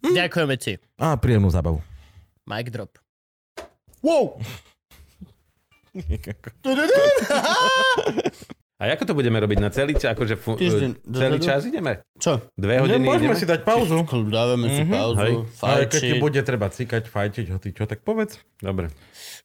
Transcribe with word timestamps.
Hm? 0.00 0.14
Ďakujeme 0.14 0.54
ti. 0.56 0.72
A 0.96 1.14
príjemnú 1.14 1.48
zábavu. 1.48 1.82
Mic 2.44 2.70
drop. 2.70 2.96
Wow! 3.98 4.38
A 8.78 8.94
ako 8.94 9.04
to 9.04 9.14
budeme 9.18 9.34
robiť 9.34 9.58
na 9.58 9.74
celý 9.74 9.98
čas? 9.98 10.14
Akože 10.14 10.38
fu- 10.38 10.54
Týždeň 10.54 11.02
celý 11.02 11.34
dozadu? 11.34 11.42
čas 11.42 11.66
ideme? 11.66 12.06
Čo? 12.14 12.46
Dve 12.54 12.78
hodiny 12.78 13.02
Môžeme 13.02 13.34
ideme? 13.34 13.42
si 13.42 13.42
dať 13.42 13.66
pauzu. 13.66 14.06
Dávame 14.30 14.70
si 14.70 14.82
pauzu, 14.86 15.18
hej. 15.18 15.34
Ale 15.58 15.90
keď 15.90 16.00
ti 16.00 16.14
bude 16.16 16.40
treba 16.40 16.70
cikať, 16.70 17.10
fajčiť, 17.10 17.46
hoci 17.50 17.68
čo, 17.74 17.90
tak 17.90 18.06
povedz. 18.06 18.38
Dobre. 18.56 18.94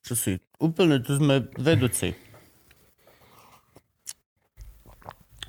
Čo 0.05 0.13
si? 0.13 0.37
Úplne 0.61 1.01
tu 1.01 1.17
sme 1.17 1.49
vedúci. 1.57 2.13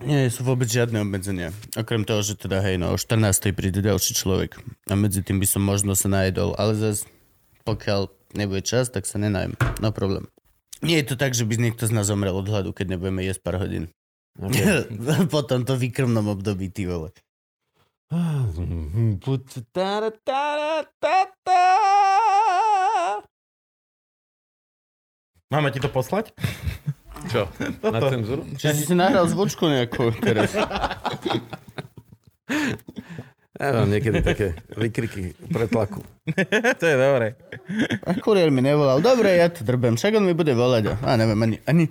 Nie 0.02 0.26
sú 0.26 0.42
vôbec 0.42 0.66
žiadne 0.66 1.06
obmedzenia. 1.06 1.54
Okrem 1.78 2.02
toho, 2.02 2.18
že 2.26 2.34
teda 2.34 2.58
hej, 2.66 2.82
no 2.82 2.90
o 2.90 2.98
14. 2.98 3.54
príde 3.54 3.78
ďalší 3.78 4.18
človek. 4.18 4.58
A 4.90 4.98
medzi 4.98 5.22
tým 5.22 5.38
by 5.38 5.46
som 5.46 5.62
možno 5.62 5.94
sa 5.94 6.10
najedol. 6.10 6.58
Ale 6.58 6.74
zase, 6.74 7.06
pokiaľ 7.62 8.10
nebude 8.34 8.66
čas, 8.66 8.90
tak 8.90 9.06
sa 9.06 9.22
nenajem. 9.22 9.54
No 9.78 9.94
problém. 9.94 10.26
Nie 10.82 10.98
je 11.00 11.14
to 11.14 11.16
tak, 11.16 11.38
že 11.38 11.46
by 11.46 11.54
niekto 11.56 11.86
z 11.86 11.94
nás 11.94 12.10
zomrel 12.10 12.34
od 12.34 12.50
hladu, 12.50 12.74
keď 12.74 12.98
nebudeme 12.98 13.22
jesť 13.22 13.46
pár 13.46 13.62
hodín. 13.62 13.86
Okay. 14.34 14.90
po 15.32 15.46
tomto 15.46 15.78
výkrmnom 15.78 16.26
období, 16.26 16.74
ty 16.74 16.90
vole. 16.90 17.14
Máme 25.54 25.70
ti 25.70 25.78
to 25.78 25.86
poslať? 25.86 26.34
Čo? 27.30 27.48
Na 27.84 28.00
cenzuru? 28.04 28.42
Čiže 28.56 28.72
si 28.76 28.84
si 28.88 28.94
nahral 28.94 29.28
zvučku 29.28 29.68
nejakú 29.68 30.12
teraz. 30.20 30.52
Ja 33.54 33.70
mám 33.70 33.86
niekedy 33.86 34.18
také 34.18 34.58
vykriky 34.74 35.38
pretlaku. 35.46 36.02
to 36.80 36.84
je 36.90 36.96
dobré. 36.98 37.38
A 38.02 38.18
kuriér 38.18 38.50
mi 38.50 38.58
nevolal. 38.58 38.98
Dobre, 38.98 39.38
ja 39.38 39.46
to 39.46 39.62
drbem. 39.62 39.94
Však 39.94 40.18
on 40.18 40.26
mi 40.26 40.34
bude 40.34 40.50
volať. 40.50 40.98
A, 41.06 41.14
neviem, 41.14 41.38
ani, 41.38 41.56
ani... 41.62 41.84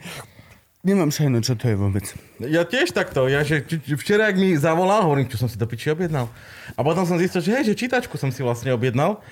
Nemám 0.83 1.15
šajnu, 1.15 1.39
čo 1.39 1.55
to 1.55 1.71
je 1.71 1.79
vôbec. 1.79 2.03
Ja 2.43 2.67
tiež 2.67 2.91
takto. 2.91 3.31
Ja, 3.31 3.47
že 3.47 3.63
včera, 3.95 4.27
ak 4.27 4.35
mi 4.35 4.51
zavolal, 4.59 5.07
hovorím, 5.07 5.31
čo 5.31 5.39
som 5.39 5.47
si 5.47 5.55
do 5.55 5.63
piči 5.63 5.95
objednal. 5.95 6.27
A 6.75 6.83
potom 6.83 7.07
som 7.07 7.15
zistil, 7.15 7.39
že 7.39 7.55
hej, 7.55 7.71
že 7.71 7.79
čítačku 7.79 8.19
som 8.19 8.35
si 8.35 8.43
vlastne 8.43 8.75
objednal. 8.75 9.23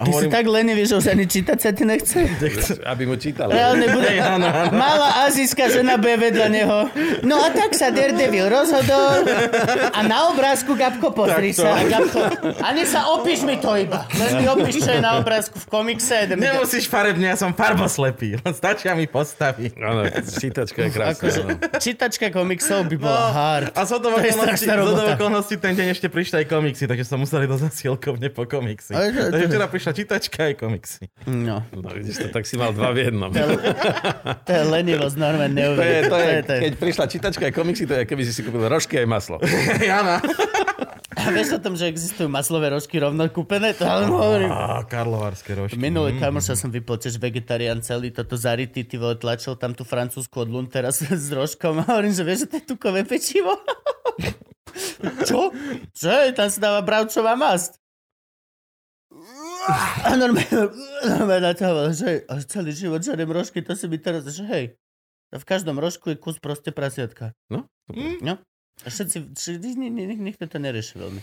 A 0.00 0.08
Ty 0.08 0.12
si 0.16 0.26
tak 0.32 0.48
lenivý, 0.48 0.88
že 0.88 0.96
už 0.96 1.12
ani 1.12 1.28
čítať 1.28 1.58
sa 1.60 1.76
ti 1.76 1.84
nechce. 1.84 2.24
Aby 2.88 3.04
mu 3.04 3.20
čítal. 3.20 3.52
Reálne 3.52 3.84
bude. 3.92 4.08
Malá 4.72 5.28
azijská 5.28 5.68
žena 5.68 6.00
bude 6.00 6.16
vedľa 6.16 6.48
neho. 6.48 6.88
No 7.20 7.36
a 7.36 7.52
tak 7.52 7.76
sa 7.76 7.92
Daredevil 7.92 8.48
rozhodol. 8.48 9.28
A 9.92 10.00
na 10.00 10.32
obrázku, 10.32 10.72
Gabko, 10.72 11.12
pozri 11.12 11.52
sa. 11.52 11.76
Gabko, 11.84 12.32
ani 12.64 12.88
sa 12.88 13.12
opíš 13.12 13.44
mi 13.44 13.60
to 13.60 13.76
iba. 13.76 14.08
Len 14.16 14.40
mi 14.40 14.48
opíš, 14.48 14.88
čo 14.88 14.96
je 14.96 15.04
na 15.04 15.20
obrázku 15.20 15.60
v 15.60 15.66
komikse. 15.68 16.32
Nemusíš 16.32 16.88
farebne, 16.88 17.28
ja 17.28 17.36
som 17.36 17.52
farboslepý. 17.52 18.40
Stačia 18.60 18.96
mi 18.96 19.04
postavy. 19.04 19.68
Áno, 19.76 20.08
čítačka 20.24 20.80
je 20.80 20.90
krásna. 20.96 21.12
Akože, 21.12 21.40
áno. 21.44 21.76
čítačka 21.76 22.26
komiksov 22.32 22.88
by 22.88 22.96
bola 22.96 23.24
hard. 23.36 23.68
A 23.76 23.84
z 23.84 24.00
okolností, 24.00 25.60
ten 25.60 25.76
deň 25.76 25.92
ešte 25.92 26.08
prišli 26.08 26.44
aj 26.44 26.46
komiksy, 26.48 26.88
takže 26.88 27.04
sa 27.04 27.20
museli 27.20 27.44
do 27.44 27.60
zasielkovne 27.60 28.32
po 28.32 28.48
komiksy. 28.48 28.96
Takže 28.96 29.44
včera 29.44 29.68
prišla 29.68 29.89
čítačka 29.90 30.44
aj 30.44 30.54
komiksy. 30.56 31.04
No, 31.26 31.62
No, 31.70 31.88
vidíš 31.90 32.16
to, 32.18 32.28
tak 32.30 32.44
si 32.44 32.54
mal 32.54 32.70
dva 32.70 32.90
v 32.90 33.04
jednom. 33.04 33.30
to 34.40 34.50
je 34.50 34.62
lenivosť, 34.64 35.16
normálne 35.16 35.56
To 35.56 35.78
je, 35.78 36.00
to 36.02 36.16
je, 36.16 36.36
to 36.40 36.52
je. 36.52 36.60
keď 36.62 36.72
prišla 36.76 37.04
čítačka 37.06 37.42
aj 37.44 37.52
komiksy, 37.52 37.84
to 37.84 37.94
je, 37.94 38.02
keby 38.04 38.22
si 38.22 38.32
si 38.32 38.40
kúpil 38.40 38.64
rožky 38.64 38.96
aj 38.96 39.06
maslo. 39.06 39.36
Jana. 39.80 40.22
A 41.12 41.28
vieš 41.28 41.52
o 41.52 41.60
tom, 41.60 41.74
že 41.74 41.84
existujú 41.84 42.26
maslové 42.26 42.70
rožky 42.70 42.96
rovno 42.96 43.26
kúpené? 43.26 43.74
To 43.74 43.84
ale 43.84 44.06
hovorím. 44.06 44.48
Á, 44.48 44.80
karlovarské 44.84 45.52
rožky. 45.52 45.76
Minulý 45.76 46.16
kamoša 46.16 46.54
som 46.54 46.70
vypol 46.70 46.96
tiež 46.96 47.18
vegetarián 47.18 47.80
celý, 47.80 48.08
toto 48.08 48.34
zarytý, 48.34 48.82
ty 48.82 48.96
vole, 48.96 49.14
tlačil 49.14 49.52
tam 49.54 49.72
tú 49.72 49.82
francúzsku 49.82 50.32
od 50.38 50.48
Lund 50.48 50.70
teraz 50.70 51.02
s 51.24 51.28
rožkom 51.28 51.76
a 51.76 51.88
hovorím, 51.88 52.12
že 52.12 52.22
vieš, 52.22 52.38
že 52.38 52.46
to 52.46 52.56
je 52.56 52.64
tukové 52.66 53.02
pečivo? 53.02 53.52
Čo? 55.26 55.50
Že? 55.92 56.32
Tam 56.32 56.46
sa 56.46 56.58
dáva 56.60 56.80
bravčová 56.80 57.34
mast. 57.34 57.79
A 60.02 60.14
normálne, 60.14 60.72
normálne 61.02 61.44
naťahoval, 61.46 61.92
že 61.92 62.22
celý 62.46 62.72
život 62.72 63.00
žerem 63.00 63.26
rožky, 63.26 63.60
to 63.60 63.72
si 63.72 63.84
mi 63.84 63.96
teraz, 63.96 64.24
že 64.24 64.42
hej, 64.42 64.64
v 65.28 65.44
každom 65.44 65.76
rožku 65.76 66.10
je 66.10 66.16
kus 66.16 66.36
proste 66.36 66.70
prasiatka. 66.70 67.36
No, 67.46 67.68
No. 68.20 68.38
A 68.80 68.88
všetci, 68.88 69.36
všetci 69.36 69.68
ni- 69.74 69.90
ni- 69.90 70.06
ni- 70.06 70.16
nikto 70.22 70.46
to 70.46 70.56
nerieši 70.56 70.96
veľmi. 70.96 71.20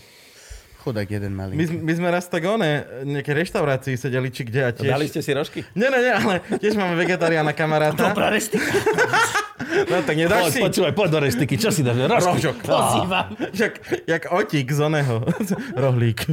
Chudák 0.78 1.10
jeden 1.10 1.34
malý. 1.34 1.58
My, 1.58 1.64
my 1.82 1.92
sme 1.92 2.08
raz 2.08 2.24
tak 2.24 2.46
one, 2.46 2.70
nejaké 3.02 3.34
reštaurácii 3.34 3.98
sedeli, 3.98 4.30
či 4.30 4.46
kde 4.46 4.60
a 4.62 4.70
tiež... 4.70 4.86
dali 4.86 5.10
ste 5.10 5.18
si 5.18 5.34
rožky? 5.34 5.66
Nie, 5.74 5.90
nie, 5.90 6.00
nie, 6.00 6.14
ale 6.14 6.38
tiež 6.54 6.78
máme 6.78 6.94
vegetariána 6.94 7.50
kamaráta. 7.50 8.14
Dobrá 8.14 8.30
reštika. 8.30 8.62
No 9.90 9.98
tak 10.06 10.14
nedáš 10.14 10.54
si 10.54 10.62
počúvaj, 10.62 10.94
poď 10.94 11.08
do 11.10 11.18
reštiky, 11.26 11.54
čo 11.58 11.74
si 11.74 11.82
dáš? 11.82 11.98
Rožky. 12.12 12.38
rožok. 12.38 12.56
Pozývam. 12.62 13.28
Jak, 13.52 13.74
jak 14.06 14.22
otík 14.30 14.66
z 14.70 14.80
oného. 14.80 15.26
Rohlík. 15.82 16.22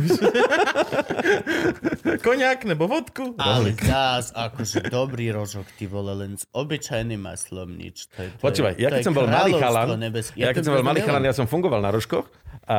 Koniak 2.26 2.66
nebo 2.66 2.88
vodku? 2.88 3.34
Ale 3.38 3.74
Rohlík. 3.74 3.82
zás, 3.82 4.32
akože 4.34 4.88
dobrý 4.88 5.34
rožok, 5.34 5.66
ty 5.76 5.90
vole, 5.90 6.14
len 6.14 6.38
s 6.38 6.46
obyčajným 6.54 7.22
maslom 7.22 7.70
nič. 7.74 8.08
To 8.16 8.20
je, 8.24 8.30
to 8.30 8.42
Počúvaj, 8.42 8.74
ja 8.78 8.90
keď 8.94 9.04
som 9.04 9.16
bol 9.16 9.28
malý 9.28 9.52
chalan, 9.58 9.88
nebeské. 9.98 10.38
ja 10.38 10.54
keď 10.54 10.64
som 10.66 10.74
bol 10.78 10.86
malý 10.86 11.02
chalan, 11.02 11.24
ja 11.26 11.34
som 11.34 11.46
fungoval 11.50 11.82
na 11.82 11.90
rožkoch 11.90 12.30
a 12.66 12.78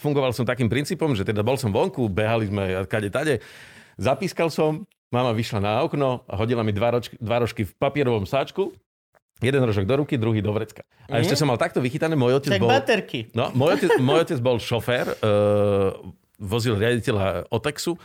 fungoval 0.00 0.32
som 0.36 0.44
takým 0.44 0.68
princípom, 0.68 1.12
že 1.16 1.24
teda 1.24 1.44
bol 1.44 1.56
som 1.56 1.72
vonku, 1.72 2.08
behali 2.08 2.48
sme 2.48 2.84
kade 2.88 3.08
tade, 3.08 3.34
zapískal 3.96 4.52
som, 4.52 4.84
mama 5.08 5.32
vyšla 5.32 5.60
na 5.62 5.72
okno 5.86 6.26
a 6.26 6.34
hodila 6.36 6.66
mi 6.66 6.74
dva, 6.74 6.98
ročky, 6.98 7.14
dva 7.22 7.38
rožky 7.44 7.62
v 7.64 7.72
papierovom 7.78 8.26
sáčku, 8.26 8.74
jeden 9.44 9.60
rožok 9.60 9.84
do 9.84 10.00
ruky, 10.00 10.16
druhý 10.16 10.40
do 10.40 10.50
vrecka. 10.56 10.82
A 11.12 11.20
ešte 11.20 11.36
som 11.36 11.44
mal 11.44 11.60
takto 11.60 11.84
vychytané, 11.84 12.16
môj 12.16 12.40
otec 12.40 12.56
Tak 12.56 12.62
bol... 12.64 12.72
baterky. 12.72 13.28
No, 13.36 13.52
môj 13.52 13.76
otec, 13.76 14.00
môj 14.00 14.24
otec 14.24 14.38
bol 14.40 14.56
šofér, 14.56 15.20
uh, 15.20 15.92
vozil 16.40 16.74
riaditeľa 16.74 17.48
Otexu 17.52 18.00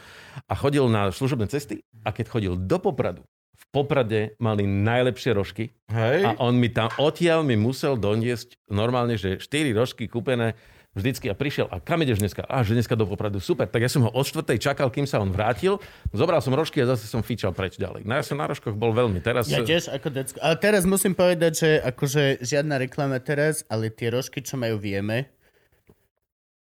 a 0.46 0.54
chodil 0.54 0.86
na 0.88 1.10
služobné 1.10 1.50
cesty 1.50 1.82
a 2.06 2.14
keď 2.14 2.26
chodil 2.30 2.54
do 2.56 2.78
Popradu, 2.78 3.26
v 3.60 3.66
Poprade 3.74 4.40
mali 4.40 4.64
najlepšie 4.64 5.32
rožky 5.36 5.76
Hej. 5.92 6.24
a 6.26 6.30
on 6.40 6.56
mi 6.56 6.72
tam 6.72 6.88
odtiaľ 6.96 7.44
mi 7.44 7.60
musel 7.60 8.00
doniesť 8.00 8.56
normálne, 8.72 9.20
že 9.20 9.42
4 9.42 9.76
rožky 9.76 10.08
kúpené 10.08 10.56
vždycky 10.98 11.30
a 11.30 11.36
prišiel. 11.38 11.70
A 11.70 11.78
kam 11.78 12.02
ideš 12.02 12.20
dneska? 12.20 12.46
A 12.46 12.66
že 12.66 12.74
dneska 12.74 12.98
do 12.98 13.06
Popradu. 13.06 13.38
Super. 13.38 13.70
Tak 13.70 13.82
ja 13.82 13.90
som 13.90 14.06
ho 14.06 14.10
od 14.10 14.26
štvrtej 14.26 14.58
čakal, 14.58 14.90
kým 14.90 15.06
sa 15.06 15.22
on 15.22 15.30
vrátil. 15.30 15.78
Zobral 16.10 16.42
som 16.42 16.54
rožky 16.54 16.82
a 16.82 16.90
zase 16.90 17.06
som 17.06 17.22
fičal 17.22 17.54
preč 17.54 17.78
ďalej. 17.78 18.04
No 18.06 18.18
ja 18.18 18.24
som 18.26 18.38
na 18.38 18.50
rožkoch 18.50 18.74
bol 18.74 18.92
veľmi. 18.92 19.22
Teraz... 19.22 19.46
Ja 19.48 19.62
tiež 19.62 19.90
ako 19.94 20.08
decko. 20.10 20.38
Ale 20.42 20.56
teraz 20.58 20.84
musím 20.90 21.14
povedať, 21.14 21.52
že 21.56 21.70
akože 21.84 22.42
žiadna 22.42 22.82
reklama 22.82 23.22
teraz, 23.22 23.62
ale 23.70 23.94
tie 23.94 24.10
rožky, 24.10 24.42
čo 24.42 24.58
majú 24.58 24.82
vieme, 24.82 25.30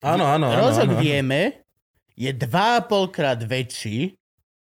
Áno, 0.02 0.26
áno, 0.26 0.50
áno. 0.50 0.58
rožok 0.66 0.98
áno. 0.98 1.02
vieme 1.02 1.62
je 2.18 2.34
2,5 2.34 3.14
krát 3.14 3.38
väčší 3.38 4.18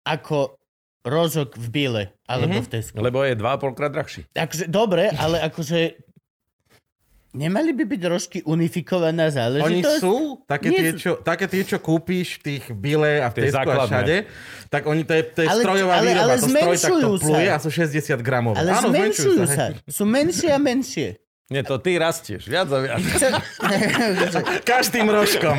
ako 0.06 0.54
rožok 1.02 1.58
v 1.58 1.66
Bile 1.70 2.04
alebo 2.31 2.62
v 2.62 2.69
Tesku. 2.70 2.94
Lebo 2.98 3.26
je 3.26 3.34
2,5 3.34 3.78
krát 3.78 3.90
drahší. 3.90 4.22
Akože, 4.34 4.70
dobre, 4.70 5.10
ale 5.14 5.43
akože 5.43 6.06
nemali 7.36 7.70
by 7.70 7.84
byť 7.84 8.02
rožky 8.06 8.38
unifikovaná 8.42 9.28
Oni 9.28 9.36
záležitosť? 9.36 10.00
sú 10.00 10.40
také 10.42 10.68
Nie 10.68 10.78
tie, 10.78 10.90
čo, 10.96 11.10
také 11.20 11.44
tie, 11.44 11.62
čo 11.62 11.78
kúpíš 11.78 12.40
v 12.40 12.42
tých 12.42 12.64
bile 12.72 13.20
a 13.20 13.28
v 13.28 13.34
Tie 13.36 13.42
Tesku 13.46 13.68
a 13.68 13.84
všade, 13.84 14.16
tak 14.66 14.82
oni, 14.82 15.04
to 15.04 15.12
je, 15.12 15.22
to 15.28 15.40
je 15.44 15.48
Ale- 15.48 15.62
strojová 15.62 15.94
ale- 15.94 16.06
výroba, 16.08 16.24
ale 16.26 16.34
to 16.34 16.48
stroj 16.48 16.76
takto 16.76 17.08
sa. 17.12 17.22
pluje 17.22 17.46
a 17.46 17.56
sú 17.60 17.70
60 17.70 18.18
gramov. 18.18 18.52
Ale 18.56 18.70
Áno, 18.72 18.88
zmenšujú 18.88 19.42
hej. 19.42 19.52
sa. 19.52 19.64
Sú 19.84 20.02
menšie 20.02 20.48
a 20.48 20.58
menšie. 20.58 21.20
Nie, 21.46 21.62
to 21.62 21.78
ty 21.78 21.94
rastieš. 21.94 22.50
Viac 22.50 22.66
a 22.66 22.82
viac. 22.82 22.98
Každým 24.66 25.06
rožkom. 25.06 25.54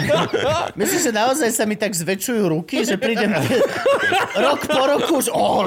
Myslíš, 0.80 1.08
že 1.08 1.12
naozaj 1.16 1.56
sa 1.56 1.64
mi 1.64 1.72
tak 1.72 1.96
zväčšujú 1.96 2.44
ruky, 2.44 2.84
že 2.84 3.00
prídem 3.00 3.32
rok 4.44 4.60
po 4.60 4.82
roku 4.84 5.16
už... 5.16 5.32
Oh, 5.32 5.64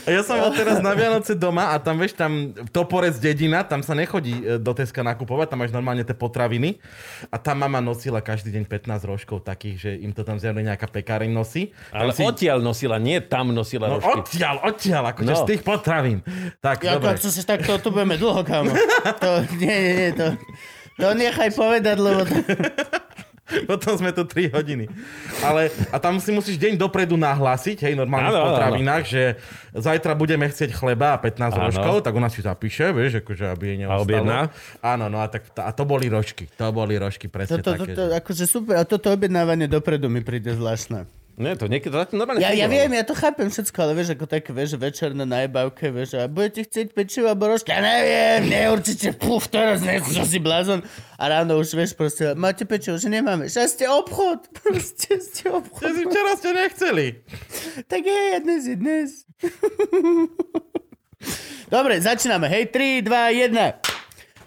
A 0.00 0.08
ja 0.08 0.22
som 0.22 0.36
bol 0.36 0.48
teraz 0.50 0.78
na 0.78 0.90
Vianoce 0.90 1.34
doma 1.34 1.70
a 1.70 1.76
tam, 1.76 1.94
vieš, 1.94 2.14
tam 2.14 2.32
Toporec 2.66 3.14
dedina, 3.14 3.60
tam 3.60 3.80
sa 3.80 3.92
nechodí 3.92 4.32
e, 4.34 4.56
do 4.56 4.72
Teska 4.72 5.02
nakupovať, 5.02 5.46
tam 5.46 5.60
máš 5.60 5.70
normálne 5.70 6.00
tie 6.00 6.12
potraviny. 6.12 6.80
A 7.26 7.36
tam 7.36 7.58
mama 7.58 7.78
nosila 7.78 8.18
každý 8.18 8.48
deň 8.50 8.64
15 8.64 8.96
rožkov 9.04 9.42
takých, 9.42 9.76
že 9.78 9.90
im 9.98 10.10
to 10.10 10.22
tam 10.22 10.36
zjavne 10.36 10.62
nejaká 10.62 10.86
pekáreň 10.86 11.28
nosí. 11.28 11.76
Tam 11.90 12.00
Ale 12.00 12.12
si... 12.12 12.22
odtiaľ 12.22 12.58
nosila, 12.58 12.96
nie 12.96 13.20
tam 13.20 13.50
nosila 13.50 13.86
No 13.86 13.98
rožky. 13.98 14.08
odtiaľ, 14.16 14.54
odtiaľ, 14.64 15.02
akože 15.10 15.28
No. 15.28 15.36
z 15.36 15.44
tých 15.46 15.62
potravín. 15.62 16.18
Tak, 16.58 16.80
Ja, 16.80 16.96
dobre. 16.96 17.12
ako 17.12 17.20
chceš, 17.20 17.44
tak 17.44 17.60
to 17.60 17.76
tu 17.76 17.88
budeme 17.90 18.16
dlho, 18.16 18.40
kámo. 18.40 18.72
To, 19.20 19.28
nie, 19.54 19.68
nie, 19.74 19.94
nie, 19.98 20.10
to, 20.12 20.26
to 20.96 21.06
nechaj 21.12 21.52
povedať, 21.52 21.96
lebo 21.96 22.24
to, 22.24 22.36
Potom 23.70 23.98
sme 23.98 24.10
tu 24.10 24.22
3 24.24 24.50
hodiny. 24.54 24.86
Ale, 25.42 25.68
a 25.90 25.96
tam 25.98 26.18
si 26.22 26.30
musíš 26.30 26.56
deň 26.56 26.78
dopredu 26.78 27.18
nahlásiť, 27.18 27.86
hej, 27.86 27.94
normálne 27.98 28.30
Áno, 28.30 28.38
v 28.38 28.46
potravinách, 28.54 29.04
že 29.06 29.22
zajtra 29.74 30.14
budeme 30.14 30.46
chcieť 30.46 30.70
chleba 30.72 31.14
a 31.14 31.18
15 31.18 31.54
Áno. 31.54 31.68
rožkov, 31.70 31.94
tak 32.02 32.12
ona 32.14 32.28
si 32.30 32.40
zapíše, 32.40 32.90
vieš, 32.90 33.22
akože 33.22 33.44
aby 33.50 33.64
jej 33.74 33.78
neostalo. 33.84 34.02
objedná? 34.06 34.38
Áno, 34.80 35.06
no 35.06 35.18
a, 35.20 35.26
tak, 35.30 35.50
a 35.54 35.70
to 35.70 35.82
boli 35.84 36.08
rožky. 36.10 36.48
To 36.56 36.70
boli 36.70 36.96
rožky 36.96 37.26
to, 37.26 37.32
presne 37.32 37.60
to, 37.60 37.66
to, 37.66 37.72
také. 37.76 37.92
to, 37.94 38.04
že- 38.08 38.14
akože 38.18 38.44
super. 38.48 38.74
A 38.78 38.82
toto 38.88 39.10
objednávanie 39.10 39.66
dopredu 39.66 40.08
mi 40.08 40.24
príde 40.24 40.54
zvláštne. 40.54 41.19
Nie, 41.40 41.56
to 41.56 41.72
niekedy 41.72 41.96
to 42.04 42.20
normálne 42.20 42.44
Ja, 42.44 42.52
ja 42.52 42.68
viem, 42.68 42.92
ja 42.92 43.00
to 43.00 43.16
chápem 43.16 43.48
všetko, 43.48 43.78
ale 43.80 43.96
vieš, 43.96 44.12
ako 44.12 44.28
také, 44.28 44.52
vieš, 44.52 44.76
večer 44.76 45.16
na 45.16 45.24
najbavke, 45.24 45.88
vieš, 45.88 46.20
a 46.20 46.28
budete 46.28 46.68
chcieť 46.68 46.92
pečivo 46.92 47.32
alebo 47.32 47.48
rožky? 47.48 47.72
Ja 47.72 47.80
neviem, 47.80 48.52
nie, 48.52 48.68
určite, 48.68 49.16
puf, 49.16 49.48
teraz 49.48 49.80
nie, 49.80 50.04
čo 50.04 50.28
si 50.28 50.36
blázon. 50.36 50.84
A 51.16 51.32
ráno 51.32 51.56
už, 51.56 51.72
vieš, 51.72 51.96
proste, 51.96 52.36
máte 52.36 52.68
pečivo, 52.68 53.00
že 53.00 53.08
nemáme. 53.08 53.48
Že 53.48 53.72
ste 53.72 53.84
obchod, 53.88 54.50
proste 54.60 55.16
ste 55.16 55.48
obchod. 55.48 55.80
Že 55.80 55.90
si 55.96 56.02
včera 56.12 56.32
ste 56.36 56.50
nechceli. 56.52 57.06
Tak 57.88 58.02
je, 58.04 58.20
ja 58.36 58.38
dnes 58.44 58.62
je 58.68 58.76
dnes. 58.76 59.08
Dobre, 61.72 62.04
začíname. 62.04 62.52
Hej, 62.52 62.68
3, 62.68 63.00
2, 63.00 63.48
1. 63.48 63.99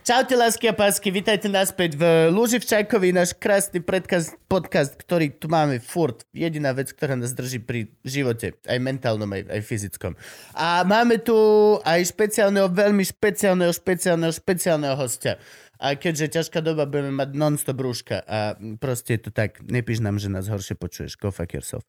Čaute, 0.03 0.35
lásky 0.35 0.67
a 0.67 0.75
pásky, 0.75 1.15
vítajte 1.15 1.47
naspäť 1.47 1.95
v 1.95 2.27
Luživčákovi, 2.27 3.15
náš 3.15 3.31
krásny 3.39 3.79
predkaz, 3.79 4.35
podcast, 4.51 4.99
ktorý 4.99 5.31
tu 5.31 5.47
máme 5.47 5.79
furt. 5.79 6.27
Jediná 6.35 6.75
vec, 6.75 6.91
ktorá 6.91 7.15
nás 7.15 7.31
drží 7.31 7.63
pri 7.63 7.87
živote, 8.03 8.59
aj 8.67 8.83
mentálnom, 8.83 9.31
aj, 9.31 9.47
aj 9.47 9.61
fyzickom. 9.63 10.19
A 10.59 10.83
máme 10.83 11.23
tu 11.23 11.39
aj 11.87 12.03
špeciálneho, 12.03 12.67
veľmi 12.67 12.99
špeciálneho, 12.99 13.71
špeciálneho, 13.71 14.35
špeciálneho 14.35 14.95
hostia. 14.99 15.39
A 15.83 15.99
keďže 15.99 16.39
ťažká 16.39 16.63
doba, 16.63 16.87
budeme 16.87 17.11
mať 17.11 17.35
non-stop 17.35 17.75
rúška. 17.75 18.23
A 18.23 18.55
proste 18.79 19.19
je 19.19 19.27
to 19.27 19.31
tak, 19.35 19.59
nepíš 19.67 19.99
nám, 19.99 20.15
že 20.15 20.31
nás 20.31 20.47
horšie 20.47 20.79
počuješ. 20.79 21.19
Go 21.19 21.27
fuck 21.27 21.51
yourself. 21.51 21.83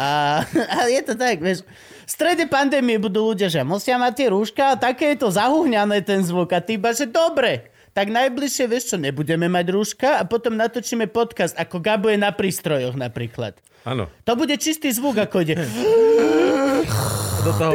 A, 0.00 0.40
a 0.48 0.78
je 0.88 1.04
to 1.04 1.12
tak, 1.12 1.44
vieš. 1.44 1.60
V 2.08 2.10
strede 2.10 2.48
pandémie 2.48 2.96
budú 2.96 3.36
ľudia, 3.36 3.52
že 3.52 3.60
musia 3.60 4.00
mať 4.00 4.12
tie 4.16 4.28
rúška 4.32 4.64
a 4.72 4.80
také 4.80 5.12
je 5.12 5.28
to 5.28 5.28
zahuhňané 5.28 6.00
ten 6.00 6.24
zvuk. 6.24 6.56
A 6.56 6.64
ty 6.64 6.80
iba, 6.80 6.96
že 6.96 7.04
dobre. 7.04 7.68
Tak 7.92 8.08
najbližšie, 8.10 8.64
vieš 8.64 8.90
čo, 8.90 8.96
nebudeme 8.96 9.46
mať 9.46 9.66
rúška 9.70 10.18
a 10.18 10.26
potom 10.26 10.56
natočíme 10.56 11.06
podcast, 11.12 11.52
ako 11.54 11.84
Gabo 11.84 12.08
je 12.10 12.18
na 12.18 12.32
prístrojoch 12.32 12.96
napríklad. 12.96 13.60
Áno. 13.84 14.08
To 14.24 14.32
bude 14.40 14.56
čistý 14.56 14.88
zvuk, 14.88 15.20
ako 15.20 15.44
ide. 15.44 15.60
Do 17.44 17.52
toho. 17.54 17.70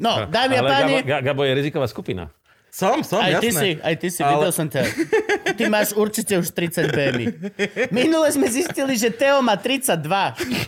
No, 0.00 0.26
dámy 0.26 0.54
a 0.58 0.62
páni, 0.64 0.94
Gabo, 1.00 1.08
Ga- 1.08 1.22
Gabo 1.22 1.42
je 1.44 1.52
riziková 1.52 1.86
skupina. 1.88 2.32
Som, 2.78 3.02
som, 3.02 3.18
aj 3.18 3.42
ty 3.42 3.50
jasné. 3.50 3.58
si, 3.58 3.70
aj 3.82 3.94
ty 3.98 4.08
si, 4.14 4.20
Ale- 4.22 4.30
videl 4.38 4.52
som 4.54 4.66
ťa. 4.70 4.82
Ty 5.58 5.64
máš 5.66 5.90
určite 5.98 6.38
už 6.38 6.54
30 6.54 6.94
BMI. 6.94 7.26
Minule 7.90 8.30
sme 8.30 8.46
zistili, 8.46 8.94
že 8.94 9.10
Teo 9.10 9.42
má 9.42 9.58
32. 9.58 9.98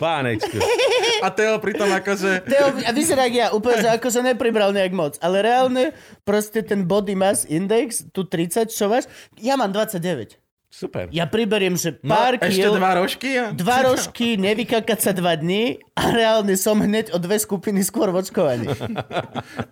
Pánečku. 0.02 0.58
A 1.22 1.30
Teo 1.30 1.62
pritom 1.62 1.86
akože... 1.86 2.50
Teo 2.50 2.74
a 2.82 2.90
vyzerá 2.90 3.30
jak 3.30 3.36
ja, 3.38 3.46
úplne, 3.54 3.86
že 3.86 3.90
ako 3.94 4.10
sa 4.10 4.26
nepribral 4.26 4.74
nejak 4.74 4.90
moc. 4.90 5.14
Ale 5.22 5.38
reálne, 5.46 5.94
proste 6.26 6.66
ten 6.66 6.82
body 6.82 7.14
mass 7.14 7.46
index, 7.46 8.02
tu 8.10 8.26
30, 8.26 8.66
čo 8.74 8.90
máš, 8.90 9.06
ja 9.38 9.54
mám 9.54 9.70
29. 9.70 10.49
Super. 10.70 11.10
Ja 11.10 11.26
priberiem, 11.26 11.74
že 11.74 11.98
No, 11.98 12.14
pár 12.14 12.38
ešte 12.38 12.62
kil, 12.62 12.72
dva 12.72 12.94
rožky? 12.94 13.30
A... 13.34 13.50
dva 13.50 13.82
rožky, 13.84 14.38
nevykakať 14.38 14.98
sa 14.98 15.10
dva 15.10 15.34
dní 15.34 15.82
a 15.92 16.02
reálne 16.08 16.54
som 16.54 16.78
hneď 16.78 17.10
o 17.10 17.18
dve 17.18 17.36
skupiny 17.36 17.82
skôr 17.82 18.08
v 18.08 18.22
očkovaní. 18.22 18.70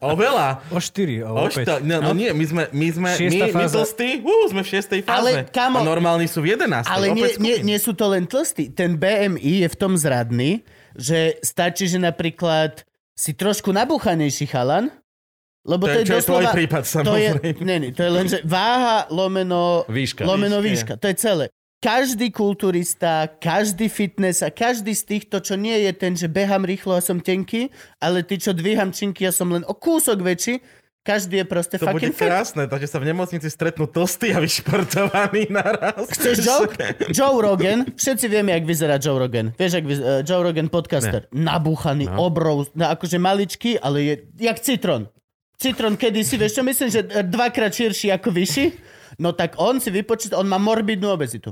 Oveľa. 0.00 0.58
O 0.74 0.78
4, 0.78 1.22
o, 1.22 1.30
O 1.32 1.46
5. 1.46 1.54
šta- 1.54 1.80
no, 1.80 2.02
no 2.02 2.10
nie, 2.12 2.30
my 2.30 2.44
sme, 2.44 2.62
my 2.68 2.88
sme, 2.90 3.08
my, 3.08 3.16
Šiesta 3.16 3.46
my 3.46 3.52
fáza. 3.54 3.74
tlstí, 3.78 4.08
uh, 4.20 4.44
sme 4.50 4.60
v 4.60 4.68
šiestej 4.68 5.00
fáze. 5.00 5.14
Ale, 5.14 5.30
kamo- 5.48 5.78
a 5.78 5.86
normálni 5.86 6.26
sú 6.26 6.42
v 6.42 6.58
11. 6.58 6.84
Ale 6.84 7.06
nie, 7.10 7.30
nie, 7.38 7.56
nie 7.64 7.78
sú 7.78 7.94
to 7.94 8.04
len 8.08 8.26
tlstí. 8.26 8.68
Ten 8.68 8.98
BMI 8.98 9.38
je 9.62 9.68
v 9.70 9.76
tom 9.78 9.94
zradný, 9.94 10.66
že 10.92 11.38
stačí, 11.40 11.86
že 11.86 11.96
napríklad 11.96 12.82
si 13.14 13.32
trošku 13.32 13.70
nabúchanejší 13.70 14.46
chalan, 14.46 14.90
lebo 15.68 15.84
To 15.84 15.92
to, 15.92 15.92
je- 15.92 16.00
je 16.00 16.08
čo 16.08 16.14
je 16.16 16.24
tvoj 16.24 16.44
doslova... 16.48 16.56
prípad, 16.56 16.82
to 16.82 16.88
je, 16.88 16.94
samozrejme. 16.96 17.60
nie, 17.60 17.76
nie, 17.78 17.90
to 17.92 18.02
je 18.02 18.10
len, 18.10 18.24
že 18.26 18.38
váha 18.48 19.04
lomeno 19.12 19.84
Výška. 19.84 20.24
Lomeno 20.24 20.64
Výška. 20.64 20.96
výška. 20.96 21.02
To 21.04 21.06
je 21.12 21.16
celé. 21.20 21.44
Každý 21.78 22.34
kulturista, 22.34 23.30
každý 23.38 23.86
fitness 23.86 24.42
a 24.42 24.50
každý 24.50 24.90
z 24.96 25.04
týchto, 25.06 25.38
čo 25.38 25.54
nie 25.54 25.86
je 25.86 25.92
ten, 25.94 26.16
že 26.16 26.26
behám 26.26 26.66
rýchlo 26.66 26.96
a 26.96 27.04
som 27.04 27.22
tenký, 27.22 27.70
ale 28.02 28.26
ty, 28.26 28.34
čo 28.34 28.50
dvíham 28.50 28.90
činky 28.90 29.22
a 29.22 29.30
som 29.30 29.46
len 29.52 29.62
o 29.62 29.78
kúsok 29.78 30.18
väčší, 30.18 30.58
každý 31.06 31.40
je 31.40 31.46
proste 31.46 31.78
To 31.78 31.86
bude 31.88 32.02
fucking 32.02 32.14
fit. 32.18 32.26
krásne, 32.28 32.62
takže 32.66 32.90
sa 32.90 32.98
v 32.98 33.14
nemocnici 33.14 33.46
stretnú 33.46 33.86
tlstí 33.86 34.34
a 34.34 34.42
vyšportovaní 34.42 35.48
naraz. 35.48 36.04
Chceš 36.10 36.36
joke? 36.42 36.74
Joe 37.16 37.38
Rogan, 37.38 37.86
všetci 37.94 38.26
vieme, 38.26 38.52
jak 38.52 38.66
vyzerá 38.66 38.98
Joe 38.98 39.16
Rogan. 39.16 39.54
Vieš, 39.54 39.72
jak 39.78 39.86
vyzerá, 39.86 40.20
uh, 40.20 40.26
Joe 40.26 40.42
Rogan 40.42 40.68
podcaster. 40.68 41.30
Nabúchaný, 41.30 42.10
no. 42.10 42.26
obrov, 42.26 42.68
akože 42.74 43.16
maličký, 43.16 43.78
ale 43.78 43.96
je 44.02 44.14
jak 44.42 44.58
citrón. 44.60 45.08
Citrón 45.58 45.98
kedysi, 45.98 46.38
vieš 46.38 46.54
čo 46.54 46.62
myslím, 46.62 46.88
že 46.88 47.02
e, 47.02 47.26
dvakrát 47.26 47.74
širší 47.74 48.14
ako 48.14 48.30
vyšší? 48.30 48.66
No 49.18 49.34
tak 49.34 49.58
on 49.58 49.82
si 49.82 49.90
vypočíta, 49.90 50.38
on 50.38 50.46
má 50.46 50.54
morbidnú 50.54 51.10
obezitu. 51.10 51.50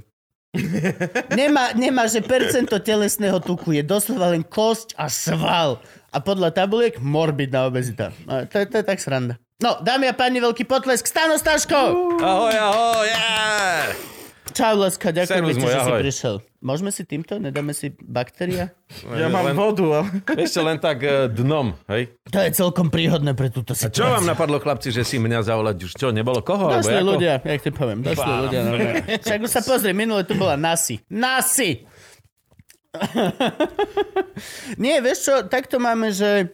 Nemá, 1.34 1.74
nemá, 1.74 2.06
že 2.06 2.22
percento 2.22 2.78
telesného 2.78 3.42
tuku 3.42 3.76
je 3.76 3.82
doslova 3.82 4.30
len 4.30 4.46
kosť 4.46 4.94
a 4.94 5.10
sval. 5.10 5.82
A 6.14 6.22
podľa 6.22 6.54
tabuliek 6.54 6.96
morbidná 7.02 7.66
obezita. 7.66 8.14
No, 8.24 8.46
to, 8.46 8.62
to 8.64 8.78
je 8.80 8.86
tak 8.86 9.02
sranda. 9.02 9.36
No, 9.58 9.82
dámy 9.82 10.08
a 10.08 10.14
páni, 10.14 10.38
veľký 10.38 10.64
potlesk. 10.64 11.04
Stano 11.04 11.34
Staško! 11.36 11.76
Ahoj, 12.22 12.54
ahoj, 12.54 13.04
yeah! 13.10 14.15
Čau, 14.56 14.72
Leska, 14.80 15.12
ďakujem 15.12 15.36
Servus 15.44 15.56
môj, 15.56 15.68
že 15.68 15.76
si 15.76 15.84
ahoj. 15.84 16.00
prišiel. 16.00 16.34
Môžeme 16.58 16.88
si 16.88 17.04
týmto? 17.04 17.36
Nedáme 17.36 17.70
si 17.70 17.92
baktéria? 17.92 18.72
Ja 19.04 19.28
mám 19.28 19.44
len, 19.44 19.52
vodu. 19.52 19.84
Ale... 19.84 20.08
Ešte 20.40 20.58
len 20.58 20.80
tak 20.80 21.04
eh, 21.04 21.28
dnom, 21.28 21.76
hej? 21.86 22.16
To 22.26 22.40
je 22.40 22.50
celkom 22.56 22.88
príhodné 22.88 23.36
pre 23.36 23.52
túto 23.52 23.70
A 23.70 23.76
situáciu. 23.76 24.00
čo 24.00 24.08
vám 24.08 24.24
napadlo, 24.24 24.56
chlapci, 24.56 24.88
že 24.88 25.04
si 25.04 25.20
mňa 25.20 25.44
zavolať 25.44 25.76
už 25.78 25.92
čo, 25.92 26.08
nebolo 26.08 26.40
koho? 26.40 26.72
alebo 26.72 26.80
Došli 26.80 26.96
ako? 26.96 27.04
ľudia, 27.06 27.34
jak 27.38 27.60
ti 27.60 27.70
poviem, 27.70 28.00
došli 28.00 28.16
Bám. 28.24 28.40
ľudia. 28.42 28.60
No, 28.62 28.70
no. 28.72 28.90
Však 29.20 29.38
už 29.44 29.50
sa 29.52 29.60
pozri, 29.60 29.92
minule 29.92 30.24
tu 30.24 30.32
bola 30.32 30.56
Nasi. 30.56 31.04
Nasi! 31.06 31.84
Nie, 34.76 34.98
vieš 34.98 35.28
čo, 35.28 35.34
takto 35.44 35.76
máme, 35.76 36.10
že 36.10 36.48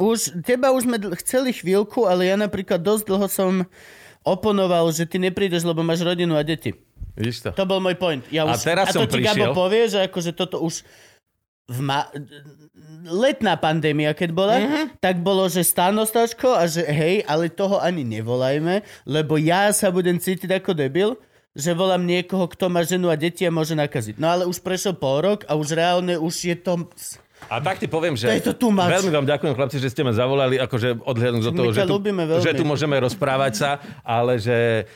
už, 0.00 0.40
teba 0.40 0.72
už 0.72 0.88
sme 0.88 0.96
dl- 0.96 1.12
chceli 1.20 1.52
chvíľku, 1.52 2.08
ale 2.08 2.24
ja 2.24 2.36
napríklad 2.40 2.80
dosť 2.80 3.04
dlho 3.04 3.26
som 3.28 3.52
oponoval, 4.24 4.88
že 4.88 5.04
ty 5.04 5.20
neprídeš, 5.20 5.62
lebo 5.62 5.84
máš 5.84 6.00
rodinu 6.00 6.32
a 6.32 6.40
deti. 6.40 6.72
Vidíš 7.14 7.36
to? 7.40 7.50
To 7.52 7.64
bol 7.64 7.78
môj 7.78 7.94
point. 7.94 8.22
Ja 8.28 8.42
A 8.42 8.52
už, 8.52 8.62
teraz 8.62 8.90
a 8.90 8.92
to 8.92 9.00
som 9.00 9.06
ti 9.06 9.22
prišiel. 9.22 9.50
Gabo 9.50 9.54
povie, 9.56 9.86
že 9.86 10.02
akože 10.02 10.30
toto 10.32 10.58
už 10.58 10.82
v 11.64 11.78
ma- 11.80 12.10
letná 13.04 13.56
pandémia, 13.56 14.12
keď 14.12 14.30
bola, 14.30 14.56
Mhm. 14.58 14.98
tak 14.98 15.20
bolo, 15.20 15.46
že 15.46 15.62
stáno 15.62 16.04
Stačko 16.04 16.52
a 16.52 16.66
že 16.66 16.82
hej, 16.82 17.24
ale 17.24 17.48
toho 17.48 17.78
ani 17.78 18.02
nevolajme, 18.02 18.80
lebo 19.04 19.36
ja 19.36 19.70
sa 19.70 19.88
budem 19.88 20.16
cítiť 20.16 20.50
ako 20.54 20.74
debil, 20.74 21.16
že 21.54 21.70
volám 21.70 22.02
niekoho, 22.02 22.50
kto 22.50 22.66
má 22.66 22.82
ženu 22.82 23.08
a 23.08 23.16
deti 23.16 23.46
a 23.46 23.52
môže 23.52 23.72
nakaziť. 23.72 24.18
No 24.18 24.26
ale 24.26 24.42
už 24.44 24.58
prešiel 24.58 24.92
pol 24.92 25.22
rok 25.22 25.46
a 25.46 25.54
už 25.54 25.72
reálne 25.72 26.18
už 26.18 26.34
je 26.34 26.56
to... 26.58 26.90
A 27.46 27.60
tak 27.60 27.76
ti 27.76 27.84
poviem, 27.84 28.16
že 28.16 28.26
To 28.40 28.56
to 28.56 28.72
veľmi 28.72 29.12
vám 29.12 29.28
ďakujem, 29.28 29.52
chlapci, 29.52 29.76
že 29.76 29.92
ste 29.92 30.00
ma 30.00 30.10
zavolali, 30.10 30.56
akože 30.56 30.96
odhľadnúť 30.98 31.42
do 31.44 31.52
toho, 31.52 31.70
že 31.70 31.84
tu, 31.84 31.96
že 32.40 32.52
tu 32.56 32.64
môžeme 32.64 32.96
rozprávať 32.96 33.52
sa, 33.52 33.70
ale 34.00 34.40
že 34.40 34.88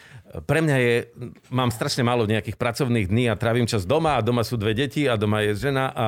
pre 0.44 0.61
mňa 0.61 0.76
je, 0.76 0.94
mám 1.49 1.73
strašne 1.73 2.04
málo 2.04 2.28
nejakých 2.28 2.61
pracovných 2.61 3.08
dní 3.08 3.32
a 3.32 3.38
trávim 3.38 3.64
čas 3.64 3.88
doma 3.88 4.20
a 4.20 4.25
doma 4.25 4.44
sú 4.44 4.61
dve 4.61 4.76
deti 4.76 5.08
a 5.08 5.16
doma 5.16 5.40
je 5.44 5.56
žena 5.56 5.88
a 5.92 6.06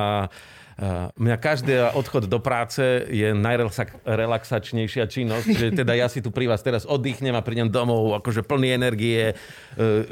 mňa 1.13 1.37
každý 1.37 1.77
odchod 1.93 2.25
do 2.25 2.41
práce 2.41 2.81
je 3.05 3.37
najrelaxačnejšia 3.37 5.05
činnosť, 5.05 5.47
že 5.53 5.67
teda 5.77 5.93
ja 5.93 6.09
si 6.09 6.25
tu 6.25 6.33
pri 6.33 6.49
vás 6.49 6.65
teraz 6.65 6.89
oddychnem 6.89 7.37
a 7.37 7.45
prídem 7.45 7.69
domov 7.69 8.17
akože 8.17 8.41
plný 8.41 8.73
energie, 8.73 9.31
e, 9.31 9.33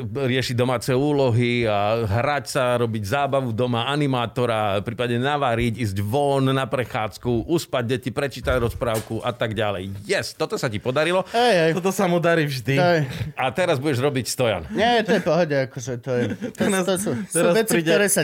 riešiť 0.06 0.54
domáce 0.54 0.94
úlohy 0.94 1.66
a 1.66 2.06
hrať 2.06 2.46
sa, 2.46 2.78
robiť 2.78 3.04
zábavu 3.04 3.50
doma, 3.50 3.90
animátora, 3.90 4.86
prípadne 4.86 5.18
navariť, 5.18 5.82
ísť 5.82 5.98
von 6.06 6.46
na 6.46 6.70
prechádzku, 6.70 7.50
uspať 7.50 7.84
deti, 7.98 8.10
prečítať 8.14 8.62
rozprávku 8.62 9.26
a 9.26 9.34
tak 9.34 9.58
ďalej. 9.58 9.90
Yes, 10.06 10.38
toto 10.38 10.54
sa 10.56 10.70
ti 10.70 10.78
podarilo 10.78 11.26
Hej, 11.34 11.56
hej. 11.56 11.72
Toto 11.74 11.90
sa 11.90 12.06
mu 12.06 12.22
darí 12.22 12.46
vždy. 12.46 12.76
To 12.78 12.88
je, 12.94 13.00
a 13.34 13.46
teraz 13.50 13.82
budeš 13.82 14.04
robiť 14.04 14.26
stojan. 14.30 14.64
nie, 14.70 15.02
to 15.02 15.18
je 15.18 15.22
pohode, 15.24 15.56
akože 15.70 15.94
to 16.04 16.12
je... 16.14 16.24
To, 16.60 16.66
to 16.84 16.96
sú 17.00 17.12
teraz 17.32 17.54
veci, 17.56 17.72
príde- 17.80 17.92
ktoré 17.92 18.08
sa 18.12 18.22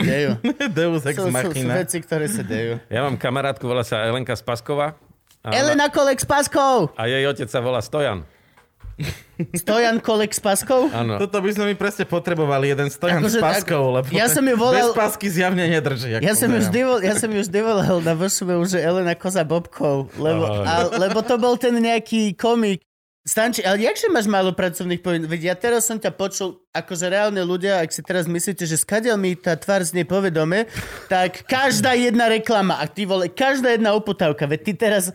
ex 1.07 1.15
Sú, 1.15 1.23
sú, 1.23 1.31
sú 1.31 1.31
machina. 1.31 1.73
veci, 1.79 1.97
ktoré 2.03 2.25
sa 2.27 2.34
sa 2.35 2.43
dejú. 2.43 2.73
Ja 2.91 2.99
mám 3.07 3.15
kamarátku, 3.15 3.63
volá 3.63 3.87
sa 3.87 4.03
Elenka 4.03 4.35
Spasková. 4.35 4.99
A, 5.45 5.53
Elena 5.53 5.93
Kolek 5.93 6.17
s 6.17 6.25
paskou! 6.25 6.89
a 6.97 7.05
jej 7.05 7.21
otec 7.23 7.45
sa 7.45 7.61
volá 7.61 7.77
Stojan. 7.79 8.25
Stojan 9.51 9.99
Kolek 9.99 10.31
s 10.31 10.39
paskou? 10.39 10.87
Áno. 10.87 11.19
Toto 11.19 11.43
by 11.43 11.51
sme 11.51 11.65
mi 11.71 11.75
presne 11.75 12.07
potrebovali, 12.07 12.71
jeden 12.71 12.87
stojan 12.87 13.19
Akože 13.19 13.39
s 13.39 13.43
paskou, 13.43 13.91
lebo 13.91 14.07
ja 14.15 14.31
som 14.31 14.39
ju 14.47 14.55
volal- 14.55 14.95
bez 14.95 14.95
pasky 14.95 15.27
zjavne 15.27 15.67
nedrží. 15.67 16.15
Ja 16.23 16.31
som, 16.31 16.47
ju 16.47 16.63
vždy, 16.63 16.79
vol, 16.87 16.99
ja 17.03 17.13
som 17.19 17.27
ju 17.27 17.43
vždy 17.43 17.59
volal 17.59 17.99
na 17.99 18.15
VŠV 18.15 18.49
už, 18.63 18.67
že 18.73 18.79
Elena 18.79 19.11
Koza 19.19 19.43
Bobkov, 19.43 20.15
lebo, 20.15 20.47
a, 20.63 20.87
lebo 20.95 21.19
to 21.19 21.35
bol 21.35 21.59
ten 21.59 21.75
nejaký 21.75 22.39
komik. 22.39 22.79
Stanči, 23.25 23.65
ale 23.65 23.81
jakže 23.81 24.05
máš 24.13 24.29
málo 24.29 24.53
pracovných 24.53 25.01
povinností? 25.01 25.33
Veď 25.33 25.41
ja 25.49 25.55
teraz 25.57 25.89
som 25.89 25.97
ťa 25.97 26.13
počul, 26.13 26.61
akože 26.69 27.09
reálne 27.09 27.41
ľudia, 27.41 27.81
ak 27.81 27.89
si 27.89 28.05
teraz 28.05 28.29
myslíte, 28.29 28.69
že 28.69 28.77
skadiaľ 28.77 29.17
mi 29.17 29.33
tá 29.33 29.57
tvár 29.57 29.81
znie 29.81 30.05
povedome, 30.05 30.69
tak 31.09 31.41
každá 31.49 31.97
jedna 31.97 32.29
reklama, 32.29 32.77
a 32.77 32.85
ty 32.85 33.09
vole, 33.09 33.25
každá 33.33 33.73
jedna 33.73 33.97
uputávka, 33.97 34.45
veď 34.45 34.61
ty 34.61 34.73
teraz, 34.77 35.09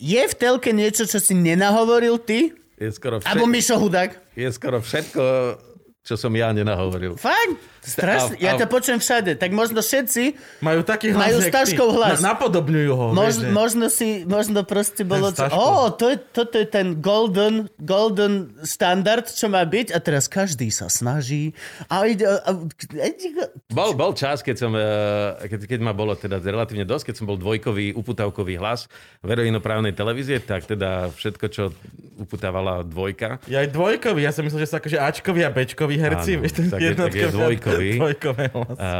je 0.00 0.24
v 0.24 0.34
telke 0.40 0.72
niečo, 0.72 1.04
čo 1.04 1.20
si 1.20 1.36
nenahovoril 1.36 2.16
ty? 2.16 2.56
Je 2.80 2.88
skoro, 2.88 3.20
Alebo 3.20 3.44
všet... 3.44 3.54
Mišo 3.60 3.76
Hudák? 3.76 4.10
je 4.40 4.48
skoro 4.48 4.80
všetko, 4.80 5.22
čo 6.04 6.20
som 6.20 6.28
ja 6.36 6.52
nenahovoril. 6.52 7.16
Fakt? 7.16 7.56
Strašne. 7.80 8.36
Ja 8.36 8.56
ťa 8.60 8.68
počujem 8.68 9.00
všade. 9.00 9.40
Tak 9.40 9.52
možno 9.56 9.80
všetci 9.80 10.36
Majú 10.60 10.84
taký 10.84 11.12
hlas, 11.12 11.32
Majú. 11.32 11.38
Staškov 11.48 11.88
hlas. 11.96 12.20
Na, 12.20 12.32
napodobňujú 12.36 12.92
ho. 12.92 13.06
Mož, 13.16 13.40
vieš, 13.40 13.52
možno 13.52 13.86
si, 13.88 14.24
možno 14.28 14.64
proste 14.68 15.04
bolo... 15.04 15.32
Čo, 15.32 15.48
ó, 15.52 15.88
to 15.92 16.12
je, 16.12 16.16
toto 16.20 16.60
je 16.60 16.68
ten 16.68 17.00
golden, 17.00 17.72
golden 17.80 18.52
standard, 18.64 19.28
čo 19.28 19.48
má 19.48 19.64
byť 19.64 19.96
a 19.96 19.98
teraz 20.00 20.28
každý 20.28 20.68
sa 20.68 20.92
snaží 20.92 21.56
a 21.88 22.04
ide... 22.04 22.28
A, 22.28 22.52
a, 22.52 23.08
Bol, 23.72 23.96
bol 23.96 24.12
čas, 24.16 24.44
keď, 24.44 24.56
som, 24.60 24.72
eh, 24.76 25.48
keď, 25.48 25.60
keď 25.68 25.80
ma 25.84 25.96
bolo 25.96 26.16
teda 26.16 26.40
relatívne 26.40 26.84
dosť, 26.84 27.12
keď 27.12 27.14
som 27.16 27.26
bol 27.28 27.40
dvojkový 27.40 27.96
uputavkový 27.96 28.60
hlas 28.60 28.92
verejnoprávnej 29.24 29.96
televízie, 29.96 30.40
tak 30.40 30.68
teda 30.68 31.12
všetko, 31.12 31.44
čo 31.48 31.72
uputávala 32.14 32.82
dvojka, 32.82 33.42
Ja 33.50 33.60
aj 33.60 33.74
dvojkový, 33.74 34.22
ja 34.22 34.30
som 34.30 34.46
myslel, 34.46 34.62
že 34.62 34.70
sú 34.70 34.76
akože 34.78 34.98
Ačkoví 34.98 35.40
a 35.42 35.50
Bčkoví 35.50 35.96
herci. 35.98 36.38
Áno, 36.38 36.46
tak 36.46 36.80
je- 36.80 36.94
tak 36.94 37.12
je 37.12 37.28
dvojkový. 37.28 37.90
Dvojkové 37.98 38.44
a 38.78 38.90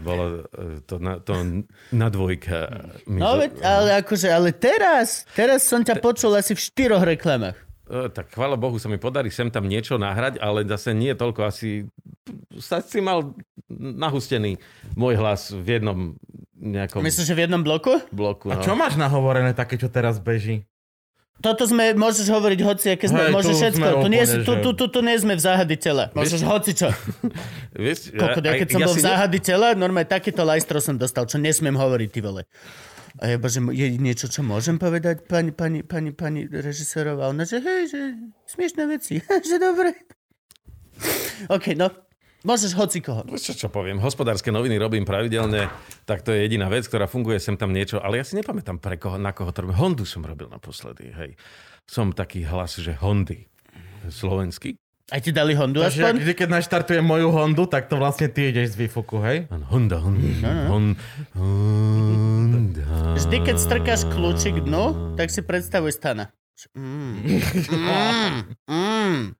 bolo 0.00 0.24
eh, 0.48 0.80
to 0.84 0.96
na, 0.96 1.20
to 1.20 1.34
na 1.92 2.08
dvojka. 2.08 2.58
mi 3.04 3.20
no 3.20 3.36
veď, 3.36 3.52
ale 3.60 3.88
akože, 4.00 4.28
ale 4.28 4.48
teraz, 4.50 5.28
teraz 5.32 5.64
som 5.64 5.84
ťa 5.84 6.00
počul 6.00 6.32
asi 6.32 6.56
v 6.56 6.60
štyroch 6.60 7.04
reklamách. 7.04 7.56
Eh, 7.88 8.08
Tak 8.08 8.32
chvála 8.32 8.56
Bohu 8.56 8.76
sa 8.76 8.88
mi 8.88 8.96
podarí 8.96 9.32
sem 9.32 9.48
tam 9.48 9.64
niečo 9.64 9.96
nahrať, 9.96 10.36
ale 10.40 10.64
zase 10.64 10.92
nie 10.92 11.12
toľko 11.12 11.40
asi... 11.48 11.88
Sa 12.60 12.84
si 12.84 13.00
mal 13.00 13.32
nahustený 13.72 14.60
môj 14.92 15.16
hlas 15.16 15.52
v 15.52 15.80
jednom 15.80 15.98
nejakom 16.58 17.00
Myslíš, 17.00 17.30
že 17.30 17.36
v 17.36 17.48
jednom 17.48 17.62
bloku? 17.62 18.02
bloku. 18.10 18.50
A 18.50 18.58
no. 18.58 18.64
čo 18.64 18.74
máš 18.74 18.98
nahovorené 18.98 19.54
také, 19.54 19.78
čo 19.78 19.88
teraz 19.88 20.18
beží? 20.18 20.66
Toto 21.38 21.62
sme, 21.64 21.94
môžeš 21.94 22.26
hovoriť 22.26 22.60
hoci, 22.60 22.86
aké 22.90 23.06
sme, 23.06 23.22
Hej, 23.24 23.32
môžeš 23.32 23.46
tu 23.48 23.60
všetko. 23.60 23.78
sme 23.78 23.86
Tu, 23.94 24.08
nie, 24.08 24.18
úplne, 24.18 24.24
si- 24.24 24.42
tu, 24.42 24.52
že- 24.52 24.60
tu, 24.60 24.70
tu, 24.74 24.84
tu 24.88 24.98
nie 25.00 25.14
sme 25.14 25.32
v 25.32 25.40
záhady 25.40 25.76
tela. 25.76 26.04
Môžeš 26.10 26.40
hoci 26.42 26.70
čo. 26.72 26.90
Vieš, 27.78 28.10
Koľko, 28.12 28.38
ja, 28.40 28.50
aj- 28.50 28.58
keď 28.58 28.68
som 28.68 28.80
bol 28.80 28.90
si 28.90 28.98
v 28.98 29.00
ne- 29.00 29.08
záhady 29.08 29.38
tela, 29.38 29.66
normálne 29.72 30.08
takýto 30.08 30.42
lajstro 30.42 30.78
som 30.78 30.94
dostal, 30.94 31.24
čo 31.24 31.36
nesmiem 31.36 31.72
hovoriť, 31.72 32.08
ty 32.08 32.20
vole. 32.20 32.42
A 33.18 33.24
ja 33.24 33.36
bože, 33.36 33.62
je 33.64 33.86
niečo, 33.96 34.26
čo 34.26 34.42
môžem 34.42 34.76
povedať 34.76 35.24
pani, 35.24 35.50
pani, 35.50 35.82
pani, 35.82 36.10
pani 36.10 36.42
režisérová? 36.44 37.28
Ona, 37.28 37.42
že 37.42 37.58
hej, 37.58 37.82
že 37.86 38.00
smiešné 38.48 38.82
veci, 38.84 39.22
že 39.48 39.56
dobre. 39.56 39.94
OK, 41.48 41.74
no, 41.74 41.86
môžeš 42.42 42.74
hoci 42.74 42.98
koho. 43.00 43.22
Čo, 43.34 43.54
čo 43.54 43.68
poviem, 43.70 43.98
hospodárske 43.98 44.50
noviny 44.50 44.78
robím 44.78 45.02
pravidelne, 45.02 45.70
tak 46.04 46.22
to 46.22 46.30
je 46.34 46.44
jediná 46.44 46.66
vec, 46.70 46.86
ktorá 46.86 47.06
funguje 47.10 47.38
sem 47.38 47.58
tam 47.58 47.70
niečo, 47.74 47.98
ale 47.98 48.20
ja 48.20 48.24
si 48.26 48.38
nepamätám 48.38 48.78
pre 48.78 48.98
koho, 48.98 49.18
na 49.18 49.34
koho 49.34 49.50
to 49.50 49.64
robím. 49.64 49.78
Hondu 49.78 50.04
som 50.06 50.22
robil 50.22 50.46
naposledy, 50.46 51.10
hej. 51.14 51.30
Som 51.88 52.12
taký 52.12 52.44
hlas, 52.44 52.76
že 52.78 52.94
Hondy. 52.98 53.48
Slovenský? 54.08 54.78
Aj 55.08 55.24
ti 55.24 55.32
dali 55.32 55.56
Hondu 55.56 55.80
Takže 55.80 56.04
ak 56.04 56.12
aspoň? 56.12 56.20
vždy, 56.20 56.32
keď 56.36 56.48
naštartujem 56.52 57.00
moju 57.00 57.32
Hondu, 57.32 57.64
tak 57.64 57.88
to 57.88 57.96
vlastne 57.96 58.28
ty 58.28 58.52
ideš 58.52 58.76
z 58.76 58.84
výfuku, 58.84 59.16
hej? 59.24 59.48
Honda, 59.72 60.04
Honda, 60.04 60.28
Honda, 60.68 61.00
Honda. 61.32 63.16
Vždy, 63.16 63.36
keď 63.40 63.56
strkáš 63.56 64.04
kľúčik 64.04 64.60
dnu, 64.60 65.16
tak 65.16 65.32
si 65.32 65.40
predstavuj 65.40 65.96
stana. 65.96 66.28
Mm. 66.74 67.22
Mm. 67.70 68.38
Mm. 68.66 69.30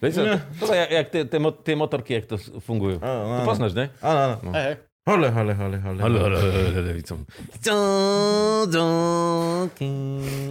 Vieš, 0.00 0.12
to, 0.16 0.22
to 0.64 0.72
je 0.72 0.84
jak 0.88 1.06
tie, 1.12 1.22
tie, 1.28 1.38
tie 1.38 1.74
motorky, 1.76 2.10
jak 2.16 2.24
to 2.24 2.36
fungujú. 2.58 2.96
Áno, 2.98 3.20
To 3.20 3.34
áno. 3.36 3.46
poznáš, 3.46 3.72
ne? 3.76 3.92
Áno, 4.00 4.20
áno. 4.40 4.50
Hej. 4.52 4.74
Hole, 5.00 5.32
hole, 5.32 5.52
hole, 5.56 5.78
hole. 5.80 6.00
Halo, 6.00 6.18
halo, 6.22 6.36
halo, 6.38 6.92
som. 7.02 7.24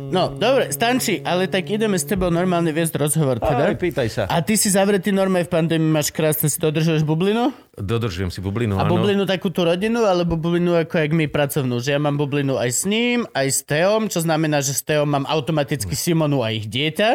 No, 0.10 0.34
dobre, 0.34 0.74
Stanči, 0.74 1.22
ale 1.22 1.46
tak 1.46 1.70
ideme 1.70 1.96
s 1.96 2.03
tebou 2.03 2.27
normálne 2.27 2.74
viesť 2.74 2.98
rozhovor. 2.98 3.38
Aj, 3.39 3.46
Teda. 3.46 3.77
pýtaj 3.77 4.10
sa. 4.10 4.24
A 4.25 4.41
ty 4.41 4.58
si 4.58 4.74
zavretý 4.74 5.13
normálne 5.13 5.46
v 5.46 5.53
pandémii, 5.53 5.94
máš 5.94 6.10
krásne, 6.10 6.50
si 6.50 6.58
dodržuješ 6.58 7.06
bublinu? 7.06 7.53
Dodržujem 7.74 8.34
si 8.34 8.41
bublinu, 8.41 8.75
A 8.75 8.84
áno. 8.84 8.98
bublinu 8.98 9.24
takú 9.24 9.48
tú 9.48 9.63
rodinu, 9.63 10.01
alebo 10.03 10.34
bublinu 10.34 10.75
ako 10.75 10.98
jak 10.98 11.13
my 11.13 11.25
pracovnú? 11.25 11.77
Že 11.77 11.89
ja 11.96 12.00
mám 12.01 12.18
bublinu 12.18 12.58
aj 12.58 12.70
s 12.74 12.84
ním, 12.84 13.29
aj 13.32 13.48
s 13.48 13.60
Teom, 13.63 14.10
čo 14.10 14.20
znamená, 14.20 14.60
že 14.60 14.74
s 14.74 14.82
Teom 14.82 15.06
mám 15.08 15.29
automaticky 15.29 15.94
Simonu 15.94 16.41
a 16.41 16.50
ich 16.50 16.65
dieťa. 16.65 17.10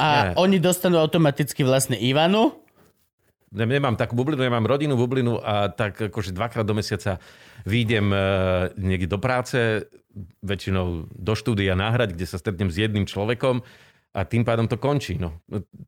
A 0.00 0.08
Nie. 0.08 0.40
oni 0.40 0.56
dostanú 0.56 0.96
automaticky 0.96 1.60
vlastne 1.60 1.94
Ivanu. 1.94 2.56
Ne- 3.52 3.66
Nemám 3.66 3.94
takú 3.94 4.16
bublinu, 4.16 4.40
ja 4.40 4.48
mám 4.48 4.64
rodinnú 4.64 4.96
bublinu 4.96 5.36
a 5.36 5.68
tak 5.68 6.08
akože 6.08 6.32
dvakrát 6.32 6.64
do 6.64 6.72
mesiaca 6.72 7.20
výjdem 7.66 8.08
e, 8.08 8.18
niekde 8.78 9.10
do 9.10 9.18
práce, 9.18 9.84
väčšinou 10.40 11.10
do 11.10 11.32
štúdia 11.34 11.74
nahrať, 11.74 12.14
kde 12.14 12.26
sa 12.26 12.38
stretnem 12.38 12.70
s 12.70 12.78
jedným 12.78 13.04
človekom 13.04 13.60
a 14.10 14.20
tým 14.24 14.42
pádom 14.42 14.66
to 14.66 14.74
končí. 14.74 15.18
No. 15.18 15.38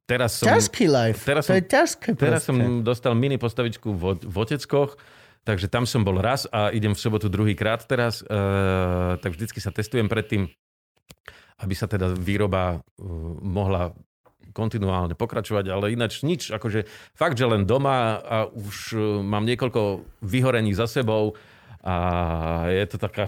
Teraz 0.05 0.39
som, 0.39 0.51
Ťažký 0.51 0.85
life. 0.87 1.23
teraz 1.23 1.47
to 1.47 1.55
som- 1.55 1.59
je 1.59 1.65
ťažké 1.65 2.09
teraz 2.15 2.43
proste. 2.43 2.51
som 2.51 2.83
dostal 2.83 3.15
mini 3.15 3.39
postavičku 3.39 3.89
v, 3.89 4.03
v 4.21 4.37
Oteckoch, 4.37 4.95
takže 5.43 5.67
tam 5.67 5.87
som 5.87 6.03
bol 6.03 6.19
raz 6.19 6.47
a 6.47 6.71
idem 6.71 6.93
v 6.93 7.01
sobotu 7.01 7.27
druhýkrát 7.27 7.83
teraz, 7.83 8.21
e, 8.21 8.27
tak 9.19 9.33
vždycky 9.33 9.59
sa 9.59 9.71
testujem 9.71 10.07
predtým, 10.07 10.51
aby 11.63 11.75
sa 11.79 11.87
teda 11.87 12.11
výroba 12.13 12.77
e, 12.77 13.07
mohla 13.43 13.95
kontinuálne 14.53 15.17
pokračovať, 15.17 15.65
ale 15.73 15.97
ináč 15.97 16.21
nič, 16.21 16.53
akože 16.53 16.85
fakt, 17.17 17.41
že 17.41 17.49
len 17.49 17.65
doma 17.65 18.21
a 18.21 18.37
už 18.53 18.77
e, 18.93 18.97
mám 19.25 19.49
niekoľko 19.49 20.05
vyhorení 20.21 20.77
za 20.77 20.85
sebou 20.85 21.39
a 21.83 21.97
je 22.71 22.87
to 22.87 22.95
taká 22.95 23.27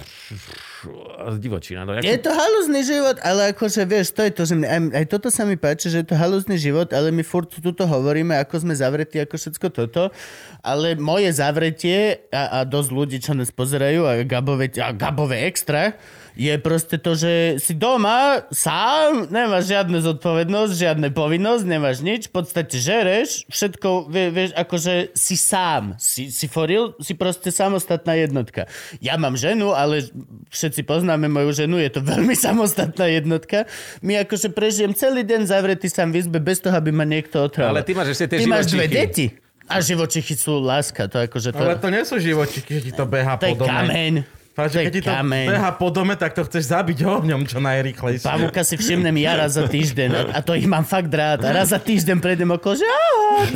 divočina. 1.42 1.82
No, 1.82 1.98
jak 1.98 2.06
Je 2.06 2.22
to 2.22 2.30
halúzny 2.30 2.86
život, 2.86 3.18
ale 3.18 3.50
akože 3.50 3.82
vieš, 3.82 4.14
to 4.14 4.22
je 4.22 4.30
to, 4.30 4.42
že 4.46 4.54
mne, 4.54 4.68
aj, 4.70 4.80
aj 4.94 5.06
toto 5.10 5.26
sa 5.26 5.42
mi 5.42 5.58
páči, 5.58 5.90
že 5.90 6.06
je 6.06 6.14
to 6.14 6.14
halúzny 6.14 6.54
život, 6.54 6.86
ale 6.94 7.10
my 7.10 7.26
furt 7.26 7.50
tuto 7.50 7.82
hovoríme, 7.82 8.30
ako 8.38 8.62
sme 8.62 8.78
zavretí, 8.78 9.18
ako 9.18 9.34
všetko 9.42 9.66
toto, 9.74 10.14
ale 10.62 10.94
moje 10.94 11.34
zavretie 11.34 12.30
a, 12.30 12.62
a 12.62 12.68
dosť 12.68 12.90
ľudí, 12.94 13.18
čo 13.18 13.34
nás 13.34 13.50
pozerajú 13.50 14.06
a 14.06 14.22
Gabové, 14.22 14.70
a 14.78 14.94
Gabové 14.94 15.50
extra, 15.50 15.98
je 16.34 16.54
proste 16.58 16.98
to, 16.98 17.14
že 17.14 17.62
si 17.62 17.78
doma 17.78 18.42
sám, 18.50 19.30
nemáš 19.30 19.70
žiadnu 19.70 20.02
zodpovednosť, 20.02 20.72
žiadne 20.74 21.08
povinnosť, 21.14 21.62
nemáš 21.62 22.02
nič, 22.02 22.26
v 22.26 22.32
podstate 22.42 22.74
žereš, 22.74 23.46
všetko, 23.46 24.10
vie, 24.10 24.34
vieš, 24.34 24.50
akože 24.58 25.14
si 25.14 25.38
sám, 25.38 25.94
si, 26.02 26.34
si 26.34 26.50
foril, 26.50 26.98
si 26.98 27.14
proste 27.14 27.54
samostatná 27.54 28.18
jednotka. 28.18 28.66
Ja 28.98 29.14
mám 29.14 29.38
ženu, 29.38 29.70
ale 29.78 30.10
všetci 30.50 30.82
poznáme 30.82 31.30
moju 31.30 31.54
ženu, 31.54 31.78
je 31.78 31.90
to 31.94 32.02
veľmi 32.02 32.34
samostatná 32.46 33.06
jednotka. 33.06 33.70
My 34.02 34.26
akože 34.26 34.50
prežijem 34.50 34.90
celý 34.90 35.22
deň 35.22 35.46
zavretý 35.46 35.86
sám 35.86 36.10
v 36.10 36.26
izbe 36.26 36.42
bez 36.42 36.58
toho, 36.58 36.74
aby 36.74 36.90
ma 36.90 37.06
niekto 37.06 37.46
otrával. 37.46 37.78
Ale 37.78 37.86
ty 37.86 37.94
máš 37.94 38.18
ešte 38.18 38.34
tie 38.34 38.38
Ty 38.42 38.46
máš 38.50 38.74
dve 38.74 38.90
deti. 38.90 39.26
A 39.64 39.80
živočichy 39.80 40.36
sú 40.36 40.60
láska, 40.60 41.08
to 41.08 41.24
akože 41.24 41.56
to, 41.56 41.62
Ale 41.62 41.80
to 41.80 41.88
nie 41.88 42.04
sú 42.04 42.20
živočiky, 42.20 42.68
že 42.68 42.80
ti 42.84 42.92
to 42.92 43.08
beha 43.08 43.40
to 43.40 43.48
je 43.48 43.56
po 43.56 43.64
dome. 43.64 43.72
kameň. 43.72 44.43
Je 44.54 44.86
keď 44.86 44.92
ti 44.94 45.02
to 45.02 45.10
kameň. 45.10 45.46
beha 45.50 45.70
po 45.74 45.90
dome, 45.90 46.14
tak 46.14 46.30
to 46.30 46.46
chceš 46.46 46.70
zabiť 46.70 47.02
ohňom 47.02 47.42
čo 47.42 47.58
najrychlejšie. 47.58 48.22
Pavúka 48.22 48.62
si 48.62 48.78
všimnem 48.78 49.18
ja 49.18 49.34
raz 49.34 49.58
za 49.58 49.66
týždeň 49.66 50.30
a, 50.30 50.38
to 50.46 50.54
ich 50.54 50.70
mám 50.70 50.86
fakt 50.86 51.10
rád. 51.10 51.42
A 51.42 51.50
raz 51.50 51.74
za 51.74 51.82
týždeň 51.82 52.22
prejdem 52.22 52.54
okolo, 52.54 52.78
že 52.78 52.86
ahoj. 52.86 53.46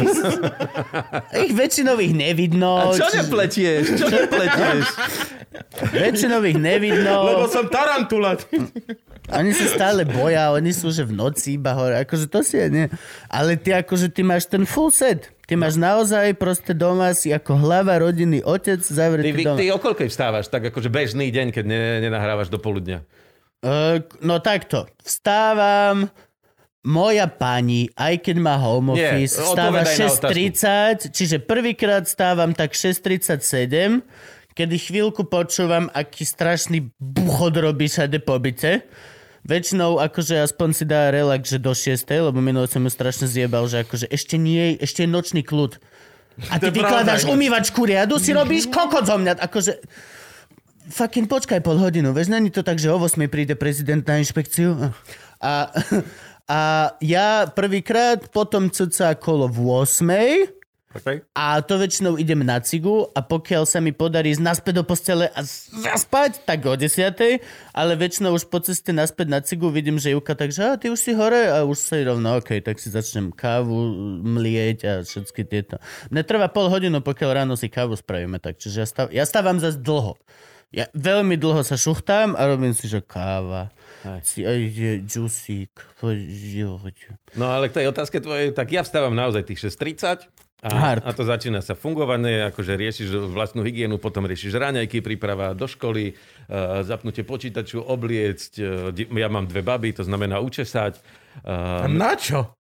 Ich 1.38 1.54
väčšinou 1.54 2.02
ich 2.02 2.10
nevidno. 2.10 2.82
A 2.82 2.98
čo 2.98 3.06
čiže- 3.06 3.18
nepletieš? 3.22 3.82
Čo 3.94 4.06
nepletieš? 4.10 4.84
Väčšinou 5.94 6.42
ich 6.42 6.58
nevidno. 6.58 7.14
Lebo 7.30 7.46
som 7.46 7.70
tarantula. 7.70 8.34
Oni 9.28 9.54
sa 9.54 9.70
stále 9.70 10.02
boja, 10.02 10.50
oni 10.50 10.74
sú 10.74 10.90
že 10.90 11.06
v 11.06 11.14
noci 11.14 11.54
iba 11.54 11.78
hore. 11.78 12.00
Akože 12.02 12.26
to 12.26 12.42
si 12.42 12.58
je, 12.58 12.66
nie. 12.72 12.86
Ale 13.30 13.54
ty 13.54 13.70
akože 13.70 14.10
ty 14.10 14.26
máš 14.26 14.50
ten 14.50 14.66
full 14.66 14.90
set. 14.90 15.30
Ty 15.48 15.56
máš 15.56 15.80
naozaj 15.80 16.36
proste 16.36 16.76
doma 16.76 17.16
si 17.16 17.32
ako 17.32 17.56
hlava 17.56 17.96
rodiny, 17.96 18.44
otec 18.44 18.84
Ty, 18.84 18.92
zavretý 18.92 19.32
vy- 19.32 19.46
doma. 19.48 19.56
ty 19.56 19.72
o 19.72 19.80
koľkej 19.80 20.12
vstávaš? 20.12 20.52
Tak 20.52 20.68
akože 20.68 20.92
bežný 20.92 21.32
deň, 21.32 21.56
keď 21.56 21.64
ne, 21.64 21.80
nenahrávaš 22.04 22.52
do 22.52 22.60
poludnia. 22.60 23.00
Uh, 23.64 24.04
no 24.20 24.44
takto. 24.44 24.84
Vstávam, 25.00 26.12
moja 26.84 27.26
pani, 27.32 27.88
aj 27.96 28.20
keď 28.22 28.36
má 28.44 28.60
home 28.60 28.92
Nie, 28.92 29.24
office, 29.24 29.40
odpovedaj 29.40 29.96
na 29.96 30.08
6.30, 31.08 31.16
čiže 31.16 31.36
prvýkrát 31.40 32.04
vstávam 32.04 32.52
tak 32.52 32.76
6.37, 32.76 34.04
kedy 34.52 34.76
chvíľku 34.76 35.26
počúvam, 35.26 35.88
aký 35.90 36.28
strašný 36.28 36.92
buchod 37.00 37.56
robí 37.56 37.88
všade 37.88 38.20
po 38.20 38.36
byte. 38.36 38.84
Väčšinou 39.48 39.96
akože 39.96 40.44
aspoň 40.44 40.68
si 40.76 40.84
dá 40.84 41.08
relax, 41.08 41.48
že 41.48 41.56
do 41.56 41.72
6, 41.72 42.04
lebo 42.04 42.36
minule 42.36 42.68
som 42.68 42.84
ju 42.84 42.92
strašne 42.92 43.24
zjebal, 43.24 43.64
že 43.64 43.80
akože 43.80 44.04
ešte 44.12 44.36
nie, 44.36 44.76
ešte 44.76 45.02
je 45.04 45.08
nočný 45.08 45.40
kľud. 45.40 45.80
A 46.52 46.60
ty 46.60 46.68
vykladáš 46.68 47.24
umývačku 47.24 47.88
riadu, 47.88 48.20
si 48.20 48.36
robíš 48.36 48.68
kokot 48.68 49.08
zo 49.08 49.16
mňa. 49.16 49.40
Akože, 49.40 49.80
fucking 50.92 51.24
počkaj 51.32 51.64
pol 51.64 51.80
hodinu, 51.80 52.12
vieš, 52.12 52.28
není 52.28 52.52
to 52.52 52.60
tak, 52.60 52.76
že 52.76 52.92
o 52.92 53.00
8 53.00 53.24
príde 53.32 53.56
prezident 53.56 54.04
na 54.04 54.20
inšpekciu. 54.20 54.92
A, 55.40 55.72
a 56.44 56.60
ja 57.00 57.48
prvýkrát 57.48 58.28
potom 58.28 58.68
cca 58.68 59.16
kolo 59.16 59.48
v 59.48 59.58
8 59.64 60.57
Okay. 60.98 61.22
a 61.32 61.62
to 61.62 61.78
väčšinou 61.78 62.18
idem 62.18 62.42
na 62.42 62.58
cigu 62.58 63.06
a 63.14 63.22
pokiaľ 63.22 63.64
sa 63.64 63.78
mi 63.78 63.94
podarí 63.94 64.34
ísť 64.34 64.42
naspäť 64.42 64.74
do 64.82 64.84
postele 64.84 65.30
a 65.30 65.40
zaspať, 65.46 66.42
tak 66.42 66.66
o 66.66 66.74
10. 66.74 67.14
Ale 67.72 67.92
väčšinou 67.94 68.34
už 68.34 68.50
po 68.50 68.58
ceste 68.58 68.90
naspäť 68.90 69.26
na 69.30 69.40
cigu 69.40 69.70
vidím, 69.70 70.02
že 70.02 70.10
Juka 70.10 70.34
takže, 70.34 70.74
a 70.74 70.78
ty 70.78 70.90
už 70.90 70.98
si 70.98 71.14
hore 71.14 71.46
a 71.48 71.62
už 71.62 71.78
sa 71.78 71.96
rovno, 72.02 72.42
ok, 72.42 72.58
tak 72.60 72.82
si 72.82 72.90
začnem 72.90 73.30
kávu 73.30 73.94
mlieť 74.26 74.78
a 74.84 74.92
všetky 75.06 75.46
tieto. 75.46 75.78
Mne 76.10 76.26
trvá 76.26 76.50
pol 76.50 76.66
hodinu, 76.66 76.98
pokiaľ 76.98 77.30
ráno 77.44 77.54
si 77.54 77.70
kávu 77.70 77.94
spravíme 77.94 78.42
tak, 78.42 78.58
čiže 78.58 78.76
ja, 78.82 78.86
stav, 78.86 79.06
ja 79.14 79.24
stávam 79.24 79.62
zase 79.62 79.78
dlho. 79.78 80.18
Ja 80.68 80.84
veľmi 80.92 81.40
dlho 81.40 81.64
sa 81.64 81.80
šuchtám 81.80 82.36
a 82.36 82.44
robím 82.44 82.76
si, 82.76 82.92
že 82.92 83.00
káva. 83.00 83.72
Aj. 84.04 84.20
Si 84.20 84.44
aj 84.44 84.60
džusík. 85.08 85.72
No 87.40 87.48
ale 87.48 87.72
k 87.72 87.80
tej 87.80 87.86
otázke 87.88 88.20
tvojej, 88.20 88.52
tak 88.52 88.68
ja 88.68 88.84
vstávam 88.84 89.16
naozaj 89.16 89.48
tých 89.48 89.64
6.30 89.64 90.47
a, 90.58 90.68
Hard. 90.74 91.06
a 91.06 91.14
to 91.14 91.22
začína 91.22 91.62
sa 91.62 91.78
fungovanie, 91.78 92.50
akože 92.50 92.74
riešiš 92.74 93.30
vlastnú 93.30 93.62
hygienu, 93.62 94.02
potom 94.02 94.26
riešiš 94.26 94.58
raňajky, 94.58 94.98
príprava 95.06 95.54
do 95.54 95.70
školy, 95.70 96.18
uh, 96.18 96.82
zapnutie 96.82 97.22
počítaču, 97.22 97.78
obliecť, 97.78 98.52
uh, 98.90 99.14
ja 99.14 99.28
mám 99.30 99.46
dve 99.46 99.62
baby, 99.62 99.94
to 99.94 100.02
znamená 100.02 100.42
učesať. 100.42 100.98
A 101.46 101.86
Uh, 101.86 101.86
na 101.86 102.18
čo? 102.18 102.58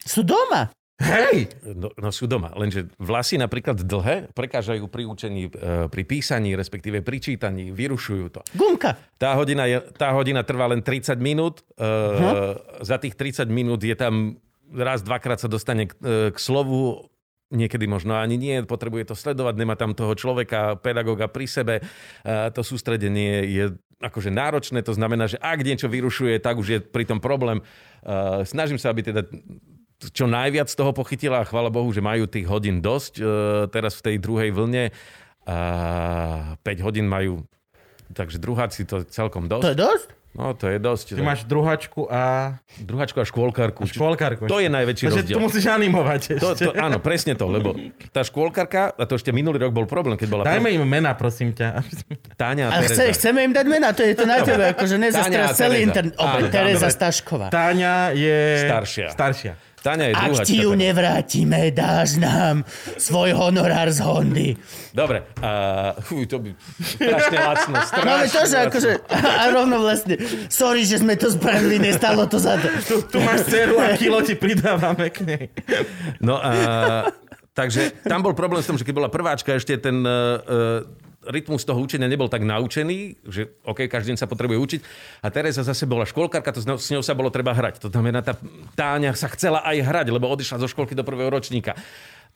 Sú 0.00 0.24
doma. 0.24 0.72
Hej! 0.96 1.52
no, 1.76 1.92
no 1.92 2.08
sú 2.08 2.24
doma, 2.24 2.56
lenže 2.56 2.88
vlasy 2.96 3.36
napríklad 3.36 3.84
dlhé 3.84 4.32
prekážajú 4.32 4.88
pri 4.88 5.04
učení, 5.04 5.52
pri 5.92 6.02
písaní, 6.08 6.56
respektíve 6.56 7.04
pri 7.04 7.20
čítaní, 7.20 7.68
vyrušujú 7.68 8.26
to. 8.32 8.40
Gumka. 8.56 8.96
Tá 9.20 9.36
hodina, 9.36 9.68
je, 9.68 9.84
tá 10.00 10.16
hodina 10.16 10.40
trvá 10.40 10.72
len 10.72 10.80
30 10.80 11.20
minút. 11.20 11.60
Uh, 11.76 12.56
za 12.80 12.96
tých 12.96 13.12
30 13.12 13.44
minút 13.52 13.84
je 13.84 13.92
tam 13.92 14.40
raz, 14.72 15.04
dvakrát 15.04 15.36
sa 15.36 15.52
dostane 15.52 15.92
k, 15.92 15.94
k 16.32 16.36
slovu, 16.40 17.12
niekedy 17.52 17.86
možno 17.86 18.18
ani 18.18 18.34
nie, 18.34 18.62
potrebuje 18.66 19.12
to 19.12 19.14
sledovať, 19.14 19.54
nemá 19.58 19.78
tam 19.78 19.94
toho 19.94 20.14
človeka, 20.18 20.78
pedagóga 20.82 21.30
pri 21.30 21.46
sebe. 21.46 21.74
Uh, 22.22 22.50
to 22.50 22.66
sústredenie 22.66 23.46
je 23.46 23.64
akože 24.02 24.28
náročné, 24.28 24.84
to 24.84 24.92
znamená, 24.92 25.24
že 25.30 25.40
ak 25.40 25.64
niečo 25.64 25.88
vyrušuje, 25.88 26.36
tak 26.42 26.60
už 26.60 26.66
je 26.68 26.78
pri 26.82 27.08
tom 27.08 27.22
problém. 27.22 27.64
Uh, 28.04 28.42
snažím 28.44 28.76
sa, 28.76 28.92
aby 28.92 29.06
teda 29.06 29.24
čo 30.12 30.28
najviac 30.28 30.68
z 30.68 30.76
toho 30.76 30.92
pochytila 30.92 31.40
a 31.40 31.48
chvála 31.48 31.72
Bohu, 31.72 31.88
že 31.88 32.04
majú 32.04 32.28
tých 32.28 32.44
hodín 32.44 32.84
dosť 32.84 33.14
uh, 33.18 33.26
teraz 33.72 33.96
v 33.98 34.12
tej 34.12 34.16
druhej 34.20 34.50
vlne. 34.52 34.92
Uh, 35.46 36.58
5 36.60 36.86
hodín 36.86 37.06
majú 37.06 37.46
Takže 38.14 38.38
druháci 38.38 38.86
to 38.86 39.02
celkom 39.10 39.50
To 39.50 39.58
dosť. 39.58 39.66
je 39.66 39.78
dosť? 39.78 40.08
No 40.36 40.52
to 40.52 40.68
je 40.68 40.76
dosť. 40.76 41.16
Ty 41.16 41.22
máš 41.24 41.48
druhačku 41.48 42.12
a 42.12 42.54
Druháčku 42.76 43.16
a 43.16 43.24
škôlkarku. 43.24 43.88
škôlkarku. 43.88 44.44
To 44.52 44.60
je 44.60 44.68
najväčší 44.68 45.08
Takže 45.08 45.20
rozdiel. 45.24 45.36
tu 45.36 45.40
musíš 45.40 45.64
animovať 45.64 46.20
ešte. 46.36 46.44
To, 46.44 46.48
to, 46.52 46.70
áno, 46.76 47.00
presne 47.00 47.32
to, 47.32 47.48
lebo 47.48 47.72
tá 48.12 48.20
škôlkarka, 48.20 48.92
a 48.92 49.04
to 49.08 49.16
ešte 49.16 49.32
minulý 49.32 49.64
rok 49.64 49.72
bol 49.72 49.88
problém, 49.88 50.20
keď 50.20 50.28
bola 50.28 50.42
Dajme 50.44 50.76
im 50.76 50.84
mena, 50.84 51.16
prosím 51.16 51.56
ťa. 51.56 51.80
Táňa 52.36 52.68
a 52.68 52.76
Ale 52.76 52.84
chce, 52.84 53.16
chceme 53.16 53.48
im 53.48 53.52
dať 53.56 53.66
mena, 53.66 53.96
to 53.96 54.04
je 54.04 54.12
to 54.12 54.28
na 54.28 54.44
tebe, 54.44 54.76
akože 54.76 54.96
nezastras 55.00 55.50
a 55.50 55.56
celý 55.56 55.88
internet. 55.88 56.12
Tereza. 56.52 56.92
Stašková. 56.92 57.48
Táňa 57.48 58.12
je... 58.12 58.36
Staršia. 58.68 59.08
Staršia. 59.16 59.52
Táňa 59.86 60.04
je 60.10 60.14
Ak 60.18 60.22
druháčka. 60.26 60.48
ti 60.50 60.56
ju 60.58 60.70
teda. 60.74 60.82
nevrátime, 60.82 61.60
dáš 61.70 62.18
nám 62.18 62.66
svoj 62.98 63.38
honorár 63.38 63.86
z 63.94 64.02
Hondy. 64.02 64.48
Dobre, 64.90 65.22
a, 65.38 65.94
fuj, 66.02 66.26
to 66.26 66.42
by 66.42 66.50
strašne 66.82 67.38
lacno, 67.38 67.74
strašne 67.94 68.02
No 68.02 68.10
ale 68.10 68.26
to, 68.26 68.40
že 68.42 68.56
akože, 68.66 68.90
a 69.14 69.42
rovno 69.54 69.76
vlastne, 69.78 70.18
sorry, 70.50 70.82
že 70.82 70.98
sme 70.98 71.14
to 71.14 71.30
spravili, 71.30 71.78
nestalo 71.78 72.26
to 72.26 72.42
za 72.42 72.58
to. 72.58 72.66
Tu, 72.82 72.94
tu 73.14 73.22
máš 73.22 73.46
dceru 73.46 73.78
a 73.78 73.94
kilo 73.94 74.18
ti 74.26 74.34
pridávame 74.34 75.06
k 75.14 75.22
nej. 75.22 75.44
No 76.18 76.42
a 76.42 76.50
takže 77.54 77.94
tam 78.02 78.26
bol 78.26 78.34
problém 78.34 78.60
s 78.60 78.66
tom, 78.66 78.74
že 78.74 78.82
keď 78.82 78.94
bola 78.98 79.10
prváčka, 79.12 79.54
ešte 79.54 79.78
ten 79.78 80.02
uh, 80.02 80.82
rytmus 81.28 81.66
toho 81.66 81.78
učenia 81.78 82.06
nebol 82.06 82.30
tak 82.30 82.46
naučený, 82.46 83.26
že 83.26 83.58
OK, 83.66 83.90
každý 83.90 84.14
deň 84.14 84.18
sa 84.18 84.30
potrebuje 84.30 84.58
učiť. 84.58 84.80
A 85.22 85.30
Teresa 85.30 85.62
zase 85.66 85.84
bola 85.84 86.06
školkárka, 86.06 86.54
to 86.54 86.62
s 86.62 86.88
ňou 86.90 87.02
sa 87.02 87.14
bolo 87.14 87.28
treba 87.28 87.52
hrať. 87.52 87.82
To 87.82 87.88
znamená, 87.90 88.22
tá 88.22 88.38
Táňa 88.78 89.12
sa 89.16 89.28
chcela 89.32 89.64
aj 89.66 89.82
hrať, 89.82 90.06
lebo 90.12 90.30
odišla 90.30 90.62
zo 90.62 90.68
školky 90.70 90.94
do 90.94 91.02
prvého 91.02 91.28
ročníka. 91.28 91.74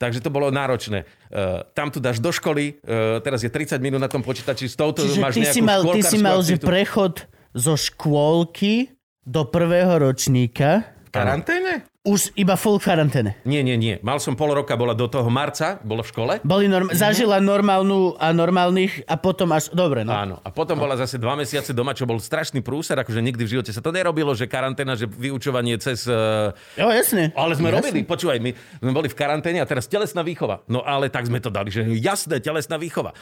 Takže 0.01 0.17
to 0.17 0.33
bolo 0.33 0.49
náročné. 0.49 1.05
Uh, 1.29 1.61
tam 1.77 1.93
tu 1.93 2.01
dáš 2.01 2.17
do 2.17 2.33
školy, 2.33 2.81
uh, 2.81 3.21
teraz 3.21 3.45
je 3.45 3.53
30 3.53 3.77
minút 3.77 4.01
na 4.01 4.09
tom 4.09 4.25
počítači, 4.25 4.65
s 4.65 4.73
touto 4.73 5.05
Čiže 5.05 5.21
máš 5.21 5.37
ty 5.37 5.45
si 5.45 5.61
mal, 5.61 5.85
ty 5.93 6.01
si 6.01 6.17
mal 6.17 6.41
že 6.41 6.57
prechod 6.57 7.29
zo 7.53 7.77
škôlky 7.77 8.97
do 9.21 9.45
prvého 9.45 10.01
ročníka, 10.01 10.89
karanténe? 11.11 11.91
už 12.01 12.33
iba 12.33 12.57
full 12.57 12.81
karanténe. 12.81 13.37
Nie, 13.45 13.61
nie, 13.61 13.77
nie. 13.77 14.01
Mal 14.01 14.17
som 14.17 14.33
pol 14.33 14.49
roka, 14.57 14.73
bola 14.73 14.97
do 14.97 15.05
toho 15.05 15.29
marca, 15.29 15.77
bolo 15.85 16.01
v 16.01 16.09
škole. 16.09 16.33
Boli 16.41 16.65
norm- 16.65 16.89
zažila 16.89 17.37
normálnu 17.37 18.17
a 18.17 18.33
normálnych 18.33 19.05
a 19.05 19.21
potom 19.21 19.53
až... 19.53 19.69
Dobre, 19.69 20.01
no. 20.01 20.09
Áno. 20.09 20.35
A 20.41 20.49
potom 20.49 20.81
bola 20.81 20.97
zase 20.97 21.21
dva 21.21 21.37
mesiace 21.37 21.77
doma, 21.77 21.93
čo 21.93 22.09
bol 22.09 22.17
strašný 22.17 22.65
prúser, 22.65 22.97
akože 22.97 23.21
nikdy 23.21 23.45
v 23.45 23.51
živote 23.53 23.69
sa 23.69 23.85
to 23.85 23.93
nerobilo, 23.93 24.33
že 24.33 24.49
karanténa, 24.49 24.97
že 24.97 25.05
vyučovanie 25.05 25.77
cez... 25.77 26.09
Uh... 26.09 26.49
Jo, 26.73 26.89
jasne. 26.89 27.29
Ale 27.37 27.53
sme 27.53 27.69
Jasne. 27.69 27.77
robili, 27.77 27.99
počúvaj, 28.01 28.41
my 28.41 28.51
sme 28.81 28.91
boli 28.97 29.05
v 29.05 29.17
karanténe 29.21 29.61
a 29.61 29.69
teraz 29.69 29.85
telesná 29.85 30.25
výchova. 30.25 30.65
No 30.65 30.81
ale 30.81 31.13
tak 31.13 31.29
sme 31.29 31.37
to 31.37 31.53
dali, 31.53 31.69
že 31.69 31.85
jasné, 32.01 32.41
telesná 32.41 32.81
výchova. 32.81 33.13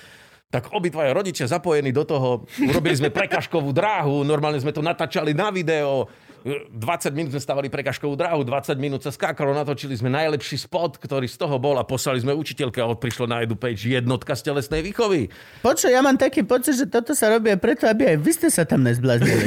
Tak 0.50 0.72
obidvaja 0.72 1.12
rodičia 1.12 1.52
zapojení 1.52 1.92
do 1.92 2.08
toho, 2.08 2.48
urobili 2.64 2.96
sme 2.96 3.12
prekažkovú 3.12 3.76
dráhu, 3.76 4.24
normálne 4.24 4.58
sme 4.64 4.72
to 4.72 4.80
natáčali 4.80 5.36
na 5.36 5.52
video, 5.52 6.08
20 6.44 7.18
minút 7.18 7.32
sme 7.36 7.42
stavali 7.42 7.68
prekažkovú 7.68 8.16
dráhu, 8.16 8.42
20 8.44 8.76
minút 8.80 9.02
sa 9.04 9.12
skákalo, 9.12 9.52
natočili 9.52 9.94
sme 9.96 10.08
najlepší 10.12 10.56
spot, 10.66 10.98
ktorý 10.98 11.28
z 11.28 11.38
toho 11.38 11.60
bol 11.60 11.76
a 11.78 11.84
poslali 11.84 12.24
sme 12.24 12.32
učiteľke 12.32 12.80
a 12.80 12.88
prišlo 12.96 13.28
na 13.28 13.44
jednu 13.44 13.60
page 13.60 13.86
jednotka 13.86 14.34
z 14.36 14.42
telesnej 14.52 14.82
výchovy. 14.82 15.28
Počuj, 15.62 15.92
ja 15.92 16.00
mám 16.00 16.16
taký 16.16 16.48
pocit, 16.48 16.80
že 16.80 16.86
toto 16.88 17.12
sa 17.12 17.34
robí 17.34 17.52
preto, 17.60 17.88
aby 17.88 18.16
aj 18.16 18.18
vy 18.22 18.32
ste 18.32 18.48
sa 18.48 18.64
tam 18.64 18.86
nezbláznili. 18.88 19.46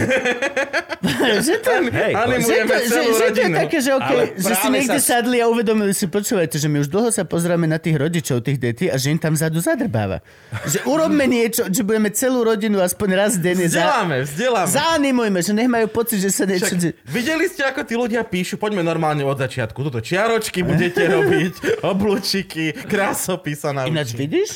že 1.47 1.55
to, 1.59 1.71
Hej, 1.91 2.13
že 2.47 2.57
to, 2.63 2.75
že, 2.79 3.01
že 3.03 3.27
to 3.35 3.41
je 3.43 3.51
také, 3.51 3.79
že, 3.83 3.91
okay, 3.91 4.39
že 4.39 4.53
si 4.55 4.69
niekde 4.71 5.01
sa- 5.03 5.19
sadli 5.19 5.43
a 5.43 5.51
uvedomili 5.51 5.91
si, 5.91 6.07
počúvajte, 6.07 6.63
že 6.63 6.71
my 6.71 6.83
už 6.83 6.89
dlho 6.91 7.11
sa 7.11 7.27
pozrieme 7.27 7.67
na 7.67 7.83
tých 7.83 7.99
rodičov, 7.99 8.47
tých 8.47 8.59
detí 8.63 8.87
a 8.87 8.95
že 8.95 9.11
im 9.11 9.19
tam 9.19 9.35
vzadu 9.35 9.59
zadrbáva. 9.59 10.23
Že 10.63 10.87
urobme 10.87 11.27
niečo, 11.27 11.67
že 11.67 11.83
budeme 11.83 12.15
celú 12.15 12.47
rodinu 12.47 12.79
aspoň 12.79 13.09
raz 13.19 13.33
denne. 13.39 13.67
Vzdeláme, 13.67 14.23
vzdeláme. 14.27 14.71
Zaanimujme, 14.71 15.41
že 15.43 15.53
nech 15.55 15.71
majú 15.71 15.87
pocit, 15.91 16.23
že 16.23 16.31
sa 16.31 16.45
niečo... 16.47 16.71
Však, 16.71 16.82
de- 16.83 16.95
videli 17.05 17.47
ste, 17.47 17.63
ako 17.63 17.81
tí 17.83 17.95
ľudia 17.95 18.23
píšu? 18.23 18.57
Poďme 18.57 18.83
normálne 18.83 19.23
od 19.23 19.35
začiatku. 19.35 19.79
Tuto 19.81 19.99
čiaročky 19.99 20.61
budete 20.61 21.07
robiť, 21.07 21.55
oblúčiky, 21.93 22.75
krásopy 22.83 23.55
sa 23.55 23.71
naučí. 23.71 23.91
Ináč 23.91 24.11
vidíš? 24.13 24.51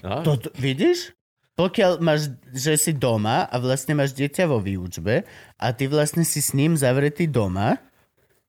No. 0.00 0.22
To, 0.22 0.38
to, 0.38 0.48
vidíš? 0.54 1.12
Pokiaľ 1.54 1.98
máš, 1.98 2.34
že 2.50 2.74
si 2.74 2.90
doma 2.90 3.42
a 3.44 3.56
vlastne 3.56 3.94
máš 3.94 4.10
dieťa 4.10 4.44
vo 4.44 4.58
výučbe 4.58 5.22
a 5.54 5.66
ty 5.70 5.86
vlastne 5.86 6.22
si 6.22 6.38
s 6.38 6.50
ním 6.50 6.74
zavretý 6.74 7.26
doma, 7.26 7.78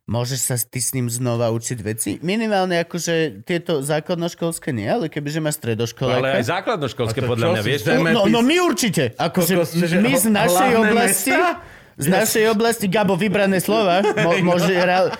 môžeš 0.05 0.39
sa 0.39 0.55
ty 0.57 0.77
s 0.77 0.89
ním 0.91 1.05
znova 1.05 1.49
učiť 1.49 1.79
veci? 1.79 2.17
Minimálne 2.19 2.81
akože 2.81 3.41
tieto 3.41 3.81
základnoškolské 3.81 4.69
nie, 4.69 4.85
ale 4.85 5.05
kebyže 5.05 5.37
máš 5.37 5.57
stredoškoláka... 5.57 6.17
Ale 6.19 6.41
aj 6.41 6.45
základnoškolské, 6.47 7.19
podľa 7.21 7.47
mňa, 7.53 7.61
vieš? 7.61 7.81
chcem- 7.85 8.01
No, 8.09 8.25
no 8.25 8.41
my 8.41 8.55
určite. 8.59 9.13
Akože 9.13 9.53
my 9.95 10.11
z 10.11 10.25
našej 10.27 10.71
oblasti... 10.75 11.29
mesta? 11.29 11.61
Z 11.95 12.07
našej 12.11 12.51
oblasti, 12.51 12.91
Gabo, 12.91 13.15
vybrané 13.15 13.63
slova. 13.63 14.03
Mo, 14.25 14.35
môže, 14.43 14.75
ra, 14.75 15.15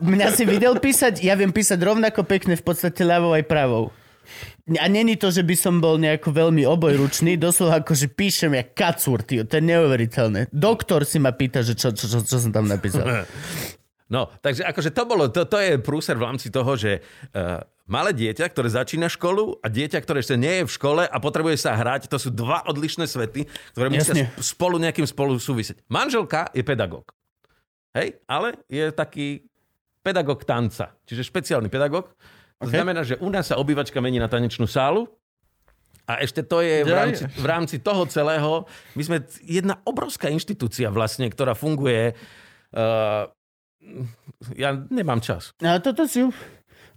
mňa 0.00 0.28
si 0.32 0.48
videl 0.48 0.80
písať, 0.80 1.20
ja 1.20 1.36
viem 1.36 1.52
písať 1.52 1.76
rovnako 1.76 2.24
pekne 2.24 2.56
v 2.56 2.64
podstate 2.64 3.04
ľavou 3.04 3.36
aj 3.36 3.44
pravou. 3.44 3.92
A 4.80 4.88
není 4.88 5.20
to, 5.20 5.28
že 5.28 5.44
by 5.44 5.52
som 5.52 5.76
bol 5.76 6.00
nejako 6.00 6.32
veľmi 6.32 6.64
obojručný, 6.64 7.36
doslova 7.36 7.84
akože 7.84 8.08
píšem 8.16 8.56
jak 8.56 8.72
kacúr, 8.72 9.20
tío, 9.20 9.44
to 9.44 9.60
je 9.60 9.64
neuveriteľné. 9.68 10.48
Doktor 10.48 11.04
si 11.04 11.20
ma 11.20 11.36
pýta, 11.36 11.60
že 11.60 11.76
čo, 11.76 11.92
čo, 11.92 12.08
čo, 12.08 12.24
čo 12.24 12.36
som 12.40 12.50
tam 12.52 12.64
napísal. 12.68 13.04
No, 14.04 14.28
takže 14.28 14.68
akože 14.68 14.92
to 14.92 15.08
bolo, 15.08 15.32
to, 15.32 15.48
to 15.48 15.56
je 15.56 15.80
prúser 15.80 16.20
v 16.20 16.28
rámci 16.28 16.52
toho, 16.52 16.76
že 16.76 17.00
uh, 17.00 17.64
malé 17.84 18.16
dieťa, 18.16 18.48
ktoré 18.48 18.68
začína 18.72 19.12
školu 19.12 19.60
a 19.60 19.66
dieťa, 19.68 20.00
ktoré 20.00 20.24
ešte 20.24 20.40
nie 20.40 20.62
je 20.62 20.64
v 20.64 20.72
škole 20.72 21.02
a 21.04 21.16
potrebuje 21.20 21.60
sa 21.60 21.76
hrať, 21.76 22.08
to 22.08 22.16
sú 22.16 22.32
dva 22.32 22.64
odlišné 22.64 23.04
svety, 23.04 23.44
ktoré 23.76 23.92
Jasne. 23.92 24.32
sp- 24.32 24.40
spolu 24.40 24.80
nejakým 24.80 25.04
spolu 25.04 25.36
súvisieť. 25.36 25.84
Manželka 25.92 26.48
je 26.56 26.64
pedagóg. 26.64 27.12
Hej, 27.92 28.18
ale 28.24 28.58
je 28.66 28.88
taký 28.90 29.44
pedagóg 30.00 30.42
tanca, 30.48 30.96
čiže 31.04 31.24
špeciálny 31.24 31.68
pedagóg. 31.68 32.08
To 32.60 32.70
Okay. 32.70 32.80
znamená, 32.80 33.04
že 33.04 33.20
u 33.20 33.28
nás 33.28 33.50
sa 33.50 33.60
obývačka 33.60 34.00
mení 34.00 34.16
na 34.16 34.30
tanečnú 34.30 34.64
sálu 34.64 35.04
A 36.04 36.20
ešte 36.20 36.44
to 36.44 36.60
je 36.60 36.84
v 36.84 36.92
rámci, 36.92 37.24
v 37.24 37.46
rámci 37.48 37.76
toho 37.80 38.04
celého, 38.04 38.68
my 38.92 39.02
sme 39.04 39.18
jedna 39.40 39.80
obrovská 39.88 40.28
inštitúcia 40.28 40.92
vlastne, 40.92 41.32
ktorá 41.32 41.56
funguje. 41.56 42.12
Uh, 42.76 43.24
ja 44.52 44.76
nemám 44.92 45.24
čas. 45.24 45.56
A 45.64 45.80
toto 45.80 46.04
si 46.04 46.20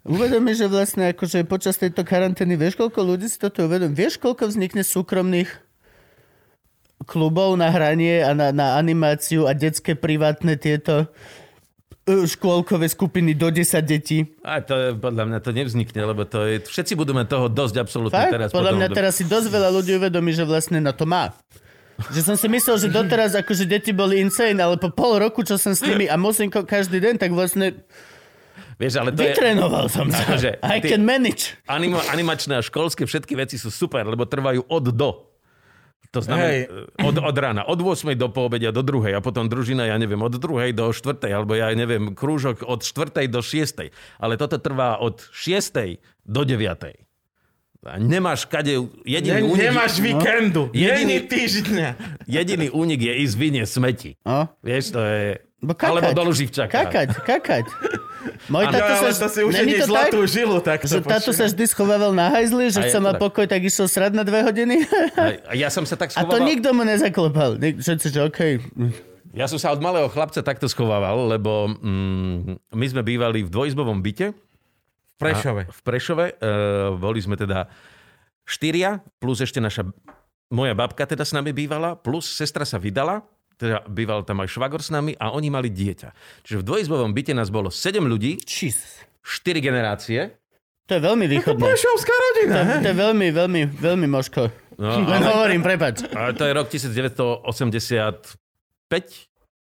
u- 0.08 0.16
uvedomí, 0.16 0.56
že 0.56 0.72
vlastne 0.72 1.12
akože 1.12 1.44
počas 1.44 1.76
tejto 1.76 2.08
karantény, 2.08 2.56
vieš 2.56 2.80
koľko 2.80 3.04
ľudí 3.04 3.28
si 3.28 3.36
toto 3.36 3.68
uvedomí? 3.68 3.92
Vieš 3.92 4.24
koľko 4.24 4.48
vznikne 4.48 4.88
súkromných 4.88 5.68
klubov 7.06 7.60
na 7.60 7.70
hranie 7.70 8.24
a 8.24 8.32
na, 8.34 8.56
na 8.56 8.80
animáciu 8.80 9.46
a 9.46 9.54
detské 9.54 9.94
privátne 9.94 10.58
tieto 10.58 11.08
e, 12.08 12.26
škôlkové 12.26 12.90
skupiny 12.90 13.38
do 13.38 13.54
10 13.54 13.80
detí. 13.86 14.26
A 14.42 14.64
to 14.66 14.98
podľa 14.98 15.24
mňa 15.30 15.40
to 15.44 15.52
nevznikne, 15.54 16.02
lebo 16.02 16.26
to 16.26 16.48
je, 16.48 16.64
všetci 16.66 16.98
budú 16.98 17.14
mať 17.14 17.28
toho 17.30 17.46
dosť 17.52 17.76
absolútne 17.78 18.18
Fakt? 18.18 18.34
teraz. 18.34 18.50
Podľa 18.50 18.74
potom 18.74 18.80
mňa 18.82 18.90
teraz 18.96 19.14
si 19.20 19.24
dosť 19.28 19.48
veľa 19.52 19.70
ľudí 19.76 19.92
uvedomí, 20.00 20.34
že 20.34 20.44
vlastne 20.48 20.82
na 20.82 20.96
to 20.96 21.06
má. 21.06 21.36
Že 21.98 22.22
som 22.34 22.36
si 22.38 22.46
myslel, 22.46 22.78
že 22.78 22.94
doteraz 22.94 23.34
akože 23.34 23.66
deti 23.66 23.90
boli 23.90 24.22
insane, 24.22 24.62
ale 24.62 24.78
po 24.78 24.94
pol 24.94 25.18
roku, 25.18 25.42
čo 25.42 25.58
som 25.58 25.74
s 25.74 25.82
nimi 25.82 26.06
a 26.06 26.14
musím 26.14 26.54
každý 26.54 27.02
deň, 27.02 27.18
tak 27.18 27.34
vlastne 27.34 27.74
Vieš, 28.78 28.94
ale 28.96 29.10
to 29.10 29.22
je... 29.22 29.34
vytrénoval 29.34 29.90
som 29.90 30.06
sa. 30.14 30.22
Akože 30.24 30.62
I 30.62 30.78
can 30.80 31.02
manage. 31.02 31.58
Anima, 31.66 32.02
animačné 32.08 32.58
a 32.58 32.62
školské 32.62 33.04
všetky 33.04 33.34
veci 33.34 33.58
sú 33.58 33.70
super, 33.70 34.06
lebo 34.06 34.24
trvajú 34.24 34.66
od 34.66 34.86
do. 34.90 35.10
To 36.08 36.24
znamená 36.24 36.48
Hej. 36.48 36.62
e, 36.64 37.04
od, 37.04 37.20
od 37.20 37.36
rána, 37.36 37.68
od 37.68 37.76
8 37.76 38.16
do 38.16 38.32
poobedia 38.32 38.72
do 38.72 38.80
2 38.80 39.12
a 39.12 39.20
potom 39.20 39.44
družina, 39.44 39.84
ja 39.86 39.98
neviem, 39.98 40.18
od 40.18 40.32
2 40.32 40.72
do 40.72 40.88
4 40.88 41.20
alebo 41.28 41.52
ja 41.52 41.68
neviem, 41.74 42.16
krúžok 42.16 42.64
od 42.64 42.80
4 42.80 43.28
do 43.28 43.44
6. 43.44 43.92
Ale 44.16 44.40
toto 44.40 44.56
trvá 44.56 45.02
od 45.02 45.20
6 45.36 46.00
do 46.24 46.42
9. 46.42 47.04
A 47.84 47.96
nemáš 47.98 48.44
kade... 48.46 48.84
Jediný, 49.04 49.38
Ne, 49.38 49.48
únik, 49.48 49.64
nemáš 49.64 49.94
víkendu. 50.00 50.68
Jediný- 50.72 50.82
Jediný 51.14 51.18
týždňa. 51.24 51.90
jediný 52.40 52.68
únik 52.70 53.00
je 53.00 53.14
ísť 53.24 53.36
vyniesť 53.38 53.72
smeti. 53.72 54.12
No. 54.24 54.48
Vieš, 54.60 54.92
to 54.92 55.00
je... 55.00 55.40
Bo 55.58 55.74
kakať. 55.74 55.90
Alebo 55.90 56.10
do 56.14 56.24
Luživčaka. 56.28 56.72
Kakať, 56.72 57.10
kakať. 57.26 57.66
Môj 58.48 58.64
Áno, 58.68 58.74
tato 58.76 58.94
sa, 59.00 59.10
to 59.26 59.28
si 59.32 59.42
už 59.44 59.54
to 59.54 59.86
zlatú 59.88 60.20
tak, 60.24 60.32
žilu, 60.32 60.58
tak 60.64 60.80
že 60.84 61.00
to 61.00 61.08
táto 61.08 61.32
sa 61.36 61.46
vždy 61.48 61.66
schovával 61.68 62.12
na 62.12 62.32
hajzli, 62.32 62.72
že 62.72 62.80
A 62.82 62.86
chcel 62.88 63.02
mať 63.04 63.18
pokoj, 63.20 63.46
tak 63.46 63.62
išiel 63.64 63.88
srad 63.90 64.14
na 64.14 64.24
dve 64.28 64.44
hodiny. 64.44 64.84
A 65.48 65.54
ja 65.56 65.68
som 65.72 65.84
sa 65.84 66.00
tak 66.00 66.16
A 66.16 66.24
to 66.28 66.38
nikto 66.42 66.72
mu 66.72 66.88
nezaklopal. 66.88 67.58
Všetci, 67.58 68.08
že 68.14 68.20
okej. 68.28 68.54
Ja 69.38 69.46
som 69.46 69.62
sa 69.62 69.70
od 69.70 69.84
malého 69.86 70.10
chlapca 70.10 70.42
takto 70.42 70.66
schovával, 70.66 71.30
lebo 71.30 71.70
mm, 71.70 72.74
my 72.74 72.86
sme 72.90 73.06
bývali 73.06 73.46
v 73.46 73.54
dvojizbovom 73.54 74.02
byte 74.02 74.34
V 74.34 75.16
Prešove. 75.22 75.70
v 75.70 75.82
Prešove. 75.86 76.26
E, 76.34 76.56
boli 76.98 77.22
sme 77.22 77.38
teda 77.38 77.70
štyria, 78.50 78.98
plus 79.22 79.46
ešte 79.46 79.62
naša, 79.62 79.86
moja 80.50 80.74
babka 80.74 81.06
teda 81.06 81.22
s 81.22 81.38
nami 81.38 81.54
bývala, 81.54 81.94
plus 81.94 82.26
sestra 82.26 82.66
sa 82.66 82.82
vydala, 82.82 83.22
teda 83.58 83.84
býval 83.86 84.22
tam 84.22 84.40
aj 84.40 84.50
švagor 84.50 84.80
s 84.80 84.90
nami 84.90 85.14
a 85.14 85.30
oni 85.30 85.50
mali 85.50 85.68
dieťa. 85.68 86.10
Čiže 86.42 86.62
v 86.62 86.66
dvojizbovom 86.66 87.12
byte 87.12 87.34
nás 87.34 87.50
bolo 87.50 87.68
7 87.68 88.00
ľudí, 88.00 88.38
Jesus. 88.40 89.02
4 89.22 89.60
generácie. 89.60 90.38
To 90.88 90.96
je 90.96 91.02
veľmi 91.04 91.26
To 91.26 91.32
východné. 91.34 91.64
Prešovská 91.68 92.14
rodina. 92.16 92.56
To, 92.56 92.74
to 92.80 92.88
je 92.88 92.96
veľmi, 92.96 93.28
veľmi, 93.30 93.62
veľmi 93.76 94.08
možko. 94.08 94.48
No, 94.78 95.04
Len 95.04 95.20
ale, 95.20 95.28
hovorím, 95.28 95.62
prepač. 95.62 96.06
ale 96.08 96.32
to 96.32 96.46
je 96.46 96.54
rok 96.54 96.68
1985, 96.70 98.32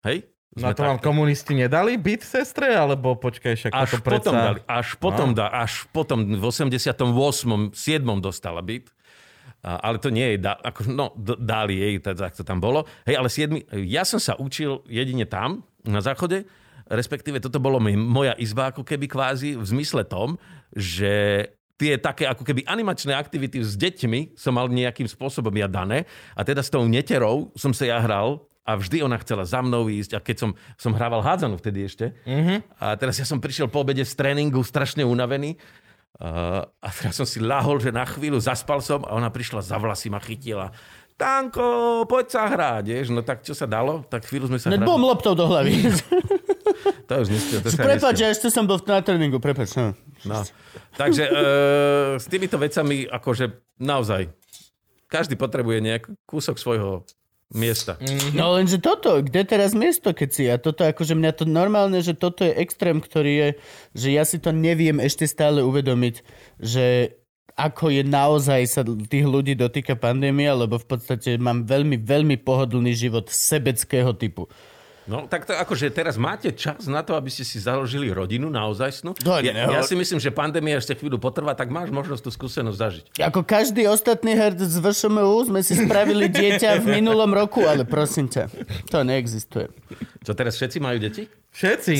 hej? 0.03 0.17
Na 0.51 0.67
Sme 0.67 0.75
to 0.75 0.83
vám 0.83 0.99
komunisti 0.99 1.55
nedali 1.55 1.95
byt 1.95 2.27
sestre, 2.27 2.75
alebo 2.75 3.15
počkaj, 3.15 3.55
však 3.55 3.71
Až 3.71 4.03
potom 4.03 4.03
predsa... 4.03 4.31
dali, 4.35 4.59
až 4.67 4.87
potom, 4.97 5.31
No. 5.31 5.37
dá, 5.37 5.47
až 5.47 5.87
potom 5.89 6.27
v 6.27 6.43
88. 6.43 6.91
7. 7.71 7.71
dostala 8.19 8.59
byt. 8.59 8.91
Ale 9.61 10.01
to 10.01 10.09
nie 10.09 10.35
je, 10.35 10.37
da, 10.41 10.57
ako, 10.57 10.89
no, 10.89 11.13
dali 11.37 11.77
jej, 11.77 11.93
tak, 12.01 12.33
to 12.33 12.41
tam 12.41 12.57
bolo. 12.57 12.89
Hej, 13.05 13.15
ale 13.21 13.29
7. 13.29 13.85
Ja 13.85 14.01
som 14.01 14.17
sa 14.17 14.33
učil 14.37 14.81
jedine 14.89 15.29
tam, 15.29 15.61
na 15.85 16.01
záchode, 16.01 16.45
respektíve 16.89 17.41
toto 17.41 17.57
bolo 17.57 17.81
moja 17.81 18.35
izba 18.37 18.69
ako 18.69 18.85
keby 18.85 19.09
kvázi 19.09 19.57
v 19.57 19.65
zmysle 19.65 20.05
tom, 20.05 20.37
že 20.75 21.45
tie 21.81 21.97
také 21.97 22.29
ako 22.29 22.45
keby 22.45 22.67
animačné 22.69 23.17
aktivity 23.17 23.63
s 23.65 23.73
deťmi 23.73 24.37
som 24.37 24.53
mal 24.53 24.69
nejakým 24.69 25.09
spôsobom 25.09 25.49
ja 25.57 25.65
dané 25.65 26.05
a 26.37 26.45
teda 26.45 26.61
s 26.61 26.69
tou 26.69 26.85
neterou 26.85 27.49
som 27.57 27.73
sa 27.73 27.89
ja 27.89 27.97
hral 27.97 28.45
a 28.61 28.77
vždy 28.77 29.01
ona 29.01 29.17
chcela 29.17 29.41
za 29.41 29.57
mnou 29.65 29.89
ísť 29.89 30.13
a 30.13 30.19
keď 30.21 30.35
som, 30.37 30.51
som 30.77 30.93
hrával 30.93 31.25
hádzanú 31.25 31.57
vtedy 31.57 31.89
ešte 31.89 32.13
a 32.77 32.93
teraz 32.93 33.17
ja 33.17 33.25
som 33.25 33.41
prišiel 33.41 33.65
po 33.65 33.81
obede 33.81 34.05
z 34.05 34.13
tréningu 34.13 34.61
strašne 34.61 35.01
unavený 35.01 35.57
uh, 36.19 36.65
a 36.67 36.87
teraz 36.91 37.15
som 37.15 37.23
si 37.23 37.39
lahol, 37.39 37.79
že 37.79 37.93
na 37.93 38.03
chvíľu 38.03 38.41
zaspal 38.41 38.83
som 38.83 39.05
a 39.07 39.15
ona 39.15 39.31
prišla 39.31 39.63
za 39.63 39.77
vlasy 39.79 40.11
ma 40.11 40.19
chytila. 40.19 40.73
Tanko, 41.15 42.01
poď 42.09 42.25
sa 42.33 42.49
hrať, 42.49 42.83
vieš. 42.89 43.07
No 43.13 43.21
tak 43.21 43.45
čo 43.45 43.53
sa 43.53 43.69
dalo? 43.69 44.01
Tak 44.09 44.25
chvíľu 44.25 44.49
sme 44.49 44.57
sa 44.57 44.73
No, 44.73 44.81
hrali. 44.81 44.89
bom 44.89 44.97
loptou 44.99 45.37
do 45.37 45.45
hlavy. 45.45 45.77
To 46.81 47.19
už 47.19 47.29
nestiel, 47.29 47.59
to 47.59 47.67
sa 47.69 47.83
Prepač, 47.83 48.15
ja 48.23 48.31
ešte 48.31 48.47
som 48.47 48.63
bol 48.63 48.79
na 48.87 49.03
tréningu, 49.03 49.37
prepač. 49.43 49.75
No. 49.75 49.91
No. 50.23 50.41
Takže 50.95 51.27
uh, 51.27 52.15
s 52.15 52.25
týmito 52.31 52.55
vecami 52.55 53.03
akože 53.03 53.51
naozaj 53.77 54.31
každý 55.11 55.35
potrebuje 55.35 55.83
nejaký 55.83 56.09
kúsok 56.23 56.55
svojho 56.55 57.03
miesta. 57.51 57.99
No 58.31 58.55
lenže 58.55 58.79
toto, 58.79 59.19
kde 59.19 59.43
teraz 59.43 59.75
miesto, 59.75 60.15
keď 60.15 60.29
si? 60.31 60.43
A 60.47 60.55
toto 60.55 60.87
akože 60.87 61.13
mňa 61.15 61.31
to 61.35 61.45
normálne, 61.47 61.99
že 61.99 62.15
toto 62.15 62.47
je 62.47 62.55
extrém, 62.55 63.03
ktorý 63.03 63.31
je, 63.31 63.49
že 63.95 64.07
ja 64.15 64.23
si 64.23 64.39
to 64.39 64.55
neviem 64.55 65.03
ešte 65.03 65.27
stále 65.27 65.59
uvedomiť, 65.61 66.15
že 66.59 67.15
ako 67.55 67.91
je 67.91 68.03
naozaj 68.07 68.61
sa 68.65 68.81
tých 68.87 69.27
ľudí 69.27 69.53
dotýka 69.59 69.99
pandémia, 69.99 70.55
lebo 70.55 70.79
v 70.79 70.87
podstate 70.87 71.35
mám 71.35 71.67
veľmi, 71.67 71.99
veľmi 71.99 72.39
pohodlný 72.41 72.95
život 72.95 73.27
sebeckého 73.27 74.15
typu. 74.15 74.47
No, 75.09 75.25
tak 75.25 75.49
to 75.49 75.57
akože 75.57 75.89
teraz 75.89 76.13
máte 76.13 76.53
čas 76.53 76.85
na 76.85 77.01
to, 77.01 77.17
aby 77.17 77.33
ste 77.33 77.41
si 77.41 77.57
založili 77.57 78.13
rodinu 78.13 78.53
naozaj. 78.53 79.01
No? 79.01 79.17
To 79.17 79.41
Ja, 79.41 79.81
ja 79.81 79.81
si 79.81 79.97
myslím, 79.97 80.21
že 80.21 80.29
pandémia 80.29 80.77
ešte 80.77 80.93
chvíľu 80.93 81.17
potrvá, 81.17 81.57
tak 81.57 81.73
máš 81.73 81.89
možnosť 81.89 82.21
tú 82.21 82.29
skúsenosť 82.29 82.77
zažiť. 82.77 83.05
Ako 83.33 83.41
každý 83.41 83.89
ostatný 83.89 84.37
herc 84.37 84.61
z 84.61 84.77
VŠMU 84.77 85.49
sme 85.49 85.65
si 85.65 85.73
spravili 85.73 86.29
dieťa 86.29 86.85
v 86.85 87.01
minulom 87.01 87.33
roku, 87.33 87.65
ale 87.65 87.81
prosím 87.81 88.29
ťa, 88.29 88.47
to 88.93 89.01
neexistuje. 89.01 89.73
Čo 90.21 90.37
teraz 90.37 90.53
všetci 90.61 90.77
majú 90.77 91.01
deti? 91.01 91.25
Všetci. 91.49 91.93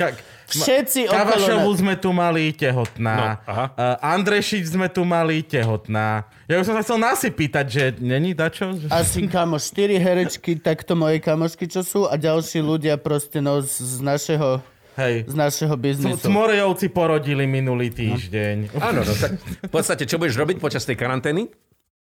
Ka- 0.00 0.16
Všetci 0.50 1.06
okolo 1.06 1.14
Kavašovu 1.14 1.70
sme 1.78 1.94
tu 1.94 2.10
mali 2.10 2.50
tehotná. 2.50 3.14
No, 3.14 3.26
aha. 3.46 3.66
Uh, 3.78 4.18
Andrešič 4.18 4.74
sme 4.74 4.90
tu 4.90 5.06
mali 5.06 5.46
tehotná. 5.46 6.26
Ja 6.50 6.58
už 6.58 6.66
som 6.66 6.74
sa 6.74 6.82
chcel 6.82 6.98
Nasi 6.98 7.30
pýtať, 7.30 7.66
že 7.70 7.82
není 8.02 8.34
dačo? 8.34 8.74
Asi 8.90 9.30
kamo, 9.30 9.62
štyri 9.62 9.94
herečky, 10.02 10.58
takto 10.58 10.98
moje 10.98 11.22
kamošky, 11.22 11.70
čo 11.70 11.86
sú 11.86 12.10
a 12.10 12.18
ďalší 12.18 12.58
ľudia 12.58 12.98
proste 12.98 13.38
no 13.38 13.62
z, 13.62 14.02
našeho, 14.02 14.58
Hej. 14.98 15.30
z 15.30 15.34
našeho 15.38 15.74
biznisu. 15.78 16.26
Cmorejovci 16.26 16.90
porodili 16.90 17.46
minulý 17.46 17.94
týždeň. 17.94 18.74
Áno, 18.82 19.06
no 19.06 19.12
tak 19.14 19.38
v 19.38 19.70
podstate, 19.70 20.02
čo 20.02 20.18
budeš 20.18 20.34
robiť 20.34 20.58
počas 20.58 20.82
tej 20.82 20.98
karantény? 20.98 21.46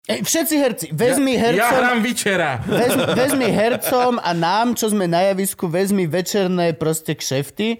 Ej, 0.03 0.27
všetci 0.27 0.55
herci, 0.59 0.87
vezmi 0.91 1.39
Ja 1.39 1.47
hercom, 1.47 1.79
hrám 1.79 1.99
večera. 2.03 2.59
vez, 2.67 2.91
vezmi 3.15 3.47
hercom 3.47 4.19
a 4.19 4.35
nám, 4.35 4.75
čo 4.75 4.91
sme 4.91 5.07
na 5.07 5.31
javisku, 5.31 5.71
vezmi 5.71 6.11
večerné 6.11 6.75
proste 6.75 7.15
kšefty. 7.15 7.79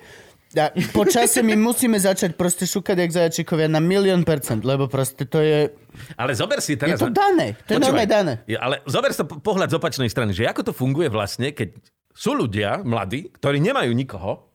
A 0.53 0.71
po 0.93 1.03
čase 1.03 1.41
my 1.41 1.57
musíme 1.57 1.97
začať 1.97 2.37
proste 2.37 2.63
šukať 2.63 2.95
jak 2.95 3.11
zajačikovia 3.11 3.67
na 3.67 3.81
milión 3.81 4.23
percent, 4.23 4.63
lebo 4.63 4.85
proste 4.87 5.25
to 5.27 5.41
je, 5.41 5.73
Ale 6.15 6.37
zober 6.37 6.61
je 6.61 6.67
si 6.69 6.73
teraz... 6.79 7.01
to 7.01 7.09
dané. 7.09 7.57
To 7.67 7.75
je 7.75 7.81
normálne 7.81 8.07
dané. 8.07 8.33
Ja, 8.47 8.71
ale 8.71 8.85
zober 8.85 9.11
si 9.11 9.19
to 9.19 9.27
po- 9.27 9.41
pohľad 9.41 9.73
z 9.73 9.81
opačnej 9.81 10.13
strany, 10.13 10.31
že 10.31 10.45
ako 10.45 10.71
to 10.71 10.73
funguje 10.77 11.09
vlastne, 11.09 11.51
keď 11.51 11.75
sú 12.13 12.37
ľudia, 12.37 12.85
mladí, 12.85 13.33
ktorí 13.33 13.59
nemajú 13.59 13.91
nikoho, 13.91 14.47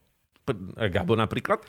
Gabo 0.72 1.12
napríklad, 1.18 1.60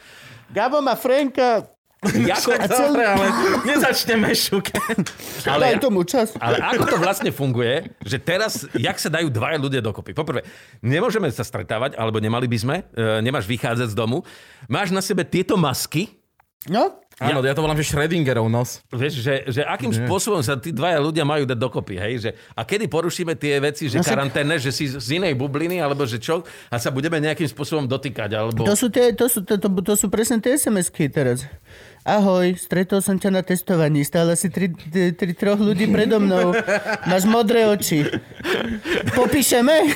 Gabo 0.48 0.80
má 0.80 0.96
Franka, 0.96 1.68
ako, 2.40 2.50
a 2.56 2.66
celý... 2.72 2.88
Dobre, 2.96 3.04
ale 3.04 3.28
nezačneme 3.68 4.32
šukať. 4.32 5.04
Daj 5.44 5.52
ale, 5.52 5.66
tomu 5.84 6.08
čas. 6.08 6.32
ale 6.40 6.56
ako 6.64 6.96
to 6.96 6.98
vlastne 6.98 7.32
funguje, 7.36 7.92
že 8.08 8.16
teraz, 8.24 8.64
jak 8.72 8.96
sa 8.96 9.12
dajú 9.12 9.28
dvaja 9.28 9.60
ľudia 9.60 9.82
dokopy? 9.84 10.16
Poprvé, 10.16 10.48
nemôžeme 10.80 11.28
sa 11.28 11.44
stretávať, 11.44 12.00
alebo 12.00 12.24
nemali 12.24 12.48
by 12.48 12.58
sme, 12.58 12.76
e, 12.96 13.20
nemáš 13.20 13.44
vychádzať 13.52 13.92
z 13.92 13.96
domu, 14.00 14.24
máš 14.72 14.96
na 14.96 15.04
sebe 15.04 15.28
tieto 15.28 15.60
masky, 15.60 16.20
No, 16.68 17.00
Áno, 17.20 17.44
ja 17.44 17.52
to 17.52 17.60
volám, 17.60 17.76
že 17.76 17.92
Schrödingerov 17.92 18.48
nos. 18.48 18.80
Vieš, 18.88 19.20
že, 19.20 19.44
že 19.52 19.62
akým 19.68 19.92
spôsobom 19.92 20.40
sa 20.40 20.56
tí 20.56 20.72
dvaja 20.72 21.04
ľudia 21.04 21.28
majú 21.28 21.44
dať 21.44 21.60
dokopy, 21.60 22.00
hej? 22.00 22.14
Že, 22.24 22.30
a 22.56 22.62
kedy 22.64 22.88
porušíme 22.88 23.36
tie 23.36 23.60
veci, 23.60 23.92
že 23.92 24.00
No 24.00 24.08
karanténne, 24.08 24.56
že 24.56 24.72
si 24.72 24.88
z 24.88 25.20
inej 25.20 25.36
bubliny, 25.36 25.84
alebo 25.84 26.08
že 26.08 26.16
čo, 26.16 26.48
a 26.72 26.76
sa 26.80 26.96
budeme 26.96 27.20
nejakým 27.20 27.48
spôsobom 27.52 27.92
dotýkať, 27.92 28.40
alebo... 28.40 28.64
To 28.64 28.76
sú, 28.76 28.88
tie, 28.88 29.12
to, 29.12 29.28
sú, 29.28 29.44
to, 29.44 29.60
to, 29.60 29.68
to 29.68 29.96
sú 30.00 30.08
presne 30.08 30.40
tie 30.40 30.56
SMS-ky 30.56 31.12
teraz. 31.12 31.44
Ahoj, 32.04 32.56
stretol 32.56 33.04
som 33.04 33.16
ťa 33.16 33.30
na 33.30 33.42
testovaní, 33.44 34.02
stále 34.02 34.34
si 34.34 34.50
tri, 34.50 34.72
tri, 34.72 35.12
tri 35.14 35.32
troch 35.36 35.60
ľudí 35.60 35.86
predo 35.88 36.18
mnou, 36.18 36.56
máš 37.06 37.24
modré 37.28 37.68
oči. 37.68 38.08
Popíšeme? 39.14 39.76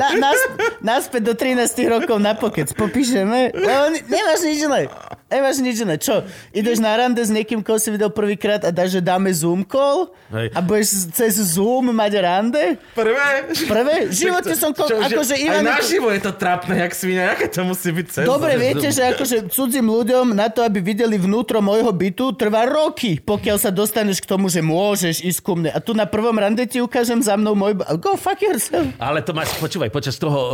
na, 0.00 0.08
nás, 0.16 0.38
naspäť 0.80 1.22
do 1.22 1.34
13 1.34 1.92
rokov 1.92 2.16
na 2.18 2.34
pokec, 2.34 2.72
popíšeme? 2.74 3.52
Ne- 3.54 4.04
nemáš 4.06 4.40
nič 4.44 4.58
iné. 4.64 4.82
Nemáš 5.28 5.60
nič 5.60 5.76
iné. 5.84 6.00
Čo? 6.00 6.24
Ideš 6.56 6.80
na 6.80 6.96
rande 6.96 7.20
s 7.20 7.28
niekým, 7.28 7.60
koho 7.60 7.76
si 7.76 7.92
videl 7.92 8.08
prvýkrát 8.08 8.64
a 8.64 8.72
dáš, 8.72 8.96
že 8.96 9.00
dáme 9.04 9.28
Zoom 9.28 9.60
call? 9.60 10.08
Hej. 10.32 10.56
A 10.56 10.58
budeš 10.64 11.12
cez 11.12 11.36
Zoom 11.36 11.92
mať 11.92 12.12
rande? 12.24 12.80
Prvé? 12.96 13.52
Prvé? 13.68 13.94
V 14.08 14.14
živote 14.16 14.56
som... 14.56 14.72
Ko- 14.72 14.88
Čo, 14.88 14.96
akože 14.96 15.36
že, 15.36 15.44
Ivan... 15.44 15.68
aj 15.68 15.84
naživo 15.84 16.08
je 16.08 16.20
to 16.24 16.32
trápne, 16.32 16.80
jak 16.80 16.92
svina, 16.96 17.36
aké 17.36 17.44
to 17.52 17.60
musí 17.60 17.92
byť 17.92 18.06
cez... 18.08 18.24
Dobre, 18.24 18.56
viete, 18.56 18.88
že 18.88 19.04
akože 19.18 19.50
cudzím 19.50 19.90
ľuďom 19.90 20.30
na 20.30 20.46
to, 20.46 20.62
aby 20.62 20.78
videli 20.78 21.18
vnútro 21.18 21.58
môjho 21.58 21.90
bytu, 21.90 22.38
trvá 22.38 22.70
roky, 22.70 23.18
pokiaľ 23.18 23.56
sa 23.58 23.74
dostaneš 23.74 24.22
k 24.22 24.30
tomu, 24.30 24.46
že 24.46 24.62
môžeš 24.62 25.26
ísť 25.26 25.40
ku 25.42 25.58
mne. 25.58 25.74
A 25.74 25.82
tu 25.82 25.90
na 25.90 26.06
prvom 26.06 26.38
rande 26.38 26.62
ti 26.70 26.78
ukážem 26.78 27.18
za 27.18 27.34
mnou 27.34 27.58
môj... 27.58 27.74
Go 27.98 28.14
fuck 28.14 28.38
yourself. 28.38 28.86
Ale 29.02 29.26
to 29.26 29.34
máš, 29.34 29.50
počúvaj, 29.58 29.90
počas 29.90 30.14
toho 30.16 30.38
uh, 30.38 30.50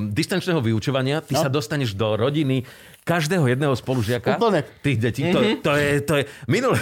distančného 0.00 0.64
vyučovania 0.64 1.20
ty 1.20 1.36
No. 1.36 1.44
sa 1.44 1.52
dostaneš 1.52 1.92
do 1.92 2.16
rodiny 2.16 2.64
každého 3.04 3.44
jedného 3.44 3.76
spolužiaka. 3.76 4.40
Úplne. 4.40 4.64
Tých 4.80 4.96
detí. 4.96 5.28
To, 5.28 5.40
to, 5.60 5.72
je, 5.76 5.88
to 6.00 6.12
je... 6.18 6.22
Minule... 6.48 6.80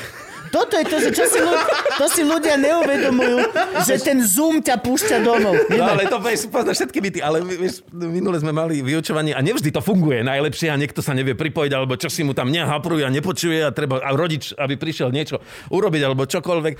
Toto 0.52 0.74
je 0.76 0.84
to, 0.86 0.96
že 1.00 1.10
čo 1.12 1.24
si, 1.28 1.38
ľudia, 1.40 1.66
to 1.98 2.06
si 2.10 2.22
ľudia 2.22 2.54
neuvedomujú, 2.60 3.38
že 3.86 3.94
ten 4.02 4.18
Zoom 4.22 4.62
ťa 4.62 4.80
púšťa 4.80 5.18
domov. 5.22 5.54
No, 5.72 5.84
ale 5.84 6.06
to 6.06 6.18
vieš, 6.20 6.48
poznáš 6.50 6.82
všetky 6.84 6.98
byty, 7.02 7.18
ale 7.22 7.42
vieš, 7.44 7.86
minule 7.92 8.36
sme 8.40 8.52
mali 8.52 8.80
vyučovanie 8.80 9.32
a 9.32 9.40
nevždy 9.40 9.72
to 9.72 9.80
funguje 9.80 10.22
najlepšie 10.22 10.70
a 10.72 10.76
niekto 10.76 11.00
sa 11.00 11.16
nevie 11.16 11.36
pripojiť, 11.36 11.72
alebo 11.72 11.98
čo 11.98 12.10
si 12.12 12.26
mu 12.26 12.32
tam 12.34 12.50
nehapruje 12.52 13.06
a 13.06 13.10
nepočuje 13.10 13.62
a 13.64 13.70
treba 13.70 14.02
a 14.02 14.10
rodič, 14.14 14.52
aby 14.56 14.78
prišiel 14.78 15.10
niečo 15.10 15.42
urobiť 15.72 16.02
alebo 16.04 16.28
čokoľvek. 16.28 16.74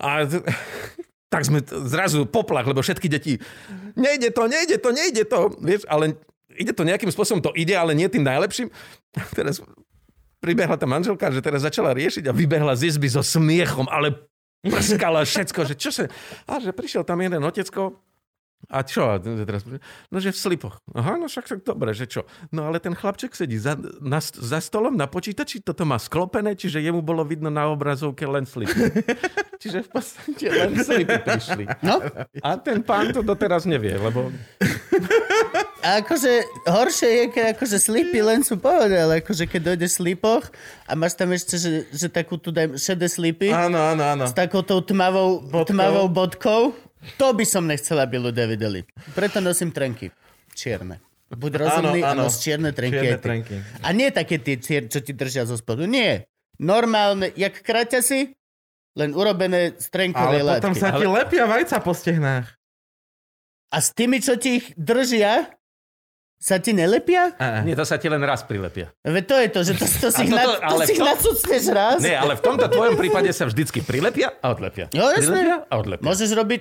A 0.00 0.24
tak 1.32 1.42
sme 1.46 1.62
zrazu 1.62 2.26
poplach, 2.26 2.66
lebo 2.66 2.82
všetky 2.82 3.06
deti, 3.06 3.38
nejde 3.94 4.34
to, 4.34 4.50
nejde 4.50 4.82
to, 4.82 4.90
nejde 4.90 5.24
to, 5.30 5.54
vieš, 5.62 5.86
ale 5.86 6.18
ide 6.58 6.74
to 6.74 6.82
nejakým 6.82 7.08
spôsobom, 7.14 7.38
to 7.38 7.54
ide, 7.54 7.72
ale 7.78 7.94
nie 7.94 8.10
tým 8.10 8.26
najlepším. 8.26 8.68
Teraz 9.38 9.62
pribehla 10.40 10.80
tá 10.80 10.88
manželka, 10.88 11.28
že 11.30 11.44
teraz 11.44 11.62
začala 11.62 11.92
riešiť 11.92 12.26
a 12.26 12.34
vybehla 12.34 12.74
z 12.74 12.96
izby 12.96 13.08
so 13.12 13.20
smiechom, 13.20 13.86
ale 13.92 14.16
prskala 14.64 15.24
všetko, 15.24 15.60
že 15.68 15.74
čo 15.76 15.90
sa... 15.92 16.08
A 16.48 16.58
že 16.58 16.72
prišiel 16.72 17.04
tam 17.04 17.20
jeden 17.20 17.44
otecko, 17.44 18.00
a 18.68 18.84
čo? 18.84 19.16
Teraz, 19.24 19.64
no, 20.12 20.16
že 20.20 20.36
v 20.36 20.38
slipoch. 20.38 20.84
Aha, 20.92 21.16
no 21.16 21.32
však 21.32 21.48
tak 21.48 21.60
dobre, 21.64 21.96
že 21.96 22.04
čo? 22.04 22.28
No 22.52 22.68
ale 22.68 22.76
ten 22.76 22.92
chlapček 22.92 23.32
sedí 23.32 23.56
za, 23.56 23.72
na, 24.04 24.20
za 24.20 24.60
stolom 24.60 24.92
na 24.92 25.08
počítači, 25.08 25.64
toto 25.64 25.88
má 25.88 25.96
sklopené, 25.96 26.52
čiže 26.52 26.84
jemu 26.84 27.00
bolo 27.00 27.24
vidno 27.24 27.48
na 27.48 27.72
obrazovke 27.72 28.28
len 28.28 28.44
slipy. 28.44 28.76
čiže 29.64 29.80
v 29.80 29.88
podstate 29.88 30.46
len 30.52 30.76
slipy 30.76 31.16
prišli. 31.24 31.64
No, 31.80 32.04
A 32.44 32.60
ten 32.60 32.84
pán 32.84 33.16
to 33.16 33.24
doteraz 33.24 33.64
nevie, 33.64 33.96
lebo... 33.96 34.28
a 35.80 35.98
akože 35.98 36.32
horšie 36.64 37.08
je, 37.10 37.24
keď 37.30 37.44
akože 37.52 37.76
slipy 37.78 38.20
len 38.20 38.40
sú 38.40 38.56
pohode, 38.56 38.92
ale 38.92 39.18
akože 39.18 39.44
keď 39.44 39.60
dojdeš 39.72 39.90
v 39.90 39.98
slipoch 40.06 40.44
a 40.84 40.92
máš 40.92 41.14
tam 41.14 41.30
ešte, 41.30 41.54
že, 41.54 41.70
že 41.88 42.06
takú 42.06 42.34
tu 42.34 42.48
daj 42.48 42.76
šedé 42.76 43.06
slipy 43.06 43.48
Áno, 43.48 43.78
áno, 43.78 44.04
áno. 44.06 44.24
s 44.24 44.32
takoutou 44.32 44.80
tmavou 44.80 45.40
Bodkou. 45.40 45.70
tmavou 45.70 46.06
bodkou, 46.06 46.60
to 47.16 47.26
by 47.30 47.44
som 47.44 47.64
nechcel, 47.64 47.96
aby 47.96 48.18
ľudia 48.18 48.44
videli. 48.44 48.84
Preto 49.10 49.38
nosím 49.38 49.70
trenky. 49.70 50.12
Čierne. 50.52 51.00
Buď 51.26 51.52
rozumný 51.60 52.02
a 52.02 52.12
áno. 52.12 52.26
nos 52.26 52.36
čierne 52.36 52.70
trenky. 52.70 53.00
Čierne 53.00 53.16
trenky. 53.16 53.56
A 53.80 53.88
nie 53.90 54.10
také 54.10 54.36
tie, 54.36 54.56
čier, 54.56 54.84
čo 54.84 54.98
ti 54.98 55.10
držia 55.10 55.44
zo 55.44 55.54
spodu. 55.54 55.86
Nie. 55.86 56.26
Normálne, 56.58 57.32
jak 57.32 57.56
kraťasy, 57.56 58.34
len 58.92 59.10
urobené 59.10 59.72
z 59.72 59.86
trenkovej 59.88 60.42
Ale 60.42 60.58
potom 60.58 60.74
látky. 60.74 60.82
sa 60.82 60.88
ti 60.92 61.06
Ale- 61.06 61.16
lepia 61.16 61.44
vajca 61.46 61.76
po 61.78 61.94
stehnách. 61.94 62.50
A 63.70 63.78
s 63.78 63.90
tými, 63.90 64.18
čo 64.18 64.34
ti 64.34 64.58
ich 64.58 64.66
držia, 64.74 65.46
sa 66.36 66.56
ti 66.56 66.72
nelepia? 66.72 67.36
Á. 67.36 67.60
Nie, 67.60 67.76
to 67.76 67.84
sa 67.84 67.94
ti 67.94 68.08
len 68.08 68.18
raz 68.18 68.42
prilepia. 68.42 68.90
Veď 69.00 69.24
to 69.24 69.36
je 69.36 69.48
to, 69.48 69.60
že 69.62 69.72
to, 69.74 69.84
to 69.86 70.08
si 70.08 70.20
A 70.20 70.24
ich, 70.24 70.30
toto- 70.32 70.40
na, 70.40 70.58
to 70.58 70.72
ale 70.72 70.82
si 70.82 70.92
ich 70.92 70.98
to- 70.98 71.06
nacucneš 71.06 71.64
raz. 71.68 71.98
Nie, 72.00 72.16
ale 72.16 72.32
v 72.34 72.42
tomto 72.42 72.66
tvojom 72.66 72.96
prípade 72.96 73.28
sa 73.30 73.44
vždycky 73.44 73.78
prilepia 73.80 74.32
a 74.36 74.50
odlepia. 74.50 74.88
Jo, 74.90 75.12
jasné. 75.12 75.20
Prilepia 75.36 75.56
a 75.62 75.74
odlepia. 75.76 76.02
Môžeš 76.02 76.30
robiť... 76.32 76.60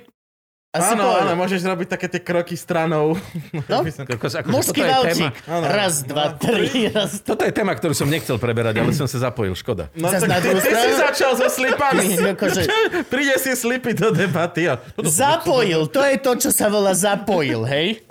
Asi 0.70 0.94
Áno, 0.94 1.18
áno, 1.18 1.34
môžeš 1.34 1.66
robiť 1.66 1.98
také 1.98 2.06
tie 2.06 2.22
kroky 2.22 2.54
stranou. 2.54 3.18
No. 3.66 3.82
Kokos, 4.14 4.38
Mužský 4.46 4.86
toto 4.86 5.02
je 5.02 5.18
téma, 5.18 5.28
valčík. 5.34 5.74
Raz, 5.74 5.94
dva, 6.06 6.26
tri. 6.38 6.94
Raz. 6.94 7.26
toto 7.26 7.42
je 7.42 7.50
téma, 7.50 7.74
ktorú 7.74 7.98
som 7.98 8.06
nechcel 8.06 8.38
preberať, 8.38 8.78
ale 8.78 8.94
som 8.94 9.10
sa 9.10 9.18
zapojil, 9.18 9.58
škoda. 9.58 9.90
No 9.98 10.14
Zas 10.14 10.22
tak 10.22 10.30
na 10.30 10.38
ty, 10.38 10.54
ty 10.54 10.70
si 10.70 10.92
začal 10.94 11.34
so 11.42 11.50
slipami. 11.50 12.22
Akože- 12.38 12.70
Príde 13.10 13.42
si 13.42 13.58
slipy 13.58 13.98
do 13.98 14.14
debaty. 14.14 14.70
A... 14.70 14.78
Zapojil, 15.02 15.90
to 15.90 16.06
je 16.06 16.16
to, 16.22 16.32
čo 16.38 16.50
sa 16.54 16.70
volá 16.70 16.94
zapojil, 16.94 17.66
hej? 17.66 18.06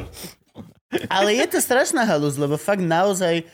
Ale 1.06 1.38
je 1.38 1.46
to 1.46 1.62
strašná 1.62 2.02
halus, 2.10 2.34
lebo 2.34 2.58
fakt 2.58 2.82
naozaj 2.82 3.46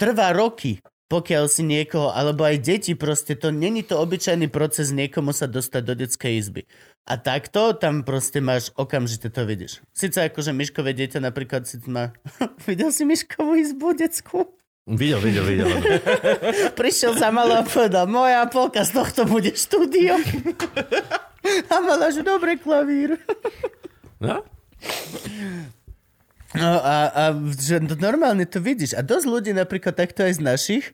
trvá 0.00 0.32
roky, 0.32 0.80
pokiaľ 1.10 1.52
si 1.52 1.66
niekoho, 1.66 2.14
alebo 2.14 2.46
aj 2.46 2.64
deti 2.64 2.94
proste, 2.94 3.34
to 3.36 3.50
není 3.50 3.82
to 3.82 3.98
obyčajný 3.98 4.46
proces 4.46 4.94
niekomu 4.94 5.34
sa 5.34 5.50
dostať 5.50 5.82
do 5.84 5.94
detskej 5.98 6.32
izby. 6.38 6.62
A 7.10 7.18
takto 7.18 7.74
tam 7.74 8.06
proste 8.06 8.38
máš, 8.38 8.70
okamžite 8.78 9.34
to 9.34 9.42
vidíš. 9.42 9.82
Sice 9.90 10.30
akože 10.30 10.54
Miškové 10.54 10.94
dieťa 10.94 11.18
napríklad 11.18 11.66
si 11.66 11.82
má... 11.90 12.14
Videl 12.70 12.94
si 12.94 13.02
Miškovú 13.02 13.58
izbu 13.58 13.98
detskú? 13.98 14.46
Videl, 14.86 15.18
videl, 15.18 15.42
videl. 15.42 15.70
Prišiel 16.78 17.18
za 17.18 17.34
malo 17.34 17.58
a 17.58 17.66
povedal, 17.66 18.06
moja 18.06 18.46
polka 18.46 18.86
z 18.86 18.94
tohto 18.94 19.26
bude 19.26 19.50
štúdio. 19.58 20.22
A 21.72 21.80
mala, 21.82 22.12
že 22.14 22.20
dobre 22.22 22.60
klavír. 22.60 23.16
No? 24.20 24.44
No 26.52 26.70
a, 26.84 26.96
a 27.08 27.22
že 27.56 27.80
normálne 27.80 28.44
to 28.44 28.60
vidíš. 28.60 28.92
A 28.92 29.00
dosť 29.00 29.24
ľudí 29.24 29.50
napríklad 29.56 29.96
takto 29.96 30.20
aj 30.20 30.36
z 30.36 30.42
našich 30.44 30.84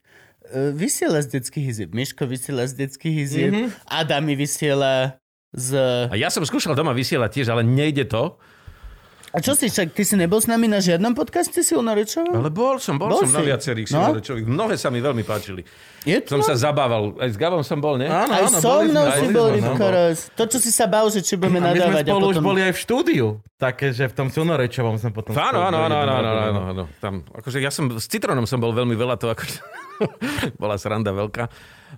e, 0.46 0.70
vysiela 0.70 1.18
z 1.18 1.34
detských 1.34 1.66
izieb. 1.66 1.90
Miško 1.90 2.30
vysiela 2.30 2.62
z 2.70 2.86
detských 2.86 3.16
izieb. 3.26 3.52
Mhm. 3.52 3.58
Mm-hmm. 3.68 3.90
Adami 3.90 4.32
vysiela 4.38 5.18
z... 5.56 5.68
A 6.12 6.14
ja 6.14 6.28
som 6.28 6.44
skúšal 6.44 6.76
doma 6.76 6.92
vysielať 6.92 7.40
tiež, 7.40 7.46
ale 7.48 7.64
nejde 7.64 8.04
to. 8.04 8.36
A 9.36 9.44
čo 9.44 9.52
si, 9.52 9.68
však 9.68 9.92
ty 9.92 10.00
si 10.00 10.16
nebol 10.16 10.40
s 10.40 10.48
nami 10.48 10.64
na 10.64 10.80
žiadnom 10.80 11.12
podcaste 11.12 11.60
Silnorečovom? 11.60 12.40
Ale 12.40 12.48
bol 12.48 12.80
som, 12.80 12.96
bol, 12.96 13.12
Bol 13.12 13.20
som 13.20 13.36
na 13.36 13.44
si. 13.44 13.52
viacerých 13.52 13.88
No. 13.92 14.16
no? 14.16 14.32
Mnohé 14.48 14.80
sa 14.80 14.88
mi 14.88 15.04
veľmi 15.04 15.28
páčili. 15.28 15.60
Je 16.08 16.24
to? 16.24 16.38
Som 16.38 16.40
sa 16.40 16.56
zabával. 16.56 17.12
Aj 17.20 17.28
s 17.28 17.36
Gavom 17.36 17.60
som 17.60 17.76
bol, 17.76 18.00
ne? 18.00 18.08
Áno, 18.08 18.32
Aj 18.32 18.48
áno, 18.48 18.56
so 18.64 18.80
boli 18.80 18.88
mnou 18.88 19.04
sme, 19.04 19.18
si 19.20 19.26
boli 19.36 19.58
bol, 19.60 19.76
no. 19.76 19.88
Raz. 19.92 20.32
To, 20.32 20.48
čo 20.48 20.56
si 20.56 20.72
sa 20.72 20.88
bál, 20.88 21.12
že 21.12 21.20
či 21.20 21.36
budeme 21.36 21.60
A 21.60 21.68
my 21.68 21.76
sme 21.76 22.00
nadávať. 22.00 22.04
spolu 22.08 22.24
a 22.24 22.30
už 22.32 22.36
potom... 22.40 22.48
boli 22.48 22.60
aj 22.64 22.72
v 22.72 22.80
štúdiu. 22.80 23.26
Také, 23.60 23.86
že 23.92 24.04
v 24.08 24.14
tom 24.16 24.28
silnorečovom 24.32 24.96
sme 24.96 25.10
potom... 25.12 25.36
Áno, 25.36 25.58
áno, 25.68 25.84
boli 25.84 25.84
áno, 25.84 25.96
áno, 26.00 26.12
áno, 26.16 26.30
áno, 26.32 26.60
áno. 26.72 26.84
Tam, 26.96 27.20
akože 27.28 27.60
ja 27.60 27.68
som, 27.68 27.92
s 27.92 28.08
Citrónom 28.08 28.48
som 28.48 28.56
bol 28.56 28.72
veľmi 28.72 28.96
veľa, 28.96 29.20
to 29.20 29.28
akože 29.28 29.60
bola 30.62 30.80
sranda 30.80 31.12
veľká. 31.12 31.44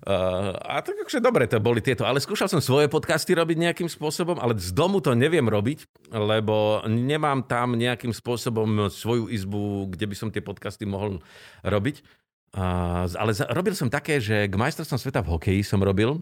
Uh, 0.04 0.54
a 0.62 0.84
tak 0.84 1.00
akože 1.00 1.18
dobre 1.18 1.48
to 1.48 1.58
boli 1.58 1.80
tieto, 1.80 2.04
ale 2.04 2.20
skúšal 2.20 2.46
som 2.46 2.60
svoje 2.60 2.86
podcasty 2.86 3.32
robiť 3.34 3.56
nejakým 3.56 3.88
spôsobom, 3.88 4.36
ale 4.38 4.54
z 4.60 4.70
domu 4.76 5.00
to 5.00 5.16
neviem 5.16 5.48
robiť, 5.48 6.10
lebo 6.12 6.84
nemám 6.86 7.42
tam 7.48 7.74
nejakým 7.74 8.12
spôsobom 8.12 8.92
svoju 8.92 9.32
izbu, 9.32 9.90
kde 9.90 10.04
by 10.06 10.14
som 10.14 10.28
tie 10.28 10.44
podcasty 10.44 10.84
mohol 10.84 11.24
robiť. 11.64 12.04
Uh, 12.52 13.04
ale 13.16 13.32
za, 13.36 13.48
robil 13.52 13.76
som 13.76 13.92
také, 13.92 14.20
že 14.20 14.48
k 14.48 14.54
majstrovstvom 14.54 15.00
sveta 15.00 15.20
v 15.20 15.36
hokeji 15.36 15.60
som 15.64 15.80
robil 15.84 16.20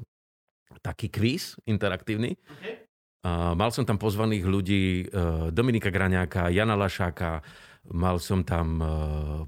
taký 0.83 1.11
kvíz 1.11 1.55
interaktívny. 1.67 2.39
Uh, 3.27 3.59
mal 3.59 3.75
som 3.75 3.83
tam 3.83 3.99
pozvaných 3.99 4.47
ľudí 4.47 4.83
uh, 5.11 5.51
Dominika 5.51 5.91
Graňáka, 5.91 6.51
Jana 6.55 6.79
Lašáka, 6.79 7.43
mal 7.91 8.19
som 8.23 8.43
tam 8.47 8.67
uh, 8.79 8.89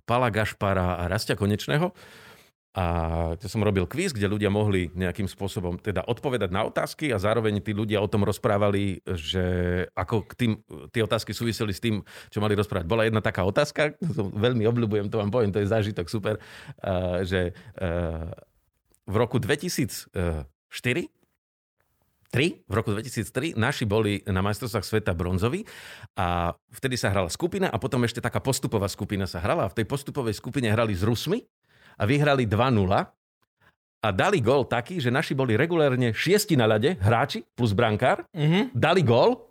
Pala 0.03 0.31
Gašpara 0.31 1.03
a 1.03 1.07
Rastia 1.07 1.39
Konečného. 1.39 1.95
A 2.79 2.85
to 3.43 3.51
som 3.51 3.59
robil 3.67 3.91
kvíz, 3.91 4.15
kde 4.15 4.31
ľudia 4.31 4.55
mohli 4.55 4.87
nejakým 4.95 5.27
spôsobom 5.27 5.83
teda 5.83 6.07
odpovedať 6.07 6.55
na 6.55 6.63
otázky 6.63 7.11
a 7.11 7.19
zároveň 7.19 7.59
tí 7.59 7.75
ľudia 7.75 7.99
o 7.99 8.07
tom 8.07 8.23
rozprávali, 8.23 9.03
že 9.03 9.43
ako 9.99 10.23
k 10.31 10.33
tým, 10.39 10.53
tie 10.95 11.03
otázky 11.03 11.35
súviseli 11.35 11.75
s 11.75 11.83
tým, 11.83 12.07
čo 12.31 12.39
mali 12.39 12.55
rozprávať. 12.55 12.87
Bola 12.87 13.03
jedna 13.03 13.19
taká 13.19 13.43
otázka, 13.43 13.99
to 13.99 14.31
veľmi 14.31 14.63
obľúbujem, 14.63 15.11
to 15.11 15.19
vám 15.19 15.35
poviem, 15.35 15.51
to 15.51 15.59
je 15.59 15.67
zážitok 15.75 16.07
super, 16.07 16.39
že 17.27 17.51
v 19.09 19.15
roku 19.19 19.43
2004 19.43 20.15
3, 22.29 22.69
v 22.69 22.75
roku 22.77 22.93
2003 22.93 23.57
naši 23.57 23.89
boli 23.89 24.21
na 24.29 24.45
majstrovstvách 24.45 24.85
sveta 24.85 25.17
bronzoví 25.17 25.65
a 26.13 26.53
vtedy 26.77 27.01
sa 27.01 27.09
hrala 27.09 27.33
skupina 27.33 27.73
a 27.73 27.81
potom 27.81 28.05
ešte 28.05 28.21
taká 28.21 28.39
postupová 28.39 28.85
skupina 28.87 29.25
sa 29.25 29.41
hrala 29.41 29.65
a 29.65 29.73
v 29.73 29.81
tej 29.81 29.87
postupovej 29.89 30.37
skupine 30.37 30.69
hrali 30.69 30.93
s 30.93 31.01
Rusmi 31.01 31.41
a 31.99 32.03
vyhrali 32.05 32.47
2-0 32.47 33.11
a 33.99 34.09
dali 34.09 34.39
gól 34.39 34.63
taký, 34.63 34.97
že 34.97 35.11
naši 35.11 35.35
boli 35.35 35.53
regulérne 35.53 36.15
šiesti 36.15 36.55
na 36.55 36.65
ľade, 36.65 36.95
hráči 36.97 37.43
plus 37.53 37.75
brankár, 37.75 38.23
Mhm. 38.31 38.71
dali 38.73 39.03
gól 39.03 39.43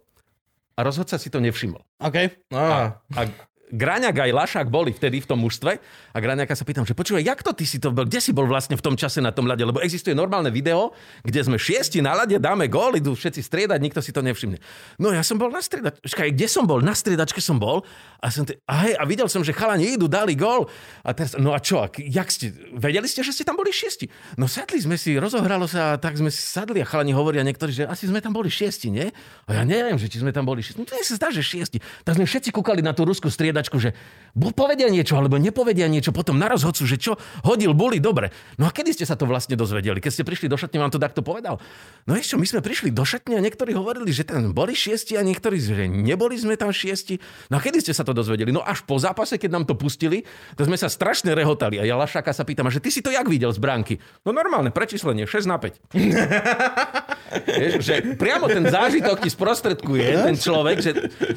a 0.72 0.80
rozhodca 0.80 1.16
si 1.16 1.28
to 1.28 1.38
nevšimol. 1.38 1.84
OK. 2.00 2.18
Á, 2.50 2.96
A 3.12 3.22
Gráňak 3.68 4.16
aj 4.16 4.32
Lašák 4.32 4.68
boli 4.72 4.96
vtedy 4.96 5.20
v 5.20 5.28
tom 5.28 5.44
mužstve 5.44 5.76
a 6.16 6.18
Gráňaka 6.24 6.56
sa 6.56 6.64
pýtam, 6.64 6.88
že 6.88 6.96
počúvaj, 6.96 7.20
jak 7.20 7.44
to 7.44 7.52
ty 7.52 7.68
si 7.68 7.84
to 7.84 7.92
bol, 7.92 8.08
kde 8.08 8.24
si 8.24 8.32
bol 8.32 8.48
vlastne 8.48 8.80
v 8.80 8.84
tom 8.84 8.96
čase 8.96 9.20
na 9.20 9.36
tom 9.36 9.44
ľade, 9.44 9.68
lebo 9.68 9.84
existuje 9.84 10.16
normálne 10.16 10.48
video, 10.48 10.96
kde 11.28 11.44
sme 11.44 11.60
šiesti 11.60 12.00
na 12.00 12.16
ľade, 12.16 12.40
dáme 12.40 12.72
gól, 12.72 12.96
idú 12.96 13.12
všetci 13.12 13.44
striedať, 13.44 13.80
nikto 13.84 14.00
si 14.00 14.16
to 14.16 14.24
nevšimne. 14.24 14.56
No 15.04 15.12
ja 15.12 15.20
som 15.20 15.36
bol 15.36 15.52
na 15.52 15.60
striedačke, 15.60 16.32
kde 16.32 16.48
som 16.48 16.64
bol? 16.64 16.80
Na 16.80 16.96
striedačke 16.96 17.44
som 17.44 17.60
bol 17.60 17.84
a, 18.24 18.32
som 18.32 18.48
t- 18.48 18.56
a, 18.64 18.88
hej, 18.88 18.96
a 18.96 19.04
videl 19.04 19.28
som, 19.28 19.44
že 19.44 19.52
chalani 19.52 20.00
idú, 20.00 20.08
dali 20.08 20.40
gól. 20.40 20.72
A 21.04 21.12
teraz, 21.12 21.36
no 21.36 21.52
a 21.52 21.60
čo, 21.60 21.84
ak, 21.84 22.00
jak 22.00 22.32
ste, 22.32 22.56
vedeli 22.72 23.06
ste, 23.12 23.20
že 23.20 23.36
ste 23.36 23.44
tam 23.44 23.60
boli 23.60 23.76
šiesti? 23.76 24.08
No 24.40 24.48
sadli 24.48 24.80
sme 24.80 24.96
si, 24.96 25.20
rozohralo 25.20 25.68
sa, 25.68 26.00
tak 26.00 26.16
sme 26.16 26.32
si 26.32 26.40
sadli 26.40 26.80
a 26.80 26.88
chalani 26.88 27.12
hovoria 27.12 27.44
niektorí, 27.44 27.76
že 27.76 27.84
asi 27.84 28.08
sme 28.08 28.24
tam 28.24 28.32
boli 28.32 28.48
šiesti, 28.48 28.88
nie? 28.88 29.12
A 29.50 29.60
ja 29.60 29.64
neviem, 29.68 30.00
že 30.00 30.08
či 30.08 30.24
sme 30.24 30.32
tam 30.32 30.48
boli 30.48 30.64
šiesti. 30.64 30.80
No 30.80 30.88
to 30.88 30.96
sa 31.04 31.20
zdá, 31.20 31.28
že 31.36 31.44
šiesti. 31.44 31.84
Tak 32.08 32.16
sme 32.16 32.24
všetci 32.24 32.56
kúkali 32.56 32.80
na 32.80 32.96
tú 32.96 33.04
ruskú 33.04 33.28
striedačku, 33.28 33.57
že 33.66 33.98
bu- 34.38 34.54
povedia 34.54 34.86
niečo 34.94 35.18
alebo 35.18 35.42
nepovedia 35.42 35.90
niečo, 35.90 36.14
potom 36.14 36.38
na 36.38 36.46
rozhodcu, 36.46 36.86
že 36.86 37.02
čo, 37.02 37.18
hodil 37.42 37.74
boli, 37.74 37.98
dobre. 37.98 38.30
No 38.62 38.70
a 38.70 38.72
kedy 38.72 38.94
ste 38.94 39.06
sa 39.10 39.18
to 39.18 39.26
vlastne 39.26 39.58
dozvedeli? 39.58 39.98
Keď 39.98 40.12
ste 40.14 40.24
prišli 40.24 40.46
do 40.46 40.58
šatne, 40.62 40.78
vám 40.78 40.94
to 40.94 41.02
takto 41.02 41.26
povedal? 41.26 41.58
No 42.06 42.14
ešte, 42.14 42.38
my 42.38 42.46
sme 42.46 42.62
prišli 42.62 42.94
do 42.94 43.02
šatne 43.02 43.42
a 43.42 43.42
niektorí 43.42 43.74
hovorili, 43.74 44.14
že 44.14 44.30
tam 44.30 44.54
boli 44.54 44.78
šiesti 44.78 45.18
a 45.18 45.26
niektorí, 45.26 45.58
že 45.58 45.90
neboli 45.90 46.38
sme 46.38 46.54
tam 46.54 46.70
šiesti. 46.70 47.18
No 47.50 47.58
a 47.58 47.62
kedy 47.66 47.82
ste 47.82 47.98
sa 47.98 48.06
to 48.06 48.14
dozvedeli? 48.14 48.54
No 48.54 48.62
až 48.62 48.86
po 48.86 49.02
zápase, 49.02 49.42
keď 49.42 49.50
nám 49.58 49.66
to 49.66 49.74
pustili, 49.74 50.22
to 50.54 50.70
sme 50.70 50.78
sa 50.78 50.88
strašne 50.88 51.34
rehotali. 51.34 51.82
A 51.82 51.84
ja 51.90 51.98
Lašáka 51.98 52.30
sa 52.30 52.46
pýtam, 52.46 52.70
že 52.70 52.78
ty 52.78 52.94
si 52.94 53.02
to 53.02 53.10
jak 53.10 53.26
videl 53.26 53.50
z 53.50 53.58
bránky? 53.58 53.98
No 54.22 54.30
normálne, 54.30 54.70
prečíslenie, 54.70 55.26
6 55.26 55.50
na 55.50 55.58
5. 55.58 55.98
Vieš, 57.58 57.74
že 57.84 57.96
priamo 58.16 58.48
ten 58.48 58.64
zážitok 58.64 59.20
ti 59.20 59.30
sprostredkuje 59.32 60.06
ten 60.24 60.36
človek, 60.40 60.78
že 60.80 60.92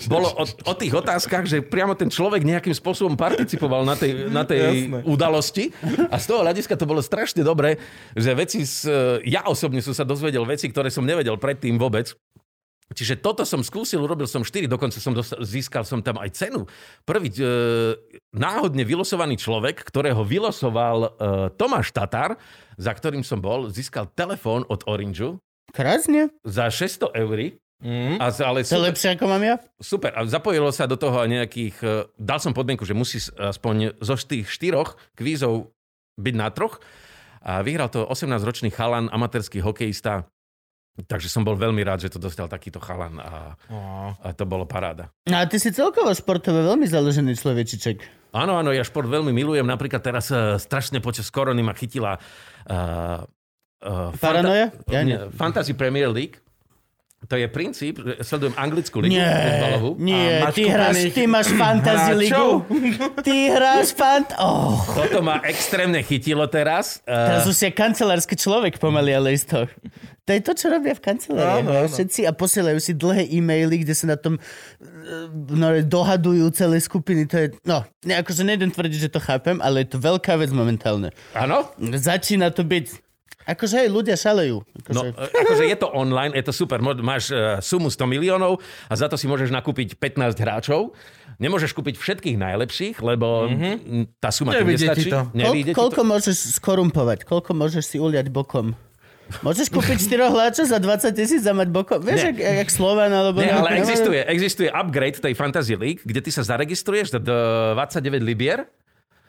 bolo 0.07 0.31
o, 0.31 0.45
o 0.47 0.75
tých 0.77 0.93
otázkach, 0.95 1.51
že 1.51 1.65
priamo 1.65 1.99
ten 1.99 2.10
človek 2.11 2.43
nejakým 2.43 2.75
spôsobom 2.75 3.15
participoval 3.15 3.87
na 3.87 3.95
tej, 3.95 4.29
na 4.29 4.43
tej 4.43 4.91
udalosti 5.07 5.71
a 6.11 6.19
z 6.19 6.27
toho 6.27 6.43
hľadiska 6.43 6.75
to 6.75 6.85
bolo 6.85 7.01
strašne 7.01 7.41
dobré, 7.47 7.79
že 8.19 8.35
veci, 8.35 8.67
z, 8.67 8.91
ja 9.25 9.47
osobne 9.47 9.79
som 9.81 9.95
sa 9.95 10.03
dozvedel 10.03 10.43
veci, 10.45 10.67
ktoré 10.69 10.91
som 10.91 11.07
nevedel 11.07 11.39
predtým 11.39 11.79
vôbec. 11.79 12.13
Čiže 12.91 13.23
toto 13.23 13.47
som 13.47 13.63
skúsil, 13.63 14.03
urobil 14.03 14.27
som 14.27 14.43
4, 14.43 14.67
dokonca 14.67 14.99
som 14.99 15.15
dosta- 15.15 15.39
získal 15.47 15.87
som 15.87 16.03
tam 16.03 16.19
aj 16.19 16.35
cenu. 16.35 16.67
Prvý 17.07 17.31
e, 17.39 17.47
náhodne 18.35 18.83
vylosovaný 18.83 19.39
človek, 19.39 19.87
ktorého 19.87 20.27
vylosoval 20.27 20.99
e, 20.99 21.09
Tomáš 21.55 21.95
Tatar, 21.95 22.35
za 22.75 22.91
ktorým 22.91 23.23
som 23.23 23.39
bol, 23.39 23.71
získal 23.71 24.11
telefón 24.11 24.67
od 24.67 24.83
Orangeu 24.91 25.39
Krásne. 25.71 26.35
za 26.43 26.67
600 26.67 27.15
eur. 27.15 27.55
Mm. 27.81 28.21
A, 28.21 28.29
ale 28.29 28.61
To 28.61 28.69
je 28.69 28.77
super, 28.77 28.87
lepšie 28.93 29.09
ako 29.17 29.25
mám 29.25 29.41
ja? 29.41 29.57
super. 29.81 30.13
A 30.13 30.29
zapojilo 30.29 30.69
sa 30.69 30.85
do 30.85 31.01
toho 31.01 31.17
aj 31.25 31.29
nejakých... 31.33 31.77
e, 31.81 31.89
Dal 32.21 32.37
som 32.37 32.53
podmienku, 32.53 32.85
že 32.85 32.93
musí 32.93 33.17
aspoň 33.33 33.97
zo 34.05 34.15
tých 34.21 34.53
štyroch 34.53 35.01
kvízov 35.17 35.73
byť 36.21 36.35
na 36.37 36.53
troch. 36.53 36.77
A 37.41 37.65
vyhral 37.65 37.89
to 37.89 38.05
18-ročný 38.05 38.69
chalan, 38.69 39.09
amatérský 39.09 39.65
hokejista. 39.65 40.29
Takže 41.01 41.33
som 41.33 41.41
bol 41.41 41.57
veľmi 41.57 41.81
rád, 41.81 42.05
že 42.05 42.13
to 42.13 42.21
dostal 42.21 42.45
takýto 42.45 42.77
chalan 42.77 43.17
a, 43.17 43.57
Oh. 43.73 44.13
a 44.21 44.37
to 44.37 44.45
bolo 44.45 44.69
paráda. 44.69 45.09
No 45.25 45.41
a 45.41 45.49
ty 45.49 45.57
si 45.57 45.73
celkovo 45.73 46.13
športové 46.13 46.61
veľmi 46.61 46.85
založený 46.85 47.33
človečiček. 47.33 47.97
Áno, 48.37 48.61
áno, 48.61 48.77
ja 48.77 48.85
šport 48.85 49.09
veľmi 49.09 49.33
milujem. 49.33 49.65
Napríklad 49.65 50.05
teraz 50.05 50.29
uh, 50.29 50.61
strašne 50.61 51.01
počas 51.01 51.33
korony 51.33 51.65
ma 51.65 51.73
chytila 51.73 52.21
uh, 52.21 53.25
uh, 53.81 54.13
Paranoja? 54.21 54.69
Ja 54.93 55.01
nie. 55.01 55.17
Fantasy 55.33 55.73
Premier 55.73 56.13
League. 56.13 56.37
To 57.29 57.37
je 57.37 57.45
princíp, 57.53 58.01
že 58.01 58.25
sledujem 58.25 58.57
anglickú 58.57 59.05
ligu 59.05 59.21
futbalovú. 59.21 59.91
nie, 60.01 60.41
A 60.41 60.49
ty, 60.57 60.65
hráš, 60.65 60.97
kúpených 60.97 61.13
ty 61.13 61.23
máš 61.29 61.49
fantasy 61.53 62.13
ligu. 62.17 62.49
Ty 63.21 63.37
hráš 63.53 63.93
fant... 63.93 64.33
Oh, 64.41 64.81
Toto 64.89 65.21
ma 65.21 65.37
extrémne 65.45 66.01
chytilo 66.01 66.49
teraz. 66.49 67.05
teraz 67.05 67.45
Uh, 67.45 67.53
už 67.53 67.57
si 67.61 67.69
kancelársky 67.69 68.33
človek 68.41 68.81
pomaly, 68.81 69.13
ale 69.13 69.37
isto. 69.37 69.69
To 70.25 70.31
je 70.33 70.41
to, 70.41 70.53
čo 70.57 70.67
robia 70.73 70.97
v 70.97 71.03
kancelárii. 71.03 71.61
Áno, 71.61 71.71
áno. 71.85 71.93
Všetci 71.93 72.25
a 72.25 72.33
posielajú 72.33 72.79
si 72.81 72.97
dlhé 72.97 73.29
e-maily, 73.35 73.85
kde 73.85 73.93
sa 73.99 74.07
na 74.09 74.17
tom 74.17 74.39
eh, 74.39 75.29
no, 75.29 75.77
dohadujú 75.83 76.49
celé 76.57 76.81
skupiny. 76.81 77.27
To 77.29 77.37
je, 77.37 77.47
no, 77.67 77.83
akože 78.07 78.49
nejdem 78.49 78.71
tvrdiť, 78.73 79.11
že 79.11 79.13
to 79.13 79.21
chápem, 79.21 79.61
ale 79.61 79.85
je 79.85 79.93
to 79.93 79.99
veľká 79.99 80.39
vec 80.41 80.55
momentálne. 80.55 81.13
áno? 81.37 81.69
Začína 81.83 82.49
to 82.55 82.65
byť... 82.65 83.10
Akože 83.49 83.81
hej, 83.81 83.89
ľudia 83.89 84.21
šalejú. 84.21 84.61
No, 84.93 85.01
Akože, 85.01 85.09
e, 85.17 85.41
akože 85.43 85.65
je 85.65 85.77
to 85.81 85.89
online, 85.97 86.33
je 86.37 86.45
to 86.45 86.53
super. 86.53 86.77
Máš 86.81 87.33
uh, 87.33 87.57
sumu 87.65 87.89
100 87.89 88.05
miliónov 88.05 88.61
a 88.87 88.93
za 88.93 89.09
to 89.09 89.17
si 89.17 89.25
môžeš 89.25 89.49
nakúpiť 89.49 89.97
15 89.97 90.37
hráčov. 90.37 90.93
Nemôžeš 91.41 91.73
kúpiť 91.73 91.97
všetkých 91.97 92.37
najlepších, 92.37 93.01
lebo 93.01 93.49
mm-hmm. 93.49 94.21
tá 94.21 94.29
suma 94.29 94.53
ti 94.53 94.61
Nevyjde 94.61 94.87
nestačí. 94.93 95.09
to. 95.09 95.21
Kol, 95.25 95.41
Nevyjde 95.41 95.73
ti 95.73 95.75
to. 95.75 95.81
koľko 95.81 96.03
môžeš 96.05 96.37
skorumpovať? 96.61 97.19
Koľko 97.25 97.51
môžeš 97.57 97.85
si 97.89 97.97
uliať 97.97 98.29
bokom? 98.29 98.77
Môžeš 99.41 99.71
kúpiť 99.71 100.11
4 100.11 100.27
hráčov 100.27 100.67
za 100.67 100.79
20 100.83 101.15
tisíc 101.15 101.43
a 101.47 101.55
mať 101.55 101.71
bokom? 101.71 102.03
Vieš, 102.03 102.35
jak, 102.35 102.37
jak 102.37 102.69
Slovan 102.69 103.15
alebo... 103.15 103.39
Nie, 103.39 103.55
ale 103.55 103.79
existuje, 103.79 104.21
existuje 104.27 104.69
upgrade 104.69 105.23
tej 105.23 105.39
Fantasy 105.39 105.79
League, 105.79 106.03
kde 106.03 106.21
ty 106.21 106.31
sa 106.35 106.43
zaregistruješ 106.43 107.15
do 107.15 107.21
29 107.79 108.21
libier 108.27 108.67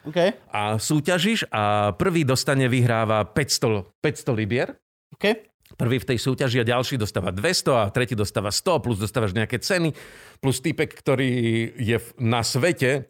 OK, 0.01 0.17
a 0.49 0.81
súťažíš 0.81 1.45
a 1.53 1.93
prvý 1.93 2.25
dostane, 2.25 2.65
vyhráva 2.65 3.21
500, 3.21 4.01
500 4.01 4.39
libier. 4.39 4.73
OK. 5.13 5.51
Prvý 5.77 6.03
v 6.03 6.07
tej 6.13 6.19
súťaži 6.19 6.61
a 6.61 6.67
ďalší 6.67 6.99
dostáva 6.99 7.31
200 7.31 7.79
a 7.79 7.87
tretí 7.93 8.17
dostáva 8.17 8.51
100 8.51 8.83
plus 8.83 8.99
dostávaš 8.99 9.31
nejaké 9.31 9.61
ceny 9.61 9.95
plus 10.43 10.59
typek, 10.59 10.91
ktorý 10.91 11.31
je 11.79 11.97
na 12.19 12.43
svete 12.43 13.07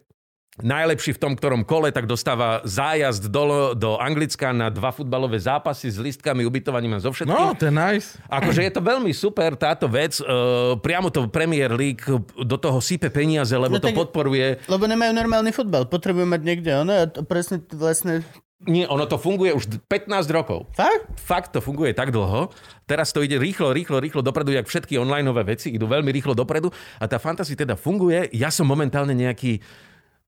najlepší 0.60 1.16
v 1.16 1.20
tom 1.20 1.32
ktorom 1.32 1.64
kole, 1.64 1.88
tak 1.88 2.04
dostáva 2.04 2.60
zájazd 2.62 3.32
do, 3.32 3.72
do 3.72 3.96
Anglicka 3.96 4.52
na 4.52 4.68
dva 4.68 4.92
futbalové 4.92 5.40
zápasy 5.40 5.88
s 5.88 5.96
listkami, 5.96 6.44
ubytovaním 6.44 6.92
a 6.92 7.00
so 7.00 7.08
všetkým. 7.08 7.32
No, 7.32 7.56
to 7.56 7.68
je 7.68 7.74
nice. 7.74 8.20
Akože 8.28 8.60
je 8.60 8.72
to 8.72 8.84
veľmi 8.84 9.16
super 9.16 9.56
táto 9.56 9.88
vec. 9.88 10.20
Uh, 10.20 10.76
priamo 10.76 11.08
to 11.08 11.24
Premier 11.26 11.72
League 11.72 12.04
do 12.36 12.56
toho 12.60 12.84
sype 12.84 13.08
peniaze, 13.08 13.56
lebo 13.56 13.76
No 13.76 13.80
to 13.80 13.88
tak- 13.88 13.96
podporuje. 13.96 14.60
Lebo 14.68 14.84
nemajú 14.84 15.16
normálny 15.16 15.56
futbal. 15.56 15.88
Potrebujú 15.88 16.28
mať 16.28 16.40
niekde 16.44 16.70
ono 16.76 16.92
a 16.92 17.08
to 17.08 17.24
presne 17.24 17.64
vlastne... 17.72 18.20
Nie, 18.62 18.86
ono 18.86 19.10
to 19.10 19.18
funguje 19.18 19.50
už 19.50 19.66
15 19.90 20.22
rokov. 20.30 20.70
Fakt? 20.70 21.18
Fakt 21.18 21.50
to 21.50 21.58
funguje 21.58 21.90
tak 21.90 22.14
dlho. 22.14 22.46
Teraz 22.86 23.10
to 23.10 23.18
ide 23.18 23.34
rýchlo, 23.34 23.74
rýchlo, 23.74 23.98
rýchlo 23.98 24.22
dopredu, 24.22 24.54
jak 24.54 24.70
všetky 24.70 25.02
onlineové 25.02 25.42
veci 25.42 25.74
idú 25.74 25.90
veľmi 25.90 26.14
rýchlo 26.14 26.30
dopredu 26.30 26.70
a 27.02 27.10
tá 27.10 27.18
fantasy 27.18 27.58
teda 27.58 27.74
funguje. 27.74 28.30
Ja 28.30 28.54
som 28.54 28.70
momentálne 28.70 29.18
nejaký 29.18 29.58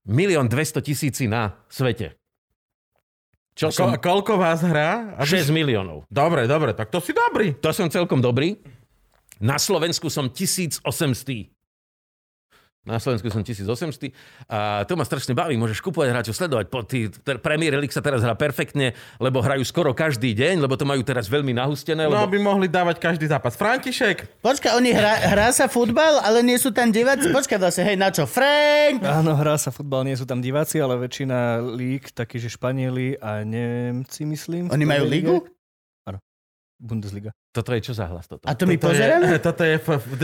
milión 0.05 0.45
200 0.47 0.81
tisíci 0.81 1.25
na 1.25 1.57
svete. 1.67 2.13
Čo 3.55 3.71
Ko- 3.71 3.75
som? 3.75 3.87
koľko 3.95 4.35
vás 4.35 4.59
hrá? 4.61 5.15
Aby- 5.15 5.31
6 5.39 5.47
miliónov. 5.49 6.03
Dobre, 6.11 6.43
dobre, 6.43 6.75
tak 6.75 6.91
to 6.91 6.99
si 6.99 7.15
dobrý. 7.15 7.55
To 7.63 7.71
som 7.71 7.87
celkom 7.87 8.19
dobrý. 8.19 8.59
Na 9.39 9.55
Slovensku 9.55 10.11
som 10.11 10.27
1800. 10.27 11.54
Na 12.85 13.01
Slovensku 13.01 13.33
som 13.33 13.41
1800 13.41 14.13
a 14.45 14.85
to 14.85 14.93
ma 14.93 15.01
strašne 15.01 15.33
baví. 15.33 15.57
Môžeš 15.57 15.81
kupovať 15.81 16.13
hráčov, 16.13 16.37
sledovať. 16.37 16.65
Po 16.69 16.85
tý, 16.85 17.09
ter- 17.09 17.41
Premier 17.41 17.73
League 17.81 17.89
sa 17.89 18.05
teraz 18.05 18.21
hrá 18.21 18.37
perfektne, 18.37 18.93
lebo 19.17 19.41
hrajú 19.41 19.65
skoro 19.65 19.89
každý 19.97 20.37
deň, 20.37 20.61
lebo 20.61 20.77
to 20.77 20.85
majú 20.85 21.01
teraz 21.01 21.25
veľmi 21.25 21.49
nahustené. 21.57 22.05
No, 22.05 22.13
Lebo... 22.13 22.29
by 22.29 22.39
mohli 22.39 22.67
dávať 22.69 23.01
každý 23.01 23.25
zápas. 23.25 23.57
František, 23.57 24.37
Počkaj, 24.45 24.77
oni 24.77 24.93
hrá, 24.93 25.17
hrá 25.33 25.49
sa 25.49 25.65
futbal, 25.65 26.21
ale 26.21 26.45
nie 26.45 26.61
sú 26.61 26.69
tam 26.69 26.93
diváci. 26.93 27.33
Počkaj 27.33 27.57
vlastne, 27.57 27.89
hej, 27.89 27.97
na 27.97 28.13
čo? 28.13 28.29
Frank! 28.29 29.01
Áno, 29.01 29.33
hrá 29.33 29.57
sa 29.57 29.73
futbal, 29.73 30.05
nie 30.05 30.13
sú 30.13 30.29
tam 30.29 30.37
diváci, 30.37 30.77
ale 30.77 31.01
väčšina 31.01 31.65
líg, 31.73 32.13
taký, 32.13 32.37
že 32.37 32.53
Španieli 32.53 33.17
a 33.17 33.41
Nemci, 33.41 34.29
myslím. 34.29 34.69
Oni 34.69 34.85
majú 34.85 35.09
lígu? 35.09 35.35
Bundesliga. 36.75 37.31
Toto 37.55 37.71
je 37.71 37.79
čo 37.79 37.95
za 37.95 38.03
hlas 38.11 38.27
toto? 38.27 38.43
A 38.43 38.51
to 38.51 38.67
my 38.67 38.75
toto 38.75 38.91
je, 38.91 38.99
pozeráme? 38.99 39.25
toto 39.47 39.63
je 39.63 39.75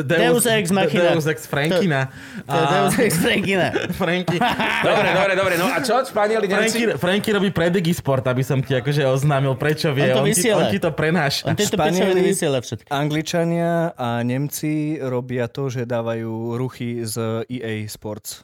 Deus 0.04 0.44
ex 0.44 0.68
machina. 0.68 1.16
Deus 1.16 1.24
ex 1.24 1.48
Frankina. 1.48 2.12
To 2.44 2.52
je 2.52 2.66
Deus 2.68 2.96
Ex 3.00 3.12
Frankina. 3.18 3.68
Franky. 4.02 4.38
Dobre, 4.84 5.10
dobre, 5.16 5.34
dobre. 5.40 5.54
No 5.56 5.72
a 5.72 5.80
čo? 5.80 6.04
Španieli, 6.04 6.52
Franky, 6.52 6.84
Nemci? 6.92 7.00
Franky 7.00 7.30
robí 7.32 7.50
pre 7.56 7.72
Digisport, 7.72 8.28
aby 8.28 8.44
som 8.44 8.60
ti 8.60 8.76
akože 8.76 9.08
oznámil, 9.08 9.56
prečo 9.56 9.96
vie. 9.96 10.12
On 10.12 10.22
to 10.22 10.28
ti, 10.28 10.36
vysiela. 10.36 10.60
on 10.60 10.66
ti 10.68 10.80
to 10.84 10.92
prenáša. 10.92 11.48
On 11.48 11.56
tieto 11.56 11.80
Španieli- 11.80 12.20
vysiela 12.20 12.60
všetko. 12.60 12.92
Angličania 12.92 13.96
a 13.96 14.20
Nemci 14.28 15.00
robia 15.00 15.48
to, 15.48 15.72
že 15.72 15.88
dávajú 15.88 16.60
ruchy 16.60 17.08
z 17.08 17.48
EA 17.48 17.88
Sports. 17.88 18.44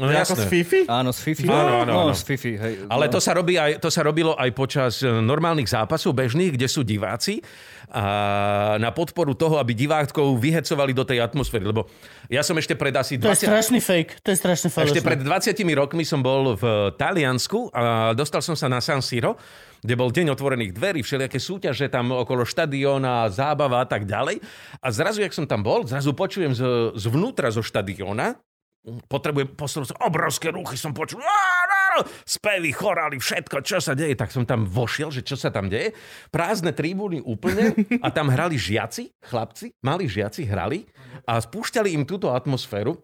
No 0.00 0.08
ako 0.08 0.24
jasné. 0.24 0.40
z 0.40 0.44
Fifi? 0.48 0.80
Áno, 0.88 1.12
z 1.12 1.20
Fifi. 1.20 1.44
Áno, 1.44 1.84
áno, 1.84 1.92
no, 1.92 2.00
áno. 2.08 2.14
z 2.16 2.24
Fifi, 2.24 2.56
hej. 2.56 2.88
Ale 2.88 3.06
no. 3.08 3.12
to 3.12 3.20
sa, 3.20 3.36
robí 3.36 3.60
aj, 3.60 3.76
to 3.76 3.92
sa 3.92 4.00
robilo 4.00 4.32
aj 4.40 4.48
počas 4.56 5.04
e, 5.04 5.12
normálnych 5.12 5.68
zápasov 5.68 6.16
bežných, 6.16 6.56
kde 6.56 6.64
sú 6.64 6.80
diváci 6.80 7.44
a 7.92 8.80
na 8.80 8.88
podporu 8.88 9.36
toho, 9.36 9.60
aby 9.60 9.76
divákov 9.76 10.40
vyhecovali 10.40 10.96
do 10.96 11.04
tej 11.04 11.20
atmosféry. 11.20 11.68
Lebo 11.68 11.92
ja 12.32 12.40
som 12.40 12.56
ešte 12.56 12.72
pred 12.72 12.96
asi 12.96 13.20
To 13.20 13.28
je 13.28 13.44
20... 13.44 13.52
strašný 13.52 13.80
fake. 13.84 14.24
To 14.24 14.32
je 14.32 14.38
strašne 14.40 14.68
falošné. 14.72 14.96
Ešte 14.96 15.04
pred 15.04 15.20
20 15.20 15.60
rokmi 15.76 16.08
som 16.08 16.24
bol 16.24 16.56
v 16.56 16.96
Taliansku 16.96 17.68
a 17.76 18.16
dostal 18.16 18.40
som 18.40 18.56
sa 18.56 18.72
na 18.72 18.80
San 18.80 19.04
Siro, 19.04 19.36
kde 19.84 19.92
bol 19.92 20.08
deň 20.08 20.32
otvorených 20.32 20.72
dverí, 20.72 21.04
všelijaké 21.04 21.36
súťaže 21.36 21.92
tam 21.92 22.16
okolo 22.16 22.48
štadióna, 22.48 23.28
zábava 23.28 23.84
a 23.84 23.86
tak 23.86 24.08
ďalej. 24.08 24.40
A 24.80 24.88
zrazu, 24.88 25.20
jak 25.20 25.36
som 25.36 25.44
tam 25.44 25.60
bol, 25.60 25.84
zrazu 25.84 26.16
počujem 26.16 26.56
z, 26.56 26.96
zvnútra 26.96 27.52
zo 27.52 27.60
štadióna, 27.60 28.40
potrebujem 29.06 29.54
posunúť, 29.54 29.94
obrovské 30.02 30.50
ruchy 30.50 30.74
som 30.74 30.90
počul, 30.90 31.22
spevy, 32.24 32.72
chorály, 32.72 33.20
všetko, 33.20 33.62
čo 33.62 33.78
sa 33.78 33.92
deje, 33.92 34.16
tak 34.16 34.32
som 34.32 34.48
tam 34.48 34.64
vošiel, 34.64 35.12
že 35.12 35.22
čo 35.22 35.36
sa 35.36 35.52
tam 35.52 35.68
deje. 35.68 35.92
Prázdne 36.32 36.72
tribúny 36.72 37.20
úplne 37.22 37.76
a 38.00 38.08
tam 38.08 38.32
hrali 38.32 38.56
žiaci, 38.56 39.12
chlapci, 39.22 39.76
mali 39.84 40.08
žiaci, 40.08 40.48
hrali 40.48 40.88
a 41.28 41.38
spúšťali 41.38 41.92
im 41.94 42.04
túto 42.08 42.32
atmosféru. 42.32 42.98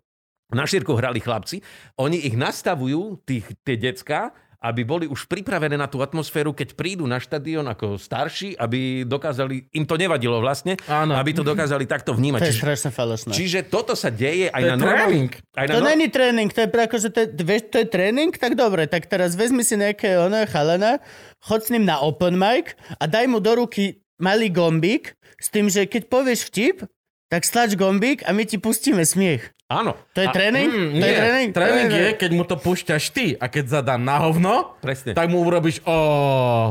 Na 0.49 0.65
šírku 0.65 0.97
hrali 0.97 1.21
chlapci, 1.21 1.61
oni 2.01 2.25
ich 2.25 2.33
nastavujú, 2.33 3.21
tých, 3.29 3.45
tie 3.61 3.77
decka, 3.77 4.33
aby 4.59 4.83
boli 4.83 5.07
už 5.07 5.31
pripravené 5.31 5.79
na 5.79 5.87
tú 5.87 6.03
atmosféru, 6.03 6.51
keď 6.51 6.75
prídu 6.75 7.07
na 7.07 7.23
štadión 7.23 7.63
ako 7.71 7.95
starší, 7.95 8.59
aby 8.59 9.07
dokázali, 9.07 9.71
im 9.71 9.87
to 9.87 9.95
nevadilo 9.95 10.43
vlastne, 10.43 10.75
Áno. 10.91 11.15
aby 11.15 11.31
to 11.31 11.47
dokázali 11.47 11.87
takto 11.87 12.11
vnímať. 12.11 12.41
To 12.43 12.47
je 12.47 12.55
Čiže, 12.59 12.63
strašne 12.67 12.91
falošné. 12.91 13.31
čiže 13.39 13.61
toto 13.71 13.95
sa 13.95 14.11
deje 14.11 14.51
aj 14.51 14.63
To 14.63 14.69
na 14.69 14.77
tréning. 14.83 15.31
Aj 15.55 15.67
na 15.71 15.73
To 15.73 15.81
no- 15.81 15.87
není 15.87 16.07
tréning, 16.11 16.51
to 16.51 16.61
je 16.67 16.69
akože 16.69 17.09
to 17.15 17.19
je, 17.23 17.29
vieš, 17.39 17.63
to 17.71 17.77
je 17.83 17.87
tréning, 17.87 18.35
tak 18.35 18.59
dobre, 18.59 18.91
tak 18.91 19.07
teraz 19.07 19.39
vezmi 19.39 19.63
si 19.63 19.79
nejaké 19.79 20.19
ono 20.19 20.43
chalana, 20.51 20.99
chod 21.39 21.63
s 21.63 21.71
ním 21.71 21.87
na 21.87 22.03
open 22.03 22.35
mic 22.35 22.75
a 22.99 23.07
daj 23.07 23.31
mu 23.31 23.39
do 23.39 23.55
ruky 23.55 24.03
malý 24.19 24.51
gombík 24.51 25.15
s 25.39 25.55
tým, 25.55 25.71
že 25.71 25.87
keď 25.87 26.11
povieš 26.11 26.51
vtip, 26.51 26.83
tak 27.31 27.47
stlač 27.47 27.79
gombík 27.79 28.27
a 28.27 28.35
my 28.35 28.43
ti 28.43 28.59
pustíme 28.59 29.07
smiech. 29.07 29.55
Áno. 29.69 29.93
To 30.17 30.25
je 30.25 30.25
A- 30.25 30.33
tréning? 30.33 30.65
Mm, 30.65 30.81
to 30.91 31.05
je 31.05 31.05
nie, 31.05 31.13
tréning? 31.15 31.49
tréning 31.53 31.87
To 31.87 31.99
je, 32.01 32.11
keď 32.17 32.31
mu 32.33 32.43
to 32.43 32.57
púšťaš 32.57 33.13
ty 33.13 33.37
a 33.37 33.47
keď 33.47 33.65
zadá 33.79 34.01
na 34.01 34.17
hovno, 34.19 34.81
Presne. 34.81 35.13
tak 35.13 35.29
mu 35.29 35.45
urobíš 35.45 35.85
o, 35.85 35.97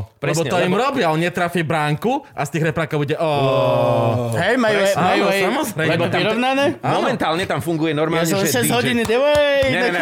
lebo 0.02 0.18
Presne, 0.18 0.50
to 0.50 0.58
im 0.58 0.74
lebo- 0.74 0.82
robia, 0.82 1.06
on 1.08 1.22
netrafí 1.22 1.62
bránku 1.62 2.26
a 2.28 2.42
z 2.42 2.58
tých 2.58 2.66
reprákov 2.66 3.06
bude 3.06 3.14
o. 3.14 3.30
Hej, 4.34 4.58
majú, 4.58 4.78
Presne. 4.82 4.98
majú 4.98 5.22
Áno, 5.22 5.30
aj 5.30 5.40
samozrejme. 5.40 5.92
lebo 5.94 6.04
Tam- 6.04 6.20
vyrovnané? 6.20 6.66
Momentálne 6.82 7.44
tam 7.46 7.62
funguje 7.62 7.94
Ja 7.94 8.00
normálne, 8.02 8.26
som 8.26 8.42
že 8.42 8.50
6 8.50 8.66
DJ... 8.66 8.74
hodín, 8.74 8.98
ide, 8.98 9.14
oj, 9.14 9.62
Nie, 9.64 9.82
tak 9.84 10.02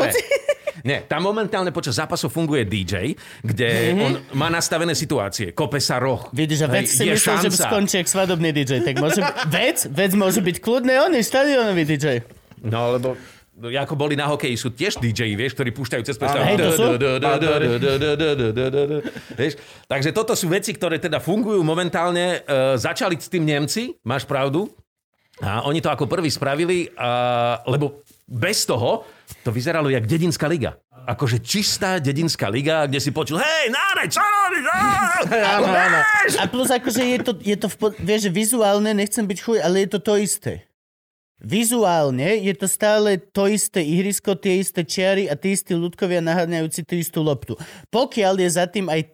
nie, 0.85 0.97
tam 1.03 1.19
momentálne 1.19 1.73
počas 1.73 1.97
zápasu 1.97 2.29
funguje 2.29 2.63
DJ, 2.63 3.11
kde 3.41 3.67
Mhm. 3.91 3.99
on 3.99 4.11
má 4.33 4.47
nastavené 4.47 4.93
situácie. 4.93 5.51
Kope 5.51 5.83
sa 5.83 5.97
roh. 5.97 6.31
Vidíš, 6.31 6.63
a 6.63 6.67
vec 6.71 6.87
Hej, 6.87 6.95
si 6.95 7.03
je 7.03 7.11
myslel, 7.11 7.43
že 7.43 7.59
skončí 7.59 7.99
svadobný 8.05 8.53
DJ, 8.53 8.79
tak 8.79 8.95
môže 8.97 9.19
vec, 9.51 9.83
vec 9.83 10.11
môže 10.13 10.39
byť 10.39 10.55
kľudne, 10.57 10.95
on 11.01 11.11
je 11.11 11.21
štadionový 11.21 11.83
DJ. 11.83 12.07
No, 12.63 12.95
lebo 12.95 13.19
no, 13.55 13.67
ako 13.71 13.95
boli 13.95 14.19
na 14.19 14.27
hokeji, 14.27 14.55
sú 14.59 14.71
tiež 14.71 14.99
DJ, 14.99 15.35
vieš, 15.35 15.55
ktorí 15.55 15.71
púšťajú 15.71 16.03
cez? 16.03 16.15
Vieš? 19.39 19.53
Takže 19.87 20.09
toto 20.11 20.35
sú 20.35 20.51
veci, 20.51 20.75
ktoré 20.75 20.99
teda 20.99 21.23
fungujú 21.23 21.63
momentálne. 21.63 22.43
E, 22.43 22.75
začali 22.75 23.15
s 23.15 23.31
tým 23.31 23.47
Nemci, 23.47 23.95
máš 24.03 24.27
pravdu. 24.27 24.67
A 25.43 25.67
oni 25.67 25.83
to 25.83 25.91
ako 25.91 26.07
prvý 26.07 26.31
spravili, 26.31 26.87
a, 26.95 27.59
lebo 27.67 27.99
bez 28.23 28.63
toho 28.63 29.03
to 29.43 29.51
vyzeralo 29.51 29.91
jak 29.91 30.07
dedinská 30.07 30.47
liga. 30.47 30.79
Akože 31.05 31.43
čistá 31.43 32.01
dedinská 32.01 32.49
liga, 32.49 32.87
kde 32.89 32.97
si 32.97 33.13
počul, 33.13 33.37
hej, 33.37 33.69
Nárej, 33.69 34.09
čo 34.15 34.23
robíš? 34.23 34.65
A 36.39 36.43
plus 36.49 36.71
akože 36.71 37.03
je 37.03 37.19
to, 37.21 37.31
je 37.37 37.55
to 37.59 37.67
v, 37.69 37.75
vieš, 38.01 38.31
vizuálne, 38.33 38.89
nechcem 38.95 39.27
byť 39.27 39.37
chuj, 39.37 39.57
ale 39.61 39.85
je 39.85 39.89
to 39.91 39.99
to 40.01 40.13
isté. 40.17 40.65
Vizuálne 41.43 42.39
je 42.39 42.53
to 42.55 42.65
stále 42.65 43.19
to 43.19 43.51
isté 43.51 43.83
ihrisko, 43.83 44.39
tie 44.39 44.63
isté 44.63 44.87
čiary 44.87 45.27
a 45.27 45.35
tí 45.35 45.51
istí 45.51 45.75
ľudkovia 45.75 46.23
naháňajúci 46.23 46.87
tú 46.87 46.95
istú 46.95 47.19
loptu. 47.19 47.59
Pokiaľ 47.91 48.39
je 48.39 48.49
za 48.55 48.65
tým 48.71 48.87
aj 48.87 49.11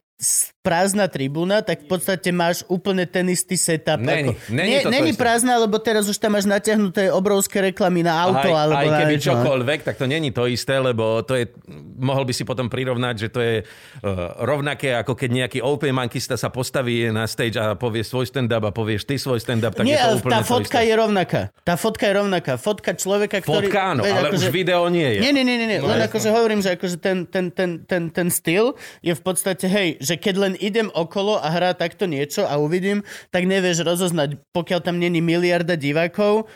prázdna 0.61 1.09
tribúna, 1.09 1.65
tak 1.65 1.81
v 1.83 1.87
podstate 1.89 2.29
máš 2.29 2.61
úplne 2.69 3.09
ten 3.09 3.25
istý 3.27 3.57
setup. 3.57 3.97
Není, 3.97 4.37
ako, 4.37 4.53
není 4.53 4.69
nie, 4.69 4.79
to 4.79 4.87
to 4.87 4.93
není 4.93 5.11
isté. 5.11 5.21
prázdna, 5.21 5.57
lebo 5.57 5.81
teraz 5.81 6.05
už 6.05 6.21
tam 6.21 6.37
máš 6.37 6.45
natiahnuté 6.45 7.09
obrovské 7.09 7.73
reklamy 7.73 8.05
na 8.05 8.13
auto. 8.13 8.53
aj, 8.53 8.69
alebo 8.69 8.85
aj 8.85 8.99
keby 9.01 9.15
niečo. 9.17 9.33
čokoľvek, 9.33 9.79
tak 9.81 9.97
to 9.97 10.05
není 10.05 10.29
to 10.29 10.45
isté, 10.45 10.77
lebo 10.77 11.25
to 11.25 11.33
je, 11.33 11.49
mohol 11.97 12.29
by 12.29 12.33
si 12.33 12.45
potom 12.45 12.69
prirovnať, 12.69 13.15
že 13.17 13.27
to 13.27 13.41
je 13.41 13.55
uh, 13.65 14.07
rovnaké, 14.37 14.93
ako 14.93 15.17
keď 15.17 15.29
nejaký 15.33 15.59
open 15.65 15.97
mankista 15.97 16.37
sa 16.37 16.53
postaví 16.53 17.09
na 17.09 17.25
stage 17.25 17.57
a 17.57 17.73
povie 17.73 18.05
svoj 18.05 18.29
stand-up 18.29 18.61
a 18.61 18.69
povieš 18.69 19.09
ty 19.09 19.17
svoj 19.17 19.41
stand-up, 19.41 19.73
tak 19.73 19.81
Nie, 19.81 19.97
je 19.97 20.13
to 20.13 20.21
úplne 20.21 20.33
tá 20.37 20.39
to 20.45 20.49
fotka 20.53 20.79
isté. 20.85 20.89
je 20.89 20.93
rovnaká. 20.93 21.41
Tá 21.65 21.73
fotka 21.73 22.05
je 22.05 22.13
rovnaká. 22.13 22.53
Fotka 22.61 22.91
človeka, 22.93 23.41
ktorý... 23.41 23.65
Fotka 23.65 23.97
áno, 23.97 24.05
ale 24.05 24.29
akože- 24.29 24.45
už 24.45 24.53
video 24.53 24.85
nie 24.93 25.09
je. 25.17 25.19
Nie, 25.25 25.33
nie, 25.33 25.41
nie, 25.41 25.57
nie, 25.57 25.67
nie. 25.67 25.79
No, 25.81 25.89
len 25.89 26.05
jasno. 26.05 26.09
akože 26.13 26.29
hovorím, 26.29 26.59
že 26.61 26.69
akože 26.77 26.97
ten, 27.01 27.17
ten, 27.25 27.49
ten, 27.49 27.81
ten, 27.81 28.13
ten 28.13 28.27
styl 28.29 28.77
je 29.01 29.13
v 29.17 29.21
podstate, 29.25 29.65
hej, 29.65 29.97
že 29.97 30.21
keď 30.21 30.35
len 30.37 30.50
idem 30.59 30.89
okolo 30.91 31.39
a 31.39 31.47
hrá 31.51 31.71
takto 31.77 32.09
niečo 32.09 32.43
a 32.47 32.57
uvidím, 32.57 33.05
tak 33.29 33.45
nevieš 33.45 33.85
rozoznať, 33.85 34.39
pokiaľ 34.51 34.79
tam 34.81 34.97
není 34.97 35.21
miliarda 35.21 35.77
divákov, 35.77 36.49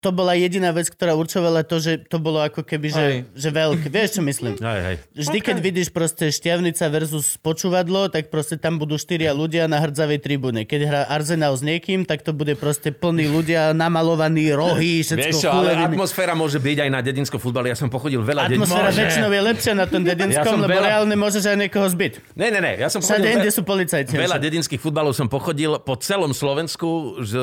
to 0.00 0.10
bola 0.10 0.32
jediná 0.32 0.72
vec, 0.72 0.88
ktorá 0.88 1.12
určovala 1.12 1.60
to, 1.60 1.76
že 1.76 2.00
to 2.08 2.16
bolo 2.16 2.40
ako 2.40 2.64
keby, 2.64 2.88
že, 2.88 3.04
že 3.36 3.48
veľké. 3.52 3.92
Vieš, 3.92 4.16
čo 4.16 4.22
myslím? 4.24 4.56
Hej, 4.56 4.80
hej. 4.80 4.96
Vždy, 5.12 5.38
keď 5.44 5.56
vidíš 5.60 5.88
proste 5.92 6.32
šťavnica 6.32 6.84
versus 6.88 7.36
počúvadlo, 7.36 8.08
tak 8.08 8.32
proste 8.32 8.56
tam 8.56 8.80
budú 8.80 8.96
štyria 8.96 9.36
ľudia 9.36 9.68
na 9.68 9.76
hrdzavej 9.76 10.24
tribúne. 10.24 10.64
Keď 10.64 10.80
hrá 10.88 11.02
Arsenal 11.04 11.52
s 11.52 11.60
niekým, 11.60 12.08
tak 12.08 12.24
to 12.24 12.32
bude 12.32 12.56
proste 12.56 12.96
plný 12.96 13.28
ľudia, 13.28 13.76
namalovaní 13.76 14.48
rohy, 14.56 15.04
všetko 15.04 15.20
Vieš 15.20 15.44
čo, 15.44 15.52
ale 15.52 15.76
atmosféra 15.76 16.32
môže 16.32 16.56
byť 16.56 16.78
aj 16.86 16.90
na 16.90 17.00
dedinskom 17.04 17.36
futbale. 17.36 17.68
Ja 17.68 17.76
som 17.76 17.92
pochodil 17.92 18.24
veľa 18.24 18.48
Atmosféra 18.48 18.88
dedinských... 18.88 19.04
väčšinou 19.04 19.30
je 19.36 19.42
lepšia 19.52 19.72
na 19.76 19.84
tom 19.84 20.00
Ja 20.06 20.16
dedinskom, 20.16 20.54
som 20.56 20.60
lebo 20.64 20.72
veľa- 20.80 20.88
reálne 20.96 21.16
môžeš 21.18 21.42
aj 21.44 21.56
niekoho 21.60 21.86
zbiť. 21.90 22.12
Ne, 22.40 22.46
ne, 22.48 22.60
ne, 22.62 22.72
ja 22.78 22.88
som 22.88 23.02
Všade 23.02 23.20
pochodil... 23.20 23.36
inde 23.36 23.50
ve- 23.50 23.56
sú 23.58 23.62
policajti. 23.66 24.12
Veľa 24.16 24.38
dedinských 24.40 24.80
futbalov 24.80 25.12
som 25.12 25.28
pochodil 25.28 25.76
po 25.82 25.98
celom 26.00 26.32
Slovensku. 26.32 27.20
Že 27.20 27.42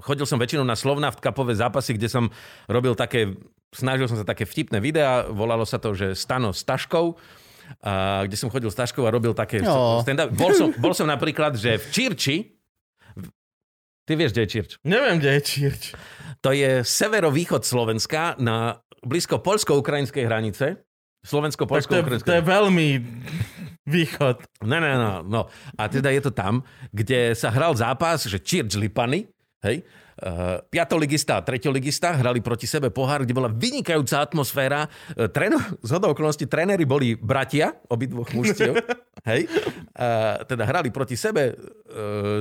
chodil 0.00 0.24
som 0.24 0.40
väčšinou 0.40 0.64
na 0.64 0.74
Slovnaft 0.74 1.20
kapové 1.20 1.52
zápasy, 1.52 1.83
kde 1.92 2.08
som 2.08 2.32
robil 2.64 2.96
také, 2.96 3.36
snažil 3.76 4.08
som 4.08 4.16
sa 4.16 4.24
také 4.24 4.48
vtipné 4.48 4.80
videá, 4.80 5.28
volalo 5.28 5.68
sa 5.68 5.76
to, 5.76 5.92
že 5.92 6.16
Stano 6.16 6.56
s 6.56 6.64
Taškou. 6.64 7.12
A, 7.84 8.24
kde 8.24 8.36
som 8.40 8.48
chodil 8.48 8.72
s 8.72 8.76
Taškou 8.76 9.04
a 9.04 9.12
robil 9.12 9.36
také 9.36 9.60
Jo. 9.60 10.00
stand-up. 10.00 10.32
Bol 10.32 10.52
som, 10.56 10.72
bol 10.80 10.92
som 10.96 11.04
napríklad, 11.04 11.56
že 11.56 11.76
v 11.76 11.84
Čirči, 11.92 12.36
ty 14.04 14.12
vieš, 14.16 14.36
kde 14.36 14.44
je 14.44 14.48
Čirč? 14.48 14.70
Neviem, 14.84 15.16
kde 15.20 15.36
je 15.36 15.40
Čirč. 15.44 15.82
To 16.44 16.52
je 16.52 16.84
severovýchod 16.84 17.64
Slovenska 17.64 18.36
na 18.36 18.80
blízko 19.00 19.40
polsko-ukrajinskej 19.40 20.24
hranice. 20.28 20.66
Tak 20.76 20.80
to, 20.80 20.84
je, 20.84 21.28
Slovensko-polsko-ukrajinskej 21.32 22.28
to 22.28 22.36
je 22.36 22.44
veľmi 22.44 22.88
východ. 23.88 24.36
No, 24.64 24.76
no, 24.76 24.88
no, 25.00 25.12
no. 25.24 25.40
A 25.80 25.88
teda 25.88 26.12
je 26.12 26.20
to 26.20 26.32
tam, 26.36 26.60
kde 26.92 27.32
sa 27.32 27.48
hral 27.48 27.72
zápas, 27.72 28.28
že 28.28 28.36
Čirč 28.40 28.76
Lipany, 28.76 29.24
hej, 29.64 29.80
piatoligista 30.70 31.38
a 31.38 31.44
treťoligista 31.44 32.14
hrali 32.18 32.38
proti 32.38 32.70
sebe 32.70 32.88
pohár, 32.94 33.26
kde 33.26 33.34
bola 33.34 33.50
vynikajúca 33.50 34.22
atmosféra. 34.22 34.86
Uh, 35.14 35.26
tréno, 35.28 35.58
z 35.86 35.90
hodou 35.90 36.14
okolností 36.14 36.46
tréneri 36.46 36.86
boli 36.86 37.18
bratia, 37.18 37.74
obidvoch 37.90 38.30
mužstiev. 38.32 38.78
Hej. 39.30 39.48
Uh, 39.94 40.44
teda 40.46 40.64
hrali 40.68 40.94
proti 40.94 41.18
sebe. 41.18 41.56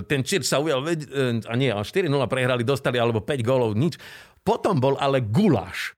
Ten 0.09 0.25
Čirč 0.25 0.49
sa 0.49 0.57
ujal, 0.57 0.81
a 1.45 1.53
nie, 1.53 1.69
ale 1.69 1.85
4-0 1.85 2.09
prehrali, 2.25 2.65
dostali 2.65 2.97
alebo 2.97 3.21
5 3.21 3.45
gólov, 3.45 3.77
nič. 3.77 4.01
Potom 4.41 4.81
bol 4.81 4.97
ale 4.97 5.21
guláš, 5.21 5.93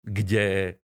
kde 0.00 0.74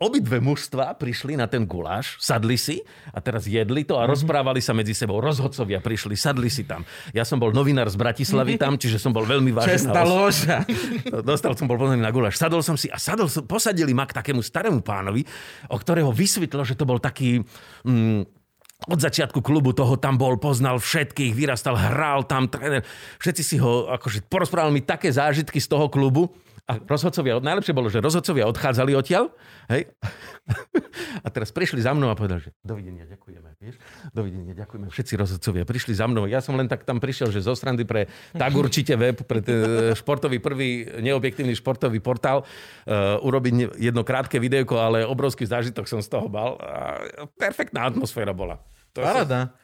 obidve 0.00 0.40
mužstva 0.40 0.96
prišli 0.96 1.36
na 1.36 1.44
ten 1.44 1.68
guláš, 1.68 2.16
sadli 2.16 2.56
si 2.56 2.80
a 3.12 3.20
teraz 3.20 3.44
jedli 3.44 3.84
to 3.84 4.00
a 4.00 4.08
rozprávali 4.08 4.64
sa 4.64 4.72
medzi 4.72 4.96
sebou. 4.96 5.20
Rozhodcovia 5.20 5.84
prišli, 5.84 6.16
sadli 6.16 6.48
si 6.48 6.64
tam. 6.64 6.88
Ja 7.12 7.28
som 7.28 7.36
bol 7.36 7.52
novinár 7.52 7.86
z 7.92 8.00
Bratislavy 8.00 8.56
tam, 8.56 8.80
čiže 8.80 8.96
som 8.96 9.12
bol 9.12 9.28
veľmi 9.28 9.52
vážená. 9.52 9.76
Čestná 9.76 10.02
loža. 10.08 10.64
Dostal 11.30 11.52
som 11.52 11.68
bol 11.68 11.76
pozorný 11.76 12.00
na 12.00 12.08
guláš. 12.08 12.40
Sadol 12.40 12.64
som 12.64 12.80
si 12.80 12.88
a 12.88 12.96
sadol 12.96 13.28
som, 13.28 13.44
posadili 13.44 13.92
ma 13.92 14.08
k 14.08 14.16
takému 14.16 14.40
starému 14.40 14.80
pánovi, 14.80 15.20
o 15.68 15.76
ktorého 15.76 16.08
vysvetlo, 16.08 16.64
že 16.64 16.74
to 16.74 16.88
bol 16.88 16.96
taký... 16.96 17.44
Mm, 17.84 18.24
od 18.88 18.96
začiatku 18.96 19.44
klubu 19.44 19.76
toho 19.76 20.00
tam 20.00 20.16
bol, 20.16 20.40
poznal 20.40 20.80
všetkých, 20.80 21.36
vyrastal, 21.36 21.76
hral 21.76 22.24
tam, 22.24 22.48
tréner. 22.48 22.80
Všetci 23.20 23.42
si 23.44 23.56
ho, 23.60 23.92
akože 23.92 24.24
porozprával 24.24 24.72
mi 24.72 24.80
také 24.80 25.12
zážitky 25.12 25.60
z 25.60 25.68
toho 25.68 25.92
klubu. 25.92 26.32
A 26.70 26.78
rozhodcovia, 26.86 27.42
najlepšie 27.42 27.74
bolo, 27.74 27.90
že 27.90 27.98
rozhodcovia 27.98 28.46
odchádzali 28.46 28.94
odtiaľ, 28.94 29.34
hej? 29.74 29.90
A 31.26 31.28
teraz 31.34 31.50
prišli 31.50 31.82
za 31.82 31.90
mnou 31.90 32.06
a 32.06 32.14
povedali, 32.14 32.46
že 32.46 32.54
dovidenia, 32.62 33.10
ďakujeme, 33.10 33.58
vieš? 33.58 33.74
Dovidenia, 34.14 34.54
ďakujeme. 34.54 34.86
Všetci 34.86 35.18
rozhodcovia 35.18 35.66
prišli 35.66 35.98
za 35.98 36.06
mnou. 36.06 36.30
Ja 36.30 36.38
som 36.38 36.54
len 36.54 36.70
tak 36.70 36.86
tam 36.86 37.02
prišiel, 37.02 37.34
že 37.34 37.42
zo 37.42 37.58
strany 37.58 37.82
pre 37.82 38.06
tak 38.30 38.54
určite 38.54 38.94
web, 38.94 39.18
pre 39.26 39.42
ten 39.42 39.58
športový 39.98 40.38
prvý 40.38 40.86
neobjektívny 41.02 41.58
športový 41.58 41.98
portál 41.98 42.46
uh, 42.46 43.18
urobiť 43.18 43.74
jedno 43.82 44.06
krátke 44.06 44.38
videjko, 44.38 44.78
ale 44.78 45.02
obrovský 45.02 45.50
zážitok 45.50 45.90
som 45.90 45.98
z 45.98 46.06
toho 46.06 46.30
mal. 46.30 46.54
A 46.62 47.02
perfektná 47.34 47.90
atmosféra 47.90 48.30
bola. 48.30 48.62
To 48.94 49.02
Paráda. 49.02 49.54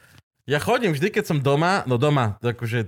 Ja 0.46 0.62
chodím 0.62 0.94
vždy, 0.94 1.10
keď 1.10 1.24
som 1.26 1.38
doma, 1.42 1.82
no 1.90 1.98
doma, 1.98 2.38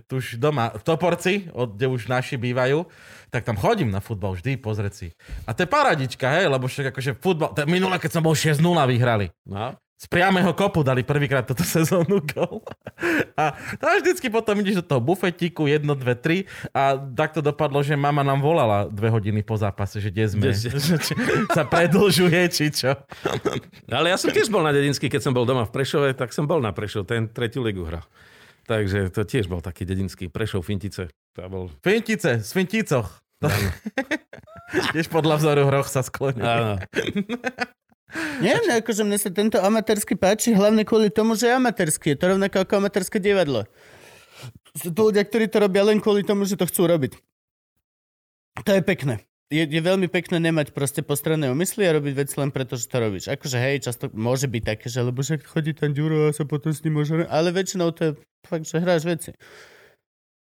tu 0.07 0.23
už 0.23 0.39
doma, 0.39 0.71
v 0.79 0.83
Toporci, 0.87 1.51
od, 1.51 1.75
kde 1.75 1.91
už 1.91 2.07
naši 2.07 2.39
bývajú, 2.39 2.87
tak 3.35 3.43
tam 3.43 3.59
chodím 3.59 3.91
na 3.91 3.99
futbal 3.99 4.39
vždy, 4.39 4.63
pozrieť 4.63 4.95
si. 4.95 5.09
A 5.43 5.51
to 5.59 5.67
je 5.67 5.69
paradička, 5.69 6.39
hej, 6.39 6.47
lebo 6.47 6.71
však 6.71 6.95
akože 6.95 7.19
futbal, 7.19 7.51
minule, 7.67 7.99
keď 7.99 8.15
som 8.15 8.23
bol 8.23 8.39
6-0 8.39 8.63
vyhrali. 8.63 9.35
No. 9.43 9.75
Z 9.99 10.07
priamého 10.07 10.55
kopu 10.55 10.87
dali 10.87 11.03
prvýkrát 11.03 11.43
túto 11.43 11.67
sezónu 11.77 12.23
gol. 12.23 12.63
A 13.35 13.59
tam 13.83 13.99
vždycky 13.99 14.31
potom 14.31 14.55
ideš 14.63 14.81
do 14.81 14.85
toho 14.87 15.01
bufetíku, 15.03 15.67
jedno, 15.67 15.99
dve, 15.99 16.15
tri 16.15 16.47
a 16.71 16.95
takto 16.95 17.43
dopadlo, 17.43 17.83
že 17.83 17.99
mama 17.99 18.23
nám 18.23 18.39
volala 18.39 18.87
dve 18.87 19.11
hodiny 19.11 19.43
po 19.43 19.59
zápase, 19.59 19.99
že 19.99 20.15
kde 20.15 20.25
sme, 20.31 20.49
že 20.55 20.71
sa 21.57 21.67
predlžuje, 21.67 22.41
či 22.55 22.71
čo. 22.71 22.95
Ale 23.91 24.15
ja 24.15 24.17
som 24.17 24.31
tiež 24.31 24.47
bol 24.47 24.63
na 24.63 24.71
dedinský, 24.71 25.11
keď 25.11 25.27
som 25.27 25.35
bol 25.35 25.43
doma 25.43 25.67
v 25.67 25.75
Prešove, 25.75 26.15
tak 26.15 26.31
som 26.31 26.47
bol 26.47 26.63
na 26.63 26.71
Prešov, 26.71 27.11
ten 27.11 27.27
tretiu 27.27 27.67
ligu 27.67 27.83
hral. 27.83 28.07
Takže 28.71 29.11
to 29.11 29.25
tiež 29.27 29.51
bol 29.51 29.59
taký 29.59 29.83
dedinský 29.83 30.31
Prešov 30.31 30.63
Fintice. 30.63 31.11
To 31.35 31.49
bol... 31.51 31.65
Fintice, 31.83 32.45
z 32.45 32.51
Finticoch. 32.55 33.19
Tiež 34.93 35.09
podľa 35.09 35.41
vzoru 35.41 35.63
hroch 35.65 35.89
sa 35.89 36.05
skloní. 36.05 36.45
Áno. 38.09 38.41
Nie, 38.41 38.57
ne, 38.65 38.81
akože 38.81 39.05
mne 39.05 39.19
sa 39.21 39.29
tento 39.29 39.61
amatérsky 39.61 40.17
páči 40.17 40.57
hlavne 40.57 40.85
kvôli 40.89 41.13
tomu, 41.13 41.37
že 41.37 41.53
je 41.53 41.59
amatérsky. 41.61 42.17
Je 42.17 42.19
to 42.19 42.33
rovnako 42.33 42.65
ako 42.65 42.73
amatérske 42.81 43.21
divadlo. 43.21 43.69
Sú 44.73 44.95
to 44.95 45.13
ľudia, 45.13 45.27
ktorí 45.27 45.51
to 45.51 45.61
robia 45.61 45.85
len 45.85 46.01
kvôli 46.01 46.25
tomu, 46.25 46.49
že 46.49 46.57
to 46.57 46.65
chcú 46.65 46.89
robiť. 46.89 47.13
To 48.65 48.71
je 48.73 48.83
pekné. 48.83 49.29
Je, 49.49 49.65
je 49.65 49.81
veľmi 49.81 50.13
pekné 50.13 50.37
nemať 50.45 50.77
proste 50.77 51.01
postranné 51.01 51.49
úmysly 51.49 51.89
a 51.89 51.97
robiť 51.97 52.13
veci 52.13 52.35
len 52.37 52.53
preto, 52.53 52.77
že 52.77 52.85
to 52.85 53.01
robíš. 53.01 53.33
Akože 53.33 53.57
hej, 53.57 53.81
často 53.81 54.13
môže 54.13 54.45
byť 54.45 54.63
také, 54.77 54.87
že 54.93 55.01
lebo 55.01 55.25
však 55.25 55.41
chodí 55.49 55.73
tam 55.73 55.97
Ďuro 55.97 56.29
a 56.29 56.37
sa 56.37 56.45
potom 56.45 56.69
s 56.69 56.85
ním 56.85 57.01
môže... 57.01 57.25
Ale 57.33 57.49
väčšinou 57.49 57.97
to 57.97 58.01
je 58.05 58.13
fakt, 58.45 58.69
že 58.69 58.77
hráš 58.77 59.09
veci. 59.09 59.33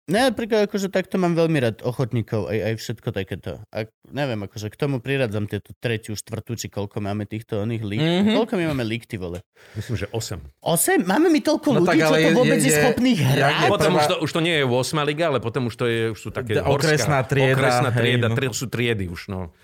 Ne, 0.03 0.27
napríklad 0.27 0.67
akože 0.67 0.91
takto 0.91 1.15
mám 1.15 1.31
veľmi 1.31 1.57
rád 1.57 1.79
ochotníkov, 1.79 2.45
aj, 2.45 2.59
aj 2.59 2.73
všetko 2.75 3.09
takéto. 3.09 3.63
A 3.71 3.87
neviem, 4.05 4.35
akože 4.37 4.67
k 4.67 4.75
tomu 4.75 4.99
priradzam 4.99 5.47
tieto 5.47 5.71
tretiu, 5.73 6.11
štvrtú, 6.11 6.53
či 6.53 6.67
koľko 6.67 6.99
máme 6.99 7.23
týchto 7.23 7.63
oných 7.63 7.81
lík. 7.81 7.99
Mhm. 7.99 8.11
Mm-hmm. 8.13 8.35
Koľko 8.35 8.53
my 8.53 8.65
máme 8.67 8.83
lík, 8.83 9.03
ty 9.05 9.15
vole? 9.15 9.39
Myslím, 9.73 9.95
že 9.95 10.07
8. 10.09 10.43
Osem? 10.59 10.99
Máme 11.01 11.27
mi 11.27 11.39
toľko 11.39 11.67
No 11.69 11.77
ľudí, 11.79 11.95
tak, 11.95 11.97
čo 12.01 12.07
to 12.09 12.19
je- 12.19 12.35
vôbec 12.35 12.59
je, 12.59 12.67
je- 12.67 12.75
schopných 12.77 13.19
hrať? 13.21 13.39
je 13.39 13.69
Potom 13.69 13.89
prvá- 13.89 13.95
už 13.95 14.05
to, 14.05 14.15
už 14.19 14.29
to 14.29 14.41
nie 14.41 14.55
je 14.57 14.65
8 14.65 14.75
liga, 15.05 15.25
ale 15.25 15.39
potom 15.39 15.61
už 15.65 15.75
to 15.77 15.85
je, 15.85 15.99
už 16.09 16.19
sú 16.19 16.29
také 16.29 16.59
okresná 16.59 17.23
horská, 17.23 17.29
trieda, 17.29 17.55
Okresná 17.55 17.89
hej, 17.89 17.97
trieda, 17.97 18.27
no. 18.27 18.35
tri, 18.35 18.45
sú 18.51 18.65
triedy 18.67 19.05
už, 19.07 19.21
no. 19.29 19.55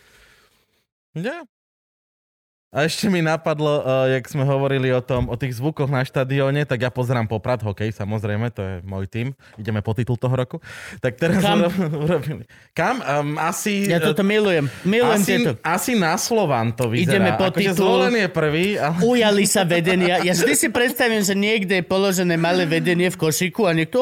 Ja. 1.14 1.44
A 2.70 2.86
ešte 2.86 3.10
mi 3.10 3.26
napadlo, 3.26 3.82
uh, 3.82 4.06
jak 4.14 4.30
sme 4.30 4.46
hovorili 4.46 4.94
o 4.94 5.02
tom, 5.02 5.26
o 5.26 5.34
tých 5.34 5.58
zvukoch 5.58 5.90
na 5.90 6.06
štadióne, 6.06 6.70
tak 6.70 6.86
ja 6.86 6.94
pozerám 6.94 7.26
Poprad 7.26 7.66
hokej, 7.66 7.90
samozrejme, 7.98 8.54
to 8.54 8.62
je 8.62 8.74
môj 8.86 9.10
tým. 9.10 9.34
Ideme 9.58 9.82
po 9.82 9.98
titul 9.98 10.22
toho 10.22 10.38
roku. 10.38 10.62
Tak 11.02 11.18
teraz 11.18 11.42
Kam? 11.42 11.66
urob- 11.66 11.98
urobili. 12.06 12.46
Kam? 12.78 13.02
Um, 13.02 13.42
asi... 13.42 13.90
Ja 13.90 13.98
toto 13.98 14.22
milujem. 14.22 14.70
Milujem 14.86 15.18
asi, 15.18 15.32
tieto. 15.34 15.58
asi 15.66 15.98
na 15.98 16.14
Slovan 16.22 16.70
to 16.78 16.94
vyzerá. 16.94 17.10
Ideme 17.10 17.30
po 17.42 17.50
akože 17.50 17.74
titul. 17.74 17.82
zvolený 17.82 18.20
je 18.22 18.30
prvý, 18.30 18.66
ale... 18.78 18.98
Ujali 19.02 19.44
sa 19.50 19.66
vedenia. 19.66 20.22
Ja 20.22 20.38
vždy 20.38 20.54
si 20.54 20.68
predstavím, 20.70 21.26
že 21.26 21.34
niekde 21.34 21.82
je 21.82 21.86
položené 21.90 22.38
malé 22.38 22.70
vedenie 22.70 23.10
v 23.10 23.18
košiku 23.18 23.66
a 23.66 23.74
niekto... 23.74 23.98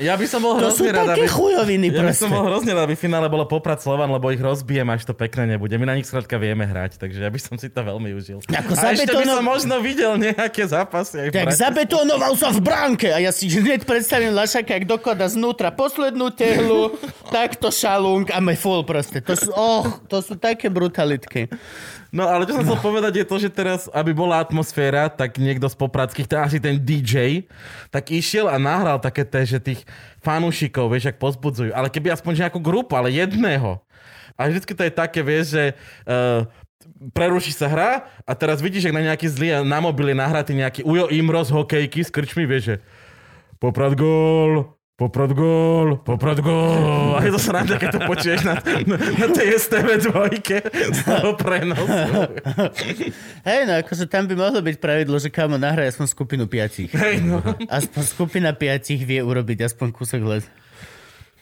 Ja 0.00 0.16
by 0.16 0.24
som 0.24 0.40
bol 0.40 0.56
to 0.56 0.72
hrozne 0.72 0.88
rád, 0.88 1.20
aby... 1.20 1.28
chujoviny 1.28 1.92
Ja 1.92 2.00
by 2.00 2.16
som 2.16 2.32
bol 2.32 2.48
hrozne 2.48 2.72
rád, 2.72 2.88
aby 2.88 2.96
v 2.96 3.02
finále 3.04 3.28
bolo 3.28 3.44
Poprad 3.44 3.84
Slovan, 3.84 4.08
lebo 4.08 4.32
ich 4.32 4.40
rozbijem, 4.40 4.88
až 4.88 5.04
to 5.04 5.12
pekné 5.12 5.44
nebude. 5.44 5.76
My 5.76 5.84
na 5.84 6.00
nich 6.00 6.08
skrátka 6.08 6.40
vieme 6.40 6.64
hrať, 6.64 6.96
takže 6.96 7.20
ja 7.20 7.28
by 7.28 7.36
som 7.36 7.60
si 7.60 7.68
to 7.68 7.89
veľmi 7.90 8.10
užil. 8.14 8.38
Ako 8.46 8.72
a 8.78 8.94
ešte 8.94 9.10
by 9.10 9.26
som 9.26 9.42
možno 9.42 9.74
videl 9.82 10.14
nejaké 10.14 10.62
zápasy 10.62 11.26
aj 11.26 11.28
Tak 11.34 11.50
zabetonoval 11.50 12.32
sa 12.38 12.54
v 12.54 12.60
bránke 12.62 13.10
a 13.10 13.18
ja 13.18 13.34
si 13.34 13.50
hneď 13.50 13.82
predstavím 13.82 14.30
Lašaka, 14.32 14.78
jak 14.78 14.86
doklada 14.86 15.26
znútra 15.26 15.74
poslednú 15.74 16.30
tehlu, 16.30 16.94
takto 17.34 17.74
šalung 17.74 18.30
a 18.30 18.38
me 18.38 18.54
full 18.54 18.86
proste. 18.86 19.18
To 19.20 19.34
sú, 19.34 19.50
oh, 19.50 19.86
to 20.06 20.22
sú 20.22 20.38
také 20.38 20.70
brutalitky. 20.70 21.50
No 22.10 22.26
ale 22.26 22.42
čo 22.42 22.58
som 22.58 22.66
chcel 22.66 22.78
povedať 22.82 23.22
je 23.22 23.26
to, 23.26 23.36
že 23.38 23.50
teraz, 23.54 23.86
aby 23.94 24.10
bola 24.10 24.42
atmosféra, 24.42 25.06
tak 25.06 25.38
niekto 25.38 25.70
z 25.70 25.78
popradských, 25.78 26.26
to 26.26 26.34
je 26.34 26.42
asi 26.42 26.58
ten 26.58 26.74
DJ, 26.82 27.46
tak 27.94 28.10
išiel 28.10 28.50
a 28.50 28.58
nahral 28.58 28.98
také 28.98 29.22
té, 29.22 29.46
že 29.46 29.62
tých 29.62 29.86
fanúšikov, 30.18 30.90
vieš, 30.90 31.14
ak 31.14 31.22
pozbudzujú. 31.22 31.70
Ale 31.70 31.86
keby 31.86 32.10
aspoň 32.10 32.46
nejakú 32.46 32.58
grupu, 32.58 32.98
ale 32.98 33.14
jedného. 33.14 33.78
A 34.34 34.50
vždycky 34.50 34.74
to 34.74 34.82
je 34.82 34.92
také, 34.92 35.20
vieš, 35.22 35.54
že 35.54 35.64
uh, 36.08 36.48
preruší 37.00 37.56
sa 37.56 37.66
hra 37.72 37.90
a 38.28 38.32
teraz 38.36 38.60
vidíš, 38.60 38.88
že 38.88 38.92
na 38.92 39.00
nejaký 39.00 39.24
zlý 39.32 39.64
na 39.64 39.80
mobile 39.80 40.12
nahratý 40.12 40.52
nejaký 40.52 40.84
Ujo 40.84 41.08
Imros 41.08 41.48
hokejky 41.48 42.04
s 42.04 42.12
krčmi, 42.12 42.44
vieš, 42.44 42.62
že 42.62 42.76
Poprad 43.56 43.96
gól, 43.96 44.76
Poprad 45.00 45.32
gól, 45.32 45.96
Poprad 46.04 46.44
gól. 46.44 47.16
A 47.16 47.24
je 47.24 47.32
to 47.32 47.40
sa 47.40 47.56
nám 47.56 47.72
keď 47.72 47.88
to 47.88 48.00
počuješ 48.04 48.44
na, 48.44 48.60
na, 48.84 48.96
na 49.00 49.26
tej 49.32 49.56
STV 49.56 49.88
dvojke 49.96 50.60
z 50.68 51.00
toho 51.08 51.40
prenosu. 51.40 51.88
Hej, 53.48 53.60
no 53.64 53.72
akože 53.80 54.04
tam 54.04 54.28
by 54.28 54.36
mohlo 54.36 54.60
byť 54.60 54.76
pravidlo, 54.76 55.16
že 55.16 55.32
kamo 55.32 55.56
nahraje 55.56 55.96
aspoň 55.96 56.04
skupinu 56.04 56.44
piatich. 56.44 56.92
Hej, 56.92 57.24
no. 57.24 57.40
Aspoň 57.72 58.02
skupina 58.04 58.52
piatich 58.52 59.00
vie 59.00 59.24
urobiť 59.24 59.72
aspoň 59.72 59.88
kúsok 59.88 60.20
les. 60.20 60.44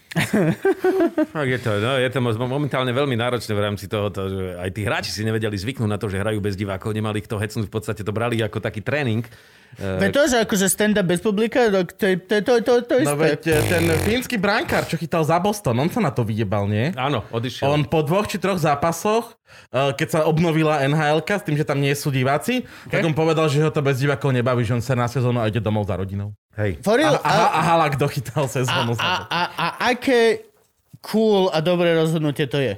Je 1.52 1.58
to, 1.60 1.70
no, 1.84 2.00
je 2.00 2.08
to 2.08 2.20
mo- 2.24 2.48
momentálne 2.48 2.92
veľmi 2.96 3.12
náročné 3.12 3.52
v 3.52 3.60
rámci 3.60 3.84
tohoto, 3.92 4.28
že 4.28 4.56
aj 4.56 4.70
tí 4.72 4.80
hráči 4.88 5.10
si 5.12 5.20
nevedeli 5.20 5.52
zvyknúť 5.52 5.88
na 5.88 6.00
to, 6.00 6.08
že 6.08 6.20
hrajú 6.20 6.40
bez 6.40 6.56
divákov, 6.56 6.96
nemali 6.96 7.20
kto 7.20 7.36
hecnúť, 7.36 7.68
v 7.68 7.74
podstate 7.74 8.00
to 8.00 8.12
brali 8.12 8.40
ako 8.40 8.58
taký 8.64 8.80
tréning. 8.80 9.20
Veď 9.78 10.10
to, 10.10 10.22
že 10.26 10.36
akože 10.42 10.66
stand-up 10.66 11.06
bez 11.06 11.22
publika, 11.22 11.70
to, 11.70 11.86
to, 11.86 12.06
to, 12.18 12.36
to, 12.42 12.54
to, 12.66 12.74
to 12.82 12.94
No 13.06 13.14
veď 13.14 13.42
e, 13.46 13.56
ten 13.70 13.84
fínsky 14.02 14.34
brankár, 14.34 14.82
čo 14.90 14.98
chytal 14.98 15.22
za 15.22 15.38
Boston, 15.38 15.78
on 15.78 15.86
sa 15.86 16.02
na 16.02 16.10
to 16.10 16.26
vyjebal, 16.26 16.66
nie? 16.66 16.90
Áno, 16.98 17.22
odišiel. 17.30 17.70
On 17.70 17.86
po 17.86 18.02
dvoch 18.02 18.26
či 18.26 18.42
troch 18.42 18.58
zápasoch, 18.58 19.38
e, 19.70 19.94
keď 19.94 20.08
sa 20.10 20.20
obnovila 20.26 20.82
nhl 20.82 21.22
s 21.22 21.46
tým, 21.46 21.54
že 21.54 21.62
tam 21.62 21.78
nie 21.78 21.94
sú 21.94 22.10
diváci, 22.10 22.66
tak 22.90 23.06
on 23.06 23.14
povedal, 23.14 23.46
že 23.46 23.62
ho 23.62 23.70
to 23.70 23.78
bez 23.78 24.02
divákov 24.02 24.34
nebaví, 24.34 24.66
že 24.66 24.74
on 24.74 24.82
sa 24.82 24.98
na 24.98 25.06
sezónu 25.06 25.38
a 25.38 25.46
ide 25.46 25.62
domov 25.62 25.86
za 25.86 25.94
rodinou. 25.94 26.34
Hej. 26.58 26.82
For 26.82 26.98
A, 26.98 26.98
real, 26.98 27.14
a, 27.22 27.30
a 27.54 27.60
Halak 27.62 27.94
dochytal 27.94 28.50
a, 28.50 28.50
sezónu. 28.50 28.98
a, 28.98 29.30
a, 29.30 29.40
a 29.54 29.66
aké 29.94 30.48
cool 31.06 31.54
a 31.54 31.62
dobré 31.62 31.94
rozhodnutie 31.94 32.50
to 32.50 32.58
je. 32.58 32.74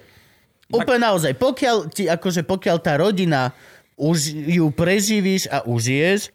Úplne 0.70 1.00
naozaj. 1.02 1.32
Pokiaľ, 1.34 1.76
ti, 1.90 2.06
akože 2.06 2.46
pokiaľ 2.46 2.76
tá 2.78 2.94
rodina 3.00 3.56
už 3.98 4.32
ju 4.32 4.68
preživíš 4.70 5.50
a 5.50 5.64
užiješ, 5.66 6.30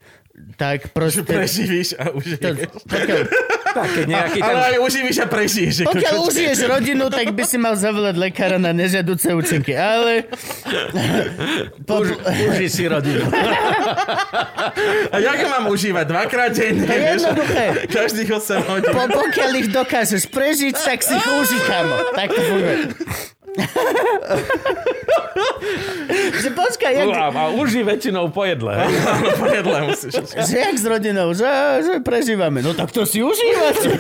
tak 0.56 0.92
proste... 0.92 1.24
Preživíš 1.24 1.96
a 1.96 2.12
to, 2.12 2.20
užiješ. 2.20 2.40
pokiaľ, 2.86 3.20
Tak, 3.76 3.88
keď 3.92 4.06
nejaký 4.08 4.40
Ale 4.40 4.56
ten... 4.56 4.68
aj 4.72 4.78
uživíš 4.80 5.18
a 5.20 5.28
prežiješ. 5.28 5.76
pokiaľ 5.84 6.16
užiješ 6.24 6.60
rodinu, 6.64 7.12
tak 7.12 7.28
by 7.32 7.44
si 7.44 7.58
mal 7.58 7.76
zavolať 7.76 8.16
lekára 8.16 8.56
na 8.56 8.72
nežiaduce 8.72 9.36
účinky. 9.36 9.76
Ale... 9.76 10.32
Po, 11.84 12.00
Už, 12.00 12.16
uži 12.56 12.68
si 12.72 12.84
rodinu. 12.86 13.28
A 15.12 15.20
jak 15.20 15.38
ho 15.44 15.50
mám 15.50 15.66
užívať? 15.68 16.06
Dvakrát 16.08 16.52
denne, 16.52 16.88
To 16.88 16.96
jednoduché. 16.96 17.66
Každých 17.88 18.30
8 18.32 18.72
hodín. 18.72 18.92
po, 18.92 19.04
pokiaľ 19.08 19.52
ich 19.56 19.70
dokážeš 19.70 20.24
prežiť, 20.28 20.74
tak 20.74 21.04
si 21.04 21.12
ich 21.12 21.28
uži, 21.28 21.60
kamo. 21.64 21.96
Tak 22.16 22.28
to 22.32 22.42
funguje. 22.42 22.76
Že 26.36 26.50
počkaj, 26.52 26.92
jak, 26.94 27.08
A, 27.10 27.28
a 27.30 27.44
uži 27.52 27.82
väčšinou 27.82 28.30
po 28.30 28.44
jedle. 28.44 28.76
Áno, 28.86 29.30
po 29.34 29.48
jedle 29.48 29.78
musíš. 29.86 30.14
že 30.26 30.56
jak 30.58 30.76
s 30.76 30.86
rodinou, 30.86 31.32
že, 31.32 31.48
že 31.82 31.94
prežívame. 32.00 32.60
No 32.60 32.72
tak 32.72 32.90
to 32.90 33.04
si 33.04 33.20
užívate. 33.20 33.96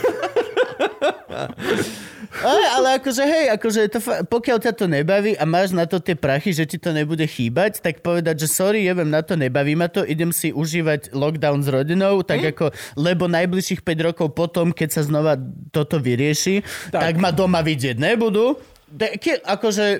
Ale, 2.35 2.63
ale 2.69 2.87
akože 2.99 3.23
hej, 3.23 3.45
akože 3.49 3.79
to, 3.87 3.99
fa- 4.03 4.19
pokiaľ 4.21 4.59
ťa 4.59 4.73
to 4.75 4.85
nebaví 4.85 5.39
a 5.39 5.47
máš 5.47 5.71
na 5.71 5.87
to 5.87 5.97
tie 5.97 6.13
prachy, 6.13 6.51
že 6.51 6.67
ti 6.67 6.75
to 6.75 6.91
nebude 6.91 7.23
chýbať, 7.23 7.79
tak 7.79 8.03
povedať, 8.03 8.43
že 8.43 8.51
sorry, 8.51 8.83
jebem 8.83 9.07
na 9.07 9.23
to, 9.23 9.39
nebaví 9.39 9.71
ma 9.71 9.87
to, 9.87 10.03
idem 10.03 10.29
si 10.29 10.51
užívať 10.51 11.15
lockdown 11.15 11.63
s 11.63 11.71
rodinou, 11.71 12.19
tak 12.21 12.43
Hm? 12.43 12.49
ako, 12.51 12.65
lebo 12.93 13.31
najbližších 13.31 13.79
5 13.79 13.87
rokov 14.03 14.27
potom, 14.31 14.75
keď 14.75 14.89
sa 14.91 15.01
znova 15.01 15.39
toto 15.71 15.95
vyrieši, 15.95 16.59
tak, 16.91 17.01
tak 17.07 17.13
ma 17.17 17.31
doma 17.31 17.63
vidieť 17.63 17.95
nebudú. 17.95 18.59
De, 18.95 19.19
ke, 19.19 19.43
akože 19.43 19.99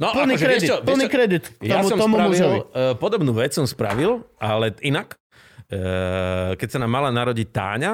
No, 0.00 0.10
plný 0.10 0.34
akože, 0.34 0.46
kredit, 0.48 0.68
čo, 0.70 0.76
plný 0.82 1.06
čo, 1.06 1.12
kredit 1.12 1.44
Ja 1.62 1.78
tomu, 1.78 1.88
som 1.94 1.98
tomu 2.00 2.16
spravil, 2.16 2.32
mužovi. 2.34 2.58
uh, 2.58 2.94
podobnú 2.98 3.32
vec 3.38 3.52
som 3.54 3.66
spravil, 3.68 4.24
ale 4.40 4.74
inak. 4.82 5.14
Uh, 5.68 6.58
keď 6.58 6.68
sa 6.74 6.78
nám 6.82 6.90
mala 6.90 7.10
narodiť 7.14 7.48
Táňa, 7.54 7.92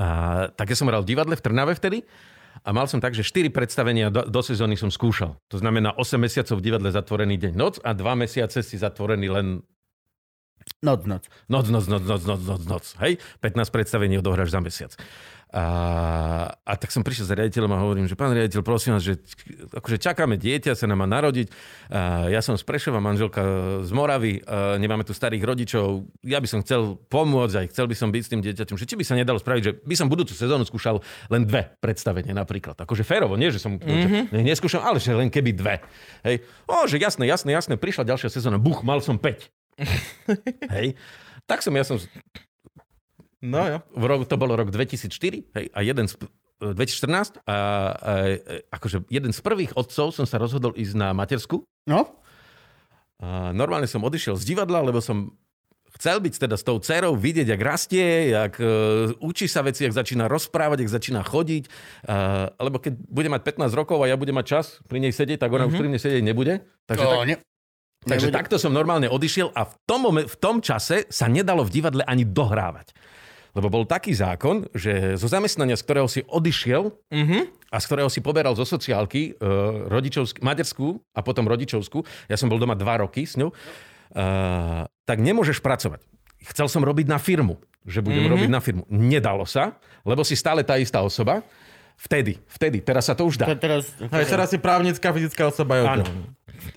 a, 0.00 0.48
tak 0.56 0.72
ja 0.72 0.76
som 0.76 0.88
hral 0.88 1.04
v 1.04 1.12
divadle 1.12 1.36
v 1.36 1.44
Trnave 1.44 1.76
vtedy 1.76 2.00
a 2.64 2.68
mal 2.72 2.88
som 2.88 3.04
tak, 3.04 3.12
že 3.12 3.20
4 3.20 3.52
predstavenia 3.52 4.08
do, 4.08 4.24
do 4.24 4.40
sezóny 4.40 4.76
som 4.76 4.88
skúšal. 4.88 5.36
To 5.52 5.56
znamená 5.60 5.92
8 5.92 6.16
mesiacov 6.16 6.56
v 6.56 6.64
divadle 6.64 6.88
zatvorený 6.88 7.36
deň 7.36 7.52
noc 7.52 7.74
a 7.84 7.92
2 7.92 8.00
mesiace 8.16 8.64
si 8.64 8.80
zatvorený 8.80 9.28
len 9.28 9.46
Noc, 10.80 11.04
noc. 11.04 11.28
Noc, 11.48 11.66
noc, 11.68 11.84
noc, 11.86 12.02
noc, 12.02 12.22
noc, 12.24 12.40
noc, 12.40 12.62
noc. 12.64 12.84
Hej? 13.04 13.20
15 13.44 13.68
predstavení 13.68 14.16
odohráš 14.16 14.54
za 14.54 14.60
mesiac. 14.64 14.92
A, 15.50 15.64
a 16.62 16.72
tak 16.78 16.94
som 16.94 17.02
prišiel 17.02 17.26
za 17.26 17.34
riaditeľom 17.34 17.74
a 17.74 17.82
hovorím, 17.82 18.06
že 18.06 18.14
pán 18.14 18.30
riaditeľ, 18.30 18.62
prosím 18.62 18.94
vás, 18.94 19.02
že 19.02 19.18
akože 19.74 19.98
čakáme 19.98 20.38
dieťa, 20.38 20.78
sa 20.78 20.86
nám 20.86 21.02
má 21.02 21.10
narodiť. 21.10 21.50
A 21.90 22.30
ja 22.30 22.38
som 22.38 22.54
z 22.54 22.62
Prešova, 22.62 23.02
manželka 23.02 23.42
z 23.82 23.90
Moravy, 23.90 24.46
a 24.46 24.78
nemáme 24.78 25.02
tu 25.02 25.10
starých 25.10 25.42
rodičov. 25.42 26.06
Ja 26.22 26.38
by 26.38 26.46
som 26.46 26.62
chcel 26.62 27.02
pomôcť, 27.10 27.66
aj 27.66 27.66
chcel 27.74 27.90
by 27.90 27.96
som 27.98 28.14
byť 28.14 28.22
s 28.22 28.30
tým 28.30 28.42
dieťaťom, 28.46 28.78
že 28.78 28.86
či 28.86 28.94
by 28.94 29.02
sa 29.02 29.18
nedalo 29.18 29.42
spraviť, 29.42 29.62
že 29.66 29.72
by 29.82 29.94
som 29.98 30.06
budúcu 30.06 30.38
sezónu 30.38 30.62
skúšal 30.62 31.02
len 31.34 31.42
dve 31.42 31.74
predstavenia 31.82 32.30
napríklad. 32.30 32.78
Akože 32.78 33.02
férovo, 33.02 33.34
nie, 33.34 33.50
že 33.50 33.58
som 33.58 33.74
mm-hmm. 33.74 34.30
že 34.30 34.42
neskúšal, 34.46 34.86
ale 34.86 35.02
že 35.02 35.18
len 35.18 35.34
keby 35.34 35.50
dve. 35.50 35.82
Hej. 36.22 36.46
O, 36.70 36.86
že 36.86 37.02
jasné, 37.02 37.26
jasné, 37.26 37.50
jasné, 37.50 37.74
prišla 37.74 38.06
ďalšia 38.06 38.30
sezóna, 38.30 38.62
buch, 38.62 38.86
mal 38.86 39.02
som 39.02 39.18
5. 39.18 39.59
Hej. 40.74 40.94
Tak 41.48 41.64
som, 41.64 41.74
ja 41.74 41.82
som, 41.82 41.98
No 43.40 43.64
jo. 43.64 43.78
v 43.96 44.04
rok, 44.04 44.28
to 44.28 44.36
bolo 44.36 44.52
rok 44.52 44.68
2004, 44.68 45.56
hej, 45.56 45.66
a 45.72 45.80
jeden 45.80 46.04
z, 46.04 46.20
2014, 46.60 47.40
a, 47.40 47.48
a, 47.48 47.56
a, 47.56 47.56
akože 48.68 49.08
jeden 49.08 49.32
z 49.32 49.40
prvých 49.40 49.72
otcov 49.80 50.12
som 50.12 50.28
sa 50.28 50.36
rozhodol 50.36 50.76
ísť 50.76 50.92
na 50.92 51.16
matersku. 51.16 51.64
No? 51.88 52.20
A 53.16 53.56
normálne 53.56 53.88
som 53.88 54.04
odišiel 54.04 54.36
z 54.36 54.44
divadla, 54.44 54.84
lebo 54.84 55.00
som 55.00 55.32
chcel 55.96 56.20
byť 56.20 56.34
teda 56.36 56.56
s 56.60 56.64
tou 56.64 56.76
dcerou, 56.80 57.16
vidieť, 57.16 57.48
jak 57.48 57.60
rastie, 57.64 58.32
jak 58.36 58.60
uh, 58.60 59.12
učí 59.24 59.48
sa 59.48 59.64
veci, 59.64 59.88
jak 59.88 59.96
začína 59.96 60.28
rozprávať, 60.28 60.84
jak 60.84 60.92
začína 60.92 61.24
chodiť. 61.24 61.64
Uh, 62.04 62.52
lebo 62.60 62.76
keď 62.76 62.96
bude 63.08 63.28
mať 63.32 63.56
15 63.56 63.72
rokov 63.72 64.04
a 64.04 64.08
ja 64.08 64.20
budem 64.20 64.36
mať 64.36 64.46
čas 64.46 64.66
pri 64.84 65.00
nej 65.00 65.12
sedieť, 65.12 65.40
tak 65.40 65.50
ona 65.50 65.66
mm-hmm. 65.66 65.76
už 65.76 65.80
pri 65.80 65.88
mne 65.90 66.00
sedieť 66.00 66.22
nebude. 66.24 66.54
Takže, 66.88 67.04
To 67.04 67.12
tak, 67.24 67.28
ne. 67.28 67.36
Takže 68.04 68.28
nebude. 68.28 68.38
takto 68.40 68.56
som 68.56 68.72
normálne 68.72 69.08
odišiel 69.08 69.52
a 69.52 69.68
v 69.68 69.74
tom, 69.84 70.00
momen- 70.08 70.28
v 70.28 70.36
tom 70.40 70.64
čase 70.64 71.08
sa 71.12 71.26
nedalo 71.28 71.64
v 71.66 71.70
divadle 71.72 72.02
ani 72.04 72.24
dohrávať. 72.24 72.92
Lebo 73.50 73.66
bol 73.66 73.82
taký 73.82 74.14
zákon, 74.14 74.70
že 74.70 75.18
zo 75.18 75.26
zamestnania, 75.26 75.74
z 75.74 75.82
ktorého 75.82 76.06
si 76.06 76.22
odišiel 76.22 76.94
a 77.66 77.76
z 77.82 77.84
ktorého 77.90 78.06
si 78.06 78.22
poberal 78.22 78.54
zo 78.54 78.62
sociálky 78.62 79.34
uh, 79.34 79.90
rodičovsk- 79.90 80.38
materskú 80.38 81.02
a 81.10 81.20
potom 81.26 81.50
rodičovskú, 81.50 82.06
ja 82.30 82.38
som 82.38 82.46
bol 82.46 82.62
doma 82.62 82.78
dva 82.78 83.02
roky 83.02 83.26
s 83.26 83.34
ňou, 83.34 83.50
uh, 83.50 84.86
tak 85.02 85.18
nemôžeš 85.18 85.58
pracovať. 85.66 85.98
Chcel 86.46 86.70
som 86.70 86.86
robiť 86.86 87.10
na 87.10 87.18
firmu, 87.18 87.58
že 87.82 88.00
budem 88.00 88.22
mm-hmm. 88.22 88.34
robiť 88.38 88.50
na 88.54 88.60
firmu. 88.62 88.82
Nedalo 88.86 89.42
sa, 89.42 89.82
lebo 90.06 90.22
si 90.22 90.38
stále 90.38 90.62
tá 90.62 90.78
istá 90.78 91.02
osoba. 91.02 91.42
Vtedy, 92.00 92.40
vtedy, 92.48 92.80
teraz 92.80 93.12
sa 93.12 93.18
to 93.18 93.28
už 93.28 93.36
dá. 93.36 93.50
To 93.50 93.60
teraz... 93.60 93.92
Hej, 94.00 94.24
teraz 94.30 94.48
si 94.48 94.56
právnická 94.56 95.12
fyzická 95.12 95.52
osoba. 95.52 95.76
je 95.76 95.82
Áno. 95.84 96.04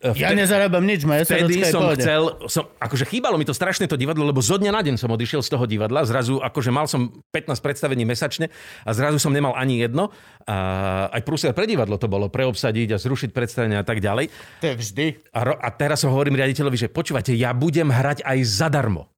Oddelená. 0.02 0.18
Ja 0.18 0.30
nezarábam 0.34 0.84
nič, 0.84 1.06
moja 1.06 1.24
Vtedy 1.24 1.62
som 1.70 1.86
pohode. 1.86 2.02
chcel, 2.02 2.22
som, 2.50 2.64
akože 2.82 3.06
chýbalo 3.06 3.38
mi 3.38 3.46
to 3.46 3.54
strašne 3.54 3.86
to 3.86 3.96
divadlo, 3.96 4.26
lebo 4.26 4.42
zo 4.42 4.58
dňa 4.58 4.72
na 4.74 4.82
deň 4.82 4.96
som 4.98 5.14
odišiel 5.14 5.46
z 5.46 5.50
toho 5.54 5.70
divadla, 5.70 6.02
zrazu 6.10 6.42
akože 6.42 6.72
mal 6.74 6.90
som 6.90 7.14
15 7.30 7.54
predstavení 7.62 8.04
mesačne 8.04 8.50
a 8.84 8.90
zrazu 8.92 9.22
som 9.22 9.30
nemal 9.30 9.54
ani 9.54 9.80
jedno. 9.86 10.10
A 10.50 11.08
aj 11.14 11.22
prúser 11.22 11.54
pre 11.54 11.70
divadlo 11.70 12.02
to 12.02 12.10
bolo, 12.10 12.28
preobsadiť 12.34 12.96
a 12.96 12.98
zrušiť 12.98 13.30
predstavenia 13.30 13.84
a 13.84 13.86
tak 13.86 14.02
ďalej. 14.02 14.34
To 14.60 14.66
je 14.74 14.76
vždy. 14.82 15.06
A, 15.32 15.40
ro- 15.46 15.60
a 15.62 15.70
teraz 15.70 16.02
som 16.02 16.10
hovorím 16.10 16.36
riaditeľovi, 16.42 16.76
že 16.76 16.88
počúvate, 16.90 17.38
ja 17.38 17.54
budem 17.54 17.94
hrať 17.94 18.26
aj 18.26 18.38
zadarmo. 18.44 19.13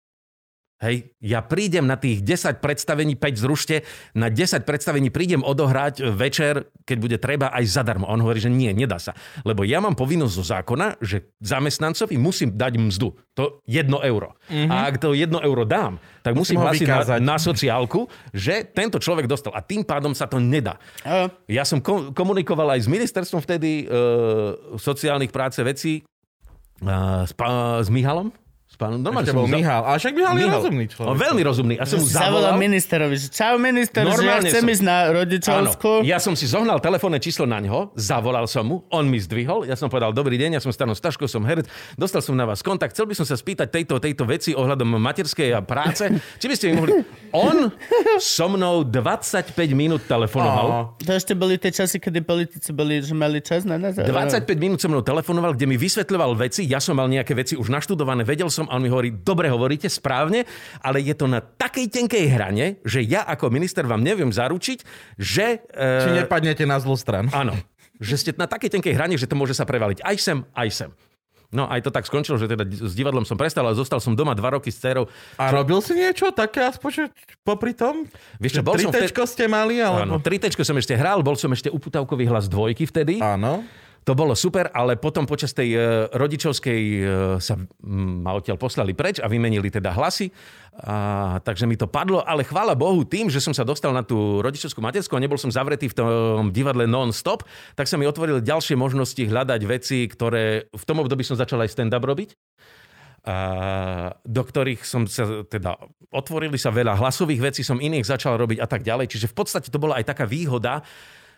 Hej, 0.76 1.16
ja 1.24 1.40
prídem 1.40 1.88
na 1.88 1.96
tých 1.96 2.20
10 2.20 2.60
predstavení, 2.60 3.16
5 3.16 3.40
zrušte, 3.40 3.88
na 4.12 4.28
10 4.28 4.68
predstavení 4.68 5.08
prídem 5.08 5.40
odohrať 5.40 6.04
večer, 6.12 6.68
keď 6.84 6.98
bude 7.00 7.16
treba, 7.16 7.48
aj 7.56 7.64
zadarmo. 7.64 8.04
On 8.12 8.20
hovorí, 8.20 8.44
že 8.44 8.52
nie, 8.52 8.76
nedá 8.76 9.00
sa. 9.00 9.16
Lebo 9.48 9.64
ja 9.64 9.80
mám 9.80 9.96
povinnosť 9.96 10.34
zo 10.36 10.44
zákona, 10.44 11.00
že 11.00 11.32
zamestnancovi 11.40 12.20
musím 12.20 12.60
dať 12.60 12.76
mzdu. 12.76 13.16
To 13.40 13.64
1 13.64 13.88
euro. 14.04 14.36
Mm-hmm. 14.52 14.68
A 14.68 14.76
ak 14.92 15.00
to 15.00 15.16
1 15.16 15.32
euro 15.48 15.64
dám, 15.64 15.96
tak 16.20 16.36
musím, 16.36 16.60
Musím 16.60 16.68
hlásiť 16.68 16.88
na, 16.92 17.24
na 17.24 17.38
sociálku, 17.40 18.12
že 18.36 18.68
tento 18.68 19.00
človek 19.00 19.32
dostal. 19.32 19.56
A 19.56 19.64
tým 19.64 19.80
pádom 19.80 20.12
sa 20.12 20.28
to 20.28 20.44
nedá. 20.44 20.76
A, 21.08 21.32
Ja 21.48 21.64
som 21.64 21.80
ko- 21.80 22.12
komunikoval 22.12 22.76
aj 22.76 22.84
s 22.84 22.92
ministerstvom 22.92 23.40
vtedy 23.40 23.84
e, 23.84 23.96
sociálnych 24.76 25.32
práce 25.32 25.64
vecí, 25.64 26.04
e, 26.04 26.04
s, 27.24 27.32
pá- 27.32 27.80
s 27.80 27.88
Mihalom. 27.88 28.28
S 28.76 28.78
pánom, 28.78 29.00
normálne 29.00 29.24
Ešte 29.24 29.32
som 29.32 29.40
bol 29.40 29.48
za- 29.48 29.56
Mihal. 29.56 29.82
A 29.82 29.92
však 29.96 30.12
Mihal 30.12 30.34
je 30.34 30.40
Mihal. 30.42 30.56
rozumný 30.60 30.84
On 30.84 30.92
človek. 30.92 31.16
veľmi 31.16 31.42
rozumný. 31.42 31.76
A 31.76 31.84
som 31.88 31.96
mu 31.96 32.06
zavolal. 32.06 32.60
ministerovi, 32.60 33.16
čau 33.32 33.56
minister, 33.56 34.04
že 34.04 34.20
ja 34.20 34.38
chcem 34.44 34.60
som- 34.60 34.68
ísť 34.70 34.84
na 34.84 34.98
Áno, 35.02 35.16
rodičovskú. 35.16 35.92
ja 36.04 36.20
som 36.20 36.34
si 36.34 36.44
zohnal 36.44 36.78
telefónne 36.78 37.16
číslo 37.18 37.46
na 37.46 37.58
ňo, 37.58 37.96
zavolal 37.96 38.44
som 38.46 38.68
mu, 38.68 38.84
on 38.90 39.08
mi 39.08 39.16
zdvihol, 39.16 39.64
ja 39.64 39.74
som 39.74 39.88
povedal, 39.88 40.12
dobrý 40.12 40.36
deň, 40.36 40.50
ja 40.50 40.62
som 40.62 40.76
Stano 40.76 40.92
Staško, 40.92 41.24
som 41.26 41.40
herec, 41.42 41.64
dostal 41.96 42.20
som 42.20 42.34
na 42.34 42.44
vás 42.44 42.60
kontakt, 42.60 42.92
chcel 42.92 43.08
by 43.08 43.16
som 43.16 43.24
sa 43.24 43.34
spýtať 43.34 43.72
tejto, 43.72 43.96
tejto 43.96 44.24
veci 44.26 44.52
ohľadom 44.52 45.00
materskej 45.00 45.50
a 45.50 45.64
práce, 45.64 46.04
či 46.36 46.46
by 46.46 46.54
ste 46.54 46.66
mi 46.68 46.74
mohli... 46.76 46.92
On 47.34 47.72
so 48.18 48.48
mnou 48.48 48.84
25 48.84 49.52
minút 49.70 50.04
telefonoval. 50.06 50.96
To 50.98 51.12
ešte 51.12 51.32
boli 51.32 51.56
tie 51.56 51.68
časy, 51.70 51.96
kedy 51.98 52.20
politici 52.22 52.72
boli, 52.72 53.00
že 53.00 53.12
mali 53.12 53.40
čas 53.40 53.64
na 53.64 53.76
nás. 53.78 53.96
25 53.96 54.44
minút 54.56 54.80
so 54.80 54.88
mnou 54.88 55.00
telefonoval, 55.02 55.52
kde 55.52 55.64
mi 55.66 55.76
vysvetľoval 55.76 56.36
veci, 56.38 56.64
ja 56.64 56.78
som 56.78 56.92
mal 56.94 57.08
nejaké 57.08 57.32
veci 57.32 57.54
už 57.54 57.68
naštudované, 57.70 58.24
vedel 58.24 58.48
som 58.48 58.65
a 58.68 58.76
on 58.78 58.84
mi 58.84 58.90
hovorí, 58.90 59.14
dobre 59.14 59.48
hovoríte, 59.48 59.88
správne, 59.88 60.44
ale 60.82 61.02
je 61.02 61.16
to 61.16 61.26
na 61.26 61.40
takej 61.42 61.90
tenkej 61.90 62.26
hrane, 62.32 62.82
že 62.84 63.02
ja 63.06 63.24
ako 63.26 63.50
minister 63.54 63.86
vám 63.86 64.02
neviem 64.02 64.30
zaručiť, 64.30 64.80
že... 65.18 65.66
Či 65.72 66.10
e, 66.12 66.18
nepadnete 66.26 66.64
na 66.68 66.78
zlú 66.82 66.98
stranu. 66.98 67.30
Áno. 67.32 67.54
Že 68.02 68.16
ste 68.20 68.30
na 68.36 68.50
takej 68.50 68.76
tenkej 68.76 68.94
hrane, 68.94 69.16
že 69.16 69.30
to 69.30 69.40
môže 69.40 69.56
sa 69.56 69.64
prevaliť 69.64 70.04
aj 70.04 70.16
sem, 70.20 70.38
aj 70.52 70.70
sem. 70.74 70.92
No 71.54 71.72
aj 71.72 71.88
to 71.88 71.90
tak 71.94 72.04
skončilo, 72.04 72.36
že 72.36 72.52
teda 72.52 72.68
s 72.68 72.94
divadlom 72.98 73.24
som 73.24 73.40
prestal, 73.40 73.64
ale 73.64 73.80
zostal 73.80 74.04
som 74.04 74.12
doma 74.12 74.36
dva 74.36 74.60
roky 74.60 74.68
s 74.74 74.82
dcerou. 74.82 75.08
A 75.40 75.56
robil 75.56 75.80
si 75.80 75.96
niečo 75.96 76.34
také 76.36 76.66
aspoň, 76.68 77.08
popri 77.48 77.72
tom? 77.72 78.04
Vieš 78.44 78.60
čo, 78.60 78.62
bol 78.66 78.76
som 78.76 78.92
vtedy- 78.92 79.08
Tritečko 79.08 79.24
ste 79.24 79.46
mali? 79.48 79.80
Áno, 79.80 80.20
Alebo... 80.20 80.20
tritečko 80.20 80.68
som 80.68 80.76
ešte 80.76 81.00
hral, 81.00 81.24
bol 81.24 81.40
som 81.40 81.48
ešte 81.56 81.72
uputavkový 81.72 82.28
hlas 82.28 82.52
dvojky 82.52 82.90
vtedy. 82.90 83.24
Áno. 83.24 83.64
To 84.06 84.14
bolo 84.14 84.38
super, 84.38 84.70
ale 84.70 85.02
potom 85.02 85.26
počas 85.26 85.50
tej 85.50 85.74
e, 85.74 85.80
rodičovskej 86.14 86.82
e, 86.94 87.02
sa 87.42 87.58
mm, 87.58 88.22
ma 88.22 88.38
odtiaľ 88.38 88.62
poslali 88.62 88.94
preč 88.94 89.18
a 89.18 89.26
vymenili 89.26 89.74
teda 89.74 89.98
hlasy. 89.98 90.30
A, 90.78 91.42
takže 91.42 91.66
mi 91.66 91.74
to 91.74 91.90
padlo, 91.90 92.22
ale 92.22 92.46
chvála 92.46 92.78
Bohu 92.78 93.02
tým, 93.02 93.34
že 93.34 93.42
som 93.42 93.50
sa 93.50 93.66
dostal 93.66 93.98
na 93.98 94.06
tú 94.06 94.46
rodičovskú 94.46 94.78
matersku 94.78 95.18
a 95.18 95.24
nebol 95.26 95.42
som 95.42 95.50
zavretý 95.50 95.90
v 95.90 95.98
tom 95.98 96.54
divadle 96.54 96.86
non-stop, 96.86 97.50
tak 97.74 97.90
sa 97.90 97.98
mi 97.98 98.06
otvorili 98.06 98.46
ďalšie 98.46 98.78
možnosti 98.78 99.26
hľadať 99.26 99.62
veci, 99.66 100.06
ktoré 100.06 100.70
v 100.70 100.84
tom 100.86 101.02
období 101.02 101.26
som 101.26 101.34
začal 101.34 101.66
aj 101.66 101.74
stand-up 101.74 102.06
robiť. 102.06 102.38
Do 104.22 104.42
ktorých 104.46 104.86
som 104.86 105.10
sa 105.10 105.42
teda 105.50 105.82
otvorili 106.14 106.62
sa 106.62 106.70
veľa 106.70 106.94
hlasových 107.02 107.42
vecí, 107.42 107.62
som 107.66 107.82
iných 107.82 108.06
začal 108.06 108.38
robiť 108.38 108.62
a 108.62 108.70
tak 108.70 108.86
ďalej. 108.86 109.18
Čiže 109.18 109.34
v 109.34 109.38
podstate 109.42 109.74
to 109.74 109.82
bola 109.82 109.98
aj 109.98 110.14
taká 110.14 110.30
výhoda, 110.30 110.86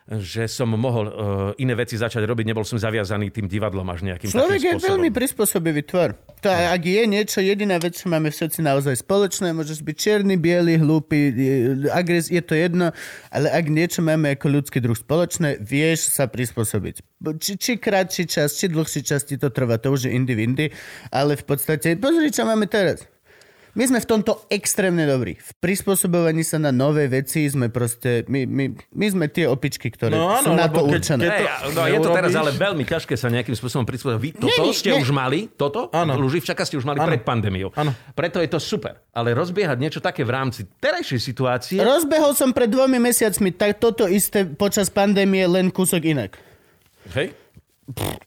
že 0.08 0.48
som 0.48 0.72
mohol 0.72 1.06
uh, 1.08 1.14
iné 1.60 1.76
veci 1.76 2.00
začať 2.00 2.24
robiť, 2.24 2.48
nebol 2.48 2.64
som 2.64 2.80
zaviazaný 2.80 3.28
tým 3.28 3.52
divadlom 3.52 3.84
až 3.92 4.08
nejakým 4.08 4.32
Človek 4.32 4.56
takým 4.56 4.64
je 4.64 4.74
spôsobom. 4.80 4.88
veľmi 4.96 5.10
prispôsobivý 5.12 5.82
tvor. 5.84 6.10
To, 6.40 6.48
ak 6.48 6.80
je 6.80 7.04
niečo, 7.04 7.44
jediná 7.44 7.76
vec, 7.76 8.00
čo 8.00 8.08
máme 8.08 8.32
všetci 8.32 8.64
naozaj 8.64 9.04
spoločné, 9.04 9.52
môžeš 9.52 9.84
byť 9.84 9.96
čierny, 10.00 10.40
biely, 10.40 10.80
hlúpy, 10.80 11.34
je- 11.36 11.92
agres, 11.92 12.32
je 12.32 12.40
to 12.40 12.56
jedno, 12.56 12.96
ale 13.36 13.52
ak 13.52 13.68
niečo 13.68 14.00
máme 14.00 14.40
ako 14.40 14.48
ľudský 14.48 14.80
druh 14.80 14.96
spoločné, 14.96 15.60
vieš 15.60 16.16
sa 16.16 16.32
prispôsobiť. 16.32 17.04
Či, 17.44 17.52
či 17.60 17.72
krátší 17.76 18.32
čas, 18.32 18.56
či 18.56 18.72
dlhší 18.72 19.04
čas 19.04 19.28
ti 19.28 19.36
to 19.36 19.52
trvá, 19.52 19.76
to 19.76 19.92
už 19.92 20.08
je 20.08 20.16
indy 20.16 20.38
vindy, 20.40 20.66
ale 21.12 21.36
v 21.36 21.44
podstate, 21.44 22.00
pozri, 22.00 22.32
čo 22.32 22.48
máme 22.48 22.70
teraz. 22.72 23.04
My 23.78 23.86
sme 23.86 24.02
v 24.02 24.10
tomto 24.10 24.50
extrémne 24.50 25.06
dobrí. 25.06 25.38
V 25.38 25.52
prispôsobovaní 25.62 26.42
sa 26.42 26.58
na 26.58 26.74
nové 26.74 27.06
veci 27.06 27.46
sme 27.46 27.70
proste, 27.70 28.26
my, 28.26 28.44
my, 28.44 28.66
my 28.74 29.06
sme 29.08 29.26
tie 29.30 29.46
opičky, 29.46 29.88
ktoré 29.88 30.18
No 30.18 30.34
áno, 30.34 30.42
sú 30.42 30.52
na 30.52 30.66
to 30.66 30.82
keď- 30.82 30.90
určené. 30.90 31.22
keď 31.22 31.38
to 31.38 31.70
no, 31.72 31.82
je 31.86 32.00
to 32.02 32.10
teraz 32.10 32.32
ale 32.34 32.52
veľmi 32.52 32.82
ťažké 32.82 33.14
sa 33.14 33.30
nejakým 33.30 33.54
spôsobom 33.54 33.86
prispôsobiť. 33.86 34.18
Vy 34.18 34.30
toto 34.34 34.50
Nie, 34.50 34.58
nie, 34.66 34.74
ste 34.74 34.90
nie. 34.92 34.98
už 34.98 35.14
mali, 35.14 35.46
toto, 35.54 35.94
Áno. 35.94 36.18
Luživčaka 36.18 36.66
ste 36.66 36.74
už 36.76 36.90
mali 36.90 36.98
Áno. 36.98 37.06
pred 37.06 37.22
pandémiou. 37.22 37.70
Áno. 37.78 37.94
Preto 38.12 38.42
je 38.42 38.50
to 38.50 38.58
super. 38.58 38.98
Ale 39.14 39.38
rozbiehať 39.38 39.78
niečo 39.78 40.02
také 40.02 40.26
v 40.26 40.34
rámci 40.34 40.66
terajšej 40.82 41.22
situácie... 41.22 41.78
Rozbehol 41.78 42.34
som 42.34 42.50
pred 42.52 42.68
dvomi 42.68 42.98
mesiacmi 42.98 43.54
tak 43.54 43.78
toto 43.78 44.10
isté 44.10 44.42
počas 44.44 44.90
pandémie, 44.90 45.46
len 45.46 45.70
kúsok 45.70 46.02
inak. 46.02 46.34
Hej? 47.14 47.30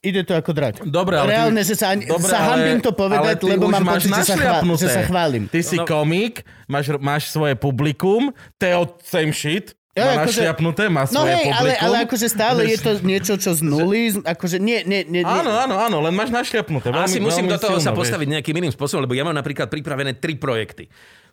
Ide 0.00 0.24
to 0.24 0.32
ako 0.32 0.50
drať. 0.50 0.74
Dobre, 0.82 1.20
ale 1.20 1.36
Reálne, 1.36 1.60
ty, 1.60 1.68
že 1.68 1.76
sa, 1.76 1.92
ani, 1.92 2.08
Dobre, 2.08 2.26
sa 2.26 2.40
ale- 2.40 2.48
hambím 2.64 2.80
to 2.80 2.90
ale 2.90 2.98
povedať, 2.98 3.36
ty 3.36 3.46
lebo 3.46 3.66
mám 3.68 3.84
máš 3.84 4.04
pocit, 4.04 4.16
že 4.16 4.24
sa, 4.24 4.34
chvá, 4.34 4.58
že 4.74 4.88
sa 4.88 5.02
chválim. 5.04 5.42
Ty 5.46 5.60
si 5.60 5.76
No. 5.76 5.84
komik, 5.84 6.34
máš, 6.64 6.86
máš 6.96 7.22
svoje 7.28 7.52
publikum, 7.54 8.32
Teo 8.56 8.88
same 9.04 9.30
shit, 9.30 9.76
Jo, 9.90 10.06
má 10.06 10.22
akože- 10.22 10.40
našliapnuté, 10.40 10.82
má 10.86 11.02
No 11.04 11.12
svoje 11.12 11.34
hej, 11.34 11.46
ale, 11.46 11.52
publikum. 11.68 11.84
ale 11.84 11.96
akože 12.06 12.26
stále 12.26 12.60
je 12.64 12.78
to 12.78 12.90
niečo, 13.02 13.34
čo 13.36 13.50
z 13.52 13.60
nuly, 13.60 14.00
akože 14.16 14.56
nie, 14.56 14.80
nie, 14.82 15.04
nie, 15.04 15.20
nie. 15.20 15.28
Áno, 15.28 15.52
áno, 15.52 15.76
áno, 15.76 15.96
len 16.00 16.14
máš 16.14 16.30
našliapnuté. 16.30 16.88
Asi 16.88 17.18
veľmi- 17.18 17.20
musím 17.20 17.44
veľmi 17.44 17.52
do 17.52 17.58
toho 17.58 17.76
sa 17.76 17.90
silno, 17.90 17.98
postaviť 17.98 18.26
nejakým 18.30 18.56
iným 18.56 18.72
spôsobom, 18.72 19.04
lebo 19.04 19.12
ja 19.12 19.22
mám 19.22 19.34
napríklad 19.34 19.68
pripravené 19.68 20.16
tri 20.16 20.34
projekty 20.34 20.88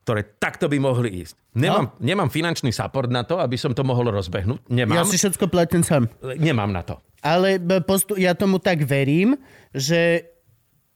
ktoré 0.08 0.24
takto 0.40 0.72
by 0.72 0.80
mohli 0.80 1.20
ísť. 1.20 1.36
Nemám, 1.52 1.92
no. 1.92 2.00
nemám 2.00 2.32
finančný 2.32 2.72
support 2.72 3.12
na 3.12 3.28
to, 3.28 3.44
aby 3.44 3.60
som 3.60 3.76
to 3.76 3.84
mohol 3.84 4.08
rozbehnúť. 4.08 4.64
Ja 4.72 4.88
Nemám. 4.88 5.04
si 5.04 5.20
všetko 5.20 5.52
platím 5.52 5.84
sám. 5.84 6.08
Nemám 6.24 6.72
na 6.72 6.80
to. 6.80 7.04
Ale 7.20 7.60
postu- 7.84 8.16
ja 8.16 8.32
tomu 8.32 8.64
tak 8.64 8.88
verím, 8.88 9.36
že 9.76 10.32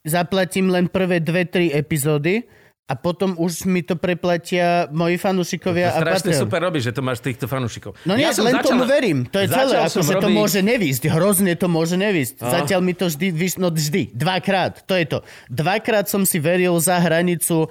zaplatím 0.07 0.71
len 0.71 0.87
prvé 0.87 1.19
dve, 1.19 1.43
tri 1.43 1.75
epizódy 1.75 2.47
a 2.87 2.95
potom 2.95 3.35
už 3.35 3.67
mi 3.67 3.83
to 3.83 3.99
preplatia 3.99 4.87
moji 4.95 5.19
fanúšikovia 5.19 5.91
a 5.91 5.99
Strašne 5.99 6.31
Patreon. 6.31 6.43
super 6.43 6.59
robíš, 6.63 6.83
že 6.87 6.93
to 6.95 7.03
máš 7.03 7.19
týchto 7.19 7.51
fanúšikov. 7.51 7.99
No 8.03 8.15
nie, 8.15 8.23
ja 8.23 8.31
len 8.39 8.55
začal- 8.55 8.67
tomu 8.71 8.83
verím. 8.87 9.27
To 9.27 9.43
je 9.43 9.47
celé. 9.51 9.75
začal 9.75 9.91
som 9.91 10.01
Akože 10.01 10.13
to 10.13 10.19
robiť- 10.23 10.39
môže 10.39 10.59
nevísť. 10.63 11.03
Hrozne 11.11 11.53
to 11.59 11.67
môže 11.67 11.95
nevísť. 11.99 12.35
Zatiaľ 12.39 12.79
mi 12.79 12.95
to 12.95 13.11
vždy, 13.11 13.27
no 13.59 13.75
vždy. 13.75 14.15
Dvakrát. 14.15 14.87
To 14.87 14.95
je 14.95 15.03
to. 15.03 15.19
Dvakrát 15.51 16.07
som 16.07 16.23
si 16.23 16.39
veril 16.39 16.79
za 16.79 16.95
hranicu 16.95 17.67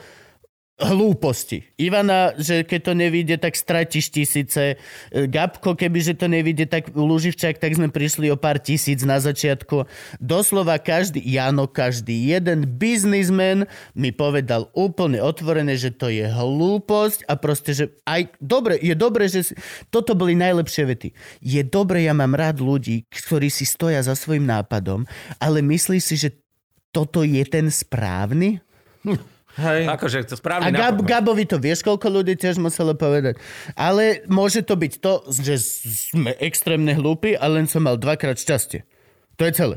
hlúposti. 0.81 1.69
Ivana, 1.77 2.33
že 2.41 2.65
keď 2.65 2.81
to 2.81 2.93
nevíde, 2.97 3.37
tak 3.37 3.53
stratíš 3.53 4.09
tisíce. 4.09 4.81
E, 5.13 5.29
Gabko, 5.29 5.77
kebyže 5.77 6.17
to 6.17 6.27
nevíde, 6.27 6.65
tak 6.65 6.91
Luživčák, 6.97 7.61
tak 7.61 7.77
sme 7.77 7.93
prišli 7.93 8.33
o 8.33 8.41
pár 8.41 8.57
tisíc 8.59 9.05
na 9.05 9.21
začiatku. 9.21 9.85
Doslova 10.19 10.81
každý, 10.81 11.21
Jano, 11.21 11.69
každý 11.69 12.33
jeden 12.33 12.65
biznismen 12.81 13.69
mi 13.93 14.11
povedal 14.11 14.73
úplne 14.73 15.21
otvorené, 15.21 15.77
že 15.77 15.93
to 15.93 16.09
je 16.09 16.25
hlúposť 16.25 17.29
a 17.29 17.37
proste, 17.37 17.77
že 17.77 17.85
aj 18.09 18.41
dobre, 18.41 18.81
je 18.81 18.97
dobre, 18.97 19.29
že 19.29 19.53
si, 19.53 19.53
toto 19.93 20.17
boli 20.17 20.33
najlepšie 20.33 20.83
vety. 20.89 21.09
Je 21.45 21.61
dobre, 21.61 22.09
ja 22.09 22.17
mám 22.17 22.33
rád 22.33 22.65
ľudí, 22.65 23.05
ktorí 23.13 23.53
si 23.53 23.69
stoja 23.69 24.01
za 24.01 24.17
svojim 24.17 24.49
nápadom, 24.49 25.05
ale 25.37 25.61
myslí 25.61 26.01
si, 26.01 26.17
že 26.17 26.41
toto 26.91 27.23
je 27.23 27.45
ten 27.47 27.71
správny? 27.71 28.59
Hej. 29.59 29.91
Akože 29.91 30.23
to 30.31 30.39
správne 30.39 30.69
A 30.69 30.71
Gab, 30.71 31.03
nápad. 31.03 31.07
Gabovi 31.11 31.45
to 31.49 31.59
vieš, 31.59 31.83
koľko 31.83 32.07
ľudí 32.07 32.39
tiež 32.39 32.63
muselo 32.63 32.95
povedať. 32.95 33.41
Ale 33.75 34.23
môže 34.31 34.63
to 34.63 34.79
byť 34.79 34.93
to, 35.03 35.27
že 35.27 35.55
sme 36.13 36.31
extrémne 36.39 36.95
hlúpi 36.95 37.35
a 37.35 37.51
len 37.51 37.67
som 37.67 37.83
mal 37.83 37.99
dvakrát 37.99 38.39
šťastie. 38.39 38.87
To 39.37 39.43
je 39.49 39.53
celé. 39.53 39.77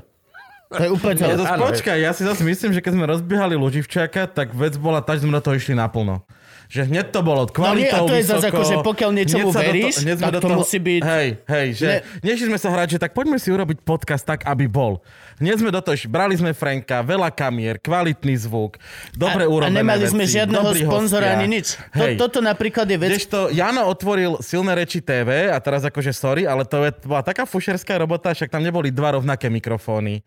To 0.73 0.81
je 0.81 0.89
úplne 0.89 1.15
celé. 1.17 1.37
Ja 1.37 1.57
to, 1.57 1.69
počkaj, 1.69 1.97
ja 2.01 2.11
si 2.13 2.25
zase 2.25 2.41
myslím, 2.45 2.73
že 2.73 2.81
keď 2.81 2.91
sme 2.97 3.05
rozbiehali 3.05 3.53
Luživčáka, 3.57 4.29
tak 4.29 4.53
vec 4.57 4.77
bola 4.77 5.01
tá, 5.01 5.17
že 5.17 5.25
sme 5.25 5.33
do 5.37 5.41
toho 5.41 5.57
išli 5.57 5.77
naplno. 5.77 6.25
Že 6.73 6.89
hneď 6.89 7.05
to 7.13 7.21
bolo 7.21 7.45
No 7.45 7.53
nie, 7.77 7.85
a 7.85 7.93
kvalitou 7.93 8.09
to 8.09 8.17
je 8.17 8.25
zase 8.25 8.45
ako, 8.49 8.61
že 8.65 8.75
pokiaľ 8.81 9.09
niečomu 9.13 9.53
veríš, 9.53 10.01
sme 10.01 10.17
tak 10.17 10.41
to 10.41 10.47
musí 10.57 10.81
byť- 10.81 11.03
Hej, 11.05 11.27
hej, 11.45 11.67
že 11.77 11.85
Ne. 11.85 11.97
nešli 12.25 12.45
sme 12.49 12.57
sa 12.57 12.73
hrať, 12.73 12.87
že 12.89 12.99
tak 12.99 13.13
poďme 13.13 13.37
si 13.37 13.53
urobiť 13.53 13.85
podcast 13.85 14.25
tak, 14.25 14.41
aby 14.49 14.65
bol. 14.65 14.97
Hneď 15.37 15.61
sme 15.61 15.69
do 15.69 15.77
toho 15.85 15.93
brali 16.09 16.33
sme 16.33 16.49
Franka, 16.57 17.05
veľa 17.05 17.29
kamier, 17.29 17.77
kvalitný 17.77 18.33
zvuk, 18.41 18.81
dobre 19.13 19.45
a, 19.45 19.49
a 19.49 19.53
urobené 19.53 19.85
nemali 19.85 20.05
sme 20.09 20.25
veci, 20.25 20.33
žiadneho 20.33 20.65
dobrí 20.65 20.81
sponzora 20.81 21.37
ani 21.37 21.61
nič. 21.61 21.77
To, 21.93 22.05
Hej. 22.09 22.17
toto 22.17 22.41
napríklad 22.41 22.89
je 22.89 22.97
vec... 22.97 23.09
Kdežto 23.13 23.53
Jano 23.53 23.85
otvoril 23.85 24.41
Silné 24.41 24.73
reči 24.73 24.97
TV 24.97 25.53
a 25.53 25.57
teraz 25.61 25.85
akože 25.85 26.09
sorry, 26.09 26.49
ale 26.49 26.65
to, 26.65 26.81
je, 26.81 26.89
to 26.89 27.05
bola 27.05 27.21
taká 27.21 27.45
fušerská 27.45 28.01
robota, 28.01 28.33
však 28.33 28.49
tam 28.49 28.65
neboli 28.65 28.89
dva 28.89 29.13
rovnaké 29.13 29.45
mikrofóny. 29.45 30.25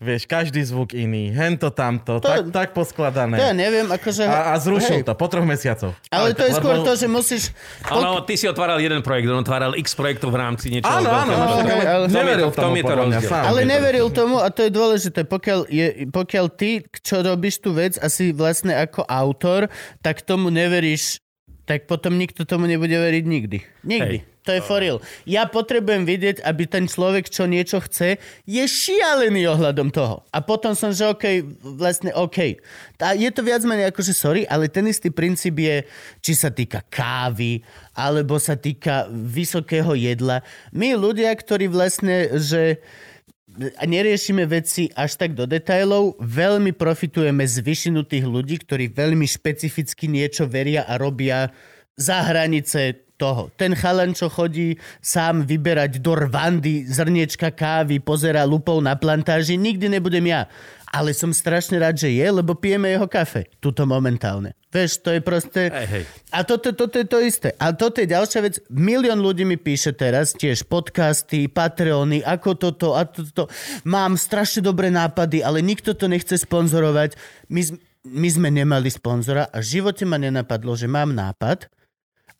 Vieš, 0.00 0.24
každý 0.24 0.64
zvuk 0.64 0.96
iný, 0.96 1.28
hento 1.28 1.68
tamto, 1.68 2.24
To- 2.24 2.24
tak, 2.24 2.48
tak 2.48 2.68
poskladané. 2.72 3.36
To 3.36 3.44
ja 3.44 3.52
neviem, 3.52 3.84
akože... 3.84 4.24
A, 4.24 4.52
a 4.52 4.54
zrušil 4.56 5.04
hej. 5.04 5.04
to 5.04 5.12
po 5.12 5.28
troch 5.28 5.44
mesiacoch. 5.44 5.92
Ale 6.08 6.32
to 6.32 6.48
je 6.48 6.56
lebo- 6.56 6.60
skôr 6.64 6.76
to, 6.80 6.92
že 6.96 7.04
musíš... 7.04 7.42
Áno, 7.84 8.24
ty 8.24 8.32
si 8.40 8.48
otváral 8.48 8.80
jeden 8.80 9.04
projekt, 9.04 9.28
on 9.28 9.44
otváral 9.44 9.76
x 9.76 9.92
projektov 9.92 10.32
v 10.32 10.40
rámci 10.40 10.72
niečoho. 10.72 10.88
Áno, 10.88 11.12
áno, 11.12 11.32
no, 11.36 11.44
ale 11.52 11.84
ale- 11.84 12.08
neveril 12.08 12.48
tom 12.48 12.72
tomu 12.72 12.80
je 12.80 12.84
to 12.88 12.94
rozdiel. 12.96 13.28
sám. 13.28 13.44
Ale 13.44 13.60
neveril 13.68 14.08
tomu 14.08 14.36
a 14.40 14.48
to 14.48 14.60
je 14.64 14.70
dôležité. 14.72 15.20
Pokiaľ, 15.28 15.60
je, 15.68 15.86
pokiaľ 16.08 16.46
ty, 16.48 16.80
čo 17.04 17.20
robíš 17.20 17.60
tú 17.60 17.76
vec 17.76 18.00
a 18.00 18.08
si 18.08 18.32
vlastne 18.32 18.72
ako 18.72 19.04
autor, 19.04 19.68
tak 20.00 20.24
tomu 20.24 20.48
neveríš, 20.48 21.20
tak 21.68 21.84
potom 21.84 22.16
nikto 22.16 22.48
tomu 22.48 22.64
nebude 22.64 22.96
veriť 22.96 23.24
nikdy. 23.28 23.58
Nikdy. 23.84 24.16
Hej. 24.16 24.29
To 24.48 24.56
je 24.56 24.64
for 24.64 24.80
real. 24.80 25.04
Ja 25.28 25.44
potrebujem 25.44 26.08
vidieť, 26.08 26.40
aby 26.40 26.64
ten 26.64 26.88
človek, 26.88 27.28
čo 27.28 27.44
niečo 27.44 27.76
chce, 27.84 28.16
je 28.48 28.64
šialený 28.64 29.44
ohľadom 29.52 29.92
toho. 29.92 30.24
A 30.32 30.40
potom 30.40 30.72
som, 30.72 30.96
že 30.96 31.04
OK, 31.04 31.44
vlastne 31.60 32.08
OK. 32.16 32.56
A 33.04 33.12
je 33.12 33.28
to 33.28 33.44
viac 33.44 33.60
menej 33.68 33.92
ako, 33.92 34.00
že 34.00 34.16
sorry, 34.16 34.42
ale 34.48 34.72
ten 34.72 34.88
istý 34.88 35.12
princíp 35.12 35.60
je, 35.60 35.84
či 36.24 36.32
sa 36.32 36.48
týka 36.48 36.80
kávy, 36.88 37.60
alebo 37.92 38.40
sa 38.40 38.56
týka 38.56 39.12
vysokého 39.12 39.92
jedla. 39.92 40.40
My 40.72 40.96
ľudia, 40.96 41.28
ktorí 41.36 41.68
vlastne, 41.68 42.32
že 42.40 42.80
neriešime 43.84 44.48
veci 44.48 44.88
až 44.96 45.20
tak 45.20 45.36
do 45.36 45.44
detailov, 45.44 46.16
veľmi 46.16 46.72
profitujeme 46.72 47.44
z 47.44 47.60
vyšinutých 47.60 48.24
ľudí, 48.24 48.56
ktorí 48.62 48.88
veľmi 48.88 49.28
špecificky 49.28 50.08
niečo 50.08 50.48
veria 50.48 50.88
a 50.88 50.96
robia 50.96 51.52
za 51.98 52.24
hranice 52.24 53.09
toho. 53.20 53.52
Ten 53.60 53.76
chalan, 53.76 54.16
čo 54.16 54.32
chodí 54.32 54.80
sám 55.04 55.44
vyberať 55.44 56.00
do 56.00 56.16
Rwandy 56.16 56.88
zrniečka 56.88 57.52
kávy, 57.52 58.00
pozera 58.00 58.48
lupou 58.48 58.80
na 58.80 58.96
plantáži, 58.96 59.60
nikdy 59.60 59.92
nebudem 59.92 60.24
ja. 60.24 60.48
Ale 60.90 61.14
som 61.14 61.30
strašne 61.30 61.78
rád, 61.78 62.02
že 62.02 62.10
je, 62.10 62.26
lebo 62.26 62.58
pijeme 62.58 62.90
jeho 62.90 63.06
kafe. 63.06 63.46
Tuto 63.62 63.86
momentálne. 63.86 64.58
Vieš, 64.74 65.06
to 65.06 65.14
je 65.14 65.22
proste... 65.22 65.70
Hej, 65.70 65.86
hej. 65.86 66.04
A 66.34 66.42
toto, 66.42 66.74
toto 66.74 66.98
je 66.98 67.06
to 67.06 67.22
isté. 67.22 67.54
A 67.62 67.70
toto 67.70 68.02
je 68.02 68.10
ďalšia 68.10 68.40
vec. 68.42 68.58
Milión 68.74 69.22
ľudí 69.22 69.46
mi 69.46 69.54
píše 69.54 69.94
teraz, 69.94 70.34
tiež 70.34 70.66
podcasty, 70.66 71.46
Patreony, 71.46 72.26
ako 72.26 72.58
toto 72.58 72.98
a 72.98 73.06
toto. 73.06 73.46
Mám 73.86 74.18
strašne 74.18 74.66
dobré 74.66 74.90
nápady, 74.90 75.46
ale 75.46 75.62
nikto 75.62 75.94
to 75.94 76.10
nechce 76.10 76.42
sponzorovať. 76.42 77.14
My, 77.54 77.62
my 78.10 78.28
sme 78.30 78.48
nemali 78.50 78.90
sponzora 78.90 79.46
a 79.46 79.62
v 79.62 79.78
živote 79.78 80.02
ma 80.02 80.18
nenapadlo, 80.18 80.74
že 80.74 80.90
mám 80.90 81.14
nápad 81.14 81.70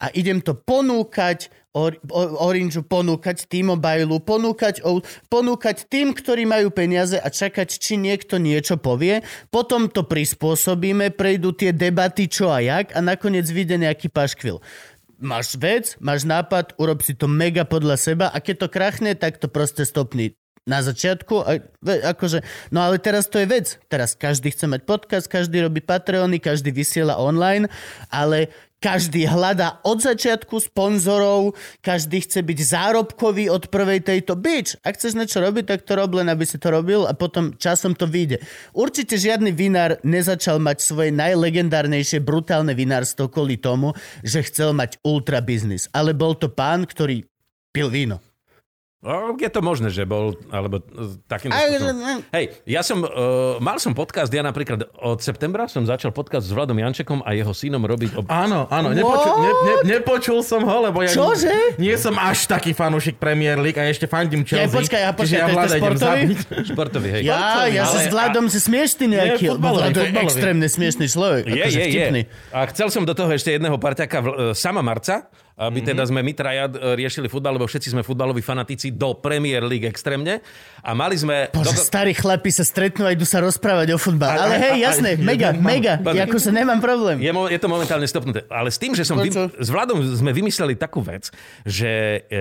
a 0.01 0.09
idem 0.17 0.41
to 0.41 0.57
ponúkať 0.57 1.53
or, 1.71 1.95
o, 2.09 2.21
Orangeu, 2.41 2.83
ponúkať 2.83 3.47
T-Mobile, 3.47 4.09
ponúkať, 4.25 4.83
ponúkať 5.29 5.87
tým, 5.87 6.11
ktorí 6.11 6.43
majú 6.43 6.73
peniaze 6.73 7.15
a 7.15 7.29
čakať, 7.29 7.69
či 7.79 7.95
niekto 7.95 8.41
niečo 8.41 8.75
povie. 8.81 9.23
Potom 9.53 9.87
to 9.87 10.03
prispôsobíme, 10.03 11.15
prejdú 11.15 11.55
tie 11.55 11.71
debaty 11.71 12.27
čo 12.27 12.51
a 12.51 12.59
jak 12.59 12.91
a 12.91 12.99
nakoniec 12.99 13.47
vyjde 13.47 13.77
nejaký 13.87 14.11
paškvil. 14.11 14.59
Máš 15.21 15.53
vec, 15.61 15.95
máš 16.01 16.25
nápad, 16.25 16.73
urob 16.81 17.05
si 17.05 17.13
to 17.13 17.29
mega 17.29 17.61
podľa 17.61 17.95
seba 17.95 18.25
a 18.33 18.41
keď 18.41 18.65
to 18.65 18.73
krachne, 18.73 19.11
tak 19.13 19.37
to 19.37 19.45
proste 19.45 19.85
stopni 19.85 20.33
na 20.65 20.81
začiatku. 20.81 21.35
A, 21.45 21.61
akože, 22.13 22.41
no 22.73 22.81
ale 22.81 22.97
teraz 22.97 23.29
to 23.29 23.37
je 23.37 23.45
vec. 23.49 23.77
Teraz 23.85 24.17
každý 24.17 24.49
chce 24.49 24.65
mať 24.65 24.81
podcast, 24.85 25.29
každý 25.29 25.61
robí 25.61 25.81
Patreony, 25.81 26.41
každý 26.41 26.73
vysiela 26.73 27.21
online, 27.21 27.69
ale 28.09 28.49
každý 28.81 29.29
hľadá 29.29 29.77
od 29.85 30.01
začiatku 30.01 30.57
sponzorov, 30.57 31.53
každý 31.85 32.25
chce 32.25 32.41
byť 32.41 32.59
zárobkový 32.65 33.53
od 33.53 33.69
prvej 33.69 34.01
tejto. 34.01 34.33
Bič, 34.33 34.81
ak 34.81 34.97
chceš 34.97 35.13
niečo 35.13 35.37
robiť, 35.37 35.69
tak 35.69 35.85
to 35.85 35.93
rob 35.93 36.17
len, 36.17 36.33
aby 36.33 36.43
si 36.43 36.57
to 36.57 36.73
robil 36.73 37.05
a 37.05 37.13
potom 37.13 37.53
časom 37.55 37.93
to 37.93 38.09
vyjde. 38.09 38.41
Určite 38.73 39.21
žiadny 39.21 39.53
vinár 39.53 40.01
nezačal 40.01 40.57
mať 40.57 40.81
svoje 40.81 41.13
najlegendárnejšie 41.13 42.25
brutálne 42.25 42.73
vinárstvo 42.73 43.29
kvôli 43.29 43.61
tomu, 43.61 43.93
že 44.25 44.41
chcel 44.41 44.73
mať 44.73 44.97
ultra 45.05 45.45
biznis. 45.45 45.85
Ale 45.93 46.17
bol 46.17 46.33
to 46.33 46.49
pán, 46.49 46.89
ktorý 46.89 47.21
pil 47.69 47.93
víno. 47.93 48.30
No, 49.01 49.33
je 49.33 49.49
to 49.49 49.65
možné, 49.65 49.89
že 49.89 50.05
bol, 50.05 50.37
alebo 50.53 50.77
e, 50.77 51.17
spôsobom. 51.25 52.21
Hej, 52.29 52.53
ja 52.69 52.85
som, 52.85 53.01
uh, 53.01 53.57
mal 53.57 53.81
som 53.81 53.97
podcast, 53.97 54.29
ja 54.29 54.45
napríklad 54.45 54.93
od 54.93 55.17
septembra 55.25 55.65
som 55.65 55.81
začal 55.89 56.13
podcast 56.13 56.45
s 56.45 56.53
Vladom 56.53 56.77
Jančekom 56.77 57.25
a 57.25 57.33
jeho 57.33 57.49
synom 57.49 57.81
robiť... 57.81 58.13
Ob... 58.21 58.29
Áno, 58.29 58.69
áno, 58.69 58.93
nepočul, 58.93 59.33
ne, 59.41 59.51
ne, 59.65 59.73
nepočul 59.97 60.45
som 60.45 60.61
ho, 60.61 60.85
lebo 60.85 61.01
ja 61.01 61.17
Čože? 61.17 61.81
nie 61.81 61.97
som 61.97 62.13
až 62.13 62.45
taký 62.45 62.77
fanúšik 62.77 63.17
Premier 63.17 63.57
League 63.57 63.81
a 63.81 63.89
ešte 63.89 64.05
fandím 64.05 64.45
Ja, 64.45 64.69
Chelsea. 64.69 64.77
počkaj, 64.77 65.01
a 65.01 65.11
počkaj, 65.17 65.33
ja 65.33 65.45
to 65.45 65.49
je 65.49 65.49
to 65.49 65.57
Vlada 65.57 65.73
idem 65.73 65.81
športový? 65.81 66.05
zabiť. 66.05 66.39
Športový, 66.69 67.07
hej. 67.09 67.21
Ja, 67.25 67.65
ja 67.73 67.83
sa 67.89 68.05
s 68.05 68.07
Vladom 68.13 68.53
si 68.53 68.61
smiešný 68.61 69.17
nejaký. 69.17 69.49
Nie, 69.49 69.57
lebo 69.57 69.81
Vlado 69.81 69.97
je 69.97 70.13
extrémne 70.13 70.67
smiešný 70.69 71.09
človek. 71.09 71.49
Je, 71.49 71.57
akože 71.57 71.79
je, 71.81 71.89
je. 71.89 72.23
A 72.53 72.69
chcel 72.69 72.93
som 72.93 73.01
do 73.01 73.17
toho 73.17 73.33
ešte 73.33 73.49
jedného 73.49 73.81
parťaka, 73.81 74.17
e, 74.21 74.25
sama 74.53 74.85
Marca, 74.85 75.25
aby 75.53 75.79
Mhm. 75.79 75.87
teda 75.87 76.03
sme 76.03 76.19
my 76.19 76.31
traja 76.31 76.65
e, 76.65 76.73
riešili 76.95 77.25
futbal, 77.25 77.53
lebo 77.53 77.63
všetci 77.63 77.87
sme 77.89 78.01
futbaloví 78.01 78.39
fanatici 78.39 78.89
do 78.89 79.13
Premier 79.13 79.61
League 79.61 79.83
extrémne. 79.83 80.39
A 80.79 80.91
mali 80.91 81.13
sme... 81.13 81.49
Bože, 81.49 81.71
doko- 81.71 81.83
starí 81.83 82.11
chlapi 82.11 82.49
sa 82.49 82.61
stretnú 82.61 83.03
a 83.03 83.11
idú 83.11 83.23
sa 83.23 83.39
rozprávať 83.39 83.91
o 83.91 83.97
futbale. 83.97 84.37
Ale 84.37 84.55
hej, 84.57 84.75
jasné, 84.85 85.09
a- 85.09 85.19
mega, 85.19 85.49
jeden 85.49 85.59
mám. 85.59 85.69
mega. 85.69 85.93
Pane. 85.97 86.19
Ako 86.21 86.37
sa 86.37 86.51
nemám 86.51 86.77
problém. 86.77 87.17
Je, 87.17 87.29
je 87.29 87.59
to 87.59 87.67
momentálne 87.67 88.05
stopnuté. 88.05 88.45
Ale 88.47 88.67
s 88.67 88.77
tým, 88.77 88.91
že 88.91 89.01
som 89.01 89.15
vy, 89.15 89.27
Počul. 89.27 89.47
s 89.53 89.67
Vladom 89.67 89.97
sme 90.01 90.31
vymysleli 90.31 90.75
takú 90.75 90.99
vec, 90.99 91.31
že 91.63 92.21
e, 92.25 92.39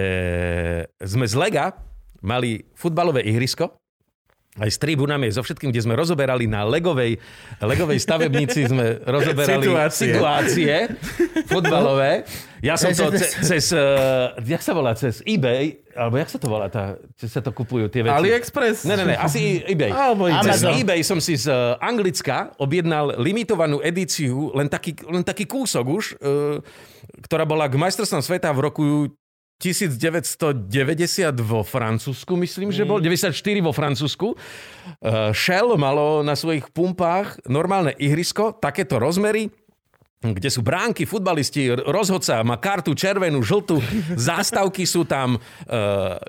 sme 1.01 1.25
z 1.25 1.35
Lega 1.35 1.73
mali 2.21 2.61
futbalové 2.75 3.25
ihrisko, 3.25 3.80
aj 4.59 4.67
s 4.67 4.83
tribunami, 4.83 5.31
aj 5.31 5.39
so 5.39 5.43
všetkým, 5.47 5.71
kde 5.71 5.87
sme 5.87 5.95
rozoberali 5.95 6.51
na 6.51 6.67
legovej, 6.67 7.23
legovej 7.63 8.03
stavebnici, 8.03 8.67
sme 8.67 8.99
rozoberali 9.07 9.63
Situácie. 9.63 10.11
situácie 10.11 10.75
futbalové. 11.47 12.27
Ja 12.59 12.75
som 12.75 12.91
to 12.91 13.15
ce, 13.15 13.31
cez, 13.47 13.71
uh, 13.71 14.35
jak 14.43 14.59
sa 14.59 14.75
volá, 14.75 14.99
cez 14.99 15.23
eBay, 15.23 15.81
alebo 15.95 16.19
jak 16.19 16.35
sa 16.35 16.39
to 16.43 16.51
volá, 16.51 16.67
tá, 16.67 16.99
že 17.15 17.31
sa 17.31 17.41
to 17.41 17.55
kupujú 17.55 17.87
tie 17.89 18.03
veci? 18.03 18.11
AliExpress? 18.11 18.91
Ne, 18.91 18.99
ne, 18.99 19.15
ne, 19.15 19.17
asi 19.17 19.63
eBay. 19.65 19.95
Alebo 19.95 20.27
Cez 20.29 20.67
Amazon. 20.67 20.73
eBay 20.83 21.01
som 21.07 21.23
si 21.23 21.39
z 21.39 21.47
uh, 21.47 21.79
Anglicka 21.79 22.51
objednal 22.59 23.23
limitovanú 23.23 23.79
edíciu, 23.81 24.51
len 24.53 24.67
taký, 24.67 24.99
len 25.07 25.23
taký 25.23 25.47
kúsok 25.47 25.85
už, 25.87 26.05
uh, 26.19 26.59
ktorá 27.23 27.47
bola 27.47 27.71
k 27.71 27.79
majstrovstvom 27.79 28.21
sveta 28.21 28.51
v 28.51 28.61
roku 28.67 28.85
1990 29.61 30.65
vo 31.45 31.61
Francúzsku, 31.61 32.33
myslím, 32.41 32.73
že 32.73 32.89
bol, 32.89 32.97
94 32.97 33.37
vo 33.61 33.77
Francúzsku. 33.77 34.33
Uh, 34.33 35.37
Shell 35.37 35.77
malo 35.77 36.25
na 36.25 36.33
svojich 36.33 36.73
pumpách 36.73 37.37
normálne 37.45 37.93
ihrisko, 38.01 38.57
takéto 38.57 38.97
rozmery, 38.97 39.53
kde 40.21 40.53
sú 40.53 40.61
bránky, 40.61 41.09
futbalisti, 41.09 41.73
rozhodca 41.73 42.45
má 42.45 42.61
kartu 42.61 42.93
červenú, 42.93 43.41
žltú, 43.41 43.81
zástavky 44.29 44.85
sú 44.85 45.09
tam, 45.09 45.41
e, 45.65 45.73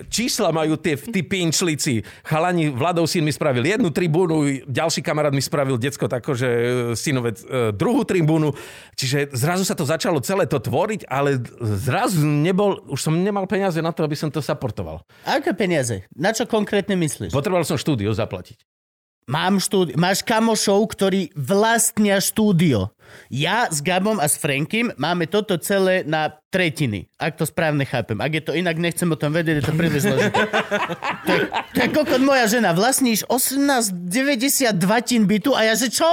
čísla 0.08 0.56
majú 0.56 0.80
tie, 0.80 0.96
tí 0.96 1.28
pinčlici. 1.28 2.00
Chalani, 2.24 2.72
Vladov 2.72 3.12
syn 3.12 3.28
mi 3.28 3.36
spravil 3.36 3.68
jednu 3.68 3.92
tribúnu, 3.92 4.64
ďalší 4.64 5.04
kamarát 5.04 5.36
mi 5.36 5.44
spravil 5.44 5.76
decko 5.76 6.08
tako, 6.08 6.40
že 6.40 6.48
e, 6.48 6.64
synovec 6.96 7.44
e, 7.44 7.76
druhú 7.76 8.08
tribúnu. 8.08 8.56
Čiže 8.96 9.36
zrazu 9.36 9.68
sa 9.68 9.76
to 9.76 9.84
začalo 9.84 10.24
celé 10.24 10.48
to 10.48 10.64
tvoriť, 10.64 11.12
ale 11.12 11.44
zrazu 11.60 12.24
nebol, 12.24 12.80
už 12.88 13.12
som 13.12 13.20
nemal 13.20 13.44
peniaze 13.44 13.84
na 13.84 13.92
to, 13.92 14.08
aby 14.08 14.16
som 14.16 14.32
to 14.32 14.40
supportoval. 14.40 15.04
Aké 15.28 15.52
peniaze? 15.52 16.08
Na 16.16 16.32
čo 16.32 16.48
konkrétne 16.48 16.96
myslíš? 16.96 17.36
Potreboval 17.36 17.68
som 17.68 17.76
štúdio 17.76 18.16
zaplatiť. 18.16 18.64
Mám 19.30 19.62
štúdio. 19.62 19.94
Máš 20.02 20.26
kamošov, 20.26 20.82
ktorí 20.90 21.30
vlastnia 21.38 22.18
štúdio. 22.18 22.90
Ja 23.28 23.68
s 23.68 23.84
Gabom 23.84 24.18
a 24.18 24.26
s 24.26 24.40
Frankim 24.40 24.90
máme 24.96 25.28
toto 25.28 25.60
celé 25.60 26.02
na 26.08 26.32
tretiny. 26.50 27.12
Ak 27.20 27.36
to 27.38 27.46
správne 27.46 27.84
chápem. 27.84 28.18
Ak 28.18 28.32
je 28.32 28.44
to 28.44 28.56
inak, 28.56 28.80
nechcem 28.80 29.12
o 29.12 29.20
tom 29.20 29.36
vedieť, 29.36 29.62
je 29.62 29.66
to 29.68 29.74
príliš 29.76 30.02
zložité. 30.08 30.42
je 31.80 31.88
kokot 31.92 32.24
moja 32.24 32.48
žena. 32.48 32.72
Vlastníš 32.74 33.28
18,92 33.28 34.74
bytu 35.28 35.52
a 35.54 35.70
ja 35.70 35.74
že 35.76 35.92
čo? 35.92 36.08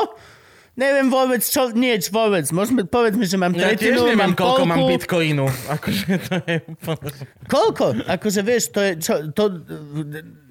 Neviem 0.79 1.11
vôbec, 1.11 1.43
čo, 1.43 1.74
nieč 1.74 2.07
vôbec. 2.14 2.47
Môžeme, 2.55 2.87
povedz 2.87 3.18
mi, 3.18 3.26
že 3.26 3.35
mám 3.35 3.51
Ja 3.59 3.74
tiež 3.74 3.83
tretinu, 3.83 4.14
neviem, 4.14 4.31
mám 4.31 4.35
koľko 4.39 4.62
mám 4.62 4.79
polku. 4.79 4.91
bitcoinu. 4.95 5.47
Akože 5.74 6.07
to 6.22 6.35
je 6.47 6.57
úplne... 6.70 7.11
Koľko? 7.51 7.87
Akože 8.07 8.41
vieš, 8.47 8.70
to 8.70 8.81
je 8.87 8.91
čo, 9.03 9.14
to 9.35 9.59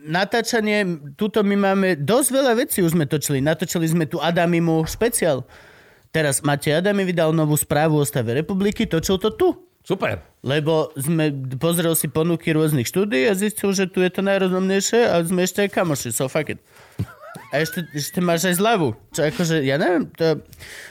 natáčanie, 0.03 0.84
tuto 1.15 1.47
my 1.47 1.55
máme 1.55 1.88
dosť 2.03 2.28
veľa 2.36 2.53
vecí 2.59 2.84
už 2.84 2.99
sme 2.99 3.07
točili. 3.07 3.39
Natočili 3.39 3.88
sme 3.88 4.03
tu 4.03 4.19
Adamimu 4.19 4.84
špeciál. 4.84 5.47
Teraz 6.11 6.43
Matej 6.43 6.84
Adami 6.84 7.07
vydal 7.07 7.32
novú 7.32 7.55
správu 7.55 8.03
o 8.03 8.03
stave 8.03 8.36
republiky, 8.36 8.84
točil 8.84 9.23
to 9.23 9.32
tu. 9.32 9.55
Super. 9.88 10.19
Lebo 10.43 10.91
sme, 10.99 11.32
pozrel 11.55 11.95
si 11.95 12.11
ponuky 12.11 12.51
rôznych 12.51 12.91
štúdií 12.91 13.32
a 13.32 13.34
zistil, 13.36 13.71
že 13.71 13.88
tu 13.88 14.03
je 14.03 14.11
to 14.11 14.19
najrozumnejšie 14.19 15.07
a 15.07 15.23
sme 15.23 15.47
ešte 15.47 15.63
aj 15.63 15.71
kamoši, 15.71 16.11
so 16.11 16.28
fuck 16.28 16.51
it. 16.51 16.59
A 17.47 17.63
ešte, 17.63 17.87
ešte 17.95 18.19
máš 18.19 18.43
aj 18.47 18.59
zľavu. 18.59 18.91
Čo 19.15 19.21
akože, 19.31 19.63
ja 19.63 19.79
neviem, 19.79 20.11
to... 20.11 20.43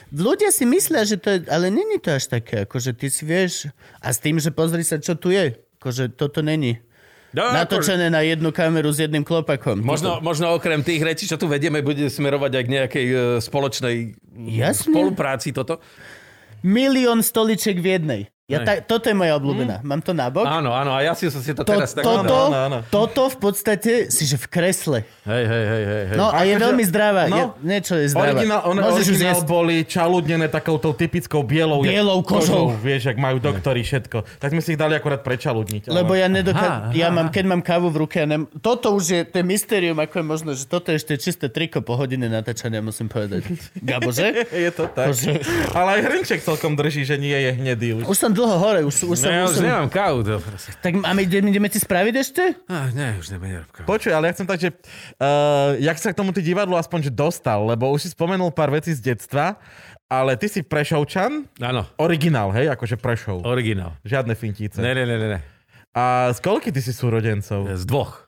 Ľudia 0.09 0.49
si 0.49 0.65
myslia, 0.65 1.05
že 1.05 1.21
to 1.21 1.37
je... 1.37 1.39
Ale 1.51 1.69
není 1.69 2.01
to 2.01 2.17
až 2.17 2.33
také, 2.33 2.65
akože 2.65 2.97
ty 2.97 3.13
si 3.13 3.23
vieš... 3.27 3.69
A 4.01 4.09
s 4.09 4.17
tým, 4.17 4.41
že 4.41 4.49
pozri 4.49 4.81
sa, 4.81 4.97
čo 4.97 5.13
tu 5.13 5.29
je. 5.29 5.53
Akože 5.77 6.09
toto 6.17 6.41
není. 6.41 6.81
No, 7.35 7.53
Natočené 7.53 8.07
na 8.09 8.23
jednu 8.23 8.49
kameru 8.55 8.89
s 8.89 9.03
jedným 9.03 9.21
klopakom. 9.21 9.83
Možno, 9.83 10.23
možno 10.23 10.55
okrem 10.55 10.81
tých 10.81 11.03
rečí, 11.03 11.29
čo 11.29 11.37
tu 11.37 11.45
vedieme, 11.45 11.83
bude 11.83 12.07
smerovať 12.07 12.51
aj 12.55 12.63
k 12.63 12.73
nejakej 12.73 13.05
e, 13.05 13.15
spoločnej 13.43 13.95
Jasne. 14.57 14.95
spolupráci 14.95 15.51
toto. 15.51 15.83
Milión 16.63 17.21
stoliček 17.21 17.77
v 17.83 17.87
jednej. 17.99 18.21
Ja 18.47 18.63
ta, 18.63 18.79
toto 18.79 19.11
je 19.11 19.15
moja 19.19 19.35
obľúbená. 19.35 19.83
Mám 19.83 19.99
to 19.99 20.15
na 20.15 20.31
bok. 20.31 20.47
Áno, 20.47 20.71
áno, 20.71 20.95
a 20.95 21.03
ja 21.03 21.11
si 21.11 21.27
som 21.27 21.43
si 21.43 21.51
to 21.51 21.67
To, 21.67 21.75
teraz 21.75 21.91
tak... 21.91 22.07
toto, 22.07 22.47
áno, 22.47 22.55
áno. 22.55 22.77
toto 22.87 23.27
v 23.27 23.43
podstate 23.43 24.07
si, 24.07 24.23
že 24.23 24.39
v 24.39 24.47
kresle. 24.47 25.03
Hej, 25.27 25.43
hej, 25.51 25.63
hej, 25.67 25.83
hej. 25.83 26.03
No 26.15 26.31
a 26.31 26.47
je 26.47 26.55
Akože- 26.55 26.63
veľmi 26.63 26.83
zdravá. 26.87 27.21
no. 27.27 27.35
je, 27.35 27.43
niečo 27.67 27.99
je 27.99 28.07
zdravá. 28.07 28.39
Originál, 28.39 28.61
on, 28.63 28.75
originál 28.79 29.39
boli 29.43 29.83
čaludnené 29.83 30.47
takouto 30.47 30.95
typickou 30.95 31.43
bielou, 31.43 31.83
Bielou 31.83 32.23
kožou. 32.23 32.71
Vieš, 32.79 33.11
ak 33.11 33.19
majú 33.19 33.43
doktori 33.43 33.83
všetko. 33.83 34.39
Tak 34.39 34.55
sme 34.55 34.63
si 34.63 34.69
ich 34.71 34.79
dali 34.79 34.95
akurát 34.95 35.27
prečaludniť. 35.27 35.91
Lebo 35.91 36.15
ja 36.15 36.31
nedokážem, 36.31 36.95
ja 36.95 37.11
mám, 37.11 37.27
keď 37.27 37.51
mám 37.51 37.59
kávu 37.59 37.91
v 37.91 38.07
ruke, 38.07 38.23
ja 38.23 38.31
nem... 38.31 38.47
toto 38.63 38.95
už 38.95 39.03
je, 39.11 39.19
to 39.27 39.43
je 39.43 39.45
mysterium, 39.45 39.99
ako 39.99 40.23
je 40.23 40.25
možné, 40.25 40.51
že 40.55 40.63
toto 40.71 40.95
je 40.95 41.03
ešte 41.03 41.19
čisté 41.19 41.51
triko 41.51 41.83
po 41.83 41.99
hodine 41.99 42.31
natáčania, 42.31 42.79
musím 42.79 43.11
povedať. 43.11 43.43
Gabo, 43.83 44.15
že? 44.15 44.47
Je 44.47 44.71
to 44.71 44.87
tak. 44.87 45.11
Bože. 45.11 45.35
Ale 45.75 45.99
aj 45.99 46.01
hrnček 46.07 46.39
celkom 46.39 46.79
drží, 46.79 47.03
že 47.03 47.19
nie 47.19 47.35
je 47.35 47.51
hnedý 47.51 47.99
už. 47.99 48.03
Už 48.07 48.15
som 48.15 48.36
dlho 48.37 48.55
hore, 48.61 48.81
už, 48.85 49.09
už 49.09 49.17
som... 49.17 49.33
Ja 49.33 49.49
už 49.49 49.57
som... 49.57 49.65
nemám 49.65 49.89
kávu. 49.89 50.21
To 50.21 50.37
proste. 50.37 50.77
Tak 50.77 50.93
máme, 51.01 51.25
ideme, 51.25 51.49
ideme 51.49 51.67
ti 51.67 51.81
spraviť 51.81 52.13
ešte? 52.13 52.43
Ah, 52.69 52.93
nie, 52.93 53.17
už 53.17 53.33
nebudem 53.33 53.65
robiť 53.65 53.73
kávu. 53.73 53.87
Počuj, 53.89 54.11
ale 54.13 54.29
ja 54.29 54.33
chcem 54.37 54.45
tak, 54.45 54.59
že 54.61 54.69
uh, 54.71 55.73
jak 55.81 55.97
sa 55.97 56.13
k 56.13 56.19
tomu 56.21 56.29
ty 56.29 56.45
divadlu 56.45 56.77
aspoň 56.77 57.09
že 57.09 57.11
dostal, 57.11 57.65
lebo 57.65 57.89
už 57.89 58.05
si 58.05 58.09
spomenul 58.13 58.53
pár 58.53 58.69
vecí 58.69 58.93
z 58.93 59.01
detstva, 59.01 59.57
ale 60.07 60.37
ty 60.37 60.47
si 60.47 60.61
Prešovčan, 60.61 61.49
Áno, 61.59 61.83
originál, 61.99 62.53
hej, 62.53 62.71
akože 62.71 62.95
Prešov. 62.95 63.43
originál. 63.43 63.97
Žiadne 64.07 64.37
fintíce. 64.37 64.79
Ne, 64.79 64.93
ne, 64.93 65.03
ne, 65.03 65.17
ne, 65.17 65.27
ne. 65.35 65.39
A 65.97 66.29
z 66.29 66.39
koľky 66.45 66.69
ty 66.69 66.77
si 66.79 66.93
súrodencov? 66.93 67.65
Z 67.73 67.83
dvoch. 67.89 68.26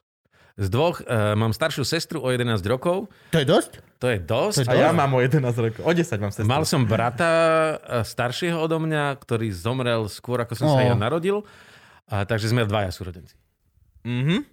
Z 0.60 0.68
dvoch. 0.68 0.99
Uh, 0.99 1.39
mám 1.39 1.55
staršiu 1.55 1.88
sestru 1.88 2.20
o 2.20 2.28
11 2.28 2.60
rokov. 2.68 3.07
To 3.32 3.39
je 3.39 3.47
dosť? 3.47 3.72
To 4.03 4.12
je 4.12 4.20
dosť. 4.20 4.68
A 4.68 4.76
ja 4.76 4.91
mám 4.91 5.16
o 5.16 5.24
11 5.24 5.39
rokov. 5.55 5.82
O 5.88 5.91
10 5.95 6.20
mám 6.20 6.36
sestru. 6.36 6.51
Mal 6.51 6.68
som 6.68 6.84
brata 6.84 7.32
eh, 7.80 8.03
staršieho 8.03 8.60
odo 8.60 8.80
mňa, 8.80 9.16
ktorý 9.24 9.47
zomrel 9.55 10.12
skôr, 10.12 10.43
ako 10.43 10.60
som 10.60 10.68
sa 10.72 10.84
Oh. 10.84 10.88
ja 10.91 10.95
narodil. 10.99 11.47
A, 12.10 12.28
takže 12.28 12.51
sme 12.51 12.68
dvaja 12.68 12.91
súrodenci. 12.91 13.36
Mhm. 14.03 14.43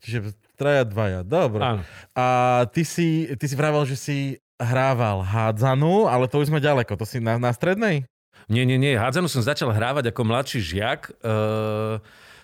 Čiže 0.00 0.36
traja, 0.54 0.84
dvaja. 0.86 1.20
Dobre. 1.26 1.60
Áno. 1.64 1.82
A 2.14 2.26
ty 2.70 2.86
si, 2.86 3.26
ty 3.36 3.44
si 3.48 3.56
vravel, 3.58 3.82
že 3.88 3.96
si 3.98 4.18
hrával 4.56 5.20
hádzanú, 5.26 6.08
ale 6.08 6.30
to 6.30 6.40
už 6.40 6.48
sme 6.48 6.62
ďaleko. 6.62 6.96
To 6.96 7.04
si 7.04 7.20
na, 7.20 7.36
na 7.36 7.52
strednej? 7.52 8.08
Nie, 8.46 8.62
nie, 8.62 8.78
nie. 8.78 8.94
Hádzanú 8.94 9.26
som 9.26 9.42
začal 9.42 9.74
hrávať 9.74 10.14
ako 10.14 10.22
mladší 10.22 10.62
žiak 10.62 11.10
uh, 11.24 11.98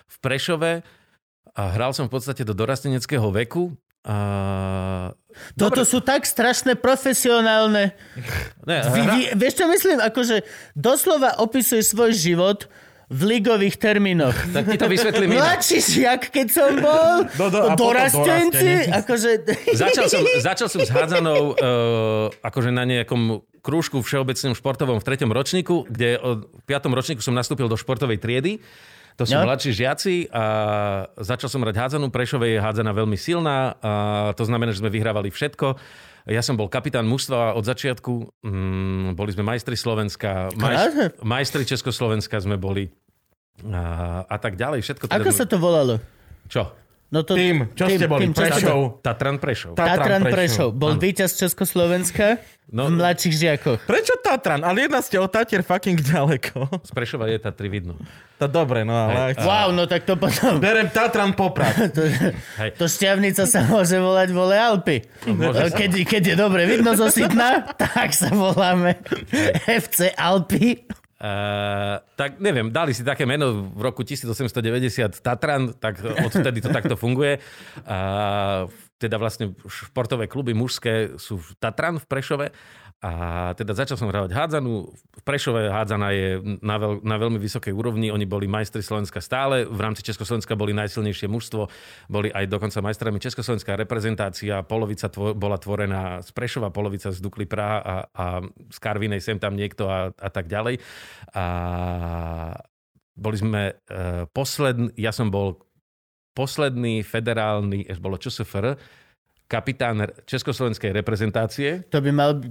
v 0.05 0.15
Prešove 0.19 0.83
a 1.53 1.61
hral 1.73 1.93
som 1.93 2.09
v 2.09 2.17
podstate 2.17 2.41
do 2.41 2.57
dorasteneckého 2.57 3.29
veku. 3.29 3.77
A... 4.03 5.15
Toto 5.55 5.87
sú 5.87 6.03
tak 6.03 6.27
strašné 6.27 6.75
profesionálne. 6.75 7.95
Ne, 8.67 8.77
hra... 8.83 9.15
vy, 9.15 9.19
vieš 9.39 9.63
čo 9.63 9.65
myslím? 9.71 10.03
Akože 10.03 10.43
doslova 10.75 11.39
opisuješ 11.39 11.95
svoj 11.95 12.11
život 12.11 12.67
v 13.13 13.37
ligových 13.37 13.77
termínoch. 13.77 14.33
Tak 14.51 14.73
ti 14.73 14.77
to 14.81 14.89
vysvetlím. 14.89 15.37
Mladší 15.37 15.79
žiak, 15.79 16.33
keď 16.33 16.47
som 16.49 16.71
bol, 16.81 17.29
Do- 17.37 17.51
do- 17.53 17.63
a 17.63 17.77
potom 17.77 17.93
dorastenci, 17.93 18.89
akože... 18.89 19.29
Začal 19.77 20.05
som, 20.09 20.21
začal 20.41 20.67
som 20.67 20.81
s 20.81 20.89
hádzanou 20.89 21.53
uh, 21.53 22.27
akože 22.41 22.73
na 22.73 22.83
nejakom 22.83 23.45
krúžku 23.63 24.03
všeobecnom 24.03 24.57
športovom 24.57 24.97
v 24.99 25.05
treťom 25.05 25.31
ročníku, 25.31 25.87
kde 25.87 26.19
od, 26.19 26.51
v 26.51 26.63
piatom 26.67 26.91
ročníku 26.91 27.23
som 27.23 27.31
nastúpil 27.31 27.71
do 27.71 27.79
športovej 27.79 28.19
triedy. 28.19 28.59
To 29.13 29.23
sú 29.23 29.33
No. 29.33 29.45
mladší 29.45 29.71
žiaci 29.71 30.25
a 30.27 30.43
začal 31.15 31.45
som 31.47 31.61
hrať 31.61 31.75
hádzanú. 31.75 32.09
Prešove 32.09 32.49
je 32.49 32.57
hádzana 32.57 32.91
veľmi 32.91 33.13
silná 33.13 33.77
a 33.77 33.91
to 34.33 34.43
znamená, 34.43 34.69
že 34.69 34.81
sme 34.81 34.89
vyhrávali 34.89 35.29
všetko. 35.29 35.77
Ja 36.25 36.39
som 36.39 36.55
bol 36.55 36.65
kapitán 36.65 37.03
mužstva 37.03 37.53
od 37.53 37.61
začiatku. 37.61 38.41
Mm, 38.41 39.13
boli 39.13 39.29
sme 39.29 39.43
majstri 39.43 39.75
Slovenska, 39.75 40.49
Krásne. 40.49 40.57
majstri, 40.57 41.05
majstri 41.21 41.63
Československa 41.63 42.39
sme 42.39 42.55
boli 42.55 42.89
a, 43.61 44.23
a 44.23 44.37
tak 44.37 44.55
ďalej. 44.55 44.81
Všetko 44.81 45.03
teda 45.05 45.19
Ako 45.19 45.29
sme... 45.29 45.37
sa 45.37 45.45
to 45.45 45.57
volalo? 45.57 45.99
Čo? 46.47 46.73
No 47.13 47.21
to, 47.21 47.37
Tým, 47.37 47.69
čo 47.71 47.85
ste 47.85 48.09
boli? 48.09 48.25
čo 48.27 48.41
ste- 48.41 48.57
Prešov. 48.57 48.79
Tatran 48.99 49.37
Prešov. 49.37 49.77
Ta- 49.77 49.85
Tatran 49.85 50.17
Tatran 50.17 50.21
Prešov. 50.25 50.33
Prešov. 50.33 50.69
Bol 50.73 50.93
víťaz 50.97 51.37
Československa 51.37 52.41
No- 52.65 52.89
v 52.89 52.97
mladších 52.97 53.35
žiakoch. 53.37 53.85
Prečo 53.85 54.17
Tatran? 54.17 54.65
Ale 54.65 54.89
jedna 54.89 54.97
ste 54.97 55.21
o 55.21 55.29
Tatier 55.29 55.61
fucking 55.61 56.01
ďaleko. 56.01 56.73
Z 56.81 56.89
Prešova 56.89 57.29
je 57.29 57.37
Tatry 57.37 57.69
vidno. 57.69 57.93
To 58.35 58.49
dobre, 58.49 58.81
no 58.81 58.97
ale... 58.97 59.29
Hej. 59.29 59.45
Wow, 59.45 59.69
no 59.69 59.85
tak 59.85 60.03
to 60.03 60.17
potom... 60.17 60.57
Berem 60.57 60.89
Tatran 60.89 61.31
poprad. 61.31 61.93
Hej. 62.59 62.73
To 62.75 62.89
šťavnica 62.89 63.45
sa 63.45 63.61
môže 63.63 63.93
volať 63.93 64.29
vole 64.31 64.57
Alpy. 64.57 65.05
môže 65.29 65.69
sa. 65.69 65.77
Keď, 65.77 65.91
keď 66.01 66.23
je 66.23 66.35
dobre 66.35 66.65
vidno 66.65 66.97
zo 66.97 67.07
Sydna, 67.07 67.61
tak 67.77 68.09
sa 68.09 68.33
voláme 68.33 68.97
FC 69.63 70.09
Alpy. 70.09 70.81
Uh, 71.23 72.03
tak 72.19 72.43
neviem, 72.43 72.67
dali 72.67 72.91
si 72.91 72.99
také 72.99 73.23
meno 73.23 73.71
v 73.71 73.79
roku 73.79 74.03
1890 74.03 75.23
Tatran, 75.23 75.71
tak 75.79 76.03
odtedy 76.03 76.59
to 76.59 76.67
takto 76.67 76.99
funguje. 76.99 77.39
Uh, 77.87 78.67
teda 78.99 79.15
vlastne 79.15 79.55
športové 79.67 80.27
kluby 80.27 80.51
mužské 80.51 81.15
sú 81.15 81.39
v 81.39 81.47
Tatran 81.63 81.95
v 81.95 82.05
Prešove 82.07 82.45
a 83.03 83.51
teda 83.59 83.75
začal 83.75 83.99
som 83.99 84.07
hrávať 84.07 84.31
hádzanú. 84.31 84.87
V 84.95 85.21
Prešove 85.27 85.67
hádzana 85.67 86.15
je 86.15 86.39
na, 86.63 86.79
veľ, 86.79 87.03
na 87.03 87.19
veľmi 87.19 87.35
vysokej 87.35 87.75
úrovni. 87.75 88.07
Oni 88.07 88.23
boli 88.23 88.47
majstri 88.47 88.79
Slovenska 88.79 89.19
stále. 89.19 89.67
V 89.67 89.75
rámci 89.75 90.07
Československa 90.07 90.55
boli 90.55 90.71
najsilnejšie 90.71 91.27
mužstvo. 91.27 91.67
Boli 92.07 92.31
aj 92.31 92.47
dokonca 92.47 92.79
majstrami 92.79 93.19
Československá 93.19 93.75
reprezentácia. 93.75 94.63
Polovica 94.63 95.11
tvo, 95.11 95.35
bola 95.35 95.59
tvorená 95.59 96.23
z 96.23 96.31
Prešova, 96.31 96.71
polovica 96.71 97.11
z 97.11 97.19
Dukly 97.19 97.43
Praha 97.43 97.83
a, 97.83 97.95
a 98.15 98.25
z 98.71 98.77
Karvinej 98.79 99.19
sem 99.19 99.35
tam 99.35 99.59
niekto 99.59 99.91
a, 99.91 100.15
a 100.15 100.29
tak 100.31 100.47
ďalej. 100.47 100.79
A 101.35 101.45
boli 103.19 103.35
sme 103.35 103.75
uh, 103.75 104.31
posledný, 104.31 104.95
ja 104.95 105.11
som 105.11 105.27
bol 105.27 105.59
posledný 106.33 107.03
federálny, 107.03 107.83
bolo 107.99 108.15
ČSFR, 108.15 108.79
kapitán 109.53 110.09
Československej 110.25 110.89
reprezentácie. 110.89 111.85
To 111.93 112.01
by 112.01 112.09
mal... 112.09 112.41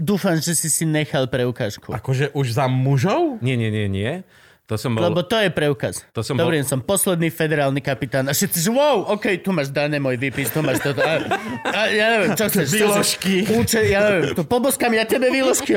Dúfam, 0.00 0.40
že 0.40 0.56
si 0.56 0.72
si 0.72 0.88
nechal 0.88 1.28
preukážku. 1.28 1.92
Akože 1.92 2.32
už 2.32 2.56
za 2.56 2.64
mužov? 2.64 3.36
Nie, 3.44 3.60
nie, 3.60 3.68
nie, 3.68 3.84
nie. 3.84 4.24
To 4.68 4.76
som 4.76 4.92
bol... 4.92 5.00
Lebo 5.00 5.24
to 5.24 5.36
je 5.40 5.48
preukaz. 5.48 6.04
To 6.12 6.20
som 6.20 6.36
Dobrý, 6.36 6.60
bol- 6.60 6.68
som 6.68 6.84
posledný 6.84 7.32
federálny 7.32 7.80
kapitán 7.80 8.28
a 8.28 8.36
všetci, 8.36 8.68
že 8.68 8.68
wow, 8.68 9.16
OK, 9.16 9.40
tu 9.40 9.48
máš 9.48 9.72
dané 9.72 9.96
môj 9.96 10.20
výpis, 10.20 10.52
tu 10.52 10.60
máš 10.60 10.84
toto. 10.84 11.00
A, 11.00 11.24
a 11.64 11.80
ja 11.88 12.16
neviem, 12.16 12.36
čo 12.36 12.52
chceš? 12.52 12.76
Výložky. 12.76 13.48
Úče, 13.48 13.80
ja 13.88 14.04
neviem, 14.04 14.36
to 14.36 14.44
poboskám 14.44 14.92
ja 14.92 15.08
tebe 15.08 15.32
výložky. 15.32 15.72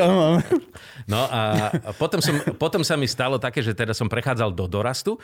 No 1.08 1.24
a 1.24 1.72
a 1.72 1.92
potom, 1.96 2.20
som, 2.20 2.36
potom 2.60 2.84
sa 2.84 3.00
mi 3.00 3.08
stalo 3.08 3.40
také, 3.40 3.64
že 3.64 3.72
teda 3.72 3.96
som 3.96 4.12
prechádzal 4.12 4.52
do 4.52 4.68
dorastu. 4.68 5.16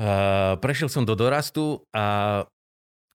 Uh, 0.00 0.56
prešiel 0.64 0.88
som 0.88 1.04
do 1.04 1.12
dorastu 1.12 1.84
a 1.92 2.48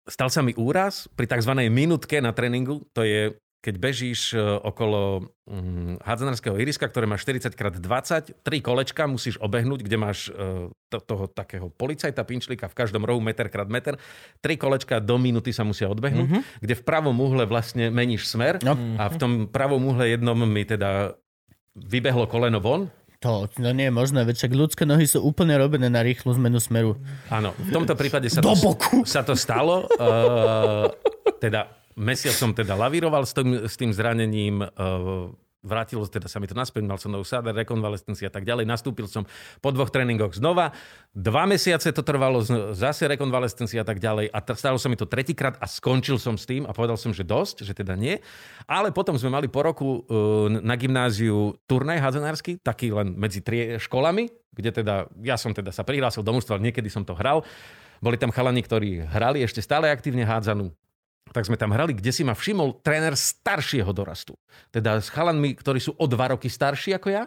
stal 0.05 0.29
sa 0.29 0.41
mi 0.45 0.53
úraz 0.57 1.09
pri 1.17 1.25
tzv. 1.25 1.51
minútke 1.69 2.21
na 2.21 2.31
tréningu. 2.31 2.85
To 2.93 3.01
je, 3.01 3.33
keď 3.65 3.75
bežíš 3.81 4.37
e, 4.37 4.39
okolo 4.41 5.33
um, 5.49 5.97
hádzanárskeho 6.05 6.53
iriska, 6.61 6.85
ktoré 6.85 7.09
má 7.09 7.17
40x20, 7.17 8.45
tri 8.45 8.61
kolečka 8.61 9.09
musíš 9.09 9.41
obehnúť, 9.41 9.81
kde 9.81 9.97
máš 9.97 10.29
uh, 10.29 10.69
to, 10.93 11.01
toho 11.01 11.25
takého 11.25 11.73
policajta, 11.73 12.21
pinčlíka 12.21 12.69
v 12.69 12.77
každom 12.77 13.01
rohu 13.01 13.17
meter 13.17 13.49
krát 13.49 13.65
meter. 13.65 13.97
Tri 14.39 14.61
kolečka 14.61 15.01
do 15.01 15.17
minúty 15.17 15.49
sa 15.49 15.65
musia 15.65 15.89
odbehnúť, 15.89 16.29
mm-hmm. 16.29 16.61
kde 16.61 16.73
v 16.77 16.83
pravom 16.85 17.17
uhle 17.17 17.49
vlastne 17.49 17.89
meníš 17.89 18.29
smer 18.29 18.61
No. 18.61 18.77
a 19.01 19.09
v 19.09 19.15
tom 19.17 19.31
pravom 19.49 19.81
uhle 19.89 20.13
jednom 20.13 20.37
mi 20.37 20.63
teda 20.63 21.17
vybehlo 21.75 22.29
koleno 22.29 22.63
von. 22.63 22.87
To, 23.25 23.49
to 23.49 23.73
nie 23.73 23.89
je 23.89 23.93
možné, 23.93 24.21
veď 24.21 24.37
však 24.37 24.53
ľudské 24.53 24.83
nohy 24.85 25.09
sú 25.09 25.25
úplne 25.25 25.57
robené 25.57 25.89
na 25.89 26.05
rýchlu 26.05 26.29
zmenu 26.37 26.61
smeru. 26.61 26.93
Áno, 27.33 27.57
v 27.57 27.73
tomto 27.73 27.97
prípade 27.97 28.29
sa 28.29 28.37
Do 28.37 28.53
to, 28.53 28.61
boku. 28.61 29.01
sa 29.01 29.25
to 29.25 29.33
stalo. 29.33 29.89
Uh, 29.97 30.93
teda 31.41 31.73
mesiac 31.97 32.37
som 32.37 32.53
teda 32.53 32.77
lavíroval 32.77 33.25
s 33.25 33.33
tým, 33.33 33.65
s 33.65 33.73
tým 33.81 33.89
zranením. 33.89 34.61
Uh, 34.77 35.33
vrátilo 35.65 36.05
teda 36.05 36.29
sa 36.29 36.37
mi 36.37 36.45
to 36.45 36.53
naspäť, 36.53 36.85
mal 36.85 37.01
som 37.01 37.09
novú 37.09 37.25
sáder, 37.25 37.57
rekonvalescencia 37.57 38.29
a 38.29 38.33
tak 38.33 38.45
ďalej. 38.45 38.69
Nastúpil 38.69 39.09
som 39.09 39.25
po 39.59 39.73
dvoch 39.73 39.89
tréningoch 39.89 40.37
znova. 40.37 40.69
Dva 41.11 41.49
mesiace 41.49 41.89
to 41.89 42.05
trvalo, 42.05 42.45
zase 42.77 43.09
rekonvalescencia 43.09 43.81
a 43.81 43.87
tak 43.87 43.97
ďalej. 43.97 44.29
A 44.29 44.39
stalo 44.53 44.77
sa 44.77 44.87
mi 44.87 44.95
to 44.95 45.09
tretíkrát 45.09 45.57
a 45.57 45.65
skončil 45.65 46.21
som 46.21 46.37
s 46.37 46.45
tým 46.45 46.69
a 46.69 46.71
povedal 46.71 47.01
som, 47.01 47.09
že 47.09 47.25
dosť, 47.25 47.65
že 47.65 47.73
teda 47.73 47.97
nie. 47.97 48.21
Ale 48.69 48.93
potom 48.93 49.17
sme 49.17 49.33
mali 49.33 49.49
po 49.49 49.65
roku 49.65 50.05
uh, 50.05 50.47
na 50.47 50.77
gymnáziu 50.77 51.57
turnaj 51.65 51.97
hadzenársky, 51.99 52.61
taký 52.61 52.93
len 52.93 53.17
medzi 53.17 53.41
tri 53.41 53.81
školami, 53.81 54.29
kde 54.53 54.69
teda, 54.83 55.09
ja 55.25 55.35
som 55.35 55.51
teda 55.51 55.73
sa 55.73 55.81
prihlásil 55.81 56.21
do 56.21 56.31
mužstva, 56.31 56.61
niekedy 56.61 56.87
som 56.87 57.01
to 57.01 57.17
hral. 57.17 57.41
Boli 58.03 58.19
tam 58.19 58.29
chalani, 58.29 58.61
ktorí 58.61 59.07
hrali 59.07 59.41
ešte 59.41 59.63
stále 59.63 59.89
aktívne 59.89 60.27
hádzanú. 60.27 60.69
Tak 61.33 61.49
sme 61.49 61.57
tam 61.57 61.73
hrali, 61.73 61.97
kde 61.97 62.13
si 62.13 62.21
ma 62.21 62.37
všimol 62.37 62.85
tréner 62.85 63.17
staršieho 63.17 63.89
dorastu. 63.91 64.37
Teda 64.69 65.01
s 65.01 65.09
chalanmi, 65.09 65.57
ktorí 65.57 65.81
sú 65.81 65.97
o 65.97 66.05
dva 66.05 66.37
roky 66.37 66.47
starší 66.47 66.95
ako 66.95 67.07
ja. 67.09 67.23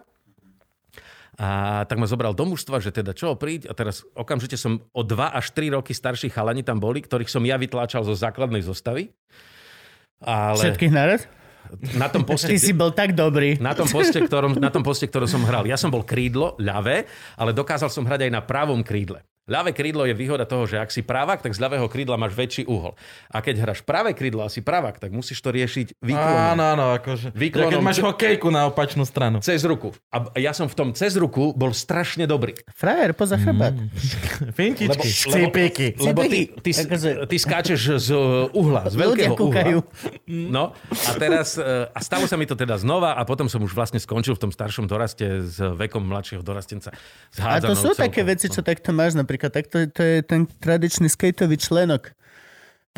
A 1.38 1.82
tak 1.86 2.02
ma 2.02 2.10
zobral 2.10 2.34
do 2.34 2.42
mužstva, 2.42 2.82
že 2.82 2.90
teda 2.90 3.14
čo, 3.14 3.38
príď. 3.38 3.70
A 3.70 3.72
teraz 3.74 4.02
okamžite 4.18 4.58
som 4.58 4.82
o 4.90 5.02
2 5.06 5.38
až 5.38 5.54
3 5.54 5.70
roky 5.70 5.94
starší 5.94 6.34
chalani 6.34 6.66
tam 6.66 6.82
boli, 6.82 6.98
ktorých 6.98 7.30
som 7.30 7.46
ja 7.46 7.54
vytláčal 7.54 8.02
zo 8.02 8.10
základnej 8.10 8.58
zostavy. 8.58 9.14
Ale 10.18 10.58
Všetkých 10.58 10.90
naraz? 10.90 11.30
na 11.94 12.10
tom 12.10 12.26
poste, 12.26 12.50
Ty 12.52 12.58
si 12.58 12.74
bol 12.74 12.90
tak 12.90 13.14
dobrý. 13.14 13.54
na 13.62 13.70
tom, 13.70 13.86
poste, 13.86 14.18
ktorom, 14.18 14.58
na 14.58 14.72
tom 14.72 14.82
poste, 14.82 15.06
ktorom 15.06 15.30
som 15.30 15.46
hral. 15.46 15.62
Ja 15.68 15.78
som 15.78 15.94
bol 15.94 16.02
krídlo, 16.02 16.58
ľavé, 16.58 17.06
ale 17.38 17.54
dokázal 17.54 17.92
som 17.92 18.02
hrať 18.02 18.26
aj 18.26 18.32
na 18.34 18.42
pravom 18.42 18.82
krídle. 18.82 19.22
Ľavé 19.48 19.72
krídlo 19.72 20.04
je 20.04 20.12
výhoda 20.12 20.44
toho, 20.44 20.68
že 20.68 20.76
ak 20.76 20.92
si 20.92 21.00
pravák, 21.00 21.40
tak 21.40 21.56
z 21.56 21.58
ľavého 21.58 21.88
krídla 21.88 22.14
máš 22.14 22.36
väčší 22.36 22.68
uhol. 22.68 22.92
A 23.32 23.40
keď 23.40 23.64
hráš 23.64 23.80
pravé 23.80 24.12
krídlo 24.12 24.44
a 24.44 24.52
si 24.52 24.60
pravák, 24.60 25.00
tak 25.00 25.08
musíš 25.08 25.40
to 25.40 25.48
riešiť 25.48 25.96
výklonom. 25.98 26.52
Áno, 26.52 26.62
áno, 26.68 26.84
akože. 26.94 27.32
Výklonom- 27.32 27.72
Ja 27.72 27.74
keď 27.74 27.82
máš 27.82 27.98
hokejku 27.98 28.48
na 28.48 28.68
opačnú 28.68 29.08
stranu. 29.08 29.40
Cez 29.40 29.64
ruku. 29.64 29.96
A 30.12 30.36
ja 30.36 30.52
som 30.52 30.68
v 30.68 30.76
tom 30.76 30.88
cez 30.92 31.16
ruku 31.16 31.56
bol 31.56 31.72
strašne 31.72 32.28
dobrý. 32.28 32.52
Frajer, 32.70 33.16
poza 33.16 33.40
chrbát. 33.40 33.72
Fintičky. 34.58 35.08
Lebo- 35.26 35.48
Cípiky. 35.48 35.86
Lebo 35.96 36.20
ty, 36.24 36.40
ty, 36.60 36.70
Akože- 36.70 37.24
ty 37.24 37.36
skáčeš 37.40 37.80
z 37.98 38.08
uhla, 38.52 38.84
z 38.84 38.94
veľkého 38.94 39.32
uhla. 39.32 39.80
No 40.28 40.76
a 40.84 41.10
teraz, 41.16 41.56
e, 41.56 41.64
a 41.88 41.98
stalo 41.98 42.26
sa 42.26 42.36
mi 42.36 42.44
to 42.44 42.52
teda 42.52 42.76
znova 42.76 43.14
a 43.14 43.22
potom 43.24 43.48
som 43.48 43.58
už 43.58 43.72
vlastne 43.72 43.96
skončil 43.96 44.34
v 44.34 44.44
tom 44.44 44.52
staršom 44.52 44.84
doraste 44.84 45.24
s 45.40 45.56
vekom 45.56 46.04
mladšieho 46.04 46.42
dorastenca. 46.42 46.92
A 47.38 47.56
to 47.58 47.72
sú 47.72 47.90
celkou. 47.90 48.04
také 48.04 48.20
veci, 48.22 48.46
čo 48.46 48.60
takto 48.60 48.92
máš. 48.92 49.14
Napríklad 49.14 49.37
takto 49.46 49.86
to 49.86 50.02
je 50.02 50.26
ten 50.26 50.50
tradičný 50.58 51.06
skateový 51.06 51.54
členok. 51.54 52.18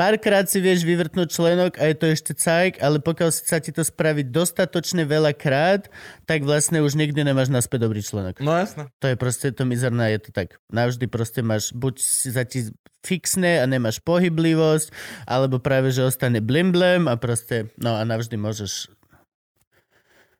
Párkrát 0.00 0.48
si 0.48 0.64
vieš 0.64 0.88
vyvrtnúť 0.88 1.28
členok 1.28 1.76
a 1.76 1.92
je 1.92 1.96
to 2.00 2.06
ešte 2.08 2.32
cajk, 2.32 2.80
ale 2.80 3.04
pokiaľ 3.04 3.28
sa 3.36 3.60
ti 3.60 3.68
to 3.68 3.84
spraviť 3.84 4.32
dostatočne 4.32 5.04
veľa 5.04 5.36
krát, 5.36 5.92
tak 6.24 6.40
vlastne 6.40 6.80
už 6.80 6.96
nikdy 6.96 7.20
nemáš 7.20 7.52
naspäť 7.52 7.84
dobrý 7.84 8.00
členok. 8.00 8.40
No 8.40 8.56
jasné. 8.56 8.88
To 9.04 9.12
je 9.12 9.16
proste 9.20 9.52
to 9.52 9.68
mizerné, 9.68 10.16
je 10.16 10.24
to 10.24 10.30
tak. 10.32 10.56
Navždy 10.72 11.04
proste 11.04 11.44
máš, 11.44 11.76
buď 11.76 12.00
si 12.00 12.32
za 12.32 12.48
ti 12.48 12.72
fixné 13.04 13.60
a 13.60 13.68
nemáš 13.68 14.00
pohyblivosť, 14.00 14.88
alebo 15.28 15.60
práve, 15.60 15.92
že 15.92 16.08
ostane 16.08 16.40
blimblem 16.40 17.04
a 17.04 17.20
proste, 17.20 17.68
no 17.76 17.92
a 17.92 18.00
navždy 18.00 18.40
môžeš 18.40 18.88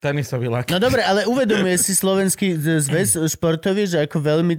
Tenisový 0.00 0.48
lak. 0.48 0.72
No 0.72 0.80
dobre, 0.80 1.04
ale 1.04 1.28
uvedomuje 1.28 1.76
si 1.76 1.92
slovenský 1.92 2.56
zväz 2.56 3.20
športový, 3.28 3.84
že 3.84 4.08
ako 4.08 4.24
veľmi 4.24 4.56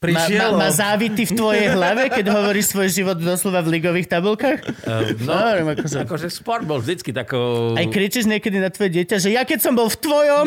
Prišiel. 0.00 0.52
má, 0.54 0.66
má 0.66 0.68
závity 0.68 1.24
v 1.24 1.32
tvojej 1.32 1.68
hlave, 1.72 2.12
keď 2.12 2.28
hovoríš 2.28 2.76
svoj 2.76 2.88
život 2.92 3.16
doslova 3.16 3.64
v 3.64 3.80
ligových 3.80 4.08
tabulkách? 4.10 4.58
E, 4.84 5.16
No, 5.24 5.32
No, 5.32 5.40
hovorím, 5.40 5.68
akože, 5.74 5.96
akože 6.04 6.26
sport 6.28 6.64
bol 6.68 6.78
vždycky 6.80 7.14
takou... 7.14 7.72
aj 7.72 7.86
kričíš 7.88 8.28
niekedy 8.28 8.60
na 8.60 8.68
tvoje 8.68 8.92
dieťa, 8.92 9.16
že 9.16 9.32
ja 9.32 9.48
keď 9.48 9.58
som 9.64 9.72
bol 9.72 9.88
v 9.88 9.96
tvojom 9.96 10.46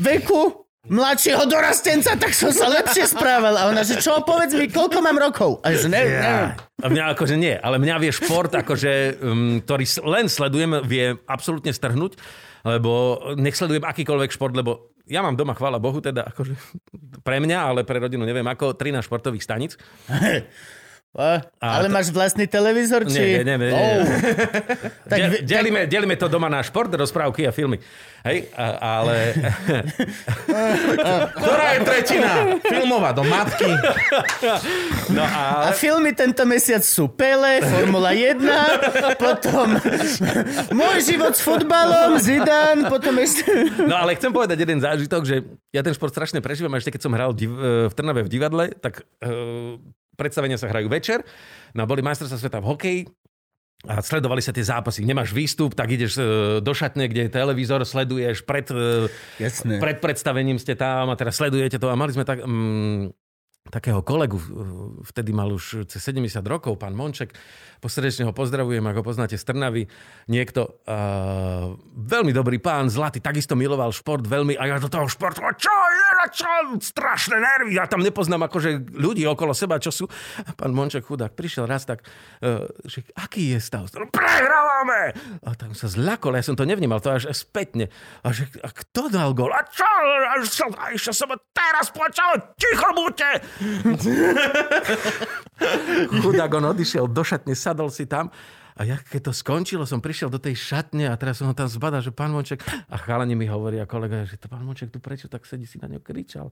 veku, 0.00 0.64
mladšieho 0.84 1.48
dorastenca, 1.48 2.12
tak 2.20 2.36
som 2.36 2.52
sa 2.52 2.68
lepšie 2.68 3.08
správal. 3.08 3.56
A 3.56 3.72
ona, 3.72 3.80
že 3.86 3.96
čo, 4.04 4.20
povedz 4.20 4.52
mi, 4.52 4.68
koľko 4.68 5.00
mám 5.00 5.16
rokov? 5.16 5.64
A 5.64 5.72
že 5.72 5.88
ne, 5.88 6.04
neviem. 6.04 6.52
A 6.84 6.86
mňa 6.92 7.04
akože 7.16 7.36
nie, 7.40 7.56
ale 7.56 7.80
mňa 7.80 7.96
vie 8.04 8.12
šport, 8.12 8.52
akože, 8.52 9.16
um, 9.16 9.64
ktorý 9.64 9.84
len 10.04 10.28
sledujem, 10.28 10.84
vie 10.84 11.16
absolútne 11.24 11.72
strhnúť, 11.72 12.20
lebo 12.68 13.16
nech 13.40 13.56
sledujem 13.56 13.80
akýkoľvek 13.80 14.30
šport, 14.36 14.52
lebo 14.52 14.92
ja 15.04 15.20
mám 15.20 15.36
doma, 15.36 15.52
chvála 15.52 15.80
Bohu, 15.80 16.00
teda 16.00 16.28
akože 16.32 16.54
pre 17.26 17.38
mňa, 17.40 17.58
ale 17.60 17.80
pre 17.84 18.00
rodinu 18.00 18.24
neviem 18.24 18.46
ako, 18.46 18.76
13 18.76 19.04
športových 19.04 19.44
stanic. 19.44 19.72
A, 21.14 21.46
ale 21.62 21.86
to- 21.86 21.94
máš 21.94 22.10
vlastný 22.10 22.50
televízor? 22.50 23.06
Či... 23.06 23.38
Nie, 23.38 23.46
nie, 23.46 23.54
nie, 23.54 23.70
nie. 23.70 23.70
Oh. 23.70 24.02
tak, 25.10 25.18
De- 25.30 25.42
delíme, 25.46 25.86
delíme 25.86 26.18
to 26.18 26.26
doma 26.26 26.50
na 26.50 26.58
šport, 26.58 26.90
rozprávky 26.90 27.46
a 27.46 27.54
filmy. 27.54 27.78
Hej, 28.26 28.50
a, 28.50 28.66
ale... 28.98 29.30
Ktorá 31.38 31.66
je 31.76 31.80
tretina? 31.84 32.32
Filmová 32.60 33.14
do 33.14 33.22
matky. 33.22 33.68
No 35.04 35.20
A 35.20 35.68
ale... 35.68 35.76
filmy 35.76 36.16
tento 36.16 36.48
mesiac 36.48 36.80
sú 36.80 37.12
Pele, 37.12 37.60
Formula 37.60 38.16
1, 38.16 38.40
potom 39.20 39.76
Môj 40.72 40.96
život 41.04 41.36
s 41.36 41.44
futbalom, 41.44 42.16
Zidane, 42.16 42.88
potom 42.88 43.12
ešte... 43.20 43.44
No 43.84 44.00
ale 44.00 44.16
chcem 44.16 44.32
povedať 44.32 44.64
jeden 44.64 44.80
zážitok, 44.80 45.22
že 45.28 45.44
ja 45.70 45.84
ten 45.84 45.92
šport 45.92 46.08
strašne 46.10 46.40
prežívam. 46.40 46.72
A 46.72 46.80
ešte 46.80 46.88
keď 46.88 47.02
som 47.04 47.12
hral 47.12 47.36
div- 47.36 47.52
e, 47.52 47.92
v 47.92 47.94
Trnave 47.94 48.24
v 48.24 48.32
divadle, 48.32 48.64
tak 48.80 49.04
uh, 49.20 49.76
predstavenia 50.14 50.58
sa 50.58 50.70
hrajú 50.70 50.88
večer. 50.88 51.22
No 51.74 51.84
a 51.84 51.90
boli 51.90 52.00
majstrovstvá 52.00 52.38
sveta 52.38 52.58
v 52.62 52.68
hokeji 52.70 53.00
a 53.84 54.00
sledovali 54.00 54.40
sa 54.40 54.54
tie 54.54 54.64
zápasy. 54.64 55.04
Nemáš 55.04 55.36
výstup, 55.36 55.76
tak 55.76 55.92
ideš 55.92 56.16
e, 56.16 56.24
do 56.64 56.72
šatne, 56.72 57.04
kde 57.04 57.28
je 57.28 57.30
televízor, 57.30 57.84
sleduješ 57.84 58.40
pred, 58.48 58.64
e, 58.72 59.12
Jasné. 59.36 59.76
pred 59.76 60.00
predstavením 60.00 60.56
ste 60.56 60.72
tam 60.72 61.12
a 61.12 61.18
teraz 61.20 61.36
sledujete 61.36 61.76
to. 61.76 61.92
A 61.92 61.98
mali 61.98 62.16
sme 62.16 62.24
tak, 62.24 62.40
mm, 62.40 63.12
takého 63.68 64.00
kolegu, 64.00 64.40
e, 64.40 64.46
vtedy 65.04 65.36
mal 65.36 65.52
už 65.52 65.84
cez 65.84 66.00
70 66.00 66.44
rokov, 66.48 66.80
pán 66.80 66.96
Monček, 66.96 67.36
posrdečne 67.84 68.24
ho 68.24 68.32
pozdravujem, 68.32 68.84
ako 68.88 69.04
poznáte 69.04 69.36
z 69.36 69.44
Trnavy. 69.44 69.84
Niekto, 70.32 70.80
uh, 70.88 71.76
veľmi 71.92 72.32
dobrý 72.32 72.56
pán, 72.56 72.88
zlatý, 72.88 73.20
takisto 73.20 73.52
miloval 73.52 73.92
šport 73.92 74.24
veľmi 74.24 74.56
a 74.56 74.72
ja 74.72 74.80
do 74.80 74.88
toho 74.88 75.04
športu, 75.04 75.44
čo 75.60 75.68
je, 75.68 76.13
a 76.24 76.32
čo, 76.32 76.48
strašné 76.80 77.36
nervy, 77.36 77.76
ja 77.76 77.84
tam 77.84 78.00
nepoznám 78.00 78.48
akože 78.48 78.96
ľudí 78.96 79.28
okolo 79.28 79.52
seba, 79.52 79.76
čo 79.76 79.92
sú. 79.92 80.08
A 80.40 80.56
pán 80.56 80.72
Monček 80.72 81.04
chudák 81.04 81.36
prišiel 81.36 81.68
raz 81.68 81.84
tak, 81.84 82.00
uh, 82.40 82.64
že 82.88 83.04
aký 83.12 83.52
je 83.52 83.58
stav? 83.60 83.84
Prehrávame! 84.08 85.12
A 85.44 85.52
tam 85.52 85.76
sa 85.76 85.84
zľakol, 85.92 86.40
ja 86.40 86.44
som 86.44 86.56
to 86.56 86.64
nevnímal, 86.64 87.04
to 87.04 87.12
až 87.12 87.28
spätne. 87.36 87.92
A 88.24 88.32
že, 88.32 88.48
a 88.64 88.72
kto 88.72 89.12
dal 89.12 89.36
gol? 89.36 89.52
A 89.52 89.60
čo? 89.68 89.84
A 89.84 90.40
som, 90.48 90.72
a 90.72 90.96
som 90.96 91.28
teraz 91.52 91.92
počal, 91.92 92.56
ticho 92.56 92.88
buďte! 92.96 93.30
Chudák, 96.24 96.50
on 96.56 96.72
odišiel 96.72 97.04
do 97.12 97.20
šatne, 97.20 97.52
sadol 97.52 97.92
si 97.92 98.08
tam 98.08 98.32
a 98.74 98.82
ja 98.82 98.98
keď 98.98 99.30
to 99.30 99.32
skončilo, 99.32 99.86
som 99.86 100.02
prišiel 100.02 100.26
do 100.26 100.42
tej 100.42 100.58
šatne 100.58 101.06
a 101.06 101.14
teraz 101.14 101.38
som 101.38 101.46
ho 101.46 101.54
tam 101.54 101.70
zbadal, 101.70 102.02
že 102.02 102.10
pán 102.10 102.34
Monček, 102.34 102.58
a 102.90 102.96
chalani 102.98 103.38
mi 103.38 103.46
hovoria 103.46 103.86
kolega, 103.86 104.26
že 104.26 104.34
to 104.34 104.50
pán 104.50 104.66
Monček 104.66 104.90
tu 104.90 104.98
prečo 104.98 105.30
tak 105.30 105.46
sedí, 105.46 105.62
si 105.62 105.78
na 105.78 105.86
ňo 105.86 106.02
kričal. 106.02 106.50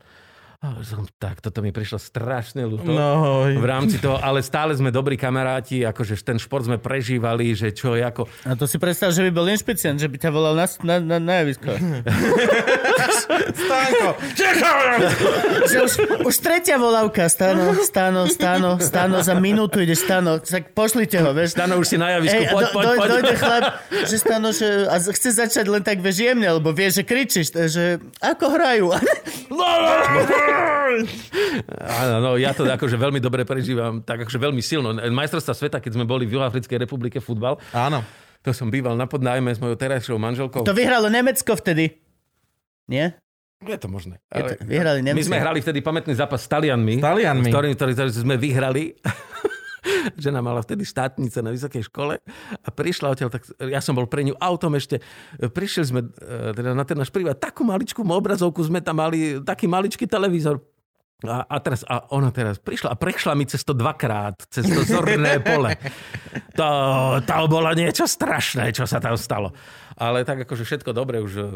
Som, 0.63 1.11
tak, 1.19 1.43
toto 1.43 1.59
mi 1.59 1.75
prišlo 1.75 1.99
strašne 1.99 2.63
ľúto. 2.63 2.87
No, 2.87 3.51
v 3.51 3.67
rámci 3.67 3.99
toho, 3.99 4.23
ale 4.23 4.47
stále 4.47 4.71
sme 4.79 4.95
dobrí 4.95 5.19
kamaráti, 5.19 5.83
akože 5.83 6.15
ten 6.23 6.39
šport 6.39 6.71
sme 6.71 6.79
prežívali, 6.79 7.51
že 7.51 7.75
čo 7.75 7.99
je 7.99 8.07
ako... 8.07 8.31
A 8.47 8.55
to 8.55 8.71
si 8.71 8.79
predstav, 8.79 9.11
že 9.11 9.27
by 9.27 9.31
bol 9.35 9.43
inšpicient, 9.51 9.99
že 9.99 10.07
by 10.07 10.23
ťa 10.23 10.31
volal 10.31 10.55
na, 10.55 10.71
na, 10.87 10.97
na, 11.03 11.17
na 11.19 11.35
javisko. 11.43 11.67
Stánko! 13.59 14.09
že 15.67 15.77
už, 15.83 15.93
už 16.31 16.35
tretia 16.39 16.79
volávka. 16.79 17.27
Stano, 17.27 17.75
stano, 17.83 18.31
stano, 18.31 18.79
stano, 18.79 19.19
za 19.19 19.35
minútu 19.35 19.83
ide 19.83 19.99
stano. 19.99 20.39
Tak 20.39 20.79
pošlite 20.79 21.19
ho, 21.27 21.35
vieš. 21.35 21.59
Stano 21.59 21.75
už 21.83 21.87
si 21.91 21.99
na 21.99 22.15
javisku, 22.15 22.39
Ej, 22.39 22.55
poď, 22.55 22.63
do, 22.63 22.71
poď, 22.71 22.85
do, 22.87 22.95
poď. 22.95 23.09
Dojde 23.11 23.35
chlap, 23.35 23.65
že 23.91 24.17
stano, 24.19 24.49
že 24.55 24.87
a 24.87 24.97
chce 25.03 25.29
začať 25.43 25.67
len 25.67 25.83
tak 25.83 25.99
vieš 25.99 26.23
jemne, 26.23 26.47
lebo 26.47 26.71
vie, 26.71 26.87
že 26.87 27.03
kričíš, 27.03 27.51
že 27.67 27.99
ako 28.23 28.47
hrajú. 28.47 28.87
Áno, 31.83 32.15
no, 32.21 32.31
ja 32.37 32.53
to 32.53 32.69
akože 32.69 32.97
veľmi 33.01 33.19
dobre 33.19 33.49
prežívam, 33.49 34.05
tak 34.05 34.27
akože 34.27 34.39
veľmi 34.39 34.61
silno. 34.61 34.93
Majstrovstvá 34.95 35.55
sveta, 35.57 35.77
keď 35.81 35.97
sme 35.97 36.05
boli 36.05 36.29
v 36.29 36.37
Juhoafrickej 36.39 36.79
republike 36.85 37.19
futbal, 37.19 37.57
Áno. 37.73 38.05
to 38.45 38.53
som 38.53 38.69
býval 38.69 38.95
na 38.97 39.09
podnájme 39.09 39.53
s 39.53 39.59
mojou 39.59 39.77
terajšou 39.79 40.21
manželkou. 40.21 40.65
To 40.65 40.77
vyhralo 40.77 41.09
Nemecko 41.09 41.57
vtedy. 41.57 41.97
Nie? 42.91 43.17
Je 43.63 43.79
to 43.79 43.87
možné. 43.87 44.19
Je 44.35 44.43
to, 44.43 44.67
vyhrali 44.67 45.01
My 45.07 45.15
Nemci. 45.15 45.31
sme 45.31 45.39
hrali 45.39 45.63
vtedy 45.63 45.79
pamätný 45.87 46.19
zápas 46.19 46.43
s 46.43 46.51
Talianmi. 46.51 46.99
S 46.99 47.05
Talianmi. 47.07 47.47
Ktorý, 47.47 47.69
ktorý, 47.79 47.93
ktorý 47.95 48.11
sme 48.11 48.35
vyhrali. 48.35 48.99
Žena 50.22 50.41
mala 50.41 50.62
vtedy 50.62 50.87
štátnice 50.87 51.43
na 51.43 51.51
vysokej 51.51 51.87
škole 51.91 52.18
a 52.55 52.68
prišla 52.70 53.12
odtiaľ, 53.12 53.30
tak 53.30 53.43
ja 53.59 53.83
som 53.83 53.99
bol 53.99 54.07
pre 54.07 54.22
ňu 54.22 54.39
autom 54.39 54.78
ešte. 54.78 55.03
Prišli 55.39 55.83
sme 55.83 56.01
e, 56.07 56.55
teda 56.55 56.72
na 56.72 56.85
ten 56.87 56.95
náš 56.95 57.11
prívod, 57.11 57.39
takú 57.39 57.66
maličkú 57.66 58.05
obrazovku 58.05 58.62
sme 58.62 58.78
tam 58.78 59.03
mali, 59.03 59.43
taký 59.43 59.66
maličký 59.66 60.07
televízor. 60.07 60.62
A, 61.22 61.47
a, 61.47 61.57
teraz, 61.62 61.87
a 61.87 62.03
ona 62.11 62.35
teraz 62.35 62.59
prišla 62.59 62.95
a 62.95 62.97
prešla 62.99 63.39
mi 63.39 63.47
cez 63.47 63.62
to 63.62 63.70
dvakrát, 63.78 64.43
cez 64.51 64.66
to 64.66 64.83
zorné 64.83 65.39
pole. 65.47 65.70
To, 66.59 66.68
to 67.22 67.35
bolo 67.47 67.70
niečo 67.78 68.11
strašné, 68.11 68.74
čo 68.74 68.91
sa 68.91 68.99
tam 68.99 69.14
stalo. 69.14 69.55
Ale 69.95 70.26
tak 70.26 70.43
akože 70.43 70.66
všetko 70.66 70.91
dobre, 70.91 71.22
už 71.22 71.33
e, 71.39 71.47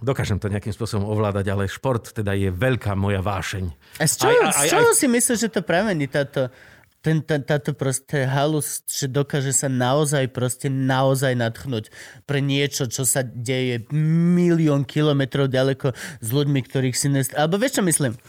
dokážem 0.00 0.40
to 0.40 0.48
nejakým 0.48 0.72
spôsobom 0.72 1.04
ovládať, 1.12 1.46
ale 1.52 1.68
šport 1.68 2.08
teda 2.08 2.32
je 2.32 2.48
veľká 2.48 2.96
moja 2.96 3.20
vášeň. 3.20 3.64
A 4.00 4.08
z 4.08 4.14
čoho, 4.16 4.32
Aj- 4.48 4.64
aj- 4.64 4.68
z 4.68 4.72
čoho 4.72 4.90
si 4.96 5.06
myslíš, 5.12 5.38
že 5.44 5.48
to 5.52 5.60
pramení 5.60 6.08
táto, 6.08 6.48
ten, 7.00 7.24
tá, 7.24 7.40
táto 7.40 7.72
proste 7.72 8.28
halus, 8.28 8.84
že 8.84 9.08
dokáže 9.08 9.56
sa 9.56 9.72
naozaj 9.72 10.28
proste 10.32 10.68
naozaj 10.68 11.32
nadchnúť 11.32 11.88
pre 12.28 12.44
niečo, 12.44 12.84
čo 12.88 13.08
sa 13.08 13.24
deje 13.24 13.88
milión 14.36 14.84
kilometrov 14.84 15.48
ďaleko 15.48 15.96
s 15.96 16.28
ľuďmi, 16.28 16.60
ktorých 16.60 16.96
si 16.96 17.08
nest... 17.08 17.32
Alebo 17.32 17.56
vieš, 17.56 17.80
čo 17.80 17.84
myslím? 17.88 18.20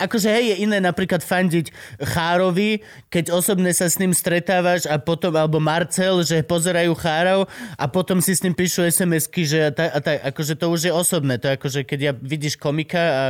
Akože 0.00 0.32
hej, 0.32 0.44
je 0.56 0.56
iné 0.64 0.80
napríklad 0.80 1.20
fandiť 1.20 1.72
Chárovi, 2.00 2.80
keď 3.12 3.36
osobne 3.36 3.68
sa 3.76 3.84
s 3.84 4.00
ním 4.00 4.16
stretávaš 4.16 4.88
a 4.88 4.96
potom, 4.96 5.36
alebo 5.36 5.60
Marcel, 5.60 6.24
že 6.24 6.40
pozerajú 6.40 6.96
Chárov 6.96 7.44
a 7.76 7.84
potom 7.84 8.24
si 8.24 8.32
s 8.32 8.40
ním 8.40 8.56
píšu 8.56 8.80
SMS-ky, 8.88 9.44
že 9.44 9.68
a 9.68 9.72
tak, 9.76 9.90
a 9.92 9.98
tak, 10.00 10.16
akože 10.32 10.54
to 10.56 10.66
už 10.72 10.80
je 10.88 10.92
osobné. 10.92 11.36
To 11.36 11.52
je 11.52 11.54
akože 11.60 11.80
keď 11.84 11.98
ja 12.00 12.12
vidíš 12.16 12.56
komika 12.56 13.02
a 13.02 13.24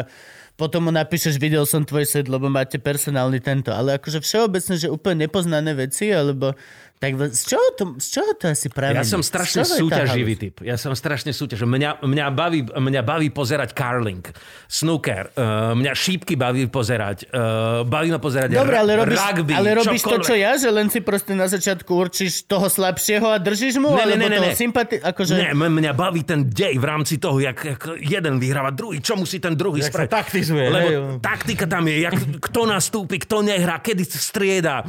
potom 0.61 0.85
mu 0.85 0.93
napíšeš, 0.93 1.41
videl 1.41 1.65
som 1.65 1.89
tvoj 1.89 2.05
set, 2.05 2.29
lebo 2.29 2.53
máte 2.53 2.77
personálny 2.77 3.41
tento. 3.41 3.73
Ale 3.73 3.97
akože 3.97 4.21
všeobecne, 4.21 4.77
že 4.77 4.93
úplne 4.93 5.25
nepoznané 5.25 5.73
veci, 5.73 6.13
alebo 6.13 6.53
tak 7.01 7.17
z 7.33 7.43
čoho 7.49 7.69
to, 7.81 7.85
z 7.97 8.07
čoho 8.13 8.37
to 8.37 8.53
asi 8.53 8.69
práve? 8.69 8.93
Ja 8.93 9.09
som 9.09 9.25
strašne 9.25 9.65
súťaživý 9.65 10.37
typ. 10.37 10.61
Ja 10.61 10.77
som 10.77 10.93
strašne 10.93 11.33
súťaživý. 11.33 11.65
Mňa, 11.65 12.05
mňa, 12.05 12.27
baví, 12.29 12.61
mňa 12.69 13.01
baví 13.01 13.33
pozerať 13.33 13.73
curling, 13.73 14.21
snooker, 14.69 15.33
uh, 15.33 15.73
mňa 15.73 15.97
šípky 15.97 16.37
baví 16.37 16.69
pozerať, 16.69 17.25
uh, 17.33 17.89
baví 17.89 18.13
ma 18.13 18.21
pozerať 18.21 18.53
Dobre, 18.53 18.77
ale 18.77 19.01
robíš, 19.01 19.17
rugby, 19.17 19.53
ale 19.57 19.69
robíš 19.81 20.03
to, 20.05 20.13
čokoľvek. 20.13 20.29
čo 20.29 20.35
ja, 20.37 20.53
že 20.61 20.69
len 20.69 20.93
si 20.93 21.01
proste 21.01 21.33
na 21.33 21.49
začiatku 21.49 21.89
určíš 21.89 22.45
toho 22.45 22.69
slabšieho 22.69 23.33
a 23.33 23.41
držíš 23.41 23.81
mu, 23.81 23.97
Ne, 23.97 24.05
ne, 24.05 24.05
alebo 24.05 24.21
ne, 24.21 24.29
ne, 24.29 24.37
toho 24.37 24.53
ne. 24.53 24.61
sympati... 24.61 24.95
Akože... 25.01 25.33
Nie, 25.41 25.51
m- 25.57 25.73
mňa 25.73 25.93
baví 25.97 26.21
ten 26.29 26.53
dej 26.53 26.77
v 26.77 26.85
rámci 26.85 27.17
toho, 27.17 27.41
jak, 27.41 27.65
jak 27.65 27.81
jeden 27.97 28.37
vyhráva 28.37 28.77
druhý, 28.77 29.01
čo 29.01 29.17
musí 29.17 29.41
ten 29.41 29.57
druhý 29.57 29.81
spraviť. 29.81 30.11
taktizuje, 30.13 30.69
Lebo 30.69 30.89
hej. 30.93 31.25
taktika 31.25 31.65
tam 31.65 31.89
je, 31.89 31.97
jak, 32.05 32.13
kto 32.45 32.69
nastúpi, 32.69 33.17
kto 33.25 33.41
nehrá, 33.41 33.81
kedy 33.81 34.05
strieda, 34.05 34.85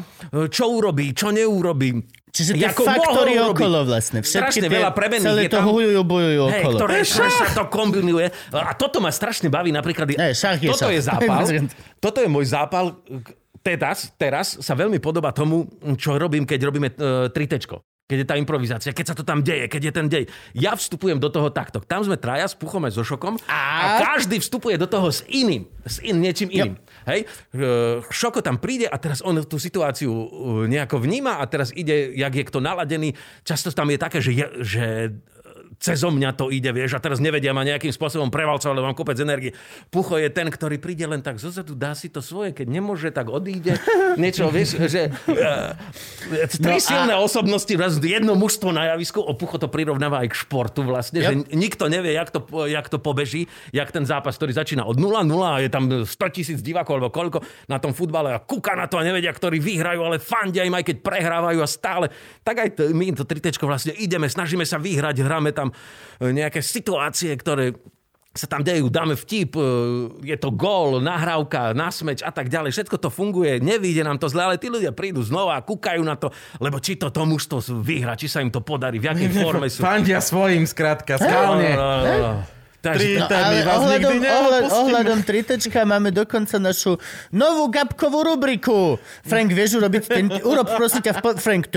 čo 0.51 0.67
urobí, 0.75 1.15
čo 1.15 1.31
neurobí. 1.31 2.00
Čiže 2.31 2.51
tie 2.55 2.71
Ako 2.71 2.87
faktory 2.87 3.35
okolo 3.35 3.83
vlastne. 3.83 4.23
Všetky 4.23 4.63
Strašne 4.63 4.67
tie, 4.71 4.77
veľa 4.79 4.91
premenných 4.95 5.27
celé 5.27 5.41
je 5.45 5.51
to 5.51 5.59
tam. 5.59 5.67
hujujú, 5.67 5.99
bujujú 6.07 6.43
Hej, 6.47 6.63
okolo. 6.63 6.77
ktoré, 6.79 6.97
sa 7.03 7.27
to 7.51 7.63
kombinuje. 7.67 8.27
A 8.55 8.71
toto 8.71 9.03
ma 9.03 9.11
strašne 9.11 9.51
baví. 9.51 9.75
Napríklad, 9.75 10.15
Ne, 10.15 10.31
šach 10.31 10.55
je 10.63 10.71
toto 10.71 10.87
šach. 10.87 10.95
je 10.95 11.01
zápal. 11.03 11.43
toto 12.03 12.17
je 12.23 12.29
môj 12.31 12.47
zápal. 12.47 12.95
Teraz, 13.61 14.09
teraz 14.17 14.57
sa 14.57 14.73
veľmi 14.73 14.97
podoba 14.97 15.29
tomu, 15.29 15.69
čo 15.93 16.17
robím, 16.17 16.49
keď 16.49 16.59
robíme 16.65 16.89
uh, 16.95 17.29
tritečko. 17.29 17.83
Keď 18.09 18.17
je 18.23 18.27
tá 18.27 18.35
improvizácia, 18.35 18.91
keď 18.91 19.05
sa 19.07 19.15
to 19.15 19.23
tam 19.23 19.39
deje, 19.39 19.71
keď 19.71 19.81
je 19.87 19.93
ten 19.93 20.07
dej. 20.11 20.23
Ja 20.51 20.75
vstupujem 20.75 21.15
do 21.15 21.31
toho 21.31 21.47
takto. 21.47 21.79
Tam 21.79 22.03
sme 22.03 22.19
traja 22.19 22.43
s 22.43 22.57
Puchom 22.57 22.83
aj 22.83 22.99
so 22.99 23.07
Šokom 23.07 23.39
a, 23.47 23.55
a 23.55 23.85
každý 24.03 24.35
vstupuje 24.43 24.75
do 24.75 24.83
toho 24.83 25.07
s 25.07 25.23
iným, 25.31 25.63
s 25.87 26.03
in, 26.03 26.19
niečím 26.19 26.51
iným. 26.51 26.75
Hej? 27.09 27.25
Šoko 28.09 28.41
tam 28.45 28.61
príde 28.61 28.85
a 28.85 28.97
teraz 29.01 29.25
on 29.25 29.41
tú 29.45 29.57
situáciu 29.57 30.11
e, 30.11 30.25
nejako 30.69 31.01
vníma 31.01 31.41
a 31.41 31.45
teraz 31.49 31.73
ide, 31.73 32.13
jak 32.13 32.33
je 32.35 32.43
kto 32.45 32.59
naladený. 32.61 33.17
Často 33.41 33.73
tam 33.73 33.89
je 33.89 33.97
také, 33.97 34.19
že, 34.21 34.31
je, 34.31 34.45
že 34.61 34.85
cezo 35.81 36.13
mňa 36.13 36.37
to 36.37 36.53
ide, 36.53 36.69
vieš, 36.69 36.93
a 36.93 37.01
teraz 37.01 37.17
nevedia 37.17 37.51
ma 37.51 37.65
nejakým 37.65 37.89
spôsobom 37.89 38.29
prevalcovať, 38.29 38.69
lebo 38.71 38.85
mám 38.85 38.93
kopec 38.93 39.17
energie. 39.17 39.49
Pucho 39.89 40.15
je 40.15 40.29
ten, 40.29 40.45
ktorý 40.45 40.77
príde 40.77 41.09
len 41.09 41.19
tak 41.19 41.41
zozadu, 41.41 41.73
dá 41.73 41.97
si 41.97 42.05
to 42.07 42.21
svoje, 42.21 42.53
keď 42.53 42.69
nemôže, 42.69 43.09
tak 43.09 43.27
odíde. 43.27 43.81
Niečo, 44.13 44.45
vieš, 44.47 44.77
že 44.85 45.09
uh, 45.09 45.73
tri 46.53 46.77
No 46.77 46.77
a- 46.77 46.85
silné 46.85 47.15
osobnosti, 47.17 47.73
raz 47.73 47.97
jedno 47.97 48.37
mužstvo 48.37 48.69
na 48.69 48.93
javisku, 48.93 49.17
o 49.17 49.33
Pucho 49.33 49.57
to 49.57 49.65
prirovnáva 49.65 50.21
aj 50.21 50.29
k 50.29 50.35
športu 50.37 50.85
vlastne, 50.85 51.17
Yep. 51.17 51.25
že 51.25 51.33
nikto 51.57 51.89
nevie, 51.89 52.13
jak 52.13 52.29
to, 52.29 52.39
jak 52.69 52.85
to 52.85 53.01
pobeží, 53.01 53.49
jak 53.73 53.89
ten 53.89 54.05
zápas, 54.05 54.37
ktorý 54.37 54.53
začína 54.53 54.85
od 54.85 55.01
0-0 55.01 55.17
a 55.41 55.57
je 55.59 55.69
tam 55.69 55.89
100 56.05 56.05
tisíc 56.29 56.59
divákov 56.61 57.01
alebo 57.01 57.09
koľko 57.09 57.41
na 57.65 57.81
tom 57.81 57.89
futbale 57.91 58.29
a 58.29 58.39
kúka 58.39 58.77
na 58.77 58.85
to 58.85 59.01
a 59.01 59.03
nevedia, 59.03 59.33
ktorí 59.33 59.57
vyhrajú, 59.57 60.05
ale 60.05 60.21
fandia 60.21 60.61
im 60.61 60.77
aj 60.77 60.85
keď 60.85 60.97
prehrávajú 61.01 61.57
a 61.57 61.65
stále. 61.65 62.05
Tak 62.45 62.55
aj 62.55 62.69
to, 62.77 62.81
my 62.93 63.09
to 63.11 63.25
tritečko 63.25 63.65
vlastne 63.65 63.97
ideme, 63.97 64.29
snažíme 64.29 64.61
sa 64.61 64.77
vyhrať, 64.77 65.25
hráme 65.25 65.49
tam 65.49 65.70
e, 65.71 66.29
nejaké 66.31 66.59
situácie, 66.59 67.33
ktoré 67.33 67.73
sa 68.31 68.47
tam 68.47 68.63
dejú, 68.63 68.87
dáme 68.87 69.19
vtip, 69.19 69.59
e, 69.59 69.63
je 70.23 70.37
to 70.39 70.55
gól, 70.55 71.03
nahrávka, 71.03 71.75
nasmeč 71.75 72.23
a 72.23 72.31
tak 72.31 72.47
ďalej. 72.47 72.71
Všetko 72.71 72.95
to 72.95 73.09
funguje, 73.11 73.59
nevíde 73.59 74.07
nám 74.07 74.23
to 74.23 74.31
zle, 74.31 74.47
ale 74.47 74.55
tí 74.55 74.71
ľudia 74.71 74.95
prídu 74.95 75.19
znova 75.19 75.59
a 75.59 75.65
kúkajú 75.65 75.99
na 75.99 76.15
to, 76.15 76.31
lebo 76.63 76.79
či 76.79 76.95
to 76.95 77.11
to 77.11 77.27
vyhra, 77.83 78.15
či 78.15 78.31
sa 78.31 78.39
im 78.39 78.47
to 78.47 78.63
podarí, 78.63 79.03
v 79.03 79.11
akej 79.11 79.29
forme 79.43 79.67
sú. 79.67 79.83
Fandia 79.83 80.23
svojim, 80.23 80.63
skrátka, 80.63 81.19
skálne. 81.19 81.75
No, 81.75 81.89
no, 82.07 82.13
no. 82.19 82.33
Takže, 82.81 82.97
Tri- 82.97 83.21
ale 83.21 83.61
vás 83.61 83.77
ohľadom, 83.77 84.13
ohľad, 84.73 85.05
tritečka 85.21 85.85
máme 85.85 86.09
dokonca 86.09 86.57
našu 86.57 86.97
novú 87.29 87.69
gabkovú 87.69 88.25
rubriku. 88.25 88.97
Frank, 89.21 89.53
vieš 89.53 89.77
urobiť 89.77 90.03
ten... 90.09 90.25
Urob 90.41 90.65
prosím 90.65 91.05
ťa 91.05 91.21
po- 91.21 91.37
Frank. 91.37 91.69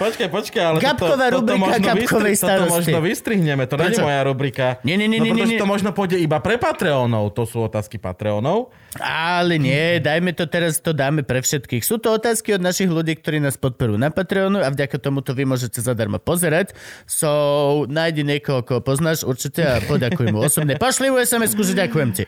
Počkaj, 0.00 0.28
počkaj, 0.32 0.62
ale 0.64 0.78
Gabková 0.80 1.28
toto, 1.28 1.28
toto, 1.28 1.36
rubrika 1.44 1.60
možno 1.60 1.86
Gabkovej 1.92 2.32
vystri- 2.32 2.48
toto 2.48 2.64
možno 2.72 2.98
vystrihneme, 3.04 3.62
to 3.68 3.74
nie 3.76 3.92
je 3.92 4.00
moja 4.00 4.20
rubrika. 4.24 4.66
Nie, 4.80 4.96
nie, 4.96 5.12
nie, 5.12 5.20
no, 5.20 5.28
nie, 5.28 5.44
nie, 5.44 5.60
to 5.60 5.68
možno 5.68 5.92
pôjde 5.92 6.16
iba 6.16 6.40
pre 6.40 6.56
Patreonov, 6.56 7.36
to 7.36 7.44
sú 7.44 7.68
otázky 7.68 8.00
Patreonov. 8.00 8.72
Ale 8.98 9.54
nie, 9.62 10.02
dajme 10.02 10.34
to 10.34 10.50
teraz, 10.50 10.82
to 10.82 10.90
dáme 10.90 11.22
pre 11.22 11.38
všetkých. 11.38 11.86
Sú 11.86 12.02
to 12.02 12.10
otázky 12.10 12.58
od 12.58 12.62
našich 12.64 12.90
ľudí, 12.90 13.14
ktorí 13.14 13.38
nás 13.38 13.54
podporujú 13.54 13.94
na 13.94 14.10
Patreonu 14.10 14.58
a 14.58 14.66
vďaka 14.66 14.98
tomu 14.98 15.22
to 15.22 15.30
vy 15.30 15.46
môžete 15.46 15.78
zadarmo 15.78 16.18
pozerať. 16.18 16.74
So, 17.06 17.86
nájdi 17.86 18.26
niekoho, 18.26 18.66
koho 18.66 18.82
poznáš 18.82 19.22
určite 19.22 19.62
a 19.62 19.78
poďakuj 19.78 20.34
mu 20.34 20.42
osobne. 20.42 20.74
Pošli 20.74 21.14
mu 21.14 21.22
sms 21.22 21.54
že 21.54 21.78
ďakujem 21.78 22.10
ti. 22.18 22.24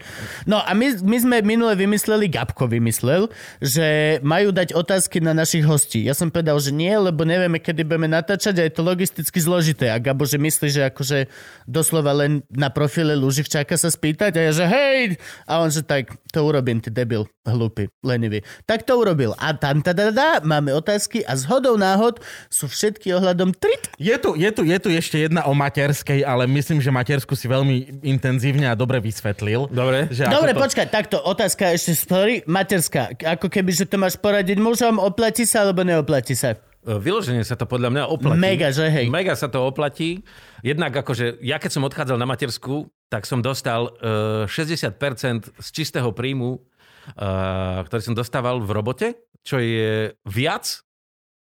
No 0.47 0.63
a 0.63 0.71
my, 0.71 1.03
my 1.03 1.19
sme 1.19 1.37
minule 1.43 1.75
vymysleli, 1.75 2.31
Gabko 2.31 2.71
vymyslel, 2.71 3.27
že 3.59 4.23
majú 4.23 4.55
dať 4.55 4.79
otázky 4.79 5.19
na 5.19 5.35
našich 5.35 5.67
hostí. 5.67 6.07
Ja 6.07 6.15
som 6.15 6.31
povedal, 6.31 6.55
že 6.63 6.71
nie, 6.71 6.95
lebo 6.95 7.27
nevieme, 7.27 7.59
kedy 7.59 7.83
budeme 7.83 8.07
natáčať 8.07 8.63
a 8.63 8.67
je 8.71 8.73
to 8.77 8.87
logisticky 8.87 9.43
zložité. 9.43 9.91
A 9.91 9.99
Gabo, 9.99 10.31
že 10.31 10.39
myslí, 10.39 10.69
že 10.71 10.83
akože 10.95 11.27
doslova 11.67 12.15
len 12.15 12.47
na 12.55 12.71
profile 12.71 13.19
Luživčáka 13.19 13.75
sa 13.75 13.91
spýtať 13.91 14.39
a 14.39 14.41
ja, 14.47 14.53
že 14.55 14.65
hej! 14.71 15.19
A 15.51 15.59
on, 15.59 15.75
že 15.75 15.83
tak, 15.83 16.15
to 16.31 16.52
urobím, 16.53 16.85
ty 16.85 16.93
debil, 16.93 17.25
hlupý, 17.49 17.89
lenivý. 18.05 18.45
Tak 18.69 18.85
to 18.85 19.01
urobil. 19.01 19.33
A 19.41 19.57
tam 19.57 19.81
tadadá, 19.81 20.45
máme 20.45 20.77
otázky 20.77 21.25
a 21.25 21.33
z 21.33 21.49
hodou 21.49 21.81
náhod 21.81 22.21
sú 22.53 22.69
všetky 22.69 23.17
ohľadom 23.17 23.57
trit. 23.57 23.89
Je 23.97 24.13
tu, 24.21 24.37
je, 24.37 24.51
tu, 24.53 24.69
je 24.69 24.77
tu 24.77 24.93
ešte 24.93 25.17
jedna 25.17 25.49
o 25.49 25.57
materskej, 25.57 26.21
ale 26.29 26.45
myslím, 26.45 26.85
že 26.85 26.93
matersku 26.93 27.33
si 27.33 27.49
veľmi 27.49 28.05
intenzívne 28.05 28.69
a 28.69 28.77
dobre 28.77 29.01
vysvetlil. 29.01 29.73
Dobre. 29.73 30.13
Že 30.13 30.29
Dobre, 30.29 30.53
to... 30.53 30.61
počkaj, 30.61 30.87
takto, 30.93 31.17
otázka 31.25 31.73
ešte, 31.73 31.97
sorry, 31.97 32.45
materská. 32.45 33.17
Ako 33.17 33.49
keby, 33.49 33.73
že 33.73 33.89
to 33.89 33.97
máš 33.97 34.21
poradiť 34.21 34.61
mužom, 34.61 35.01
oplatí 35.01 35.49
sa 35.49 35.65
alebo 35.65 35.81
neoplatí 35.81 36.37
sa? 36.37 36.61
Vyloženie 36.83 37.47
sa 37.47 37.55
to 37.55 37.63
podľa 37.63 37.95
mňa 37.95 38.05
oplatí. 38.11 38.43
Mega, 38.43 38.75
že 38.75 38.91
hej. 38.91 39.07
Mega 39.07 39.39
sa 39.39 39.47
to 39.47 39.63
oplatí. 39.63 40.27
Jednak 40.63 40.95
akože, 40.95 41.43
ja 41.43 41.59
keď 41.59 41.71
som 41.75 41.83
odchádzal 41.83 42.19
na 42.23 42.31
matersku, 42.31 42.87
tak 43.11 43.27
som 43.27 43.43
dostal 43.43 43.91
uh, 43.99 44.47
60% 44.47 45.59
z 45.59 45.69
čistého 45.75 46.15
príjmu, 46.15 46.55
uh, 46.55 47.83
ktorý 47.83 48.01
som 48.01 48.15
dostával 48.15 48.63
v 48.63 48.71
robote, 48.71 49.09
čo 49.43 49.59
je 49.59 50.15
viac, 50.23 50.87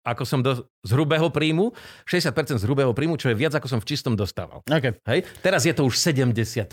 ako 0.07 0.23
som 0.23 0.39
do, 0.39 0.55
z 0.81 0.91
hrubého 0.91 1.27
príjmu, 1.27 1.75
60% 2.05 2.55
z 2.55 2.63
hrubého 2.63 2.89
príjmu, 2.91 3.19
čo 3.19 3.27
je 3.27 3.35
viac, 3.35 3.51
ako 3.51 3.67
som 3.67 3.79
v 3.79 3.87
čistom 3.87 4.15
dostával. 4.15 4.63
Okay. 4.63 4.95
Hej? 5.03 5.27
Teraz 5.39 5.67
je 5.67 5.75
to 5.75 5.83
už 5.83 5.99
75%. 5.99 6.71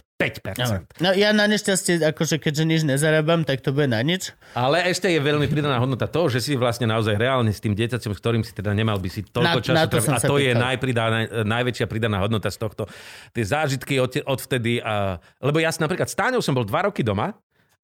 No 1.02 1.10
ja 1.10 1.30
na 1.30 1.44
nešťastie, 1.44 1.98
akože 2.06 2.38
keďže 2.38 2.64
nič 2.64 2.80
nezarábam, 2.84 3.42
tak 3.42 3.58
to 3.58 3.74
bude 3.74 3.90
na 3.90 3.98
nič. 4.00 4.30
Ale 4.54 4.86
ešte 4.86 5.10
je 5.10 5.18
veľmi 5.18 5.44
pridaná 5.44 5.76
hodnota 5.76 6.06
to, 6.06 6.30
že 6.30 6.38
si 6.38 6.54
vlastne 6.54 6.86
naozaj 6.86 7.18
reálne 7.18 7.50
s 7.50 7.58
tým 7.58 7.74
dieťaťom, 7.74 8.14
s 8.14 8.18
ktorým 8.18 8.42
si 8.42 8.54
teda 8.54 8.70
nemal 8.70 8.96
by 8.96 9.10
si 9.10 9.26
toľko 9.26 9.58
Na- 9.58 9.64
času 9.64 9.74
na 9.74 9.84
to 9.84 9.96
som 9.98 10.14
A 10.14 10.20
to 10.22 10.38
je 10.38 10.54
pýtal. 10.54 10.62
najpridaná, 10.62 11.18
najväčšia 11.42 11.86
pridaná 11.86 12.22
hodnota 12.22 12.48
z 12.48 12.58
tohto. 12.58 12.86
Tie 13.32 13.42
zážitky 13.42 13.98
od, 13.98 14.14
odvtedy. 14.22 14.78
A, 14.78 15.18
lebo 15.42 15.58
ja 15.58 15.74
s- 15.74 15.82
napríklad 15.82 16.06
s 16.06 16.14
Táňou 16.14 16.38
som 16.38 16.54
bol 16.54 16.62
dva 16.62 16.86
roky 16.86 17.02
doma 17.02 17.34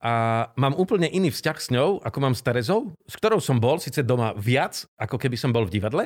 a 0.01 0.13
mám 0.57 0.73
úplne 0.75 1.07
iný 1.07 1.29
vzťah 1.29 1.57
s 1.61 1.69
ňou, 1.71 2.01
ako 2.01 2.19
mám 2.21 2.33
s 2.33 2.41
Terezou, 2.41 2.97
s 3.05 3.15
ktorou 3.21 3.37
som 3.39 3.61
bol 3.61 3.77
síce 3.77 4.01
doma 4.01 4.33
viac, 4.33 4.89
ako 4.97 5.21
keby 5.21 5.37
som 5.37 5.53
bol 5.53 5.69
v 5.69 5.77
divadle, 5.77 6.03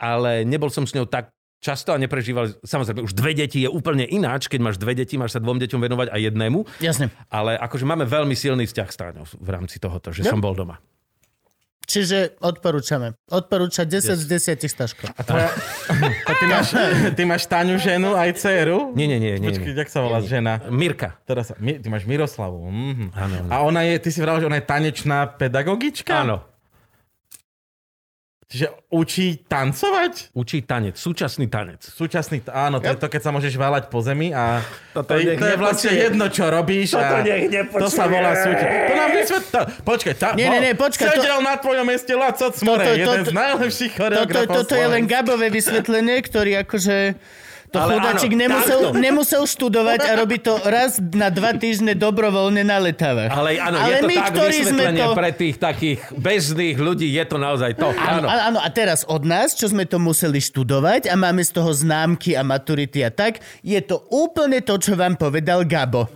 ale 0.00 0.48
nebol 0.48 0.72
som 0.72 0.88
s 0.88 0.96
ňou 0.96 1.04
tak 1.04 1.28
často 1.60 1.92
a 1.92 2.00
neprežíval, 2.00 2.60
samozrejme, 2.60 3.04
už 3.04 3.16
dve 3.16 3.32
deti 3.32 3.64
je 3.64 3.72
úplne 3.72 4.04
ináč, 4.04 4.52
keď 4.52 4.60
máš 4.60 4.76
dve 4.76 4.92
deti, 4.92 5.16
máš 5.16 5.36
sa 5.36 5.40
dvom 5.40 5.56
deťom 5.60 5.80
venovať 5.80 6.08
a 6.12 6.16
jednému, 6.20 6.60
Jasne. 6.76 7.08
ale 7.32 7.56
akože 7.56 7.88
máme 7.88 8.04
veľmi 8.04 8.36
silný 8.36 8.68
vzťah 8.68 8.88
s 8.88 8.96
Táňou 8.96 9.24
v 9.28 9.48
rámci 9.48 9.80
tohoto, 9.80 10.12
že 10.12 10.24
Ja. 10.24 10.32
som 10.32 10.44
bol 10.44 10.52
doma. 10.52 10.76
Čiže 11.84 12.36
odporúčame. 12.40 13.14
Odporúča 13.26 13.82
10 13.82 14.14
z 14.14 14.24
10 14.56 14.64
staškov. 14.64 15.08
A 15.10 15.20
tvoja... 15.20 15.48
A 16.28 16.32
ty, 16.32 16.44
máš, 16.46 16.68
ty 17.12 17.22
máš 17.22 17.42
Táňu 17.44 17.76
ženu 17.76 18.12
aj 18.12 18.34
dceru? 18.34 18.92
Nie, 18.92 19.04
nie, 19.06 19.18
nie. 19.18 19.36
nie, 19.36 19.46
Počkej, 19.46 19.68
nie. 19.68 19.78
jak 19.78 19.88
sa 19.88 20.00
volá 20.00 20.18
žena? 20.20 20.64
Mirka. 20.66 21.20
Teraz, 21.22 21.52
sa- 21.52 21.58
Mi- 21.58 21.76
ty 21.76 21.86
máš 21.86 22.04
Miroslavu. 22.04 22.64
Mhm. 22.64 23.12
Áno, 23.12 23.34
áno. 23.38 23.48
A 23.48 23.56
ona 23.60 23.80
je, 23.82 23.94
ty 23.98 24.08
si 24.08 24.18
vravel, 24.18 24.40
že 24.40 24.48
ona 24.48 24.58
je 24.58 24.66
tanečná 24.66 25.18
pedagogička? 25.30 26.14
Áno. 26.18 26.40
Čiže 28.54 28.70
učí 28.88 29.42
tancovať? 29.44 30.30
Učí 30.30 30.62
tanec, 30.62 30.94
súčasný 30.94 31.50
tanec. 31.50 31.82
Súčasný, 31.82 32.38
áno, 32.46 32.78
to 32.78 32.86
je 32.86 32.94
to, 32.96 33.10
keď 33.10 33.20
sa 33.20 33.30
môžeš 33.34 33.50
váľať 33.52 33.90
po 33.90 33.98
zemi 33.98 34.30
a 34.30 34.62
Toto 34.94 35.10
to, 35.10 35.18
je, 35.18 35.26
nech 35.26 35.38
to 35.38 35.46
je 35.48 35.56
vlastne 35.58 35.90
nepočuje. 35.90 36.04
jedno, 36.06 36.24
čo 36.30 36.44
robíš. 36.46 36.88
Toto 36.94 37.02
a 37.02 37.18
nech 37.20 37.50
nepočuje. 37.50 37.82
To 37.82 37.88
sa 37.90 38.04
volá 38.06 38.32
súťaž. 38.32 38.70
To 38.70 38.94
nám 38.94 39.10
vysvet... 39.10 39.42
To, 39.44 39.60
počkaj, 39.82 40.14
tá, 40.14 40.28
Nie, 40.32 40.46
nie, 40.48 40.60
nie, 40.62 40.72
počkaj, 40.72 41.06
to- 41.10 41.18
Sedel 41.18 41.42
na 41.42 41.58
tvojom 41.58 41.82
mieste 41.82 42.14
Laco 42.14 42.46
Cmore, 42.48 42.86
Toto- 42.86 42.94
jeden 42.94 43.10
toto- 43.18 43.26
z 43.26 43.32
najlepších 43.34 43.92
Toto, 43.92 43.98
choreografov 43.98 44.54
toto 44.54 44.74
je 44.76 44.86
len. 44.86 45.02
Gabové 45.04 45.46
vysvetlenie, 45.50 46.16
ktorý 46.22 46.62
akože... 46.62 46.96
To 47.74 47.82
Ale 47.82 47.98
chudáčik 47.98 48.30
áno, 48.30 48.42
nemusel, 48.46 48.78
takto. 48.86 49.02
nemusel 49.02 49.42
študovať 49.50 49.98
a 50.06 50.12
robí 50.14 50.38
to 50.38 50.54
raz 50.62 51.02
na 51.02 51.26
dva 51.26 51.58
týždne 51.58 51.98
dobrovoľne 51.98 52.62
na 52.62 52.78
letavách. 52.78 53.34
Ale 53.34 53.58
áno, 53.58 53.82
Ale 53.82 53.90
je 53.90 53.98
to 53.98 54.06
my, 54.06 54.16
tak 54.16 54.30
ktorí 54.30 54.58
sme 54.62 54.84
to... 54.94 55.06
pre 55.10 55.30
tých 55.34 55.56
takých 55.58 55.98
bežných 56.14 56.78
ľudí, 56.78 57.10
je 57.10 57.24
to 57.26 57.34
naozaj 57.34 57.74
to. 57.74 57.90
Áno, 57.90 58.30
Áno. 58.30 58.54
áno, 58.54 58.58
a 58.62 58.68
teraz 58.70 59.02
od 59.10 59.26
nás, 59.26 59.58
čo 59.58 59.66
sme 59.66 59.90
to 59.90 59.98
museli 59.98 60.38
študovať 60.38 61.10
a 61.10 61.18
máme 61.18 61.42
z 61.42 61.50
toho 61.50 61.74
známky 61.74 62.38
a 62.38 62.46
maturity 62.46 63.02
a 63.02 63.10
tak, 63.10 63.42
je 63.66 63.82
to 63.82 64.06
úplne 64.06 64.62
to, 64.62 64.78
čo 64.78 64.94
vám 64.94 65.18
povedal 65.18 65.66
Gabo. 65.66 66.06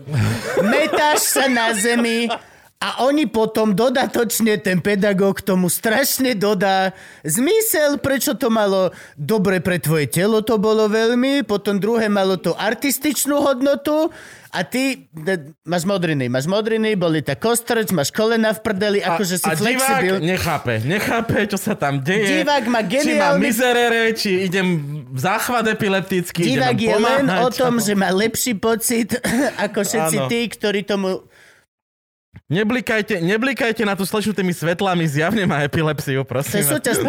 Metáš 0.63 1.35
sa 1.35 1.51
na 1.51 1.75
zemi 1.75 2.31
a 2.79 3.03
oni 3.03 3.27
potom 3.27 3.75
dodatočne, 3.75 4.55
ten 4.63 4.79
pedagóg 4.79 5.43
tomu 5.43 5.67
strašne 5.67 6.39
dodá 6.39 6.95
zmysel, 7.27 7.99
prečo 7.99 8.39
to 8.39 8.47
malo 8.49 8.95
dobre 9.19 9.59
pre 9.59 9.83
tvoje 9.83 10.07
telo, 10.07 10.47
to 10.47 10.63
bolo 10.63 10.87
veľmi, 10.87 11.43
potom 11.43 11.83
druhé 11.83 12.07
malo 12.07 12.39
to 12.39 12.55
artističnú 12.55 13.43
hodnotu 13.43 14.15
a 14.49 14.63
ty 14.63 15.11
de, 15.11 15.51
máš 15.67 15.83
modriny, 15.85 16.31
máš 16.31 16.47
modriny, 16.47 16.95
boli 16.95 17.19
tak 17.19 17.43
kostrč, 17.43 17.91
máš 17.91 18.15
kolena 18.15 18.55
v 18.55 18.63
prdeli, 18.63 18.99
akože 19.03 19.37
si 19.37 19.45
a 19.45 19.53
divák 19.53 19.59
flexibil. 19.59 20.15
nechápe, 20.23 20.75
nechápe, 20.81 21.39
čo 21.51 21.59
sa 21.59 21.75
tam 21.75 21.99
deje. 21.99 22.41
Divák 22.41 22.65
má 22.65 22.81
Či 22.81 22.87
mám 22.87 22.91
geniálny- 22.95 23.43
mizerere, 23.43 24.03
či 24.15 24.47
idem 24.47 24.67
v 25.05 25.19
záchvat 25.19 25.67
epileptický. 25.67 26.47
Divák 26.47 26.79
je 26.79 26.95
len 26.95 27.27
pomáhať, 27.27 27.43
o 27.43 27.49
tom, 27.51 27.75
alebo- 27.75 27.85
že 27.85 27.93
má 27.93 28.09
lepší 28.09 28.55
pocit 28.55 29.19
ako 29.67 29.83
všetci 29.83 30.17
Áno. 30.23 30.31
tí, 30.31 30.47
ktorí 30.47 30.87
tomu... 30.87 31.27
Neblikajte, 32.49 33.20
neblikajte 33.20 33.85
na 33.85 33.93
tú 33.93 34.09
slečnu 34.09 34.33
tými 34.33 34.57
svetlami, 34.57 35.05
zjavne 35.05 35.45
má 35.45 35.61
epilepsiu, 35.69 36.25
To 36.25 36.29
prosím. 36.33 36.65
súčasť... 36.65 37.01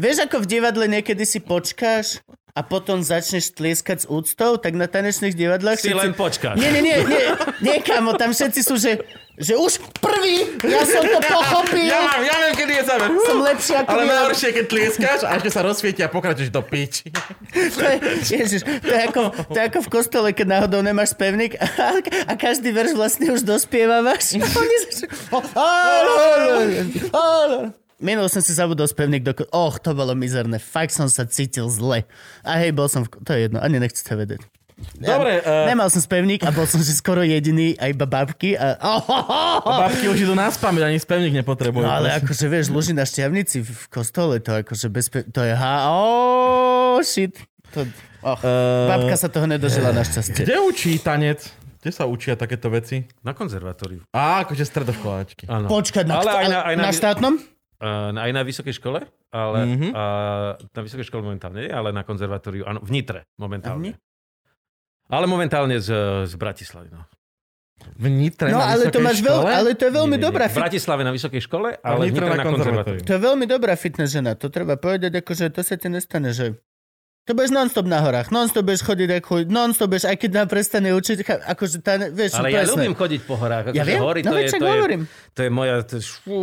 Vieš, 0.00 0.16
ako 0.24 0.40
v 0.40 0.46
divadle 0.48 0.88
niekedy 0.88 1.28
si 1.28 1.44
počkáš 1.44 2.24
a 2.56 2.64
potom 2.64 3.04
začneš 3.04 3.52
tlieskať 3.52 4.04
s 4.04 4.06
úctou, 4.08 4.56
tak 4.56 4.72
na 4.72 4.88
tanečných 4.88 5.36
divadlách... 5.36 5.76
Si 5.76 5.92
len 5.92 6.16
počkáš. 6.16 6.56
Nie, 6.56 6.72
nie, 6.72 6.80
nie, 6.80 7.04
nie, 7.04 7.24
nie, 7.60 7.76
kamo, 7.84 8.16
tam 8.16 8.32
všetci 8.32 8.60
sú, 8.64 8.80
že, 8.80 8.96
že 9.36 9.52
už 9.52 9.78
prvý, 10.00 10.48
ja 10.64 10.80
som 10.82 11.04
to 11.04 11.20
pochopil, 11.20 11.84
Ja, 11.84 12.08
mám, 12.08 12.24
ja 12.24 12.36
viem, 12.40 12.54
kedy 12.56 12.72
je 12.72 12.84
záver. 12.88 13.08
som 13.22 13.38
lepší 13.44 13.72
ako 13.76 13.88
Ale 13.92 14.02
najhoršie, 14.08 14.48
keď 14.56 14.64
tlieskáš 14.64 15.20
a 15.28 15.36
ešte 15.36 15.50
sa 15.52 15.60
rozsvieti 15.60 16.00
a 16.00 16.08
pokračuješ 16.08 16.48
do 16.48 16.64
piči. 16.64 17.12
To 17.52 17.82
je, 17.84 17.96
ježiš, 18.24 18.64
to 18.64 18.92
je, 18.92 19.00
ako, 19.04 19.22
to 19.52 19.56
je 19.60 19.64
ako 19.68 19.78
v 19.84 19.88
kostole, 19.92 20.28
keď 20.32 20.46
náhodou 20.60 20.80
nemáš 20.80 21.12
spevník 21.12 21.60
a, 21.60 21.64
a 22.26 22.32
každý 22.34 22.72
verš 22.72 22.96
vlastne 22.96 23.28
už 23.32 23.44
dospievávaš. 23.44 24.40
Minul 27.96 28.28
som 28.28 28.44
si 28.44 28.52
zabudol 28.52 28.84
spevník 28.84 29.24
do... 29.24 29.32
Och, 29.56 29.80
to 29.80 29.96
bolo 29.96 30.12
mizerné. 30.12 30.60
Fakt 30.60 30.92
som 30.92 31.08
sa 31.08 31.24
cítil 31.24 31.72
zle. 31.72 32.04
A 32.44 32.60
hej, 32.60 32.76
bol 32.76 32.92
som... 32.92 33.08
V... 33.08 33.08
To 33.24 33.32
je 33.32 33.48
jedno, 33.48 33.56
ani 33.56 33.80
nechcete 33.80 34.12
vedieť. 34.12 34.44
Dobre, 34.76 35.40
Ja, 35.40 35.64
eh, 35.64 35.66
Nemal 35.66 35.88
som 35.88 35.98
spevník 35.98 36.40
a 36.40 36.52
bol 36.52 36.64
som 36.64 36.78
si 36.78 36.92
skoro 36.92 37.20
jediný 37.20 37.72
a 37.74 37.88
iba 37.88 38.04
babky 38.04 38.52
a... 38.54 38.76
Oh, 38.78 39.00
oh, 39.00 39.24
oh, 39.24 39.56
oh. 39.62 39.78
Babky 39.82 40.04
už 40.06 40.20
idú 40.20 40.32
na 40.32 40.48
spamäť, 40.48 40.84
ani 40.86 40.98
spevník 40.98 41.32
nepotrebujú. 41.34 41.80
No 41.80 41.88
ale 41.90 42.12
akože 42.14 42.44
vieš, 42.44 42.68
ľudí 42.68 42.92
na 42.92 43.02
šťavnici 43.02 43.60
v 43.60 43.82
kostole, 43.88 44.36
to 44.38 44.52
akože 44.54 44.86
bez... 44.86 45.08
To 45.08 45.40
je 45.40 45.52
ha... 45.52 45.88
Oh, 45.88 47.00
shit. 47.00 47.40
To... 47.72 47.88
Och, 48.22 48.40
Eh, 48.42 48.88
babka 48.90 49.14
sa 49.14 49.28
toho 49.28 49.46
nedožila 49.46 49.94
našťastie. 49.94 50.42
Kde 50.42 50.58
učí 50.60 50.98
tanec? 50.98 51.46
Kde 51.78 51.90
sa 51.90 52.04
učia 52.04 52.34
takéto 52.34 52.66
veci? 52.68 53.06
Na 53.22 53.30
konzervatóriu. 53.30 54.02
Á, 54.10 54.42
akože 54.42 54.66
stredoškoláčky. 54.66 55.46
Áno. 55.46 55.70
Počkať, 55.70 56.04
na, 56.04 56.18
Ale 56.18 56.30
aj 56.34 56.46
na- 56.48 56.64
aj 56.64 56.74
na- 56.74 56.82
na 56.82 56.90
štátnom? 56.90 57.34
Uh, 57.76 58.10
aj 58.10 58.30
na 58.30 58.42
vysokej 58.42 58.74
škole, 58.74 59.04
ale 59.30 59.58
Mhm. 59.62 59.70
mm-hmm. 59.70 59.92
uh, 59.92 60.50
na 60.58 60.80
vysokej 60.82 61.06
škole 61.06 61.22
momentálne 61.22 61.60
nie, 61.60 61.70
ale 61.70 61.92
na 61.92 62.02
konzervatóriu, 62.02 62.64
áno, 62.64 62.80
v 62.80 62.90
Nitre 62.90 63.28
momentálne. 63.36 63.94
Ale 65.08 65.24
momentálne 65.24 65.76
z, 65.76 65.90
z 66.24 66.34
Bratislavy. 66.34 66.88
No. 66.88 67.06
V 67.94 68.06
Nitre 68.08 68.50
No 68.50 68.58
na 68.58 68.72
ale 68.72 68.88
to 68.88 68.98
máš 68.98 69.20
veľ, 69.20 69.38
škole? 69.38 69.50
ale 69.52 69.68
to 69.72 69.84
je 69.84 69.92
veľmi 69.92 70.10
Nie, 70.10 70.18
nie, 70.18 70.18
nie. 70.18 70.26
dobrá 70.26 70.44
V 70.44 70.50
fit, 70.50 70.60
Bratislave 70.60 71.02
na 71.02 71.12
vysokej 71.12 71.40
škole, 71.40 71.68
A 71.74 71.86
ale 71.86 72.02
v 72.02 72.10
Nitre 72.10 72.24
Nitre 72.24 72.32
na 72.32 72.36
na 72.36 72.44
konzervatóriu. 72.44 73.00
to 73.00 73.12
je 73.12 73.20
veľmi 73.20 73.44
dobrá 73.46 73.72
fitness 73.74 74.10
žena, 74.10 74.32
to 74.32 74.48
treba 74.48 74.74
povedať, 74.74 75.12
akože 75.14 75.48
to 75.48 75.60
sa 75.60 75.74
ti 75.74 75.86
nestane, 75.86 76.30
že 76.30 76.58
to 77.22 77.32
budeš 77.32 77.52
non-stop 77.52 77.84
na 77.84 78.00
horách, 78.00 78.30
non-stop 78.30 78.64
budeš 78.64 78.82
chodiť 78.82 79.08
ako 79.16 79.32
non-stop 79.44 79.88
budeš, 79.88 80.06
aj 80.06 80.16
keď 80.16 80.30
nám 80.32 80.46
prestane 80.48 80.88
učiť, 80.90 81.16
akože 81.44 81.76
tá, 81.78 81.92
vieš, 82.08 82.32
Ale 82.34 82.48
ja 82.48 82.60
presne. 82.60 82.70
ľúbim 82.72 82.94
chodiť 82.94 83.20
po 83.22 83.34
horách. 83.34 83.64
Ja 83.68 83.70
akože 83.76 83.82
viem, 83.84 84.00
hory, 84.00 84.20
no 84.20 84.30
to, 84.30 84.36
je, 84.36 84.46
to, 84.48 84.56
je, 84.56 84.72
hovorím. 84.72 85.02
to 85.30 85.40
je 85.40 85.50
moja... 85.50 85.74
To 85.80 85.94
je, 85.94 86.02
fú, 86.02 86.38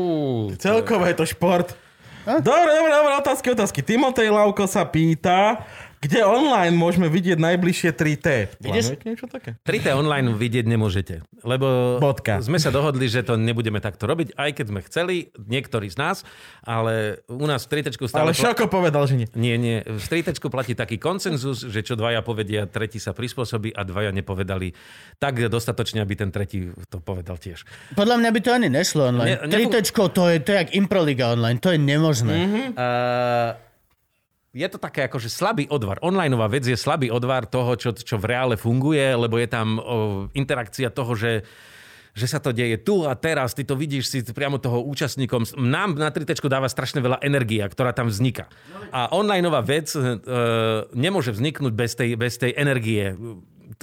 to 0.48 0.54
je- 0.54 0.60
Celkovo 0.62 1.04
je 1.04 1.16
to 1.18 1.26
šport. 1.26 1.68
Dobre, 2.24 2.72
dobre, 2.72 2.92
dobre, 2.94 3.12
otázky, 3.20 3.48
otázky. 3.50 3.80
Timotej 3.82 4.28
Lauko 4.30 4.64
sa 4.64 4.84
pýta, 4.86 5.60
kde 6.04 6.20
online 6.28 6.76
môžeme 6.76 7.08
vidieť 7.08 7.40
najbližšie 7.40 7.90
3T. 7.96 8.28
Vidíš? 8.60 8.86
Plánujete 8.92 9.06
niečo 9.08 9.26
také? 9.32 9.56
3T 9.64 9.88
online 9.96 10.36
vidieť 10.36 10.66
nemôžete, 10.68 11.24
lebo 11.48 11.98
Bodka. 12.04 12.44
sme 12.44 12.60
sa 12.60 12.70
dohodli, 12.70 13.08
že 13.08 13.24
to 13.24 13.40
nebudeme 13.40 13.80
takto 13.80 14.04
robiť, 14.04 14.36
aj 14.36 14.50
keď 14.52 14.66
sme 14.68 14.80
chceli, 14.84 15.16
niektorí 15.40 15.88
z 15.88 15.98
nás, 15.98 16.18
ale 16.62 17.24
u 17.32 17.48
nás 17.48 17.64
v 17.64 17.80
3 17.80 17.96
Ale 17.96 18.10
stále... 18.10 18.30
Šoko 18.36 18.68
povedal, 18.68 19.08
že 19.08 19.16
nie. 19.16 19.28
Nie, 19.38 19.56
nie. 19.56 19.80
V 19.80 20.04
3 20.04 20.36
platí 20.52 20.76
taký 20.76 21.00
koncenzus, 21.00 21.64
že 21.64 21.80
čo 21.80 21.96
dvaja 21.96 22.20
povedia, 22.20 22.68
tretí 22.68 23.00
sa 23.00 23.16
prispôsobí 23.16 23.72
a 23.72 23.88
dvaja 23.88 24.12
nepovedali 24.12 24.76
tak 25.18 25.40
dostatočne, 25.48 26.04
aby 26.04 26.14
ten 26.20 26.30
tretí 26.34 26.68
to 26.92 27.00
povedal 27.00 27.40
tiež. 27.40 27.64
Podľa 27.96 28.20
mňa 28.20 28.30
by 28.30 28.40
to 28.44 28.50
ani 28.52 28.68
nešlo 28.68 29.02
online. 29.08 29.30
Ne- 29.30 29.42
Ne, 29.44 29.48
nefu- 29.48 29.70
Tritečko, 29.70 30.10
to 30.10 30.30
je, 30.30 30.40
to 30.40 30.50
je 30.52 30.58
jak 30.58 30.70
Improliga 30.74 31.32
online, 31.32 31.60
to 31.60 31.70
je 31.72 31.80
nemožné. 31.80 32.36
Mm-hmm. 32.36 32.68
Uh, 32.74 33.73
je 34.54 34.68
to 34.70 34.78
také 34.78 35.10
akože 35.10 35.34
slabý 35.34 35.66
odvar. 35.74 35.98
Onlineová 36.06 36.46
vec 36.46 36.62
je 36.70 36.78
slabý 36.78 37.10
odvar 37.10 37.50
toho, 37.50 37.74
čo, 37.74 37.90
čo 37.98 38.22
v 38.22 38.30
reále 38.30 38.56
funguje, 38.56 39.02
lebo 39.18 39.42
je 39.42 39.50
tam 39.50 39.82
o, 39.82 39.82
interakcia 40.38 40.94
toho, 40.94 41.18
že 41.18 41.44
že 42.14 42.30
sa 42.30 42.38
to 42.38 42.54
deje 42.54 42.78
tu 42.78 43.10
a 43.10 43.18
teraz, 43.18 43.58
ty 43.58 43.66
to 43.66 43.74
vidíš 43.74 44.06
si 44.06 44.22
priamo 44.22 44.62
toho 44.62 44.86
účastníkom. 44.86 45.58
Nám 45.58 45.98
na 45.98 46.14
3 46.14 46.30
dáva 46.46 46.70
strašne 46.70 47.02
veľa 47.02 47.18
energia, 47.26 47.66
ktorá 47.66 47.90
tam 47.90 48.06
vzniká. 48.06 48.54
A 48.94 49.10
onlineová 49.10 49.66
vec 49.66 49.90
e, 49.98 50.22
nemôže 50.94 51.34
vzniknúť 51.34 51.74
bez 51.74 51.98
tej, 51.98 52.14
bez 52.14 52.38
tej 52.38 52.54
energie 52.54 53.18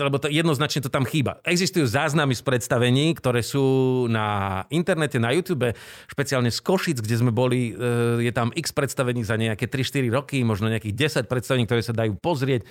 lebo 0.06 0.16
to 0.16 0.32
jednoznačne 0.32 0.84
to 0.84 0.90
tam 0.92 1.04
chýba. 1.04 1.38
Existujú 1.44 1.84
záznamy 1.84 2.32
z 2.32 2.42
predstavení, 2.42 3.12
ktoré 3.16 3.44
sú 3.44 4.06
na 4.08 4.62
internete, 4.72 5.20
na 5.20 5.32
YouTube, 5.34 5.72
špeciálne 6.08 6.48
z 6.48 6.60
Košic, 6.64 6.98
kde 7.04 7.16
sme 7.20 7.32
boli, 7.32 7.76
e, 7.76 8.24
je 8.24 8.32
tam 8.32 8.48
x 8.56 8.72
predstavení 8.72 9.20
za 9.22 9.36
nejaké 9.36 9.68
3-4 9.68 10.08
roky, 10.10 10.40
možno 10.42 10.72
nejakých 10.72 11.24
10 11.24 11.30
predstavení, 11.30 11.64
ktoré 11.68 11.84
sa 11.84 11.92
dajú 11.92 12.16
pozrieť. 12.16 12.64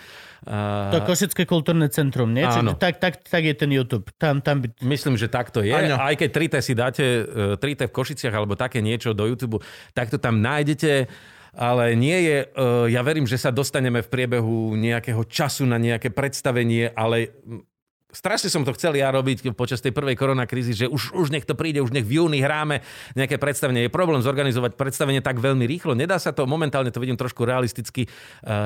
To 0.46 0.96
je 0.96 1.04
Košické 1.04 1.44
kultúrne 1.44 1.92
centrum, 1.92 2.32
nie? 2.32 2.48
Áno. 2.48 2.74
Čiže 2.74 2.80
tak, 2.80 2.94
tak, 3.04 3.14
tak 3.28 3.44
je 3.44 3.54
ten 3.54 3.70
YouTube. 3.70 4.08
Tam, 4.16 4.40
tam 4.40 4.64
by... 4.64 4.72
Myslím, 4.82 5.20
že 5.20 5.28
tak 5.28 5.52
to 5.52 5.60
je. 5.62 5.76
Áno. 5.76 6.00
Aj 6.00 6.16
keď 6.16 6.30
3T 6.32 6.56
si 6.64 6.74
dáte, 6.74 7.04
e, 7.28 7.60
3T 7.60 7.92
v 7.92 7.94
Košiciach 7.94 8.34
alebo 8.34 8.56
také 8.56 8.80
niečo 8.80 9.12
do 9.12 9.28
YouTube, 9.28 9.60
tak 9.92 10.08
to 10.08 10.18
tam 10.18 10.40
nájdete. 10.40 11.12
Ale 11.56 11.98
nie 11.98 12.20
je, 12.26 12.38
e, 12.46 12.48
ja 12.94 13.02
verím, 13.02 13.26
že 13.26 13.42
sa 13.42 13.50
dostaneme 13.50 14.02
v 14.06 14.12
priebehu 14.12 14.78
nejakého 14.78 15.26
času 15.26 15.66
na 15.66 15.82
nejaké 15.82 16.14
predstavenie, 16.14 16.94
ale 16.94 17.34
mm, 17.46 17.70
strašne 18.10 18.50
som 18.50 18.66
to 18.66 18.74
chcel 18.74 18.98
ja 18.98 19.14
robiť 19.14 19.54
počas 19.54 19.82
tej 19.82 19.94
prvej 19.94 20.18
koronakrízy, 20.18 20.74
že 20.74 20.86
už, 20.90 21.14
už 21.14 21.30
nech 21.30 21.46
to 21.46 21.54
príde, 21.54 21.82
už 21.82 21.94
nech 21.94 22.06
v 22.06 22.22
júni 22.22 22.42
hráme 22.42 22.82
nejaké 23.14 23.38
predstavenie. 23.38 23.86
Je 23.86 23.94
problém 23.94 24.22
zorganizovať 24.22 24.74
predstavenie 24.76 25.22
tak 25.22 25.38
veľmi 25.38 25.66
rýchlo. 25.70 25.94
Nedá 25.94 26.18
sa 26.18 26.34
to, 26.34 26.50
momentálne 26.50 26.90
to 26.90 27.02
vidím 27.02 27.18
trošku 27.18 27.46
realisticky, 27.46 28.06
e, 28.06 28.10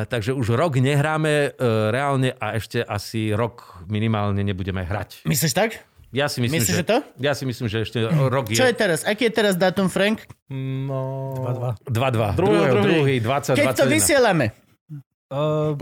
takže 0.08 0.32
už 0.32 0.56
rok 0.56 0.80
nehráme 0.80 1.56
e, 1.56 1.70
reálne 1.92 2.36
a 2.40 2.56
ešte 2.56 2.82
asi 2.84 3.36
rok 3.36 3.84
minimálne 3.92 4.42
nebudeme 4.42 4.84
hrať. 4.84 5.28
Myslíš 5.28 5.54
tak? 5.56 5.93
Ja 6.14 6.30
si 6.30 6.46
myslím, 6.46 6.62
Myslíš, 6.62 6.78
že, 6.78 6.80
že 6.80 6.86
to? 6.86 6.98
Ja 7.18 7.34
si 7.34 7.44
myslím, 7.44 7.66
že 7.66 7.78
ešte 7.82 7.98
rok 8.06 8.46
Čo 8.46 8.70
je 8.70 8.70
je 8.70 8.78
teraz? 8.78 9.02
Aký 9.02 9.26
je 9.26 9.34
teraz 9.34 9.58
dátum, 9.58 9.90
Frank? 9.90 10.22
No... 10.46 11.34
2-2. 11.90 11.90
2-2. 11.90 12.38
Druhého, 12.38 12.76
druhý. 12.80 13.18
20, 13.18 13.58
Keď 13.58 13.68
to 13.74 13.86
21. 13.90 13.98
vysielame. 13.98 14.46
Uh, 15.34 15.74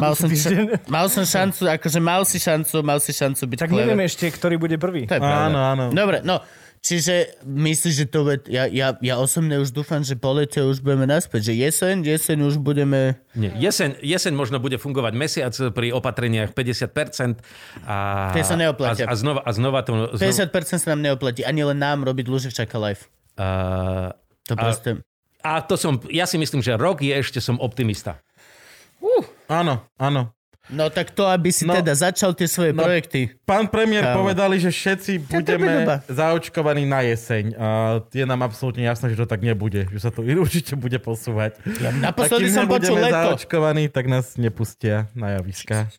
Mal 0.00 0.16
som, 0.16 0.32
ša- 0.32 0.80
mal 0.88 1.06
som 1.12 1.28
šancu, 1.28 1.68
akože 1.68 2.00
mal 2.00 2.24
si 2.24 2.40
šancu, 2.40 2.80
mal 2.80 2.96
si 3.04 3.12
šancu 3.12 3.44
byť 3.44 3.58
Tak 3.60 3.68
clever. 3.68 3.84
neviem 3.84 4.00
ešte, 4.08 4.24
ktorý 4.32 4.56
bude 4.56 4.80
prvý. 4.80 5.04
To 5.04 5.12
je 5.12 5.20
pravda. 5.20 5.44
Áno, 5.52 5.58
áno. 5.60 5.84
Dobre, 5.92 6.24
no, 6.24 6.40
čiže 6.84 7.40
myslíš, 7.42 7.94
že 7.96 8.06
to 8.06 8.28
bude... 8.28 8.44
Ja, 8.52 8.68
ja, 8.68 8.92
ja 9.00 9.16
osobne 9.16 9.56
už 9.56 9.72
dúfam, 9.72 10.04
že 10.04 10.20
po 10.20 10.36
lete 10.36 10.60
už 10.60 10.84
budeme 10.84 11.08
naspäť, 11.08 11.50
že 11.50 11.52
jeseň, 11.56 12.04
jeseň 12.04 12.38
už 12.44 12.60
budeme... 12.60 13.16
Nie, 13.32 13.56
jeseň, 13.56 14.04
jeseň 14.04 14.36
možno 14.36 14.60
bude 14.60 14.76
fungovať 14.76 15.12
mesiac 15.16 15.54
pri 15.72 15.96
opatreniach 15.96 16.52
50%. 16.52 17.40
A, 17.88 18.30
Tie 18.36 18.44
sa 18.44 18.60
neoplatia. 18.60 19.08
A, 19.08 19.12
a, 19.12 19.14
znova, 19.16 19.40
a 19.40 19.50
znova 19.56 19.80
to... 19.80 20.12
Znova, 20.12 20.52
50% 20.52 20.84
sa 20.84 20.92
nám 20.92 21.00
neoplatí, 21.00 21.40
ani 21.40 21.64
len 21.64 21.80
nám 21.80 22.04
robiť 22.04 22.28
Luživčaka 22.28 22.76
live. 22.76 23.02
a, 23.40 24.12
To 24.44 24.52
A- 24.52 24.60
proste... 24.60 25.00
a 25.40 25.64
to 25.64 25.80
som, 25.80 25.96
ja 26.12 26.28
si 26.28 26.36
myslím, 26.36 26.60
že 26.60 26.76
rok 26.76 27.00
je 27.00 27.16
ešte 27.16 27.40
som 27.40 27.56
optimista. 27.56 28.20
Áno, 29.48 29.84
áno. 30.00 30.32
No 30.66 30.88
tak 30.88 31.12
to, 31.12 31.28
aby 31.28 31.52
si 31.52 31.68
No. 31.68 31.76
teda 31.76 31.92
začal 31.92 32.32
tie 32.32 32.48
svoje 32.48 32.72
No. 32.72 32.80
projekty. 32.80 33.36
Pán 33.44 33.68
premiér 33.68 34.08
Kámo. 34.10 34.24
povedali, 34.24 34.56
že 34.56 34.68
všetci 34.68 35.28
budeme 35.28 35.68
zaočkovaní 36.08 36.84
na 36.84 37.04
jeseň. 37.04 37.52
A 37.52 37.66
je 38.08 38.24
nám 38.24 38.40
absolútne 38.42 38.80
jasné, 38.80 39.12
že 39.12 39.18
to 39.18 39.26
tak 39.26 39.40
nebude. 39.40 39.84
Že 39.92 40.00
sa 40.00 40.08
to 40.08 40.24
určite 40.44 40.72
bude 40.74 40.96
posúvať. 40.96 41.60
Ja 41.78 41.92
naposledy 41.92 42.48
som 42.48 42.64
počul 42.64 42.96
leto. 42.96 43.12
zaočkovaní, 43.12 43.92
tak 43.92 44.08
nás 44.08 44.36
nepustia 44.36 45.12
na 45.12 45.36
javiska. 45.36 45.92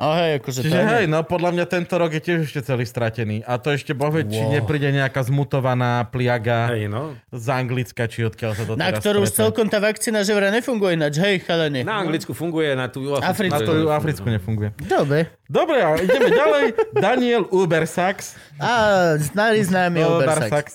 Oh, 0.00 0.16
hej, 0.16 0.40
akože 0.40 0.64
Čiže 0.64 0.80
hej, 0.80 1.04
no 1.12 1.20
podľa 1.28 1.52
mňa 1.52 1.66
tento 1.68 1.92
rok 2.00 2.08
je 2.16 2.24
tiež 2.24 2.48
ešte 2.48 2.64
celý 2.64 2.88
stratený. 2.88 3.44
A 3.44 3.60
to 3.60 3.68
ešte 3.68 3.92
bohvie, 3.92 4.24
či 4.24 4.40
Wow. 4.40 4.56
nepríde 4.56 4.88
nejaká 4.96 5.20
zmutovaná 5.28 6.08
pliaga 6.08 6.72
Hej, 6.72 6.88
no. 6.88 7.20
z 7.28 7.46
Anglicka, 7.52 8.08
či 8.08 8.24
odkiaľ 8.24 8.52
sa 8.56 8.64
to 8.64 8.72
Na 8.80 8.88
teraz 8.88 9.04
ktorú 9.04 9.28
už 9.28 9.36
celkom 9.36 9.68
tá 9.68 9.76
vakcína 9.76 10.24
že 10.24 10.32
vraj 10.32 10.56
nefunguje 10.56 10.96
ináč. 10.96 11.20
Hej, 11.20 11.44
chalani. 11.44 11.84
Na 11.84 12.00
Anglicku 12.00 12.32
funguje, 12.32 12.72
na 12.72 12.88
tú 12.88 13.12
Africku. 13.12 13.52
Na 13.52 13.60
to 13.60 13.92
Africku 13.92 14.24
nefunguje. 14.24 14.72
Dobre. 14.80 15.36
Dobre, 15.44 15.84
a 15.84 15.92
ideme 16.00 16.32
ďalej. 16.32 16.64
Daniel 16.96 17.44
Ubersax. 17.52 18.40
A 18.56 18.72
znali 19.20 19.60
známy 19.60 20.00
Ubersax. 20.00 20.48
Ubersax. 20.48 20.66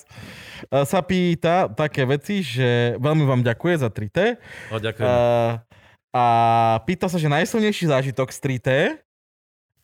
e, 0.70 0.86
sa 0.86 1.02
pýta 1.02 1.66
také 1.74 2.06
veci, 2.06 2.46
že 2.46 2.94
veľmi 3.02 3.26
vám 3.26 3.42
ďakuje 3.42 3.74
za 3.74 3.90
3T. 3.90 4.38
O, 4.70 4.78
ďakujem. 4.78 5.02
Uh, 5.02 5.58
a 6.14 6.24
pýta 6.86 7.10
sa, 7.10 7.18
že 7.18 7.26
najsilnejší 7.26 7.90
zážitok 7.90 8.30
z 8.30 8.38
3T. 8.38 8.68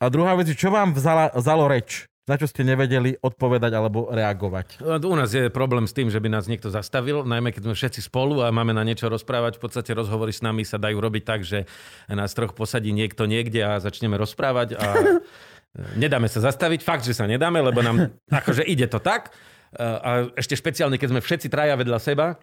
A 0.03 0.11
druhá 0.11 0.35
vec, 0.35 0.51
čo 0.51 0.67
vám 0.67 0.91
vzala, 0.91 1.31
vzalo 1.31 1.71
reč? 1.71 2.11
Na 2.23 2.35
čo 2.39 2.47
ste 2.47 2.63
nevedeli 2.63 3.19
odpovedať 3.19 3.71
alebo 3.71 4.07
reagovať? 4.11 4.83
U 4.83 5.15
nás 5.15 5.31
je 5.31 5.47
problém 5.51 5.87
s 5.87 5.95
tým, 5.95 6.07
že 6.07 6.19
by 6.23 6.31
nás 6.31 6.47
niekto 6.47 6.71
zastavil, 6.71 7.23
najmä 7.27 7.51
keď 7.51 7.67
sme 7.67 7.75
všetci 7.75 7.99
spolu 8.03 8.43
a 8.43 8.51
máme 8.51 8.71
na 8.71 8.83
niečo 8.83 9.11
rozprávať. 9.11 9.59
V 9.59 9.63
podstate 9.67 9.91
rozhovory 9.91 10.31
s 10.31 10.39
nami 10.39 10.63
sa 10.63 10.79
dajú 10.79 11.03
robiť 11.03 11.23
tak, 11.23 11.43
že 11.43 11.67
nás 12.07 12.31
troch 12.31 12.55
posadí 12.55 12.95
niekto 12.95 13.27
niekde 13.27 13.63
a 13.63 13.83
začneme 13.83 14.15
rozprávať 14.19 14.75
a 14.75 14.87
nedáme 16.03 16.27
sa 16.31 16.39
zastaviť. 16.39 16.83
Fakt, 16.83 17.03
že 17.03 17.15
sa 17.15 17.27
nedáme, 17.27 17.59
lebo 17.59 17.79
nám 17.83 18.15
akože 18.43 18.63
ide 18.63 18.87
to 18.87 19.03
tak. 19.03 19.31
A 19.79 20.31
ešte 20.39 20.55
špeciálne, 20.55 20.95
keď 20.95 21.15
sme 21.15 21.21
všetci 21.23 21.47
traja 21.51 21.75
vedľa 21.75 21.99
seba, 21.99 22.39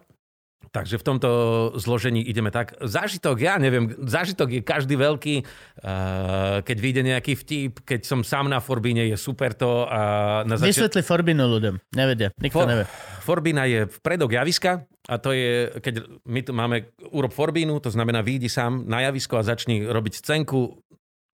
Takže 0.71 0.95
v 0.95 1.03
tomto 1.03 1.29
zložení 1.75 2.23
ideme 2.23 2.47
tak. 2.47 2.77
Zážitok, 2.79 3.35
ja 3.43 3.59
neviem, 3.59 3.91
zážitok 4.07 4.49
je 4.55 4.61
každý 4.63 4.95
veľký. 4.95 5.35
Uh, 5.83 6.63
keď 6.63 6.77
vyjde 6.79 7.01
nejaký 7.11 7.33
vtip, 7.35 7.73
keď 7.83 8.07
som 8.07 8.23
sám 8.23 8.47
na 8.47 8.63
Forbíne, 8.63 9.03
je 9.03 9.17
super 9.19 9.51
to. 9.51 9.83
A 9.89 9.99
na 10.47 10.55
začiat- 10.55 10.87
Vysvetli 10.87 11.01
Forbinu 11.03 11.43
ľuďom. 11.49 11.75
Nevedia. 11.91 12.31
Nikto 12.39 12.63
For, 12.63 12.67
nevie. 12.71 12.85
Forbína 13.19 13.63
je 13.67 13.79
vpredok 13.99 14.31
javiska 14.31 14.87
a 15.11 15.15
to 15.19 15.35
je, 15.35 15.75
keď 15.83 16.07
my 16.23 16.39
tu 16.45 16.51
máme 16.55 16.87
urob 17.11 17.33
Forbínu, 17.35 17.83
to 17.83 17.91
znamená 17.91 18.23
výjdi 18.23 18.47
sám 18.47 18.87
na 18.87 19.03
javisko 19.03 19.41
a 19.41 19.43
začni 19.43 19.83
robiť 19.83 20.23
scénku, 20.23 20.79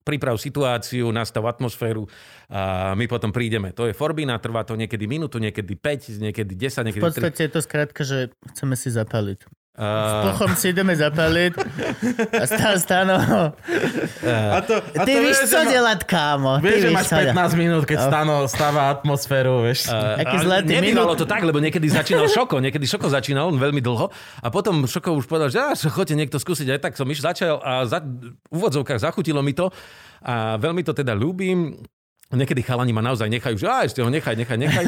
priprav 0.06 0.38
situáciu, 0.38 1.10
nastav 1.10 1.42
atmosféru 1.50 2.06
a 2.46 2.94
my 2.94 3.10
potom 3.10 3.34
prídeme. 3.34 3.74
To 3.74 3.90
je 3.90 3.92
Forbína, 3.92 4.38
trvá 4.38 4.62
to 4.62 4.78
niekedy 4.78 5.10
minútu, 5.10 5.42
niekedy 5.42 5.74
5, 5.74 6.22
niekedy 6.22 6.54
10, 6.54 6.86
V 6.86 6.86
niekedy 6.86 7.02
3. 7.02 7.10
podstate 7.10 7.40
je 7.42 7.50
to 7.50 7.60
skrátka, 7.60 8.00
že 8.06 8.30
chceme 8.54 8.78
si 8.78 8.94
zapaliť. 8.94 9.65
S 9.76 9.84
Uh, 9.84 10.32
pochom 10.32 10.56
si 10.56 10.72
ideme 10.72 10.96
zapaliť 10.96 11.52
a 12.32 12.44
stále 12.48 12.80
stáno. 12.80 13.12
A 14.24 14.58
to, 14.64 14.80
a 14.80 15.04
Ty 15.04 15.12
to 15.12 15.20
víš, 15.20 15.36
vieš, 15.36 15.52
čo 15.52 15.60
ma- 15.60 15.68
delať, 15.68 16.00
kámo. 16.08 16.52
Ty 16.56 16.64
Vieš, 16.64 16.78
že 16.80 16.88
víš, 16.88 16.96
máš 16.96 17.06
čo 17.06 17.16
delať. 17.20 17.36
15 17.36 17.60
minút, 17.60 17.82
keď 17.84 17.98
stano, 18.00 18.34
stáva 18.48 18.88
atmosféru, 18.88 19.68
vieš. 19.68 19.92
Aký 19.92 20.40
ale 20.40 20.44
zlatý 20.48 20.72
minút. 20.80 21.20
to 21.20 21.28
tak, 21.28 21.44
lebo 21.44 21.60
niekedy 21.60 21.92
začínal 21.92 22.24
Šoko, 22.24 22.56
niekedy 22.56 22.88
Šoko 22.88 23.12
začínal 23.12 23.52
on 23.52 23.60
veľmi 23.60 23.84
dlho 23.84 24.08
a 24.40 24.48
potom 24.48 24.88
Šoko 24.88 25.12
už 25.12 25.28
povedal, 25.28 25.52
že 25.52 25.60
á, 25.60 25.76
chodte 25.92 26.16
niekto 26.16 26.40
skúsiť, 26.40 26.72
aj 26.72 26.80
tak 26.80 26.92
som 26.96 27.04
iš 27.12 27.20
začal 27.20 27.60
a 27.60 27.84
za, 27.84 28.00
v 28.00 28.32
úvodzovkách 28.48 28.96
zachutilo 28.96 29.44
mi 29.44 29.52
to 29.52 29.68
a 30.24 30.56
veľmi 30.56 30.80
to 30.88 30.96
teda 30.96 31.12
ľúbim. 31.12 31.76
Niekedy 32.26 32.58
chalani 32.60 32.90
ma 32.90 32.98
naozaj 32.98 33.30
nechajú, 33.30 33.54
že 33.54 33.66
á, 33.66 33.86
ešte 33.86 34.02
ho 34.02 34.10
nechaj, 34.10 34.34
nechaj, 34.34 34.58
nechaj. 34.58 34.84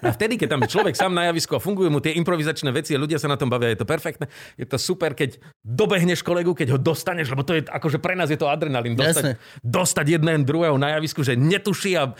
A 0.00 0.08
vtedy, 0.08 0.34
keď 0.34 0.56
tam 0.56 0.60
je 0.64 0.72
človek 0.72 0.96
sám 0.96 1.12
na 1.12 1.28
javisku 1.28 1.52
a 1.52 1.60
fungujú 1.60 1.86
mu 1.86 2.00
tie 2.00 2.16
improvizačné 2.16 2.72
veci 2.72 2.92
a 2.92 2.98
ľudia 2.98 3.16
sa 3.16 3.28
na 3.28 3.36
tom 3.36 3.46
bavia, 3.46 3.68
je 3.68 3.78
to 3.78 3.84
perfektné. 3.84 4.24
Je 4.56 4.64
to 4.64 4.80
super, 4.80 5.12
keď 5.12 5.36
dobehneš 5.60 6.24
kolegu, 6.24 6.56
keď 6.56 6.72
ho 6.72 6.78
dostaneš, 6.78 7.28
lebo 7.28 7.44
to 7.44 7.54
je 7.54 7.62
akože 7.62 8.00
pre 8.00 8.16
nás 8.16 8.26
je 8.26 8.36
to 8.36 8.48
adrenalín. 8.48 8.96
Dostať, 8.96 9.36
dostať 9.60 10.06
jeden 10.10 10.42
druhého 10.42 10.74
na 10.74 10.96
javisku, 10.96 11.20
že 11.20 11.36
netuší 11.36 11.92
a 11.94 12.08
e, 12.08 12.12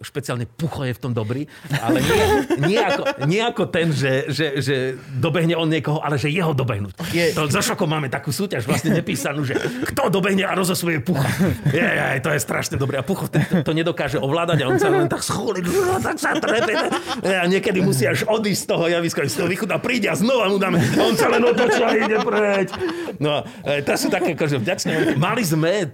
špeciálne 0.00 0.44
Pucho 0.44 0.82
je 0.82 0.90
v 0.90 1.00
tom 1.00 1.12
dobrý, 1.12 1.46
ale 1.78 2.02
nie, 2.02 2.26
nie, 2.66 2.78
ako, 2.80 3.02
nie 3.24 3.40
ako 3.40 3.62
ten, 3.68 3.88
že, 3.88 4.26
že, 4.26 4.46
že 4.58 4.76
dobehne 5.14 5.54
on 5.54 5.70
niekoho, 5.70 6.02
ale 6.02 6.18
že 6.18 6.28
jeho 6.28 6.50
dobehnúť. 6.50 6.98
Je- 7.10 7.30
To 7.30 7.46
za 7.46 7.62
šokom 7.62 7.86
máme 7.86 8.10
takú 8.10 8.34
súťaž 8.34 8.66
vlastne 8.66 8.90
nepísanú, 8.90 9.46
že 9.46 9.54
kto 9.86 10.10
dobehne 10.10 10.42
a 10.42 10.52
rozosuje 10.52 10.98
Pucha. 10.98 11.30
Je, 11.70 11.78
je, 11.78 12.18
to 12.18 12.34
je 12.34 12.40
strašne 12.42 12.74
dobré. 12.74 12.98
A 12.98 13.06
Pucho 13.06 13.30
to, 13.30 13.38
to 13.38 13.70
nedokáže 13.84 14.16
ovládať 14.16 14.64
a 14.64 14.72
on 14.72 14.80
sa 14.80 14.88
len 14.88 15.04
tak 15.04 15.20
schúli, 15.20 15.60
tak 16.08 16.16
sa 16.16 16.32
trepe. 16.40 16.88
A 17.20 17.44
niekedy 17.44 17.84
musí 17.84 18.08
až 18.08 18.24
odísť 18.24 18.64
z 18.64 18.66
toho 18.72 18.84
javiska, 18.88 19.20
z 19.28 19.44
toho 19.44 19.48
a 19.52 19.78
príde 19.78 20.08
a 20.08 20.16
znova 20.16 20.48
mu 20.48 20.56
dáme. 20.56 20.80
A 20.80 21.02
on 21.04 21.12
sa 21.12 21.28
len 21.28 21.44
otočí 21.44 21.84
a 21.84 21.92
ide 21.92 22.16
preč. 22.24 22.72
No, 23.20 23.44
e, 23.60 23.84
to 23.84 23.92
sú 24.00 24.08
také 24.08 24.32
akože 24.32 24.56
vďačné. 24.56 25.20
Mali 25.20 25.44
sme 25.44 25.92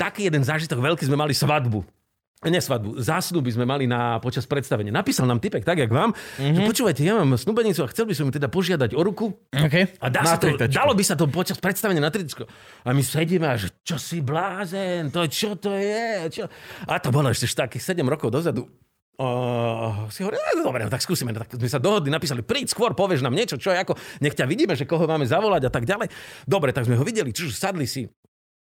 taký 0.00 0.32
jeden 0.32 0.40
zážitok 0.40 0.80
veľký, 0.80 1.04
sme 1.04 1.20
mali 1.20 1.36
svadbu. 1.36 1.97
Nie 2.46 2.62
svadbu, 2.62 3.02
zásnuby 3.02 3.50
sme 3.50 3.66
mali 3.66 3.90
na, 3.90 4.22
počas 4.22 4.46
predstavenia. 4.46 4.94
Napísal 4.94 5.26
nám 5.26 5.42
typek, 5.42 5.66
tak 5.66 5.82
jak 5.82 5.90
vám, 5.90 6.14
mm-hmm. 6.14 6.54
že 6.54 6.60
počúvajte, 6.70 7.02
ja 7.02 7.18
mám 7.18 7.34
snubenicu 7.34 7.82
a 7.82 7.90
chcel 7.90 8.06
by 8.06 8.14
som 8.14 8.30
ju 8.30 8.38
teda 8.38 8.46
požiadať 8.46 8.94
o 8.94 9.02
ruku. 9.02 9.34
Okay. 9.50 9.90
A 9.98 10.06
dá 10.06 10.22
sa 10.22 10.38
to, 10.38 10.54
dalo 10.70 10.94
by 10.94 11.02
sa 11.02 11.18
to 11.18 11.26
počas 11.26 11.58
predstavenia 11.58 11.98
na 11.98 12.14
tričko. 12.14 12.46
A 12.86 12.94
my 12.94 13.02
sedíme 13.02 13.50
a 13.50 13.58
že 13.58 13.74
čo 13.82 13.98
si 13.98 14.22
blázen, 14.22 15.10
to 15.10 15.26
čo 15.26 15.58
to 15.58 15.74
je? 15.74 16.30
Čo? 16.30 16.46
A 16.86 17.02
to 17.02 17.10
bolo 17.10 17.26
ešte 17.34 17.50
takých 17.66 17.98
7 17.98 18.06
rokov 18.06 18.30
dozadu. 18.30 18.70
Uh, 19.18 20.06
si 20.14 20.22
hovoril, 20.22 20.38
no, 20.38 20.70
dobre, 20.70 20.86
no, 20.86 20.94
tak 20.94 21.02
skúsime. 21.02 21.34
No, 21.34 21.42
tak 21.42 21.58
sme 21.58 21.66
sa 21.66 21.82
dohodli, 21.82 22.06
napísali, 22.06 22.46
príď 22.46 22.70
skôr, 22.70 22.94
povieš 22.94 23.26
nám 23.26 23.34
niečo, 23.34 23.58
čo 23.58 23.74
je 23.74 23.82
ako, 23.82 23.98
nech 24.22 24.38
ťa 24.38 24.46
vidíme, 24.46 24.78
že 24.78 24.86
koho 24.86 25.10
máme 25.10 25.26
zavolať 25.26 25.66
a 25.66 25.70
tak 25.74 25.90
ďalej. 25.90 26.06
Dobre, 26.46 26.70
tak 26.70 26.86
sme 26.86 26.94
ho 26.94 27.02
videli, 27.02 27.34
čiže 27.34 27.50
sadli 27.50 27.90
si, 27.90 28.06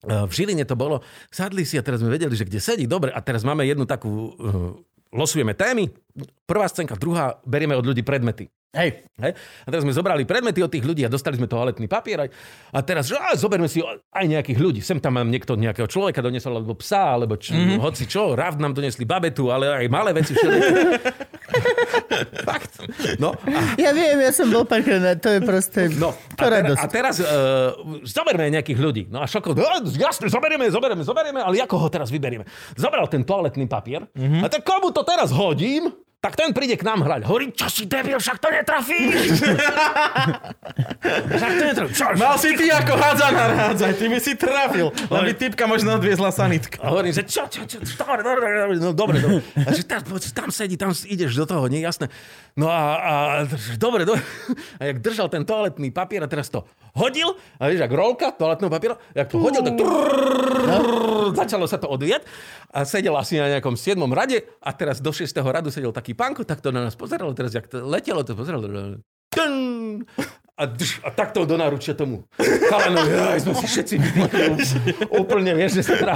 v 0.03 0.31
Žiline 0.31 0.67
to 0.67 0.75
bolo, 0.75 0.99
sadli 1.31 1.63
si 1.63 1.79
a 1.79 1.85
teraz 1.85 2.03
sme 2.03 2.11
vedeli, 2.11 2.35
že 2.35 2.43
kde 2.43 2.59
sedí, 2.59 2.85
dobre, 2.85 3.09
a 3.15 3.19
teraz 3.23 3.47
máme 3.47 3.63
jednu 3.63 3.87
takú, 3.87 4.35
uh, 4.35 4.75
losujeme 5.15 5.55
témy, 5.55 5.87
prvá 6.43 6.67
scénka, 6.67 6.99
druhá, 6.99 7.39
berieme 7.47 7.79
od 7.79 7.87
ľudí 7.87 8.03
predmety. 8.03 8.51
Hej, 8.73 9.05
Hej? 9.21 9.37
A 9.37 9.69
teraz 9.69 9.85
sme 9.85 9.93
zobrali 9.93 10.25
predmety 10.25 10.57
od 10.57 10.67
tých 10.67 10.81
ľudí 10.81 11.05
a 11.05 11.09
dostali 11.09 11.37
sme 11.37 11.45
toaletný 11.45 11.85
papier. 11.85 12.25
Aj, 12.25 12.29
a 12.73 12.81
teraz, 12.81 13.05
že 13.05 13.13
á, 13.13 13.37
zoberme 13.37 13.69
si 13.69 13.77
aj 14.09 14.25
nejakých 14.25 14.57
ľudí. 14.57 14.81
Sem 14.81 14.97
tam 14.97 15.13
mám 15.13 15.29
niekto 15.29 15.53
nejakého 15.53 15.85
človeka 15.85 16.19
doniesol, 16.19 16.57
alebo 16.57 16.73
psa, 16.75 17.13
alebo 17.13 17.37
č- 17.37 17.53
mm-hmm. 17.53 17.77
hoci 17.77 18.03
čo. 18.03 18.33
Rav 18.33 18.57
nám 18.57 18.73
donesli 18.73 19.05
babetu, 19.05 19.47
ale 19.47 19.69
aj 19.69 19.85
malé 19.87 20.09
veci. 20.11 20.33
Všelijaké. 20.33 20.73
Fakt. 22.43 22.73
No 23.15 23.37
a 23.37 23.77
ja 23.77 23.91
viem, 23.91 24.17
ja 24.17 24.31
som 24.31 24.49
bol 24.49 24.65
párkrát, 24.65 25.15
to 25.15 25.29
je 25.29 25.39
proste, 25.39 25.81
No, 25.93 26.09
to 26.33 26.41
a, 26.41 26.43
teraz, 26.43 26.61
radosť. 26.65 26.79
a 26.79 26.85
teraz 26.87 27.15
uh, 27.17 27.27
zoberme 28.03 28.49
nejakých 28.49 28.79
ľudí. 28.79 29.03
No 29.07 29.21
a 29.21 29.29
Šoko, 29.29 29.53
no, 29.53 29.63
jasne, 29.91 30.27
zoberieme, 30.27 30.65
zoberieme, 30.67 31.01
zoberieme, 31.01 31.39
ale 31.39 31.61
ako 31.61 31.77
ho 31.77 31.87
teraz 31.87 32.09
vyberieme? 32.09 32.43
Zobral 32.73 33.05
ten 33.05 33.21
toaletný 33.21 33.65
papier 33.65 34.05
Mhm. 34.13 34.41
a 34.41 34.49
tak 34.49 34.63
komu 34.63 34.89
to 34.89 35.01
teraz 35.01 35.29
hodím, 35.29 35.93
tak 36.23 36.39
ten 36.39 36.55
príde 36.55 36.79
k 36.79 36.87
nám 36.87 37.03
hrať. 37.03 37.27
Hovorí, 37.27 37.51
čo 37.51 37.67
si 37.67 37.83
debil, 37.83 38.15
však 38.15 38.39
to 38.39 38.47
netrafíš. 38.47 39.43
však 41.35 41.51
to 41.51 41.63
netrafíš. 41.67 41.95
Čo, 41.99 42.05
Mal 42.15 42.35
si 42.39 42.55
ty 42.55 42.71
ako 42.71 42.95
hádza 42.95 43.27
narádzať, 43.27 43.93
ty 43.99 44.05
by 44.07 44.19
si 44.23 44.31
trafil. 44.39 44.87
Len 45.11 45.21
by 45.27 45.33
typka 45.35 45.67
možno 45.67 45.99
odviezla 45.99 46.31
sanitka. 46.31 46.79
A 46.79 46.95
hovorím, 46.95 47.11
že 47.11 47.27
čo, 47.27 47.43
čo, 47.51 47.67
čo, 47.67 47.83
dobre, 47.99 48.23
dobre, 48.23 48.47
dobre, 48.55 48.75
no 48.79 48.95
dobre, 48.95 49.19
dobre. 49.19 49.43
A 49.67 49.75
že 49.75 49.83
tam, 49.83 49.99
tam 50.15 50.47
sedí, 50.47 50.79
tam 50.79 50.95
ideš 50.95 51.35
do 51.35 51.43
toho, 51.43 51.67
nie, 51.67 51.83
jasné. 51.83 52.07
No 52.55 52.71
a, 52.71 52.79
a 52.95 53.11
dobre, 53.75 54.07
dobre. 54.07 54.23
A 54.79 54.87
jak 54.87 55.03
držal 55.03 55.27
ten 55.27 55.43
toaletný 55.43 55.91
papier 55.91 56.23
a 56.23 56.27
teraz 56.31 56.47
to 56.47 56.63
hodil, 56.93 57.33
a 57.57 57.69
vieš, 57.69 57.81
jak 57.81 57.93
rolka 57.93 58.27
toaletného 58.33 58.69
papiera, 58.69 58.95
jak 59.17 59.27
to 59.29 59.41
hodil, 59.41 59.65
tak 59.65 59.75
trrrr, 59.77 61.33
začalo 61.33 61.65
sa 61.65 61.81
to 61.81 61.89
odvíjať 61.89 62.21
a 62.69 62.85
sedel 62.85 63.17
asi 63.17 63.41
na 63.41 63.49
nejakom 63.49 63.73
7. 63.73 63.97
rade 64.13 64.45
a 64.61 64.69
teraz 64.77 65.01
do 65.01 65.09
6. 65.09 65.25
radu 65.41 65.73
sedel 65.73 65.89
taký 65.89 66.13
pánko, 66.13 66.45
tak 66.45 66.61
to 66.61 66.69
na 66.69 66.85
nás 66.85 66.93
pozeral, 66.93 67.33
teraz 67.33 67.53
jak 67.53 67.65
to 67.65 67.81
letelo, 67.81 68.21
to 68.21 68.37
pozeral. 68.37 68.61
Tn, 69.33 70.05
a, 70.53 70.69
drž, 70.69 71.01
a 71.01 71.09
takto 71.09 71.49
do 71.49 71.57
náručia 71.57 71.97
tomu. 71.97 72.29
Chalanovi, 72.37 73.09
aj 73.09 73.41
sme 73.41 73.53
si 73.57 73.65
všetci 73.65 73.93
vydýchli. 73.97 74.45
Úplne, 75.09 75.51
vieš, 75.57 75.81
že 75.81 75.83
sa 75.89 75.93
teda... 75.97 76.13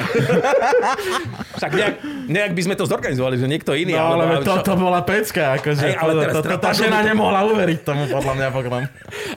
Však 1.58 1.72
nejak, 1.74 1.96
nejak 2.30 2.52
by 2.54 2.62
sme 2.62 2.76
to 2.78 2.86
zorganizovali, 2.86 3.42
že 3.42 3.50
niekto 3.50 3.74
iný. 3.74 3.98
No, 3.98 4.14
ale 4.14 4.46
čo- 4.46 4.62
toto 4.62 4.78
bola 4.78 5.02
pecka, 5.02 5.58
akože 5.58 5.90
Hej, 5.90 5.96
ale 5.98 6.12
to, 6.14 6.22
teraz 6.22 6.34
to, 6.38 6.42
to, 6.46 6.58
tá 6.62 6.70
žena 6.70 7.02
to- 7.02 7.10
nemohla 7.10 7.50
uveriť 7.50 7.80
tomu, 7.82 8.06
podľa 8.06 8.34
mňa 8.38 8.48
potom. 8.54 8.82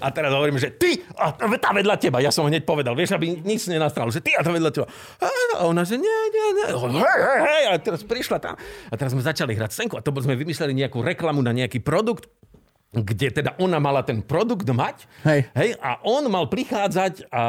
A 0.04 0.06
teraz 0.12 0.30
hovorím, 0.36 0.60
že 0.60 0.68
ty, 0.68 1.00
a 1.16 1.32
tá 1.32 1.70
vedľa 1.72 1.96
teba, 1.96 2.20
ja 2.20 2.28
som 2.28 2.44
hneď 2.44 2.68
povedal, 2.68 2.92
vieš, 2.92 3.16
aby 3.16 3.40
nič 3.40 3.72
nenastalo, 3.72 4.12
že 4.12 4.20
ty 4.20 4.36
a 4.36 4.44
tá 4.44 4.52
vedľa 4.52 4.68
teba. 4.68 4.86
A 5.56 5.64
ona, 5.64 5.80
že 5.88 5.96
nie, 5.96 6.18
nie, 6.28 6.46
nie, 6.60 6.66
hej, 6.76 7.20
hej, 7.24 7.38
hej, 7.40 7.64
a 7.72 7.80
teraz 7.80 8.04
prišla 8.04 8.36
tam. 8.36 8.54
A 8.92 8.94
teraz 9.00 9.16
sme 9.16 9.24
začali 9.24 9.56
hrať 9.56 9.72
scénku 9.72 9.96
a 9.96 10.04
to 10.04 10.12
sme 10.20 10.36
vymysleli 10.36 10.76
nejakú 10.76 11.00
reklamu 11.00 11.40
na 11.40 11.56
nejaký 11.56 11.80
produkt, 11.80 12.28
kde 12.90 13.30
teda 13.30 13.54
ona 13.62 13.78
mala 13.78 14.02
ten 14.02 14.18
produkt 14.18 14.66
mať, 14.66 15.06
Hej. 15.22 15.40
hej, 15.54 15.70
a 15.78 16.02
on 16.02 16.26
mal 16.26 16.50
prichádzať 16.50 17.30
a 17.30 17.42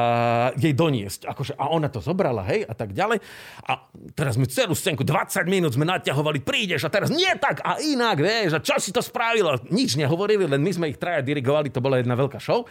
jej 0.53 0.69
doniesť. 0.77 1.25
Akože, 1.25 1.57
a 1.57 1.73
ona 1.73 1.89
to 1.89 1.97
zobrala, 1.97 2.45
hej, 2.45 2.61
a 2.69 2.77
tak 2.77 2.93
ďalej. 2.93 3.17
A 3.65 3.89
teraz 4.13 4.37
sme 4.37 4.45
celú 4.45 4.77
scénku, 4.77 5.01
20 5.01 5.41
minút 5.49 5.73
sme 5.73 5.89
naťahovali, 5.89 6.45
prídeš 6.45 6.85
a 6.85 6.93
teraz 6.93 7.09
nie 7.09 7.29
tak 7.41 7.57
a 7.65 7.81
inak, 7.81 8.21
vieš, 8.21 8.53
a 8.53 8.61
čo 8.61 8.77
si 8.77 8.93
to 8.93 9.01
spravila? 9.01 9.57
Nič 9.73 9.97
nehovorili, 9.97 10.45
len 10.45 10.61
my 10.61 10.71
sme 10.77 10.85
ich 10.93 11.01
traja 11.01 11.25
dirigovali, 11.25 11.73
to 11.73 11.81
bola 11.81 11.97
jedna 11.97 12.13
veľká 12.13 12.37
show. 12.37 12.61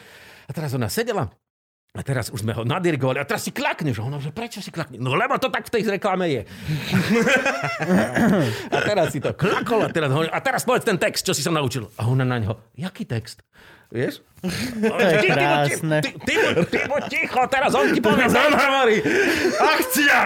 A 0.46 0.50
teraz 0.54 0.70
ona 0.70 0.86
sedela 0.86 1.26
a 1.90 2.06
teraz 2.06 2.30
už 2.30 2.46
sme 2.46 2.54
ho 2.54 2.62
nadirigovali. 2.62 3.18
A 3.18 3.26
teraz 3.26 3.42
si 3.42 3.50
klakneš. 3.50 3.98
A 3.98 4.06
ona, 4.06 4.22
že 4.22 4.30
prečo 4.30 4.62
si 4.62 4.70
klakne? 4.70 5.02
No 5.02 5.18
lebo 5.18 5.34
to 5.42 5.50
tak 5.50 5.66
v 5.66 5.74
tej 5.74 5.82
reklame 5.90 6.30
je. 6.30 6.42
a 8.70 8.78
teraz 8.86 9.10
si 9.10 9.18
to 9.18 9.34
klakol. 9.34 9.82
A 9.82 9.90
teraz, 9.90 10.14
a 10.14 10.38
teraz 10.38 10.62
povedz 10.62 10.86
ten 10.86 11.02
text, 11.02 11.26
čo 11.26 11.34
si 11.34 11.42
sa 11.42 11.50
naučil. 11.50 11.90
A 11.98 12.06
ona 12.06 12.22
na 12.22 12.38
ňo, 12.38 12.54
jaký 12.78 13.02
text? 13.10 13.42
Vieš? 13.90 14.22
To 14.86 15.02
je 15.02 15.18
krásne. 15.34 15.98
Ty, 15.98 16.10
ty, 16.22 16.34
ty, 16.38 16.62
ty 16.62 16.78
buď 16.86 17.02
ticho, 17.10 17.42
teraz 17.50 17.74
on 17.74 17.90
ti 17.90 17.98
povie. 17.98 18.30
On 18.30 18.54
hovorí, 18.54 19.02
akcia! 19.58 20.18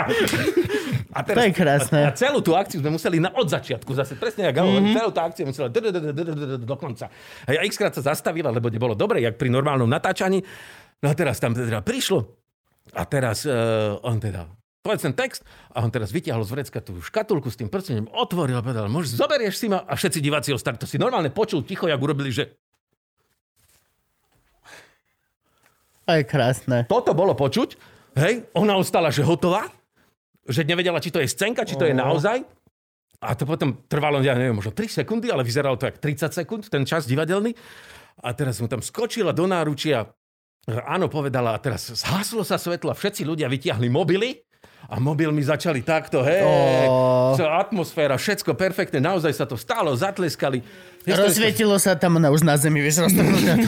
A 1.15 1.23
To 1.23 1.41
je 1.41 1.55
krásne. 1.55 2.05
A 2.05 2.11
celú 2.13 2.43
tú 2.43 2.59
akciu 2.59 2.83
sme 2.83 2.93
museli 2.93 3.23
na 3.23 3.31
od 3.33 3.47
začiatku, 3.47 3.89
zase 3.95 4.19
presne 4.19 4.51
jak 4.51 4.59
mm-hmm. 4.59 4.99
celú 4.99 5.11
tú 5.15 5.21
akciu 5.23 5.45
musela 5.47 5.71
do 6.61 6.77
konca. 6.77 7.07
A 7.47 7.51
ja 7.55 7.61
x 7.65 7.79
krát 7.79 7.95
sa 7.95 8.03
zastavila, 8.03 8.51
lebo 8.51 8.67
nebolo 8.67 8.93
dobre, 8.99 9.23
jak 9.23 9.39
pri 9.39 9.49
normálnom 9.49 9.87
natáčaní. 9.87 10.43
No 11.05 11.13
a 11.13 11.15
teraz 11.15 11.37
tam 11.37 11.53
teda 11.53 11.85
prišlo. 11.85 12.25
A 12.97 13.05
teraz 13.05 13.45
uh, 13.45 14.01
on 14.01 14.17
teda 14.17 14.49
povedz 14.81 15.05
ten 15.05 15.17
text 15.17 15.45
a 15.73 15.85
on 15.85 15.93
teraz 15.93 16.13
vytiahol 16.13 16.45
z 16.45 16.53
vrecka 16.57 16.81
tú 16.81 16.97
škatulku 17.01 17.49
s 17.49 17.57
tým 17.57 17.73
prstením, 17.73 18.09
otvoril 18.13 18.57
a 18.57 18.65
povedal, 18.65 18.89
môžeš, 18.89 19.17
zoberieš 19.17 19.57
si 19.57 19.73
ma 19.73 19.81
a 19.85 19.97
všetci 19.97 20.21
diváci 20.21 20.53
ostali. 20.53 20.77
To 20.77 20.89
si 20.89 21.01
normálne 21.01 21.33
počul 21.33 21.65
ticho, 21.65 21.89
jak 21.89 22.01
urobili, 22.01 22.29
že 22.33 22.57
je 26.05 26.25
krásne. 26.29 26.85
toto 26.85 27.17
bolo 27.17 27.33
počuť. 27.33 27.81
Hej, 28.21 28.45
ona 28.53 28.77
ostala, 28.77 29.09
že 29.09 29.25
hotová, 29.25 29.73
že 30.45 30.61
nevedela, 30.69 31.01
či 31.01 31.09
to 31.09 31.19
je 31.19 31.33
scénka, 31.33 31.65
či 31.65 31.81
to 31.81 31.89
je 31.89 31.97
naozaj. 31.97 32.45
A 33.25 33.33
to 33.33 33.49
potom 33.49 33.89
trvalo, 33.89 34.21
ja 34.21 34.37
neviem, 34.37 34.53
možno 34.53 34.77
3 34.77 35.01
sekundy, 35.01 35.33
ale 35.33 35.49
vyzeralo 35.49 35.81
to 35.81 35.89
jak 35.89 35.97
30 35.97 36.45
sekúnd, 36.45 36.69
ten 36.69 36.85
čas 36.85 37.09
divadelný. 37.09 37.57
A 38.21 38.37
teraz 38.37 38.61
som 38.61 38.69
tam 38.69 38.85
skočila 38.85 39.33
do 39.33 39.49
náručia, 39.49 40.13
áno, 40.67 41.13
povedala, 41.13 41.57
a 41.57 41.59
teraz 41.61 41.93
zhaslo 41.93 42.41
sa 42.47 42.57
svetlo 42.57 42.97
všetci 42.97 43.23
ľudia 43.25 43.51
vytiahli 43.51 43.89
mobily 43.93 44.41
a 44.89 45.01
mobilmi 45.01 45.41
začali 45.41 45.81
takto, 45.81 46.21
hej, 46.21 46.45
celá 47.41 47.65
atmosféra, 47.65 48.21
všetko 48.21 48.53
perfektné, 48.53 49.01
naozaj 49.01 49.33
sa 49.33 49.49
to 49.49 49.57
stalo, 49.57 49.97
zatleskali. 49.97 50.61
Rozsvietilo 51.05 51.77
sa 51.77 51.97
tam 51.97 52.17
ona 52.17 52.33
už 52.33 52.45
na 52.45 52.57
zemi, 52.57 52.81
vieš, 52.81 53.05
roztrhnutá. 53.05 53.55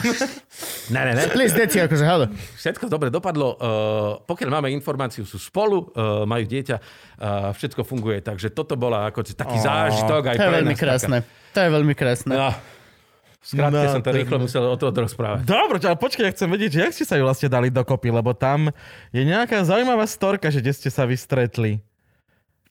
Ne, 0.87 1.03
ne, 1.03 1.19
ne. 1.19 1.45
Deti, 1.51 1.83
akože, 1.83 2.05
halo. 2.07 2.31
Všetko 2.55 2.87
dobre 2.87 3.11
dopadlo. 3.11 3.59
Uh, 3.59 4.23
pokiaľ 4.23 4.49
máme 4.57 4.67
informáciu, 4.71 5.27
sú 5.27 5.35
spolu, 5.35 5.91
uh, 5.91 6.23
majú 6.23 6.47
dieťa, 6.47 6.77
uh, 6.79 7.51
všetko 7.51 7.83
funguje. 7.83 8.23
Takže 8.23 8.55
toto 8.55 8.79
bola 8.79 9.11
ako 9.11 9.21
taký 9.35 9.59
zážitok 9.59 10.31
aj 10.31 10.35
To 10.39 10.47
je 10.47 10.55
veľmi 10.63 10.75
krásne. 10.79 11.17
To 11.53 11.59
je 11.59 11.69
veľmi 11.69 11.93
krásne. 11.93 12.33
No, 12.39 12.55
skrátke 13.47 13.79
No, 13.79 13.93
som 13.95 14.03
to 14.03 14.11
rýchlo 14.11 14.37
musel 14.43 14.63
o 14.67 14.75
to 14.75 14.91
rozprávať. 14.91 15.47
Dobre, 15.47 15.79
ale 15.79 15.95
počkaj, 15.95 16.23
ja 16.27 16.31
chcem 16.35 16.49
vedieť, 16.51 16.71
že 16.75 16.79
jak 16.83 16.93
ste 16.99 17.05
sa 17.07 17.15
ju 17.15 17.23
vlastne 17.23 17.47
dali 17.47 17.71
dokopy, 17.71 18.11
lebo 18.11 18.35
tam 18.35 18.67
je 19.15 19.23
nejaká 19.23 19.63
zaujímavá 19.63 20.03
storka, 20.03 20.51
že 20.51 20.59
kde 20.59 20.73
ste 20.75 20.89
sa 20.91 21.07
vystretli. 21.07 21.79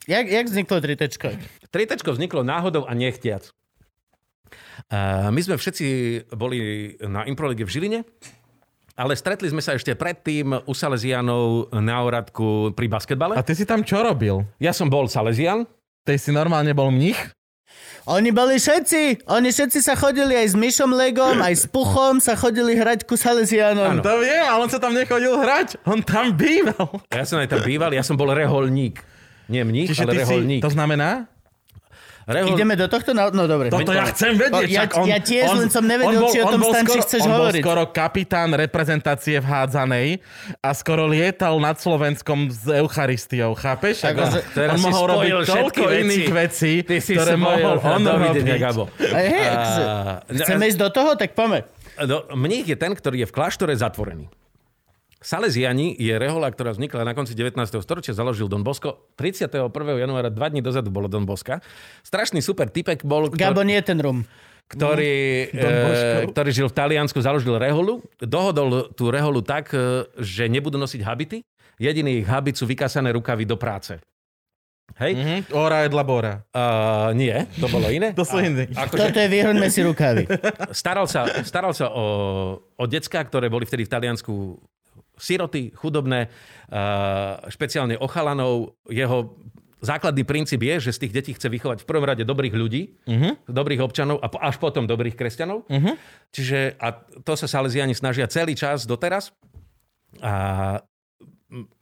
Jak, 0.05 0.29
jak 0.29 0.47
vzniklo 0.47 0.77
tritečko? 0.79 1.33
Tritečko 1.73 2.13
vzniklo 2.13 2.45
náhodou 2.45 2.85
a 2.85 2.93
nechtiac. 2.93 3.49
Uh, 4.87 5.33
my 5.33 5.41
sme 5.43 5.57
všetci 5.59 5.87
boli 6.37 6.95
na 7.03 7.27
Improlige 7.27 7.67
v 7.67 7.73
Žiline, 7.73 8.01
ale 8.95 9.19
stretli 9.19 9.51
sme 9.51 9.65
sa 9.65 9.75
ešte 9.75 9.97
predtým 9.99 10.63
u 10.63 10.73
Salesianov 10.77 11.75
na 11.75 12.05
Oradku 12.07 12.71
pri 12.77 12.87
basketbale. 12.87 13.35
A 13.35 13.43
ty 13.43 13.57
si 13.57 13.67
tam 13.67 13.83
čo 13.83 14.05
robil? 14.05 14.47
Ja 14.63 14.71
som 14.71 14.87
bol 14.87 15.11
Salesian, 15.11 15.67
Ty 16.07 16.23
si 16.23 16.31
normálne 16.31 16.71
bol 16.71 16.95
mních? 16.95 17.19
Oni 18.07 18.31
boli 18.31 18.63
všetci, 18.63 19.27
oni 19.27 19.51
všetci 19.51 19.83
sa 19.83 19.99
chodili 19.99 20.39
aj 20.39 20.55
s 20.55 20.55
Myšom 20.55 20.95
Legom, 20.95 21.43
aj 21.43 21.55
s 21.59 21.65
Puchom 21.67 22.23
sa 22.23 22.39
chodili 22.39 22.79
hrať 22.79 23.03
ku 23.03 23.19
Salesianom. 23.19 23.99
Áno. 23.99 24.03
To 24.07 24.23
viem, 24.23 24.47
ale 24.47 24.63
on 24.63 24.71
sa 24.71 24.79
tam 24.79 24.95
nechodil 24.95 25.35
hrať. 25.35 25.83
On 25.83 25.99
tam 25.99 26.31
býval. 26.31 27.03
ja 27.11 27.27
som 27.27 27.43
aj 27.43 27.51
tam 27.51 27.67
býval, 27.67 27.91
ja 27.91 28.07
som 28.07 28.15
bol 28.15 28.31
reholník. 28.31 29.03
Nie 29.51 29.67
mních, 29.67 29.91
Čiže 29.91 30.03
ale 30.07 30.13
ty 30.15 30.19
si, 30.23 30.23
reholník. 30.23 30.63
to 30.63 30.71
znamená? 30.71 31.27
Rehol... 32.27 32.59
Ideme 32.59 32.75
do 32.75 32.91
tohto? 32.91 33.15
No, 33.15 33.31
no 33.31 33.47
dobre. 33.47 33.71
Toto 33.71 33.95
ja 33.95 34.11
chcem 34.11 34.35
vedieť. 34.35 34.67
Ja- 34.67 34.91
on, 34.99 35.07
ja 35.07 35.23
tiež 35.23 35.47
on, 35.47 35.63
len 35.63 35.71
som 35.71 35.87
nevedel, 35.87 36.19
on 36.19 36.27
bol, 36.27 36.33
či 36.35 36.39
o 36.43 36.47
on 36.51 36.53
tom, 36.59 36.63
Stanči, 36.75 36.99
chceš 37.07 37.23
on 37.23 37.31
hovoriť. 37.31 37.63
bol 37.63 37.71
skoro 37.71 37.83
kapitán 37.95 38.51
reprezentácie 38.51 39.39
v 39.39 39.47
hádzanej 39.47 40.09
a 40.59 40.69
skoro 40.75 41.07
lietal 41.07 41.55
nad 41.63 41.79
Slovenskom 41.79 42.51
s 42.51 42.67
Eucharistiou, 42.67 43.55
chápeš? 43.55 44.03
Ako, 44.03 44.27
Akože- 44.27 44.43
teraz 44.59 44.75
on 44.75 44.83
si 44.83 44.91
mohol 44.91 45.07
robiť 45.07 45.31
toľko 45.47 45.83
veci. 45.87 46.01
iných 46.03 46.29
vecí, 46.35 46.73
Ty 46.83 46.97
si 46.99 47.13
ktoré 47.15 47.35
mohol 47.39 47.79
on 47.79 48.03
robiť. 48.03 48.43
Chceme 50.27 50.65
ísť 50.67 50.79
do 50.83 50.89
toho? 50.91 51.15
Tak 51.15 51.31
poďme. 51.39 51.63
No, 51.97 52.27
mních 52.35 52.75
je 52.75 52.77
ten, 52.77 52.91
ktorý 52.91 53.23
je 53.23 53.27
v 53.31 53.35
kláštore 53.39 53.73
zatvorený. 53.79 54.27
Salesiani 55.27 55.99
je 55.99 56.15
rehola, 56.15 56.47
ktorá 56.55 56.71
vznikla 56.71 57.03
na 57.03 57.11
konci 57.11 57.35
19. 57.35 57.59
storočia, 57.83 58.15
založil 58.15 58.47
Don 58.47 58.63
Bosco. 58.63 59.11
31. 59.19 59.75
januára, 59.99 60.31
dva 60.31 60.47
dní 60.47 60.63
dozadu 60.63 60.95
bolo 60.95 61.11
Don 61.11 61.27
Boska. 61.27 61.59
Strašný 62.07 62.39
super 62.39 62.71
typek 62.71 63.03
bol, 63.03 63.35
Gabo, 63.35 63.59
ktorý, 63.59 63.67
nie 63.67 63.81
ten 63.83 63.99
rum. 63.99 64.23
ktorý, 64.71 65.51
e, 65.51 66.31
ktorý 66.31 66.51
žil 66.55 66.71
v 66.71 66.75
Taliansku, 66.79 67.19
založil 67.19 67.59
reholu. 67.59 68.07
Dohodol 68.23 68.95
tú 68.95 69.11
reholu 69.11 69.43
tak, 69.43 69.75
e, 69.75 70.07
že 70.23 70.47
nebudú 70.47 70.79
nosiť 70.79 71.03
habity. 71.03 71.43
Jediný 71.83 72.23
ich 72.23 72.27
habit 72.31 72.55
sú 72.55 72.63
vykasané 72.71 73.11
rukavy 73.11 73.51
do 73.51 73.59
práce. 73.59 73.99
Hej? 75.03 75.13
Mhm, 75.19 75.39
Ora 75.59 75.83
et 75.83 75.91
labora. 75.91 76.47
Uh, 76.55 77.11
nie, 77.19 77.35
to 77.59 77.67
bolo 77.67 77.91
iné. 77.91 78.15
To 78.19 78.23
sú 78.23 78.39
iné. 78.39 78.71
Akože, 78.71 79.11
Toto 79.11 79.19
je 79.19 79.27
vyhrňme 79.27 79.67
si 79.75 79.83
rukavy. 79.83 80.31
staral 80.71 81.11
sa, 81.11 81.27
staral 81.43 81.75
sa 81.75 81.91
o, 81.91 82.05
o 82.79 82.85
decka, 82.87 83.19
ktoré 83.27 83.51
boli 83.51 83.67
vtedy 83.67 83.83
v 83.83 83.91
Taliansku 83.91 84.33
siroty, 85.17 85.73
chudobné, 85.73 86.29
uh, 86.29 87.43
špeciálne 87.49 87.97
o 87.97 88.07
chalanov. 88.07 88.77
Jeho 88.89 89.37
základný 89.81 90.25
princíp 90.25 90.63
je, 90.65 90.89
že 90.89 90.95
z 90.97 91.01
tých 91.07 91.13
detí 91.13 91.33
chce 91.37 91.49
vychovať 91.53 91.79
v 91.85 91.89
prvom 91.89 92.05
rade 92.05 92.25
dobrých 92.25 92.55
ľudí, 92.57 92.97
uh-huh. 93.05 93.33
dobrých 93.49 93.85
občanov 93.85 94.19
a 94.25 94.29
až 94.49 94.57
potom 94.57 94.89
dobrých 94.89 95.15
kresťanov. 95.15 95.69
Uh-huh. 95.69 95.95
Čiže 96.33 96.81
a 96.81 97.05
to 97.23 97.33
sa 97.37 97.47
Salesiani 97.47 97.93
snažia 97.93 98.27
celý 98.27 98.57
čas 98.57 98.89
doteraz. 98.89 99.37
A 100.25 100.81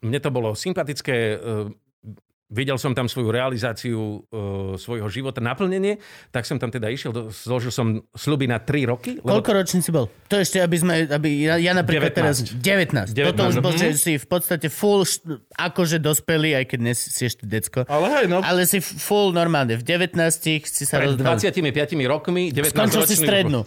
mne 0.02 0.20
to 0.20 0.30
bolo 0.34 0.52
sympatické, 0.52 1.16
e, 1.16 1.36
videl 2.54 2.78
som 2.78 2.94
tam 2.94 3.10
svoju 3.10 3.34
realizáciu 3.34 4.22
e, 4.30 4.38
svojho 4.78 5.10
života, 5.10 5.42
naplnenie, 5.42 5.98
tak 6.30 6.46
som 6.46 6.62
tam 6.62 6.70
teda 6.70 6.86
išiel, 6.86 7.10
do, 7.10 7.22
zložil 7.34 7.74
som 7.74 7.98
sluby 8.14 8.46
na 8.46 8.62
3 8.62 8.86
roky. 8.86 9.18
Lebo 9.18 9.42
Koľko 9.42 9.50
ročný 9.58 9.82
si 9.82 9.90
bol? 9.90 10.06
To 10.30 10.38
ešte, 10.38 10.62
aby 10.62 10.76
sme, 10.78 10.94
aby 11.10 11.50
ja, 11.50 11.58
ja 11.58 11.74
napríklad 11.74 12.14
19. 12.14 12.18
teraz... 12.22 12.36
19. 12.46 13.10
19. 13.10 13.34
Toto 13.34 13.42
už 13.50 13.56
bol, 13.58 13.74
Mhm. 13.74 13.80
že 13.82 13.88
si 13.98 14.12
v 14.14 14.26
podstate 14.30 14.70
full, 14.70 15.02
akože 15.58 15.98
dospelý, 15.98 16.54
aj 16.62 16.64
keď 16.70 16.78
dnes 16.78 16.98
si 17.02 17.22
ešte 17.26 17.42
decko. 17.42 17.82
Ale 17.90 18.06
hej, 18.22 18.24
no. 18.30 18.38
Ale 18.38 18.62
si 18.70 18.78
full 18.78 19.34
normálne. 19.34 19.74
V 19.74 19.82
19 19.82 20.14
si 20.62 20.84
sa 20.86 21.02
pred 21.02 21.18
rozdal. 21.18 21.34
25 21.42 22.06
rokmi, 22.06 22.54
19 22.54 22.70
Skončil 22.70 23.02
si 23.10 23.18
strednú. 23.18 23.66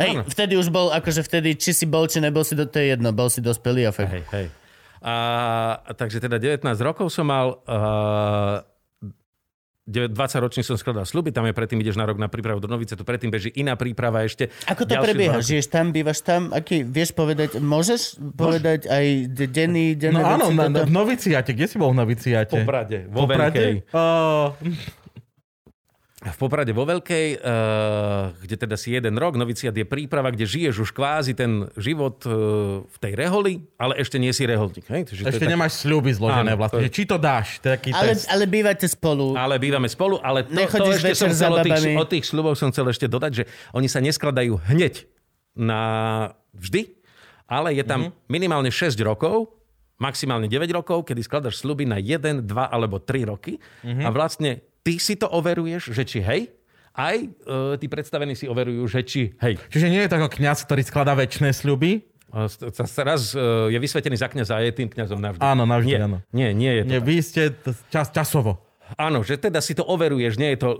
Hej, 0.00 0.24
vtedy 0.32 0.56
už 0.56 0.72
bol, 0.72 0.88
akože 0.88 1.20
vtedy, 1.20 1.58
či 1.60 1.76
si 1.76 1.84
bol, 1.84 2.08
či 2.08 2.24
nebol 2.24 2.40
si, 2.40 2.56
do 2.56 2.64
to 2.64 2.80
je 2.80 2.96
jedno, 2.96 3.12
bol 3.12 3.28
si 3.28 3.44
dospelý 3.44 3.90
a 3.90 3.92
fakt. 3.92 4.08
Hej, 4.16 4.24
hej. 4.32 4.46
A, 5.00 5.14
takže 5.96 6.20
teda 6.20 6.36
19 6.36 6.60
rokov 6.84 7.08
som 7.08 7.24
mal, 7.24 7.56
uh, 7.64 8.60
20 9.90 10.14
ročný 10.44 10.62
som 10.62 10.78
skladal 10.78 11.02
sluby, 11.02 11.34
tam 11.34 11.48
je 11.48 11.56
predtým 11.56 11.80
ideš 11.82 11.98
na 11.98 12.06
rok 12.06 12.20
na 12.20 12.30
prípravu 12.30 12.62
do 12.62 12.70
Novice, 12.70 12.94
tu 12.94 13.02
predtým 13.02 13.32
beží 13.32 13.50
iná 13.58 13.74
príprava 13.74 14.22
ešte. 14.22 14.52
Ako 14.70 14.86
to 14.86 14.94
prebieha? 14.94 15.42
Žiješ 15.42 15.66
tam, 15.66 15.90
bývaš 15.90 16.22
tam? 16.22 16.54
Aký, 16.54 16.86
vieš 16.86 17.10
povedať, 17.16 17.58
môžeš 17.58 18.20
povedať 18.38 18.86
aj 18.86 19.06
de- 19.34 19.50
denný, 19.50 19.98
denné 19.98 20.20
No 20.20 20.36
áno, 20.38 20.46
na, 20.54 20.70
na, 20.70 20.86
v 20.86 20.92
noviciate. 20.94 21.50
Kde 21.56 21.66
si 21.66 21.76
bol 21.80 21.90
v 21.90 22.06
noviciate? 22.06 22.54
V 22.54 22.62
Poprade, 22.62 23.08
vo? 23.10 23.26
Veľkej. 23.26 23.90
Ó, 23.90 24.04
V 26.20 26.36
Poprade 26.36 26.76
vo 26.76 26.84
Veľkej, 26.84 27.40
uh, 27.40 28.36
kde 28.44 28.56
teda 28.60 28.76
si 28.76 28.92
jeden 28.92 29.16
rok, 29.16 29.40
noviciat 29.40 29.72
je 29.72 29.88
príprava, 29.88 30.28
kde 30.28 30.44
žiješ 30.44 30.84
už 30.84 30.90
kvázi 30.92 31.32
ten 31.32 31.64
život 31.80 32.20
uh, 32.28 32.84
v 32.84 32.96
tej 33.00 33.16
reholi, 33.16 33.64
ale 33.80 33.96
ešte 33.96 34.20
nie 34.20 34.28
si 34.36 34.44
reholník. 34.44 34.84
Hej? 34.92 35.16
Je 35.16 35.24
ešte 35.24 35.48
tak- 35.48 35.56
nemáš 35.56 35.80
sľuby 35.80 36.12
zložené 36.12 36.52
Áno, 36.52 36.60
vlastne. 36.60 36.84
to 36.84 36.92
Či 36.92 37.08
to 37.08 37.16
dáš? 37.16 37.64
To 37.64 37.72
taký 37.72 37.96
ale, 37.96 38.12
test. 38.12 38.28
ale 38.28 38.44
bývate 38.44 38.84
spolu. 38.84 39.32
Ale 39.32 39.56
bývame 39.56 39.88
spolu, 39.88 40.20
ale 40.20 40.44
to, 40.44 40.52
to 40.52 40.60
Nechodíš 40.60 41.00
ešte 41.00 41.08
večer 41.08 41.16
som 41.24 41.30
chcel 41.32 41.52
o 41.56 41.58
tých, 41.64 41.82
o 41.96 42.04
tých 42.04 42.24
sľubov 42.28 42.52
som 42.52 42.68
chcel 42.68 42.86
ešte 42.92 43.06
dodať, 43.08 43.32
že 43.32 43.44
oni 43.72 43.88
sa 43.88 44.04
neskladajú 44.04 44.60
hneď 44.68 45.08
na 45.56 45.80
vždy, 46.52 47.00
ale 47.48 47.72
je 47.72 47.84
tam 47.88 48.12
mm-hmm. 48.12 48.28
minimálne 48.28 48.68
6 48.68 48.92
rokov, 49.00 49.56
maximálne 49.96 50.52
9 50.52 50.68
rokov, 50.68 51.08
kedy 51.08 51.24
skladaš 51.24 51.64
sľuby 51.64 51.88
na 51.88 51.96
1, 51.96 52.44
2 52.44 52.52
alebo 52.52 53.00
3 53.00 53.24
roky 53.24 53.56
mm-hmm. 53.56 54.04
a 54.04 54.08
vlastne 54.12 54.68
ty 54.80 54.96
si 54.96 55.14
to 55.14 55.26
overuješ, 55.26 55.90
že 55.90 56.02
či 56.02 56.18
hej, 56.18 56.50
aj 56.92 57.16
e, 57.16 57.26
tí 57.76 57.86
predstavení 57.86 58.32
si 58.32 58.44
overujú, 58.44 58.82
že 58.84 59.00
či 59.00 59.22
hej. 59.36 59.56
Čiže 59.66 59.86
nie 59.86 60.00
je 60.00 60.08
to 60.08 60.16
ako 60.16 60.28
kňaz, 60.32 60.58
ktorý 60.62 60.82
skladá 60.82 61.14
väčšie 61.14 61.52
sľuby? 61.54 62.02
A 62.30 62.46
s- 62.46 62.62
sa- 62.62 63.02
Raz 63.02 63.30
e, 63.30 63.42
je 63.68 63.78
vysvetený 63.78 64.14
za 64.14 64.26
kňaza 64.26 64.54
a 64.54 64.62
je 64.62 64.72
tým 64.72 64.86
kňazom 64.86 65.18
navždy. 65.18 65.40
Áno, 65.40 65.62
navždy, 65.64 65.88
nie, 65.88 65.98
áno. 66.00 66.18
Nie, 66.30 66.48
nie 66.50 66.72
je 66.72 66.82
to. 66.82 66.88
Nie, 66.88 66.98
tak. 66.98 67.06
vy 67.06 67.14
ste 67.20 67.42
t- 67.52 67.74
čas, 67.88 68.06
časovo. 68.08 68.62
Áno, 68.92 69.20
že 69.20 69.36
teda 69.36 69.58
si 69.58 69.72
to 69.72 69.82
overuješ, 69.82 70.34
nie 70.36 70.50
je 70.50 70.60
to 70.60 70.70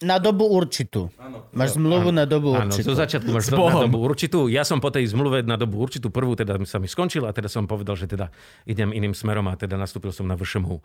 Na 0.00 0.16
dobu 0.16 0.48
určitú. 0.48 1.12
Máš 1.52 1.76
zmluvu 1.76 2.08
na 2.08 2.24
dobu 2.24 2.50
Áno, 2.52 2.66
určitú. 2.66 2.88
zo 2.88 2.96
začiatku 2.96 3.28
máš 3.28 3.46
do, 3.46 3.60
na 3.60 3.84
dobu 3.84 4.00
určitú. 4.00 4.48
Ja 4.48 4.62
som 4.62 4.78
po 4.78 4.88
tej 4.88 5.04
zmluve 5.06 5.42
na 5.42 5.54
dobu 5.54 5.76
určitú, 5.76 6.08
prvú 6.08 6.32
teda 6.32 6.56
sa 6.64 6.78
mi 6.78 6.86
skončila 6.86 7.28
a 7.28 7.36
teda 7.36 7.46
som 7.46 7.62
povedal, 7.64 7.94
že 7.94 8.06
teda 8.06 8.32
idem 8.64 8.90
iným 8.90 9.12
smerom 9.12 9.44
a 9.44 9.54
teda 9.54 9.76
nastúpil 9.76 10.08
som 10.08 10.24
na 10.24 10.34
VŠMU. 10.34 10.80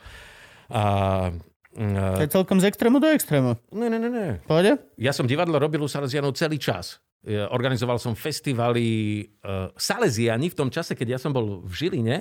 A, 0.68 0.84
To 1.76 2.20
a, 2.20 2.24
je 2.24 2.32
celkom 2.32 2.64
z 2.64 2.72
extrému 2.72 3.04
do 3.04 3.12
extrému. 3.12 3.60
ne, 3.76 3.88
ne, 3.92 4.00
ne, 4.00 4.10
ne. 4.10 4.28
Pohode? 4.48 4.80
Ja 4.96 5.12
som 5.12 5.28
divadlo 5.28 5.60
robil 5.60 5.84
u 5.84 5.92
Salesianov 5.92 6.40
celý 6.40 6.56
čas. 6.56 7.04
Organizoval 7.26 7.98
som 7.98 8.14
festivaly 8.14 9.22
uh, 9.42 9.74
Salesiani 9.76 10.48
v 10.54 10.56
tom 10.56 10.70
čase, 10.70 10.94
keď 10.94 11.18
ja 11.18 11.20
som 11.20 11.34
bol 11.34 11.66
v 11.66 11.74
Žiline. 11.74 12.16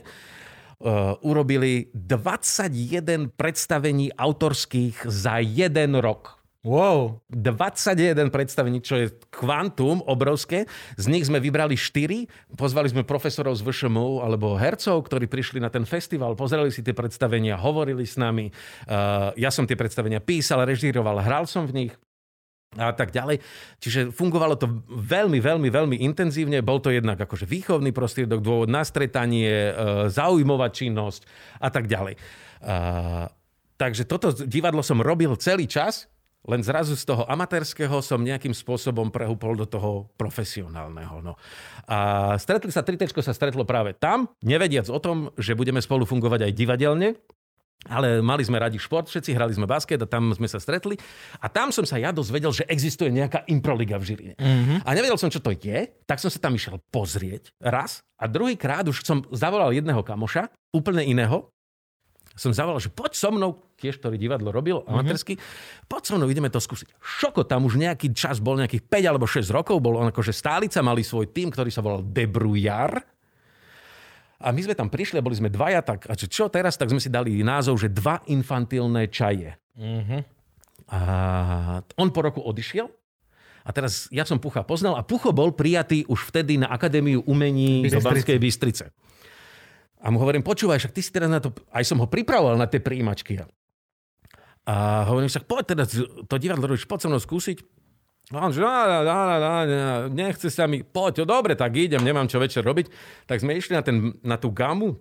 Uh, 0.80 1.14
urobili 1.22 1.92
21 1.94 3.30
predstavení 3.38 4.10
autorských 4.10 5.06
za 5.06 5.38
jeden 5.38 6.02
rok. 6.02 6.43
Wow. 6.64 7.20
21 7.28 8.32
predstavení, 8.32 8.80
čo 8.80 8.96
je 8.96 9.12
kvantum 9.28 10.00
obrovské. 10.08 10.64
Z 10.96 11.12
nich 11.12 11.28
sme 11.28 11.36
vybrali 11.36 11.76
4. 11.76 12.56
Pozvali 12.56 12.88
sme 12.88 13.04
profesorov 13.04 13.52
z 13.60 13.68
VŠMU 13.68 14.24
alebo 14.24 14.56
hercov, 14.56 15.04
ktorí 15.04 15.28
prišli 15.28 15.60
na 15.60 15.68
ten 15.68 15.84
festival, 15.84 16.32
pozreli 16.32 16.72
si 16.72 16.80
tie 16.80 16.96
predstavenia, 16.96 17.60
hovorili 17.60 18.08
s 18.08 18.16
nami. 18.16 18.48
Uh, 18.88 19.36
ja 19.36 19.52
som 19.52 19.68
tie 19.68 19.76
predstavenia 19.76 20.24
písal, 20.24 20.64
režíroval, 20.64 21.20
hral 21.20 21.44
som 21.44 21.68
v 21.68 21.84
nich 21.84 21.92
a 22.80 22.96
tak 22.96 23.12
ďalej. 23.12 23.44
Čiže 23.78 24.10
fungovalo 24.10 24.56
to 24.56 24.66
veľmi, 24.88 25.38
veľmi, 25.38 25.68
veľmi 25.68 25.96
intenzívne. 26.00 26.64
Bol 26.64 26.80
to 26.80 26.90
jednak 26.90 27.20
akože 27.20 27.44
výchovný 27.46 27.92
prostriedok, 27.94 28.42
dôvod 28.42 28.72
na 28.72 28.82
stretanie, 28.82 29.70
e, 29.70 29.72
zaujímavá 30.10 30.74
činnosť 30.74 31.22
a 31.62 31.68
tak 31.70 31.86
ďalej. 31.86 32.18
A, 32.66 33.30
takže 33.78 34.08
toto 34.10 34.34
divadlo 34.34 34.82
som 34.82 34.98
robil 34.98 35.30
celý 35.38 35.70
čas, 35.70 36.10
len 36.44 36.60
zrazu 36.60 36.92
z 36.94 37.04
toho 37.08 37.24
amatérskeho 37.24 38.04
som 38.04 38.20
nejakým 38.20 38.52
spôsobom 38.52 39.08
prehúpol 39.08 39.56
do 39.56 39.66
toho 39.68 40.12
profesionálneho. 40.20 41.24
No. 41.24 41.40
A 41.88 42.32
stretli 42.36 42.68
sa, 42.68 42.84
Tritečko 42.84 43.24
sa 43.24 43.32
stretlo 43.32 43.64
práve 43.64 43.96
tam, 43.96 44.28
nevediac 44.44 44.88
o 44.92 45.00
tom, 45.00 45.32
že 45.40 45.56
budeme 45.56 45.80
spolu 45.80 46.04
fungovať 46.04 46.48
aj 46.48 46.52
divadelne, 46.52 47.08
ale 47.84 48.24
mali 48.24 48.40
sme 48.40 48.56
radi 48.56 48.80
šport, 48.80 49.08
všetci 49.08 49.36
hrali 49.36 49.52
sme 49.52 49.68
basket 49.68 50.00
a 50.00 50.08
tam 50.08 50.32
sme 50.32 50.48
sa 50.48 50.56
stretli. 50.56 50.96
A 51.40 51.52
tam 51.52 51.68
som 51.68 51.84
sa 51.84 52.00
ja 52.00 52.16
dozvedel, 52.16 52.48
že 52.48 52.64
existuje 52.64 53.12
nejaká 53.12 53.44
improliga 53.52 54.00
v 54.00 54.04
Žiline. 54.08 54.34
Mm-hmm. 54.40 54.78
A 54.84 54.88
nevedel 54.96 55.20
som, 55.20 55.28
čo 55.28 55.44
to 55.44 55.52
je, 55.52 55.92
tak 56.08 56.16
som 56.16 56.32
sa 56.32 56.40
tam 56.40 56.56
išiel 56.56 56.80
pozrieť 56.88 57.52
raz. 57.60 58.00
A 58.16 58.24
druhýkrát 58.24 58.88
už 58.88 59.04
som 59.04 59.20
zavolal 59.36 59.76
jedného 59.76 60.00
kamoša, 60.00 60.48
úplne 60.72 61.04
iného. 61.04 61.52
Som 62.34 62.50
zavolal, 62.50 62.82
že 62.82 62.90
poď 62.90 63.14
so 63.14 63.30
mnou, 63.30 63.62
tiež, 63.78 64.02
ktorý 64.02 64.18
divadlo 64.18 64.50
robil, 64.50 64.82
amatérsky, 64.90 65.38
poď 65.86 66.02
so 66.02 66.14
mnou, 66.18 66.26
ideme 66.26 66.50
to 66.50 66.58
skúsiť. 66.58 66.90
Šoko, 66.98 67.46
tam 67.46 67.62
už 67.62 67.78
nejaký 67.78 68.10
čas 68.10 68.42
bol 68.42 68.58
nejakých 68.58 68.90
5 68.90 69.10
alebo 69.10 69.26
6 69.30 69.46
rokov, 69.54 69.78
bol 69.78 70.02
on 70.02 70.10
akože 70.10 70.34
stálica, 70.34 70.82
mali 70.82 71.06
svoj 71.06 71.30
tým, 71.30 71.54
ktorý 71.54 71.70
sa 71.70 71.78
volal 71.78 72.02
Debrujar. 72.02 73.06
A 74.42 74.50
my 74.50 74.60
sme 74.66 74.74
tam 74.74 74.90
prišli 74.90 75.22
boli 75.22 75.38
sme 75.38 75.46
dvaja, 75.46 75.80
tak 75.80 76.10
a 76.10 76.18
čo, 76.18 76.50
teraz, 76.50 76.74
tak 76.74 76.90
sme 76.90 76.98
si 76.98 77.06
dali 77.06 77.38
názov, 77.46 77.78
že 77.78 77.88
dva 77.88 78.18
infantilné 78.26 79.06
čaje. 79.08 79.54
A 80.90 81.00
on 81.96 82.10
po 82.10 82.20
roku 82.20 82.42
odišiel 82.42 82.90
a 83.64 83.70
teraz 83.72 84.12
ja 84.12 84.28
som 84.28 84.36
Pucha 84.36 84.60
poznal 84.60 85.00
a 85.00 85.06
Pucho 85.06 85.32
bol 85.32 85.56
prijatý 85.56 86.04
už 86.04 86.28
vtedy 86.28 86.60
na 86.60 86.68
Akadémiu 86.68 87.24
umení 87.24 87.88
do 87.88 87.96
Bystrici. 87.96 88.04
Banskej 88.04 88.38
Bystrice. 88.42 88.84
A 90.04 90.12
mu 90.12 90.20
hovorím, 90.20 90.44
počúvaj, 90.44 90.84
však 90.84 90.92
ty 90.92 91.00
si 91.00 91.08
teraz 91.08 91.32
na 91.32 91.40
to, 91.40 91.56
aj 91.72 91.84
som 91.88 91.96
ho 91.96 92.04
pripravoval 92.04 92.60
na 92.60 92.68
tie 92.68 92.76
príjimačky. 92.76 93.40
A 94.68 95.08
hovorím, 95.08 95.32
však 95.32 95.48
poď 95.48 95.64
teda 95.72 95.84
to 96.28 96.34
divadlo 96.36 96.68
robíš, 96.68 96.84
poď 96.84 97.00
so 97.00 97.08
mnou 97.08 97.20
skúsiť. 97.24 97.64
A 98.32 98.48
on, 98.48 98.52
že 98.52 98.64
á, 98.64 99.00
á, 99.00 99.00
á, 99.04 99.54
nechce 100.08 100.48
sa 100.48 100.64
mi, 100.64 100.80
poď, 100.80 101.28
dobre, 101.28 101.56
tak 101.56 101.76
idem, 101.76 102.00
nemám 102.00 102.28
čo 102.28 102.40
večer 102.40 102.64
robiť. 102.64 102.88
Tak 103.28 103.44
sme 103.44 103.56
išli 103.56 103.76
na, 103.76 103.84
ten, 103.84 104.16
na 104.24 104.36
tú 104.40 104.52
gamu, 104.52 104.96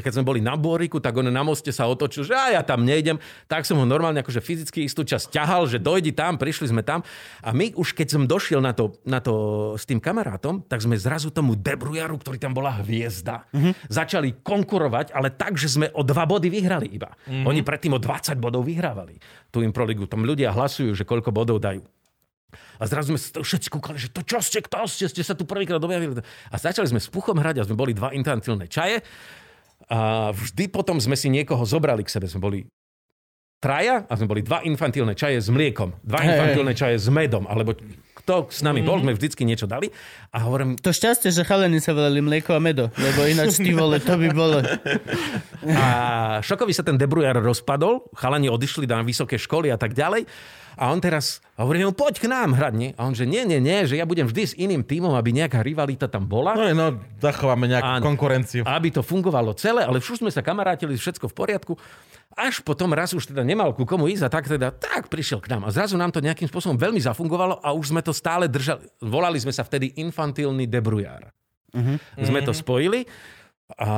keď 0.00 0.12
sme 0.16 0.24
boli 0.24 0.40
na 0.40 0.56
Boriku, 0.56 0.96
tak 0.96 1.12
on 1.20 1.28
na 1.28 1.44
moste 1.44 1.68
sa 1.68 1.84
otočil, 1.84 2.24
že 2.24 2.32
a 2.32 2.56
ja 2.56 2.62
tam 2.64 2.88
nejdem. 2.88 3.20
Tak 3.44 3.68
som 3.68 3.76
ho 3.76 3.84
normálne 3.84 4.24
akože 4.24 4.40
fyzicky 4.40 4.88
istú 4.88 5.04
časť 5.04 5.28
ťahal, 5.28 5.68
že 5.68 5.76
dojdi 5.76 6.16
tam, 6.16 6.40
prišli 6.40 6.72
sme 6.72 6.80
tam. 6.80 7.04
A 7.44 7.52
my 7.52 7.76
už 7.76 7.92
keď 7.92 8.16
som 8.16 8.22
došiel 8.24 8.64
na 8.64 8.72
to, 8.72 8.96
na 9.04 9.20
to 9.20 9.74
s 9.76 9.84
tým 9.84 10.00
kamarátom, 10.00 10.64
tak 10.64 10.80
sme 10.80 10.96
zrazu 10.96 11.28
tomu 11.28 11.52
Debrujaru, 11.52 12.16
ktorý 12.16 12.40
tam 12.40 12.56
bola 12.56 12.80
hviezda, 12.80 13.44
mm-hmm. 13.52 13.92
začali 13.92 14.40
konkurovať, 14.40 15.12
ale 15.12 15.34
tak, 15.34 15.60
že 15.60 15.68
sme 15.68 15.92
o 15.92 16.00
dva 16.00 16.24
body 16.24 16.48
vyhrali 16.48 16.88
iba. 16.88 17.12
Mm-hmm. 17.12 17.44
Oni 17.44 17.60
predtým 17.60 17.92
o 17.92 18.00
20 18.00 18.40
bodov 18.40 18.64
vyhrávali 18.64 19.20
tú 19.52 19.60
improligu. 19.60 20.08
Tam 20.08 20.24
ľudia 20.24 20.54
hlasujú, 20.56 20.96
že 20.96 21.04
koľko 21.04 21.34
bodov 21.34 21.60
dajú. 21.60 21.84
A 22.80 22.84
zrazu 22.84 23.14
sme 23.14 23.18
všetci 23.46 23.68
kúkali, 23.72 23.96
že 23.96 24.12
to 24.12 24.26
čo 24.26 24.42
ste, 24.42 24.60
kto 24.60 24.84
ste, 24.90 25.06
ste 25.08 25.22
sa 25.24 25.38
tu 25.38 25.46
prvýkrát 25.46 25.80
objavili. 25.80 26.18
A 26.50 26.56
začali 26.58 26.90
sme 26.90 27.00
s 27.00 27.08
Puchom 27.08 27.38
hrať 27.38 27.62
a 27.62 27.66
sme 27.68 27.78
boli 27.78 27.96
dva 27.96 28.12
infantilné 28.12 28.68
čaje. 28.68 29.00
A 29.88 30.30
vždy 30.34 30.68
potom 30.68 31.00
sme 31.00 31.16
si 31.18 31.32
niekoho 31.32 31.62
zobrali 31.64 32.04
k 32.06 32.12
sebe. 32.12 32.26
Sme 32.28 32.40
boli 32.42 32.60
traja 33.62 34.02
a 34.10 34.12
sme 34.18 34.26
boli 34.26 34.42
dva 34.42 34.66
infantilné 34.66 35.14
čaje 35.14 35.38
s 35.38 35.46
mliekom. 35.46 35.94
Dva 36.02 36.18
Hej, 36.18 36.34
infantilné 36.34 36.72
čaje 36.74 36.98
s 36.98 37.06
medom. 37.06 37.46
Alebo 37.46 37.78
kto 38.22 38.50
s 38.50 38.62
nami 38.62 38.82
bol, 38.82 38.98
sme 39.02 39.14
vždycky 39.14 39.46
niečo 39.46 39.70
dali. 39.70 39.90
A 40.34 40.46
hovorím, 40.46 40.74
To 40.78 40.90
šťastie, 40.90 41.30
že 41.30 41.46
chalení 41.46 41.78
sa 41.78 41.94
volali 41.94 42.18
mlieko 42.22 42.54
a 42.54 42.60
medo, 42.62 42.90
lebo 42.94 43.26
ináč 43.26 43.58
ty 43.58 43.70
vole, 43.74 44.02
to 44.02 44.14
by 44.18 44.28
bolo... 44.34 44.58
A 45.62 45.86
Šokovi 46.42 46.74
sa 46.74 46.82
ten 46.82 46.98
Debrujar 46.98 47.38
rozpadol, 47.38 48.10
chalani 48.18 48.50
odišli 48.50 48.86
na 48.86 49.02
vysoké 49.06 49.38
školy 49.38 49.70
a 49.70 49.78
tak 49.78 49.94
ďalej. 49.94 50.26
A 50.78 50.88
on 50.88 50.98
teraz 51.04 51.44
hovorí, 51.60 51.84
no 51.84 51.92
poď 51.92 52.24
k 52.24 52.26
nám 52.32 52.56
hrať, 52.56 52.74
nie? 52.74 52.90
A 52.96 53.04
on 53.04 53.12
že 53.12 53.28
nie, 53.28 53.44
nie, 53.44 53.60
nie, 53.60 53.84
že 53.84 54.00
ja 54.00 54.08
budem 54.08 54.24
vždy 54.24 54.42
s 54.42 54.54
iným 54.56 54.82
tímom, 54.82 55.12
aby 55.12 55.36
nejaká 55.36 55.60
rivalita 55.60 56.08
tam 56.08 56.24
bola. 56.24 56.56
No, 56.56 56.64
no, 56.72 56.86
zachováme 57.20 57.68
nejakú 57.68 58.00
Áno. 58.00 58.04
konkurenciu. 58.06 58.62
Aby 58.64 58.88
to 58.88 59.04
fungovalo 59.04 59.52
celé, 59.52 59.84
ale 59.84 60.00
už 60.00 60.24
sme 60.24 60.32
sa 60.32 60.40
kamarátili, 60.40 60.96
všetko 60.96 61.28
v 61.28 61.34
poriadku. 61.36 61.72
Až 62.32 62.64
potom 62.64 62.96
raz 62.96 63.12
už 63.12 63.28
teda 63.28 63.44
nemal 63.44 63.76
ku 63.76 63.84
komu 63.84 64.08
ísť 64.08 64.24
a 64.24 64.30
tak 64.32 64.44
teda, 64.48 64.72
tak 64.72 65.12
prišiel 65.12 65.44
k 65.44 65.52
nám. 65.52 65.68
A 65.68 65.74
zrazu 65.74 66.00
nám 66.00 66.12
to 66.12 66.24
nejakým 66.24 66.48
spôsobom 66.48 66.80
veľmi 66.80 67.00
zafungovalo 67.00 67.60
a 67.60 67.76
už 67.76 67.92
sme 67.92 68.00
to 68.00 68.16
stále 68.16 68.48
držali. 68.48 68.88
Volali 69.04 69.36
sme 69.36 69.52
sa 69.52 69.64
vtedy 69.64 70.00
infantilný 70.00 70.64
debrujar. 70.64 71.28
Uh-huh. 71.72 71.96
Sme 72.20 72.40
to 72.44 72.52
spojili 72.52 73.04
a 73.78 73.90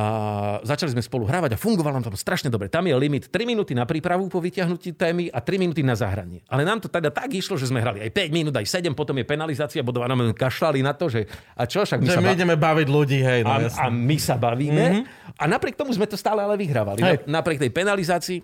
začali 0.63 0.95
sme 0.95 1.03
spolu 1.03 1.27
hrávať 1.27 1.55
a 1.55 1.57
fungovalo 1.59 1.99
nám 1.99 2.07
to 2.07 2.15
strašne 2.15 2.47
dobre. 2.47 2.71
Tam 2.71 2.87
je 2.87 2.95
limit 2.95 3.27
3 3.27 3.43
minúty 3.43 3.75
na 3.75 3.83
prípravu 3.83 4.31
po 4.31 4.39
vyťahnutí 4.39 4.95
témy 4.95 5.27
a 5.27 5.43
3 5.43 5.59
minúty 5.59 5.83
na 5.83 5.93
zahranie. 5.99 6.41
Ale 6.47 6.63
nám 6.63 6.79
to 6.79 6.87
teda 6.87 7.11
tak 7.11 7.27
išlo, 7.35 7.59
že 7.59 7.67
sme 7.67 7.83
hrali 7.83 7.99
aj 8.03 8.11
5 8.11 8.31
minút, 8.31 8.53
aj 8.55 8.63
7, 8.63 8.95
potom 8.95 9.15
je 9.19 9.25
penalizácia 9.27 9.83
bodová, 9.83 10.07
nám 10.07 10.31
kašľali 10.31 10.79
na 10.79 10.95
to, 10.95 11.11
že 11.11 11.27
a 11.53 11.67
čo, 11.67 11.83
však 11.83 11.99
my 11.99 12.07
Že 12.07 12.15
sa 12.15 12.23
my 12.23 12.29
ba- 12.31 12.35
ideme 12.39 12.55
baviť 12.55 12.87
ľudí, 12.87 13.19
hej, 13.19 13.39
no 13.43 13.51
a, 13.51 13.57
jasne. 13.67 13.81
a 13.81 13.85
my 13.91 14.17
sa 14.17 14.35
bavíme. 14.39 14.85
Mm-hmm. 14.85 15.03
A 15.35 15.43
napriek 15.51 15.75
tomu 15.75 15.91
sme 15.91 16.07
to 16.07 16.15
stále 16.15 16.39
ale 16.39 16.55
vyhrávali. 16.55 17.03
Hej. 17.03 17.17
Na, 17.27 17.43
napriek 17.43 17.59
tej 17.59 17.71
penalizácii 17.75 18.39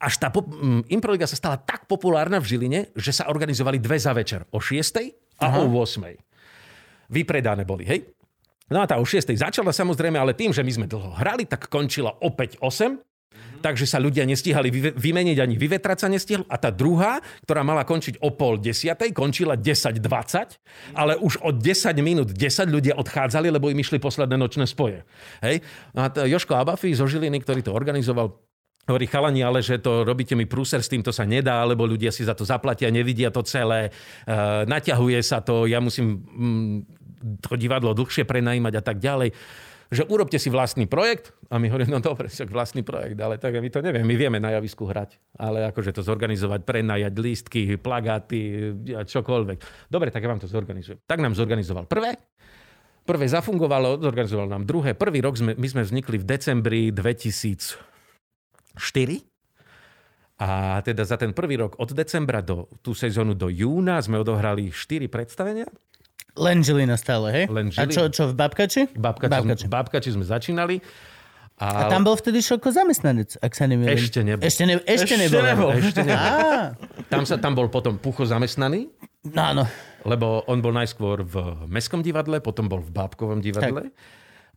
až 0.00 0.14
tá 0.16 0.32
pop- 0.32 0.54
Improliga 0.88 1.28
sa 1.28 1.36
stala 1.36 1.60
tak 1.60 1.84
populárna 1.84 2.40
v 2.40 2.56
Žiline, 2.56 2.80
že 2.96 3.12
sa 3.12 3.28
organizovali 3.28 3.76
dve 3.82 4.00
za 4.00 4.14
večer. 4.16 4.46
O 4.54 4.62
6. 4.62 4.80
a 5.40 5.46
o 5.60 5.68
8. 5.68 7.10
Vypredané 7.12 7.68
boli, 7.68 7.84
hej? 7.84 8.00
No 8.72 8.80
a 8.80 8.88
tá 8.88 8.96
o 8.96 9.04
6. 9.04 9.28
začala 9.36 9.76
samozrejme, 9.76 10.16
ale 10.16 10.32
tým, 10.32 10.48
že 10.48 10.64
my 10.64 10.72
sme 10.72 10.86
dlho 10.88 11.12
hrali, 11.20 11.44
tak 11.44 11.68
končila 11.68 12.16
opäť 12.24 12.56
8. 12.64 12.96
Takže 13.60 13.88
sa 13.88 13.96
ľudia 13.96 14.28
nestíhali 14.28 14.68
vyve- 14.68 14.92
vymeniť 14.92 15.40
ani 15.40 15.56
vyvetrať 15.56 15.98
sa 16.04 16.08
nestihlo. 16.12 16.44
A 16.52 16.60
tá 16.60 16.68
druhá, 16.68 17.20
ktorá 17.48 17.64
mala 17.64 17.88
končiť 17.88 18.20
o 18.20 18.28
pol 18.36 18.60
desiatej, 18.60 19.16
končila 19.16 19.56
10.20, 19.56 20.04
ale 20.92 21.16
už 21.16 21.40
od 21.40 21.56
10 21.64 21.96
minút 22.04 22.28
10 22.36 22.68
ľudia 22.68 22.94
odchádzali, 23.00 23.48
lebo 23.48 23.72
im 23.72 23.80
išli 23.80 23.96
posledné 23.96 24.36
nočné 24.36 24.68
spoje. 24.68 25.08
Hej? 25.40 25.64
No 25.96 26.04
a 26.04 26.12
Joško 26.28 26.60
Abafi 26.60 26.92
zo 26.92 27.08
Žiliny, 27.08 27.40
ktorý 27.40 27.64
to 27.64 27.72
organizoval, 27.72 28.36
Hovorí, 28.84 29.08
chalani, 29.08 29.40
ale 29.40 29.64
že 29.64 29.80
to 29.80 30.04
robíte 30.04 30.36
mi 30.36 30.44
prúser, 30.44 30.84
s 30.84 30.92
týmto 30.92 31.08
sa 31.08 31.24
nedá, 31.24 31.64
lebo 31.64 31.88
ľudia 31.88 32.12
si 32.12 32.20
za 32.20 32.36
to 32.36 32.44
zaplatia, 32.44 32.92
nevidia 32.92 33.32
to 33.32 33.40
celé, 33.40 33.88
uh, 33.88 34.68
naťahuje 34.68 35.24
sa 35.24 35.40
to, 35.40 35.64
ja 35.64 35.80
musím 35.80 36.20
mm, 36.20 37.03
to 37.40 37.56
divadlo 37.56 37.96
dlhšie 37.96 38.28
prenajímať 38.28 38.74
a 38.78 38.82
tak 38.84 39.00
ďalej. 39.00 39.32
Že 39.94 40.08
urobte 40.10 40.40
si 40.40 40.48
vlastný 40.48 40.88
projekt 40.88 41.36
a 41.52 41.60
my 41.60 41.68
hovoríme, 41.70 41.92
no 41.92 42.00
dobre, 42.00 42.26
však 42.26 42.48
vlastný 42.50 42.82
projekt, 42.82 43.20
ale 43.20 43.36
tak 43.36 43.54
my 43.54 43.68
to 43.68 43.84
neviem, 43.84 44.02
my 44.02 44.16
vieme 44.16 44.40
na 44.40 44.56
javisku 44.56 44.88
hrať, 44.88 45.20
ale 45.36 45.68
akože 45.70 45.94
to 45.94 46.02
zorganizovať, 46.02 46.64
prenajať 46.64 47.14
lístky, 47.14 47.76
plagáty 47.78 48.72
a 48.96 49.04
čokoľvek. 49.04 49.88
Dobre, 49.92 50.08
tak 50.08 50.24
ja 50.24 50.32
vám 50.32 50.40
to 50.40 50.48
zorganizujem. 50.50 50.98
Tak 51.04 51.20
nám 51.20 51.36
zorganizoval 51.36 51.84
prvé, 51.86 52.16
Prvé 53.04 53.28
zafungovalo, 53.28 54.00
zorganizoval 54.00 54.48
nám 54.48 54.64
druhé. 54.64 54.96
Prvý 54.96 55.20
rok 55.20 55.36
sme, 55.36 55.52
my 55.52 55.68
sme 55.68 55.84
vznikli 55.84 56.16
v 56.16 56.24
decembri 56.24 56.88
2004. 56.88 57.76
A 60.40 60.80
teda 60.80 61.04
za 61.04 61.20
ten 61.20 61.36
prvý 61.36 61.60
rok 61.60 61.76
od 61.76 61.92
decembra 61.92 62.40
do 62.40 62.64
tú 62.80 62.96
sezónu 62.96 63.36
do 63.36 63.52
júna 63.52 64.00
sme 64.00 64.16
odohrali 64.16 64.72
4 64.72 65.04
predstavenia. 65.12 65.68
Len 66.34 66.58
Žilina 66.60 66.94
stále, 66.94 67.30
hej? 67.30 67.44
Len 67.46 67.70
A 67.70 67.72
Žilina. 67.72 67.90
čo, 67.90 68.02
čo 68.08 68.22
v 68.26 68.34
Babkači? 68.34 68.82
Babkači, 68.90 69.30
Babkači. 69.30 69.64
Babkači 69.66 70.10
sme 70.10 70.22
začínali. 70.22 70.82
A 71.54 71.86
A, 71.86 71.88
tam 71.88 72.02
bol 72.02 72.18
vtedy 72.18 72.42
Šoko 72.42 72.66
zamestnanec, 72.68 73.38
ak 73.38 73.52
sa 73.52 73.70
nemýlim. 73.70 73.94
Ešte 73.94 74.20
nebol. 74.20 74.42
Ešte, 74.42 74.62
ne, 74.64 74.74
ešte, 74.82 75.14
Ešte 75.14 75.16
nebol. 75.16 75.42
nebol. 75.44 75.70
Ešte 75.72 76.02
nebol. 76.02 76.42
Tam, 77.06 77.22
sa, 77.22 77.38
tam 77.38 77.54
bol 77.54 77.70
potom 77.70 77.94
Pucho 77.94 78.26
zamestnaný, 78.26 78.90
no 79.24 79.40
áno. 79.40 79.62
lebo 80.02 80.42
on 80.44 80.58
bol 80.58 80.74
najskôr 80.74 81.22
v 81.22 81.34
Mestskom 81.70 82.02
divadle, 82.02 82.42
potom 82.42 82.66
bol 82.66 82.82
v 82.82 82.90
Bábkovom 82.90 83.38
divadle. 83.38 83.94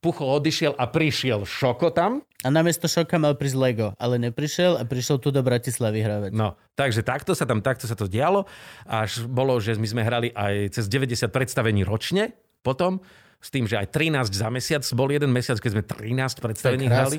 Pucho 0.07 0.23
odišiel 0.23 0.71
a 0.71 0.87
prišiel 0.87 1.43
Šoko 1.43 1.91
tam. 1.91 2.23
A 2.39 2.47
namiesto 2.47 2.87
Šoka 2.87 3.19
mal 3.19 3.35
prísť 3.35 3.59
Lego, 3.59 3.87
ale 3.95 4.15
neprišiel 4.15 4.79
a 4.79 4.87
prišiel 4.87 5.19
tu 5.19 5.35
do 5.35 5.43
Bratislavy 5.43 5.99
hravať. 5.99 6.31
No, 6.31 6.55
takže 6.73 7.03
takto 7.03 7.35
sa 7.35 7.43
tam, 7.43 7.59
takto 7.59 7.83
sa 7.83 7.91
to 7.91 8.07
dialo. 8.07 8.47
Až 8.83 9.27
bolo, 9.27 9.59
že 9.59 9.75
my 9.75 9.83
sme 9.83 10.01
hrali 10.01 10.31
aj 10.31 10.71
cez 10.71 10.87
90 10.87 11.27
predstavení 11.27 11.83
ročne 11.83 12.31
potom, 12.63 13.03
s 13.37 13.51
tým, 13.51 13.67
že 13.67 13.75
aj 13.75 13.91
13 13.91 14.31
za 14.31 14.47
mesiac. 14.47 14.83
Bol 14.95 15.11
jeden 15.11 15.27
mesiac, 15.27 15.59
keď 15.59 15.71
sme 15.75 15.83
13 15.83 16.39
predstavení 16.39 16.85
To 16.85 16.89
je 16.89 16.95
hrali. 16.95 17.17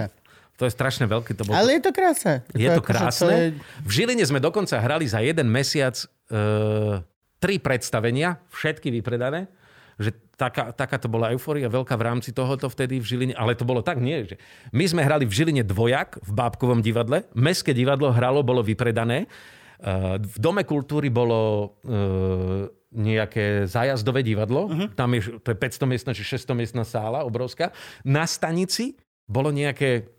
To 0.57 0.63
je 0.65 0.73
strašne 0.73 1.05
veľké. 1.05 1.37
To 1.37 1.45
bol 1.45 1.53
Ale 1.53 1.77
je 1.77 1.83
to 1.85 1.93
krása. 1.93 2.33
je 2.51 2.67
to 2.67 2.81
akože 2.81 2.89
krásne. 2.89 3.31
je- 3.31 3.53
V 3.85 3.91
Žiline 3.93 4.25
sme 4.25 4.41
dokonca 4.41 4.81
hrali 4.81 5.05
za 5.05 5.21
jeden 5.21 5.47
mesiac 5.47 5.93
e, 5.93 7.05
tri 7.37 7.61
predstavenia, 7.61 8.41
všetky 8.49 8.91
vypredané. 8.91 9.47
Že 9.99 10.15
taká, 10.39 10.71
taká 10.71 10.97
to 11.03 11.11
bola 11.11 11.35
eufória 11.35 11.67
veľká 11.67 11.99
v 11.99 12.07
rámci 12.07 12.31
tohoto 12.31 12.71
vtedy 12.71 13.03
v 13.03 13.07
Žiline. 13.07 13.35
Ale 13.35 13.59
to 13.59 13.67
bolo 13.67 13.83
tak 13.83 13.99
nie, 13.99 14.23
že 14.25 14.39
my 14.71 14.87
sme 14.87 15.03
hrali 15.03 15.27
v 15.27 15.35
Žiline 15.35 15.63
dvojak 15.67 16.23
v 16.23 16.31
Bábkovom 16.31 16.81
divadle. 16.81 17.27
Mestské 17.35 17.75
divadlo 17.75 18.15
hralo, 18.15 18.47
bolo 18.47 18.63
vypredané. 18.63 19.27
E, 19.27 19.29
v 20.23 20.37
Dome 20.39 20.63
kultúry 20.63 21.11
bolo 21.11 21.75
e, 21.83 22.71
nejaké 22.95 23.69
zájazdové 23.69 24.23
divadlo. 24.25 24.71
Uh-huh. 24.71 24.89
Tam 24.95 25.13
je, 25.13 25.43
to 25.43 25.53
je 25.53 25.59
500 25.59 25.91
miestna 25.91 26.11
či 26.17 26.23
600 26.25 26.55
miestna 26.55 26.85
sála, 26.87 27.27
obrovská. 27.27 27.75
Na 28.07 28.25
stanici 28.25 28.97
bolo 29.29 29.53
nejaké 29.53 30.18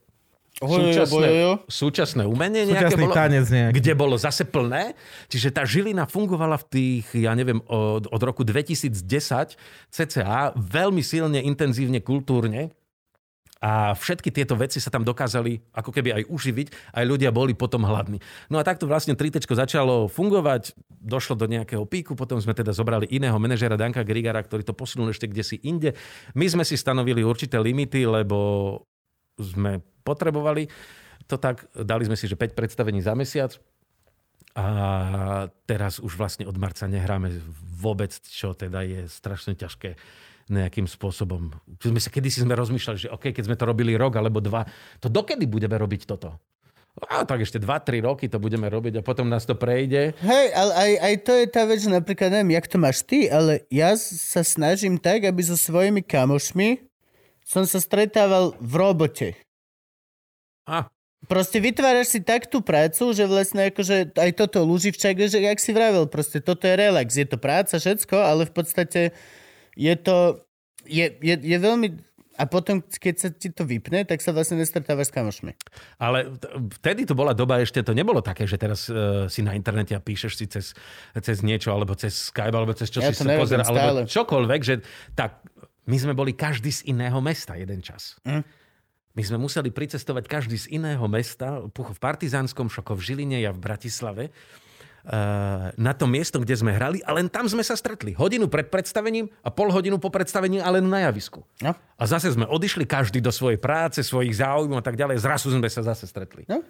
súčasné, 0.68 1.08
bojojo. 1.08 1.52
súčasné 1.72 2.24
umenie 2.28 2.68
nejaké 2.68 2.92
Súčasný 2.92 3.06
bolo, 3.08 3.16
tanec 3.16 3.46
nejaký. 3.48 3.74
kde 3.80 3.94
bolo 3.96 4.16
zase 4.20 4.44
plné. 4.44 4.92
Čiže 5.32 5.56
tá 5.56 5.64
žilina 5.64 6.04
fungovala 6.04 6.60
v 6.60 6.66
tých, 6.68 7.06
ja 7.24 7.32
neviem, 7.32 7.64
od, 7.72 8.12
od 8.12 8.22
roku 8.22 8.44
2010 8.44 9.00
cca 9.88 10.52
veľmi 10.60 11.00
silne, 11.00 11.40
intenzívne, 11.40 12.04
kultúrne. 12.04 12.76
A 13.60 13.92
všetky 13.92 14.32
tieto 14.32 14.56
veci 14.56 14.80
sa 14.80 14.88
tam 14.88 15.04
dokázali 15.04 15.60
ako 15.76 15.92
keby 15.92 16.16
aj 16.16 16.24
uživiť, 16.32 16.96
aj 16.96 17.04
ľudia 17.04 17.28
boli 17.28 17.52
potom 17.52 17.84
hladní. 17.84 18.24
No 18.48 18.56
a 18.56 18.64
takto 18.64 18.88
vlastne 18.88 19.20
3 19.20 19.44
začalo 19.44 20.08
fungovať, 20.08 20.80
došlo 20.88 21.36
do 21.36 21.44
nejakého 21.44 21.84
píku, 21.84 22.16
potom 22.16 22.40
sme 22.40 22.56
teda 22.56 22.72
zobrali 22.72 23.12
iného 23.12 23.36
manažera 23.36 23.76
Danka 23.76 24.00
Grigara, 24.08 24.40
ktorý 24.40 24.64
to 24.64 24.72
posunul 24.72 25.12
ešte 25.12 25.28
kde 25.28 25.44
si 25.44 25.60
inde. 25.60 25.92
My 26.40 26.48
sme 26.48 26.64
si 26.64 26.80
stanovili 26.80 27.20
určité 27.20 27.60
limity, 27.60 28.08
lebo 28.08 28.80
sme 29.40 29.84
potrebovali 30.10 30.66
to 31.30 31.38
tak, 31.38 31.70
dali 31.78 32.10
sme 32.10 32.18
si, 32.18 32.26
že 32.26 32.34
5 32.34 32.58
predstavení 32.58 33.06
za 33.06 33.14
mesiac 33.14 33.54
a 34.58 34.66
teraz 35.70 36.02
už 36.02 36.18
vlastne 36.18 36.50
od 36.50 36.58
marca 36.58 36.90
nehráme 36.90 37.30
vôbec, 37.78 38.10
čo 38.26 38.58
teda 38.58 38.82
je 38.82 39.06
strašne 39.06 39.54
ťažké 39.54 39.94
nejakým 40.50 40.90
spôsobom. 40.90 41.54
My 41.86 42.02
sa 42.02 42.10
kedysi 42.10 42.42
sme 42.42 42.58
rozmýšľali, 42.58 42.98
že 42.98 43.14
OK, 43.14 43.30
keď 43.30 43.46
sme 43.46 43.54
to 43.54 43.70
robili 43.70 43.94
rok 43.94 44.18
alebo 44.18 44.42
dva, 44.42 44.66
to 44.98 45.06
dokedy 45.06 45.46
budeme 45.46 45.78
robiť 45.78 46.10
toto? 46.10 46.42
A 47.00 47.24
tak 47.24 47.46
ešte 47.46 47.62
2-3 47.62 48.02
roky 48.04 48.26
to 48.28 48.42
budeme 48.42 48.66
robiť 48.66 49.00
a 49.00 49.06
potom 49.06 49.30
nás 49.30 49.46
to 49.46 49.54
prejde. 49.54 50.18
Hej, 50.20 50.48
ale 50.52 50.72
aj, 50.74 50.92
aj 51.00 51.16
to 51.22 51.32
je 51.38 51.46
tá 51.48 51.64
vec, 51.70 51.82
napríklad 51.86 52.34
neviem, 52.34 52.58
jak 52.58 52.68
to 52.68 52.78
máš 52.82 53.06
ty, 53.06 53.30
ale 53.30 53.64
ja 53.70 53.94
sa 53.96 54.42
snažím 54.42 54.98
tak, 54.98 55.24
aby 55.24 55.40
so 55.40 55.56
svojimi 55.56 56.02
kamošmi 56.02 56.82
som 57.46 57.64
sa 57.64 57.80
stretával 57.80 58.58
v 58.58 58.74
robote. 58.76 59.28
Proste 61.28 61.60
vytváraš 61.60 62.16
si 62.16 62.20
tak 62.24 62.48
tú 62.48 62.64
prácu, 62.64 63.12
že 63.12 63.28
vlastne 63.28 63.68
akože 63.68 64.16
aj 64.16 64.32
toto 64.40 64.64
Luživčak, 64.64 65.20
že 65.28 65.44
jak 65.44 65.60
si 65.60 65.76
vravel, 65.76 66.08
proste 66.08 66.40
toto 66.40 66.64
je 66.64 66.80
relax, 66.80 67.20
je 67.20 67.28
to 67.28 67.36
práca, 67.36 67.76
všetko, 67.76 68.16
ale 68.16 68.48
v 68.48 68.54
podstate 68.56 69.02
je 69.76 69.96
to, 70.00 70.48
je, 70.88 71.12
je, 71.20 71.36
je 71.36 71.58
veľmi... 71.60 72.08
A 72.40 72.48
potom, 72.48 72.80
keď 72.80 73.16
sa 73.20 73.30
ti 73.36 73.52
to 73.52 73.68
vypne, 73.68 74.08
tak 74.08 74.24
sa 74.24 74.32
vlastne 74.32 74.64
nestretávaš 74.64 75.12
s 75.12 75.16
kamošmi. 75.20 75.52
ale 76.00 76.40
vtedy 76.80 77.04
to 77.04 77.12
bola 77.12 77.36
doba 77.36 77.60
ešte, 77.60 77.84
to 77.84 77.92
nebolo 77.92 78.24
také, 78.24 78.48
že 78.48 78.56
teraz 78.56 78.88
uh, 78.88 79.28
si 79.28 79.44
na 79.44 79.60
internete 79.60 79.92
a 79.92 80.00
píšeš 80.00 80.34
si 80.40 80.48
cez, 80.48 80.72
cez 81.20 81.44
niečo, 81.44 81.76
alebo 81.76 82.00
cez 82.00 82.32
Skype, 82.32 82.56
alebo 82.56 82.72
cez 82.72 82.88
čo 82.96 83.04
Ja 83.04 83.12
si 83.12 83.20
sa 83.20 83.28
nerobím 83.28 83.44
pozera, 83.44 83.68
stále. 83.68 83.84
alebo 83.84 84.08
čokoľvek, 84.08 84.62
že 84.64 84.80
tak 85.20 85.44
my 85.84 85.98
sme 86.00 86.16
boli 86.16 86.32
každý 86.32 86.72
z 86.72 86.88
iného 86.88 87.20
mesta 87.20 87.60
jeden 87.60 87.84
čas. 87.84 88.16
Mm. 88.24 88.48
My 89.20 89.28
sme 89.28 89.36
museli 89.36 89.68
pricestovať 89.68 90.32
každý 90.32 90.56
z 90.56 90.80
iného 90.80 91.04
mesta, 91.12 91.60
Pucho 91.76 91.92
v 91.92 92.00
Partizánskom, 92.00 92.72
Šoko 92.72 92.96
v 92.96 93.04
Žiline, 93.04 93.44
ja 93.44 93.52
v 93.52 93.60
Bratislave, 93.60 94.32
eh, 94.32 95.76
na 95.76 95.92
to 95.92 96.08
miesto, 96.08 96.40
kde 96.40 96.56
sme 96.56 96.72
hrali 96.72 97.04
a 97.04 97.12
len 97.12 97.28
tam 97.28 97.44
sme 97.44 97.60
sa 97.60 97.76
stretli. 97.76 98.16
Hodinu 98.16 98.48
pred 98.48 98.72
predstavením 98.72 99.28
a 99.44 99.52
pol 99.52 99.76
hodinu 99.76 100.00
po 100.00 100.08
predstavení 100.08 100.64
a 100.64 100.72
len 100.72 100.88
na 100.88 101.04
javisku. 101.12 101.44
No. 101.60 101.76
A 101.76 102.04
zase 102.08 102.32
sme 102.32 102.48
odišli 102.48 102.88
každý 102.88 103.20
do 103.20 103.28
svojej 103.28 103.60
práce, 103.60 104.00
svojich 104.08 104.40
záujmov 104.40 104.80
a 104.80 104.86
tak 104.88 104.96
ďalej. 104.96 105.20
Zrazu 105.20 105.52
sme 105.52 105.68
sa 105.68 105.84
zase 105.84 106.08
stretli. 106.08 106.48
No. 106.48 106.64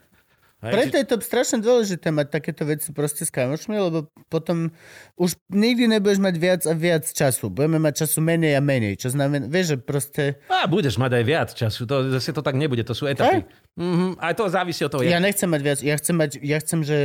Hej, 0.59 0.73
Preto 0.75 0.91
či- 0.91 0.99
je 0.99 1.07
to 1.07 1.15
strašne 1.19 1.63
dôležité 1.63 2.11
mať 2.11 2.27
takéto 2.29 2.67
veci 2.67 2.91
proste 2.91 3.23
s 3.23 3.31
kamošmi, 3.31 3.79
lebo 3.79 4.11
potom 4.27 4.75
už 5.15 5.39
nikdy 5.47 5.87
nebudeš 5.87 6.19
mať 6.19 6.35
viac 6.35 6.61
a 6.67 6.75
viac 6.75 7.07
času. 7.07 7.47
Budeme 7.47 7.79
mať 7.79 8.03
času 8.03 8.19
menej 8.19 8.53
a 8.53 8.61
menej, 8.61 8.99
čo 8.99 9.07
znamená, 9.07 9.47
vieš, 9.47 9.71
že 9.71 9.77
proste... 9.79 10.23
A 10.51 10.67
budeš 10.67 10.99
mať 10.99 11.15
aj 11.15 11.23
viac 11.23 11.49
času. 11.55 11.87
To, 11.87 12.11
zase 12.11 12.35
to 12.35 12.43
tak 12.43 12.59
nebude, 12.59 12.83
to 12.83 12.91
sú 12.91 13.07
etapy. 13.07 13.47
Mm-hmm. 13.79 14.19
Aj 14.19 14.35
to 14.35 14.51
závisí 14.51 14.83
od 14.83 14.91
toho. 14.91 15.07
Ja 15.07 15.15
jak- 15.15 15.31
nechcem 15.31 15.47
mať 15.47 15.61
viac, 15.63 15.79
ja 15.79 15.95
chcem 15.95 16.15
mať, 16.17 16.31
ja 16.43 16.57
chcem, 16.59 16.79
že 16.83 16.97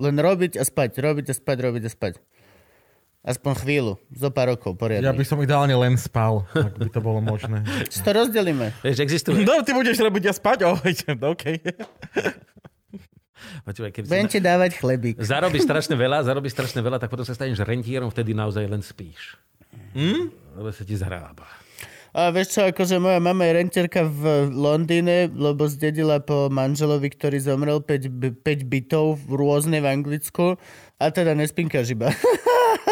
Len 0.00 0.16
robiť 0.16 0.56
a 0.56 0.64
spať, 0.64 0.96
robiť 0.96 1.28
a 1.28 1.34
spať, 1.36 1.56
robiť 1.60 1.82
a 1.84 1.90
spať. 1.92 2.14
Aspoň 3.20 3.52
chvíľu, 3.52 3.92
zo 4.08 4.32
pár 4.32 4.48
rokov, 4.48 4.80
poriadne. 4.80 5.04
Ja 5.04 5.12
by 5.12 5.24
som 5.28 5.36
ideálne 5.44 5.76
len 5.76 6.00
spal, 6.00 6.48
ak 6.56 6.72
by 6.72 6.88
to 6.88 7.04
bolo 7.04 7.20
možné. 7.20 7.60
Si 7.92 8.00
to 8.00 8.16
rozdelíme. 8.16 8.72
Vieš, 8.80 8.96
existuje... 8.96 9.44
No, 9.44 9.60
ty 9.60 9.76
budeš 9.76 10.00
robiť 10.00 10.24
a 10.24 10.32
spať? 10.32 10.58
Oh, 10.72 10.80
OK. 11.28 11.44
Keby 13.66 14.06
Budem 14.06 14.28
ti 14.28 14.40
dávať 14.40 14.80
chlebík. 14.80 15.20
zarobíš 15.20 15.64
strašne 15.64 15.94
veľa, 15.94 16.24
zarobíš 16.26 16.52
strašne 16.56 16.80
veľa, 16.80 16.98
tak 16.98 17.08
potom 17.12 17.24
sa 17.24 17.36
staneš 17.36 17.62
rentierom, 17.62 18.10
vtedy 18.10 18.32
naozaj 18.36 18.66
len 18.66 18.82
spíš. 18.84 19.38
Hm? 19.94 20.30
Lebo 20.58 20.70
sa 20.70 20.82
ti 20.86 20.94
zarába. 20.94 21.46
A 22.10 22.34
vieš 22.34 22.58
čo, 22.58 22.66
akože 22.66 22.98
moja 22.98 23.22
mama 23.22 23.46
je 23.46 23.52
rentierka 23.54 24.02
v 24.02 24.50
Londýne, 24.50 25.30
lebo 25.30 25.70
zdedila 25.70 26.18
po 26.18 26.50
manželovi, 26.50 27.06
ktorý 27.06 27.38
zomrel 27.38 27.78
5, 27.78 28.42
5 28.42 28.66
bytov 28.66 29.22
rôzne 29.30 29.78
v 29.78 29.86
Anglicku 29.86 30.58
a 30.98 31.04
teda 31.14 31.38
nespinkáš 31.38 31.94
iba. 31.94 32.10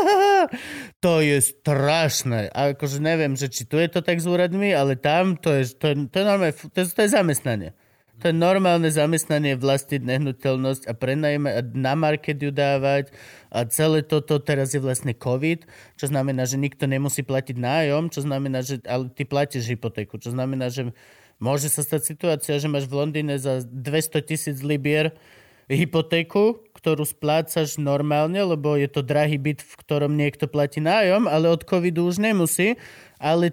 to 1.05 1.19
je 1.19 1.43
strašné. 1.43 2.55
A 2.55 2.79
akože 2.79 3.03
neviem, 3.03 3.35
že 3.35 3.51
či 3.51 3.66
tu 3.66 3.75
je 3.83 3.91
to 3.91 4.07
tak 4.07 4.23
s 4.23 4.27
úradmi, 4.31 4.70
ale 4.70 4.95
tam 4.95 5.35
to 5.35 5.51
je, 5.51 5.75
to 5.75 5.91
je, 5.91 5.95
to 6.07 6.16
je, 6.23 6.25
normálne, 6.25 6.55
to 6.55 6.79
je, 6.79 6.87
to 6.87 7.01
je 7.03 7.11
zamestnanie. 7.11 7.75
To 8.19 8.31
je 8.31 8.35
normálne 8.35 8.90
zamestnanie 8.90 9.55
vlastniť 9.55 10.03
nehnuteľnosť 10.03 10.90
a 10.90 10.93
prenajme 10.93 11.49
a 11.55 11.61
na 11.62 11.95
market 11.95 12.43
ju 12.43 12.51
dávať. 12.51 13.15
A 13.47 13.62
celé 13.70 14.03
toto 14.03 14.43
teraz 14.43 14.74
je 14.74 14.82
vlastne 14.82 15.15
COVID, 15.15 15.62
čo 15.95 16.11
znamená, 16.11 16.43
že 16.43 16.59
nikto 16.59 16.90
nemusí 16.90 17.23
platiť 17.23 17.55
nájom, 17.55 18.11
čo 18.11 18.27
znamená, 18.27 18.66
že 18.66 18.82
ale 18.90 19.07
ty 19.15 19.23
platíš 19.23 19.70
hypotéku, 19.70 20.19
čo 20.19 20.35
znamená, 20.35 20.66
že 20.66 20.90
môže 21.39 21.70
sa 21.70 21.86
stať 21.86 22.03
situácia, 22.11 22.59
že 22.59 22.66
máš 22.66 22.90
v 22.90 22.99
Londýne 22.99 23.39
za 23.39 23.62
200 23.62 24.27
tisíc 24.27 24.59
libier 24.66 25.15
hypotéku, 25.70 26.65
ktorú 26.74 27.05
splácaš 27.05 27.78
normálne, 27.78 28.40
lebo 28.40 28.74
je 28.74 28.89
to 28.89 29.05
drahý 29.05 29.36
byt, 29.36 29.61
v 29.62 29.74
ktorom 29.85 30.16
niekto 30.16 30.49
platí 30.49 30.81
nájom, 30.81 31.28
ale 31.28 31.53
od 31.53 31.62
covidu 31.62 32.09
už 32.09 32.19
nemusí, 32.19 32.81
ale 33.20 33.53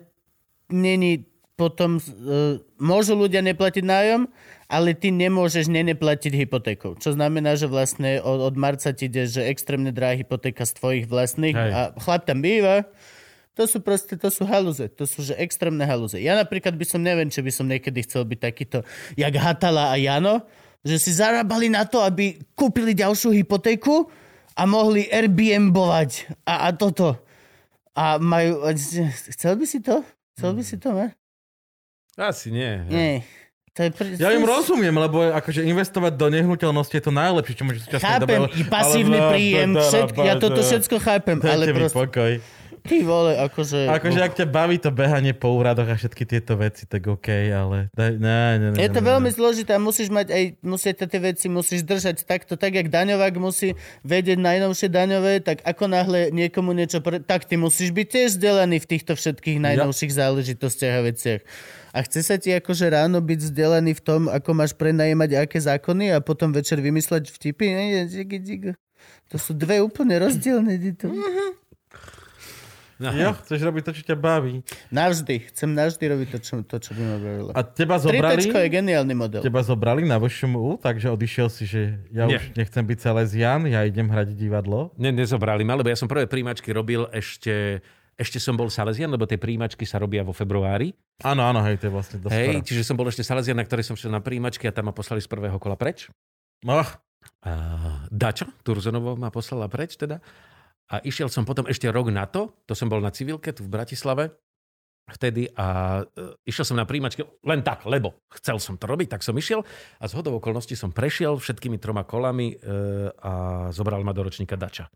není 0.72 1.28
potom, 1.60 2.00
uh, 2.00 2.60
môžu 2.80 3.16
ľudia 3.16 3.40
neplatiť 3.44 3.84
nájom, 3.84 4.28
ale 4.66 4.98
ty 4.98 5.14
nemôžeš 5.14 5.70
neneplatiť 5.70 6.34
hypotékou. 6.34 6.98
Čo 6.98 7.14
znamená, 7.14 7.54
že 7.54 7.70
vlastne 7.70 8.18
od, 8.22 8.42
od 8.50 8.56
marca 8.58 8.90
ti 8.92 9.06
ide, 9.06 9.30
že 9.30 9.46
extrémne 9.46 9.94
drahá 9.94 10.18
hypotéka 10.18 10.66
z 10.66 10.74
tvojich 10.78 11.06
vlastných 11.06 11.54
Hej. 11.54 11.72
a 11.72 11.80
chlap 12.02 12.26
tam 12.26 12.42
býva. 12.42 12.90
To 13.56 13.64
sú 13.70 13.80
proste, 13.80 14.20
to 14.20 14.28
sú 14.28 14.44
halúze. 14.44 14.90
To 15.00 15.08
sú 15.08 15.24
že 15.24 15.38
extrémne 15.40 15.86
halúze. 15.88 16.20
Ja 16.20 16.36
napríklad 16.36 16.76
by 16.76 16.86
som, 16.86 17.00
neviem, 17.00 17.32
či 17.32 17.40
by 17.40 17.52
som 17.54 17.70
niekedy 17.70 18.04
chcel 18.04 18.28
byť 18.28 18.40
takýto, 18.42 18.84
jak 19.16 19.34
Hatala 19.38 19.94
a 19.94 19.96
Jano, 19.96 20.44
že 20.84 21.00
si 21.00 21.16
zarábali 21.16 21.72
na 21.72 21.88
to, 21.88 22.04
aby 22.04 22.36
kúpili 22.58 22.92
ďalšiu 22.92 23.32
hypotéku 23.32 24.12
a 24.58 24.68
mohli 24.68 25.08
Airbnbovať 25.08 26.42
a, 26.44 26.68
a 26.68 26.76
toto. 26.76 27.16
A 27.96 28.20
majú... 28.20 28.66
Chcel 29.32 29.56
by 29.56 29.66
si 29.66 29.80
to? 29.80 30.04
Chcel 30.36 30.52
by 30.52 30.64
si 30.68 30.76
to, 30.76 30.92
ne? 30.92 31.16
Asi 32.20 32.52
nie. 32.52 32.84
Nie. 32.92 33.24
To 33.76 33.84
je 33.84 33.90
pr- 33.92 34.16
Ja 34.16 34.32
im 34.32 34.48
rozumiem, 34.48 34.96
lebo 34.96 35.20
akože 35.36 35.60
investovať 35.62 36.16
do 36.16 36.32
nehnuteľnosti 36.32 36.96
je 36.96 37.04
to 37.04 37.12
najlepšie, 37.12 37.54
čo 37.60 37.64
môžeš 37.68 37.80
v 37.80 37.86
súčasnej 37.86 38.08
Chápem, 38.08 38.42
dobe. 38.42 38.56
i 38.56 38.64
pasívny 38.64 39.18
ale- 39.20 39.32
príjem, 39.36 39.70
všetko, 39.76 40.20
ja 40.24 40.34
toto 40.40 40.62
všetko 40.64 40.96
chápem, 40.98 41.38
ale 41.44 41.64
proste, 41.70 41.98
pokoj. 42.00 42.32
Ty 42.86 43.02
vole, 43.02 43.34
akože... 43.36 43.90
Akože 43.90 44.20
ak 44.22 44.34
ťa 44.38 44.46
baví 44.46 44.78
to 44.78 44.94
behanie 44.94 45.34
po 45.34 45.52
úradoch 45.58 45.90
a 45.90 45.98
všetky 45.98 46.24
tieto 46.24 46.56
veci, 46.56 46.86
tak 46.86 47.10
OK, 47.10 47.28
ale... 47.52 47.90
Daj, 47.92 48.22
ne, 48.22 48.42
ne, 48.62 48.68
ne, 48.72 48.78
Je 48.78 48.90
to 48.94 49.02
ne, 49.02 49.06
ne. 49.06 49.10
veľmi 49.12 49.30
zložité 49.34 49.76
a 49.76 49.82
musíš 49.82 50.14
mať 50.14 50.32
aj, 50.32 50.44
musíte 50.62 51.04
tie 51.10 51.20
veci 51.20 51.46
musíš 51.50 51.82
držať 51.84 52.24
takto, 52.24 52.56
tak 52.56 52.78
jak 52.78 52.88
daňovák 52.94 53.36
musí 53.42 53.74
vedieť 54.06 54.38
najnovšie 54.38 54.88
daňové, 54.88 55.42
tak 55.42 55.66
ako 55.66 55.84
náhle 55.90 56.30
niekomu 56.30 56.72
niečo, 56.72 57.02
pre... 57.02 57.18
tak 57.20 57.50
ty 57.50 57.58
musíš 57.58 57.92
byť 57.92 58.08
tiež 58.08 58.30
vzdelaný 58.38 58.78
v 58.80 58.90
týchto 58.94 59.18
všetkých 59.18 59.58
najnovších 59.60 60.14
záležitostiach 60.14 60.96
a 61.02 61.06
veciach. 61.10 61.42
A 61.96 62.04
chce 62.04 62.28
sa 62.28 62.36
ti 62.36 62.52
akože 62.52 62.92
ráno 62.92 63.24
byť 63.24 63.40
vzdelaný 63.40 63.96
v 63.96 64.02
tom, 64.04 64.22
ako 64.28 64.52
máš 64.52 64.76
prenajímať 64.76 65.48
aké 65.48 65.64
zákony 65.64 66.12
a 66.12 66.20
potom 66.20 66.52
večer 66.52 66.84
vymysleť 66.84 67.32
vtipy? 67.32 67.72
To 69.32 69.38
sú 69.40 69.56
dve 69.56 69.80
úplne 69.80 70.20
rozdielne. 70.20 70.76
Dito. 72.96 73.12
Jo, 73.12 73.36
chceš 73.44 73.60
robiť 73.60 73.84
to, 73.84 73.92
čo 73.92 74.04
ťa 74.08 74.16
baví. 74.16 74.64
Navždy. 74.88 75.52
Chcem 75.52 75.76
navždy 75.76 76.04
robiť 76.08 76.28
to, 76.32 76.38
čo, 76.40 76.54
to, 76.64 76.76
čo 76.80 76.96
by 76.96 77.02
ma 77.04 77.18
bavilo. 77.20 77.50
A 77.52 77.60
teba 77.60 78.00
zobrali, 78.00 78.40
Tritačko 78.40 78.56
je 78.56 78.70
geniálny 78.72 79.12
model. 79.12 79.42
teba 79.44 79.60
zobrali 79.60 80.08
na 80.08 80.16
VŠMU, 80.16 80.80
takže 80.80 81.12
odišiel 81.12 81.48
si, 81.52 81.68
že 81.68 82.00
ja 82.16 82.24
Nie. 82.24 82.40
už 82.40 82.56
nechcem 82.56 82.84
byť 82.88 82.98
Salesian, 83.04 83.68
ja 83.68 83.84
idem 83.84 84.08
hrať 84.08 84.32
divadlo. 84.32 84.96
Ne, 84.96 85.12
nezobrali 85.12 85.68
ma, 85.68 85.76
lebo 85.76 85.92
ja 85.92 86.00
som 86.00 86.08
prvé 86.08 86.24
príjimačky 86.24 86.72
robil 86.72 87.04
ešte... 87.12 87.84
Ešte 88.16 88.40
som 88.40 88.56
bol 88.56 88.72
Salesian, 88.72 89.12
lebo 89.12 89.28
tie 89.28 89.36
príjimačky 89.36 89.84
sa 89.84 90.00
robia 90.00 90.24
vo 90.24 90.32
februári. 90.32 90.96
Áno, 91.20 91.44
áno, 91.44 91.60
hej, 91.68 91.84
to 91.84 91.92
je 91.92 91.92
vlastne 91.92 92.18
dosť 92.24 92.32
Hej, 92.32 92.64
čiže 92.64 92.88
som 92.88 92.96
bol 92.96 93.12
ešte 93.12 93.28
Salesian, 93.28 93.60
na 93.60 93.68
ktorej 93.68 93.84
som 93.84 94.00
šiel 94.00 94.08
na 94.08 94.24
príjimačky 94.24 94.64
a 94.68 94.72
tam 94.72 94.88
ma 94.88 94.96
poslali 94.96 95.20
z 95.20 95.28
prvého 95.28 95.60
kola 95.60 95.76
preč. 95.76 96.08
Oh, 96.64 96.88
A 97.44 97.52
Dačo 98.08 98.48
Turzonovo 98.64 99.20
ma 99.20 99.28
poslala 99.36 99.68
preč 99.68 100.00
teda. 100.00 100.24
A 100.94 101.02
išiel 101.02 101.34
som 101.34 101.48
potom 101.48 101.66
ešte 101.66 101.90
rok 101.90 102.14
na 102.14 102.30
to, 102.30 102.54
to 102.70 102.78
som 102.78 102.92
bol 102.92 103.02
na 103.02 103.10
civilke 103.10 103.50
tu 103.56 103.66
v 103.66 103.74
Bratislave, 103.74 104.38
vtedy 105.06 105.50
a 105.54 106.02
e, 106.02 106.34
išiel 106.50 106.66
som 106.66 106.78
na 106.78 106.86
príjimačky 106.86 107.22
len 107.46 107.62
tak, 107.62 107.86
lebo 107.86 108.18
chcel 108.34 108.58
som 108.58 108.78
to 108.78 108.90
robiť, 108.90 109.18
tak 109.18 109.22
som 109.22 109.38
išiel 109.38 109.62
a 110.02 110.06
z 110.10 110.14
hodou 110.18 110.42
okolností 110.42 110.74
som 110.74 110.90
prešiel 110.90 111.38
všetkými 111.38 111.78
troma 111.78 112.06
kolami 112.06 112.54
e, 112.54 112.56
a 113.22 113.34
zobral 113.70 114.02
ma 114.02 114.14
do 114.14 114.26
ročníka 114.26 114.58
Dača. 114.58 114.90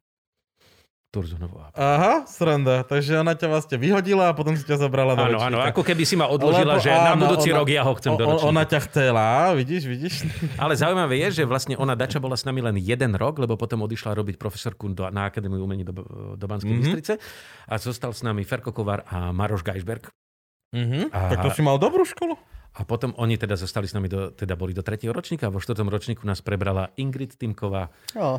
Turzonová. 1.10 1.74
aha, 1.74 2.22
sranda. 2.24 2.82
Takže 2.84 3.18
ona 3.18 3.34
ťa 3.34 3.50
vlastne 3.50 3.76
vyhodila 3.76 4.30
a 4.30 4.34
potom 4.34 4.54
si 4.54 4.62
ťa 4.62 4.78
zobrala 4.80 5.18
do 5.18 5.26
Áno, 5.26 5.42
áno, 5.42 5.58
ako 5.60 5.82
keby 5.82 6.06
si 6.06 6.14
ma 6.14 6.26
odložila, 6.26 6.78
Lebo 6.78 6.86
že 6.86 6.90
na 6.90 7.12
áno, 7.12 7.26
budúci 7.26 7.50
ona- 7.50 7.58
rok 7.58 7.68
ja 7.68 7.82
ho 7.82 7.94
chcem 7.94 8.14
do 8.14 8.24
ročníka. 8.24 8.46
Ona 8.46 8.64
ťa 8.64 8.80
chcela, 8.86 9.28
vidíš, 9.52 9.84
vidíš? 9.84 10.14
Ale 10.62 10.74
zaujímavé 10.74 11.18
je, 11.26 11.42
že 11.42 11.44
vlastne 11.44 11.74
ona 11.74 11.98
Dača 11.98 12.18
bola 12.18 12.34
s 12.34 12.46
nami 12.46 12.62
len 12.62 12.78
jeden 12.78 13.18
rok, 13.18 13.38
lebo 13.38 13.54
potom 13.56 13.82
odišla 13.82 14.14
robiť 14.14 14.38
profesorku 14.38 14.86
do, 14.92 15.10
na 15.10 15.26
Akadémiu 15.26 15.60
umení 15.60 15.82
do, 15.82 15.98
do 16.36 16.46
Banskej 16.46 16.70
Mhm. 16.70 16.78
mm-hmm. 16.78 16.94
Bystrice 16.94 17.14
a 17.66 17.74
zostal 17.76 18.12
s 18.12 18.22
nami 18.22 18.42
Ferko 18.44 18.70
Kovar 18.70 19.02
a 19.04 19.32
Maroš 19.32 19.66
Geisberg. 19.66 20.14
Mhm. 20.70 21.10
A- 21.10 21.34
Tak 21.34 21.42
to 21.42 21.50
si 21.52 21.62
mal 21.62 21.76
dobrú 21.76 22.06
školu. 22.06 22.38
A 22.70 22.86
potom 22.86 23.18
oni 23.18 23.34
teda 23.34 23.58
zostali 23.58 23.90
s 23.90 23.98
nami, 23.98 24.06
do, 24.06 24.30
teda 24.30 24.54
boli 24.54 24.72
do 24.72 24.86
tretieho 24.86 25.10
ročníka 25.10 25.50
a 25.50 25.52
vo 25.52 25.58
štvrtom 25.58 25.90
ročníku 25.90 26.22
nás 26.22 26.38
prebrala 26.40 26.94
Ingrid 26.96 27.34
Timková. 27.34 27.90
Oh. 28.14 28.38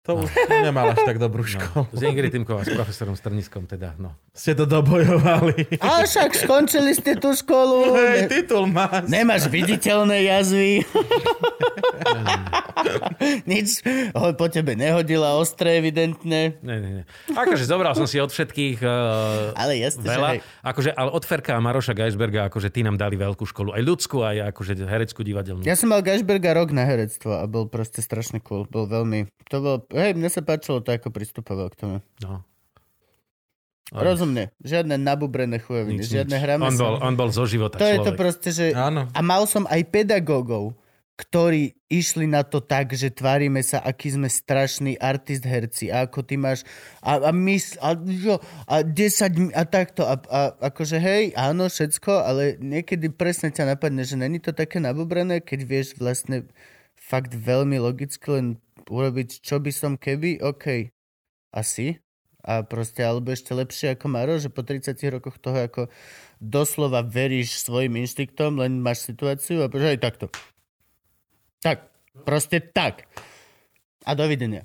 To 0.00 0.16
už 0.16 0.32
nemal 0.64 0.96
až 0.96 1.04
tak 1.04 1.20
dobrú 1.20 1.44
školu. 1.44 1.84
No, 1.84 1.92
s 1.92 2.00
Ingrid 2.00 2.32
Timková 2.32 2.64
s 2.64 2.72
profesorom 2.72 3.12
Strniskom 3.12 3.68
teda, 3.68 3.92
no. 4.00 4.16
Ste 4.32 4.56
to 4.56 4.64
dobojovali. 4.64 5.76
A 5.76 6.08
však 6.08 6.40
skončili 6.40 6.96
ste 6.96 7.20
tú 7.20 7.36
školu. 7.36 7.92
Hej, 7.92 8.24
Ne- 8.24 8.28
titul 8.32 8.64
máš. 8.64 9.04
Nemáš 9.12 9.52
viditeľné 9.52 10.24
jazvy. 10.24 10.80
Nič 13.44 13.84
ho 14.16 14.32
po 14.34 14.48
tebe 14.48 14.72
nehodila 14.72 15.36
ostré, 15.36 15.76
evidentne. 15.78 16.56
Ne, 16.64 16.76
ne, 16.80 16.90
ne. 16.90 17.02
Akože 17.28 17.68
zobral 17.68 17.92
som 17.92 18.08
si 18.08 18.16
od 18.16 18.32
všetkých 18.32 18.80
uh, 18.80 19.52
Ale 19.52 19.76
jasne, 19.76 20.00
že 20.00 20.08
veľa. 20.08 20.28
hej. 20.32 20.40
Akože, 20.64 20.90
ale 20.96 21.10
od 21.12 21.24
Ferka 21.24 21.52
a 21.54 21.60
Maroša 21.60 21.92
Geisberga, 21.92 22.48
akože 22.48 22.72
tí 22.72 22.80
nám 22.80 22.96
dali 22.96 23.20
veľkú 23.20 23.44
školu. 23.44 23.76
Aj 23.76 23.82
ľudskú, 23.84 24.24
aj 24.24 24.48
akože 24.56 24.80
hereckú 24.80 25.20
divadelnú. 25.20 25.60
Ja 25.62 25.76
som 25.76 25.92
mal 25.92 26.00
Gašberga 26.00 26.56
rok 26.56 26.72
na 26.72 26.88
herectvo 26.88 27.36
a 27.36 27.44
bol 27.44 27.68
proste 27.68 28.00
strašne 28.00 28.40
cool. 28.40 28.64
Bol 28.64 28.88
veľmi... 28.88 29.28
To 29.52 29.56
bol... 29.60 29.76
Hej, 29.90 30.14
mne 30.14 30.30
sa 30.30 30.40
páčilo 30.42 30.78
to, 30.80 30.94
ako 30.94 31.10
pristupoval 31.10 31.70
k 31.70 31.76
tomu. 31.78 31.96
No. 32.22 32.46
Rozumne. 33.90 34.54
Žiadne 34.62 34.94
nabubrené 35.02 35.58
chujoviny. 35.58 35.98
Nič, 35.98 36.14
Žiadne 36.14 36.36
nič. 36.38 36.42
hráme 36.46 36.62
on, 36.70 36.74
bol, 36.78 36.94
on 37.02 37.14
bol 37.18 37.30
zo 37.34 37.42
života 37.42 37.74
To 37.74 37.86
je 37.90 37.98
to 37.98 38.14
človek. 38.14 38.18
proste, 38.18 38.48
že... 38.54 38.64
Áno. 38.70 39.10
A 39.10 39.20
mal 39.20 39.42
som 39.50 39.66
aj 39.66 39.82
pedagógov, 39.90 40.78
ktorí 41.18 41.76
išli 41.90 42.24
na 42.24 42.46
to 42.46 42.64
tak, 42.64 42.96
že 42.96 43.12
tvárime 43.12 43.60
sa, 43.60 43.82
aký 43.82 44.14
sme 44.14 44.30
strašní 44.30 44.96
artist 44.96 45.44
herci 45.44 45.92
a 45.92 46.08
ako 46.08 46.24
ty 46.24 46.40
máš 46.40 46.64
a, 47.04 47.20
a 47.20 47.30
mys, 47.34 47.76
a, 47.76 47.92
jo, 47.92 48.40
a 48.64 48.80
10 48.80 49.52
a 49.52 49.62
takto 49.68 50.08
a, 50.08 50.16
a 50.16 50.40
akože 50.72 50.96
hej, 50.96 51.36
áno, 51.36 51.68
všetko, 51.68 52.24
ale 52.24 52.56
niekedy 52.56 53.12
presne 53.12 53.52
ťa 53.52 53.68
napadne, 53.76 54.00
že 54.00 54.16
není 54.16 54.40
to 54.40 54.56
také 54.56 54.80
nabobrené, 54.80 55.44
keď 55.44 55.60
vieš 55.68 55.88
vlastne 56.00 56.48
fakt 56.96 57.36
veľmi 57.36 57.76
logicky 57.76 58.24
len 58.32 58.46
urobiť, 58.88 59.44
čo 59.44 59.60
by 59.60 59.72
som 59.74 59.92
keby, 60.00 60.40
OK, 60.40 60.88
asi. 61.52 61.98
A 62.40 62.64
proste, 62.64 63.04
alebo 63.04 63.28
ešte 63.36 63.52
lepšie 63.52 64.00
ako 64.00 64.06
Maro, 64.08 64.40
že 64.40 64.48
po 64.48 64.64
30 64.64 64.96
rokoch 65.12 65.36
toho, 65.36 65.60
ako 65.60 65.82
doslova 66.40 67.04
veríš 67.04 67.60
svojim 67.60 68.00
inštiktom, 68.00 68.56
len 68.56 68.80
máš 68.80 69.04
situáciu 69.04 69.60
a 69.60 69.68
povieš, 69.68 69.92
aj 69.92 70.00
takto. 70.00 70.26
Tak, 71.60 71.84
proste 72.24 72.64
tak. 72.64 73.04
A 74.08 74.16
dovidenia. 74.16 74.64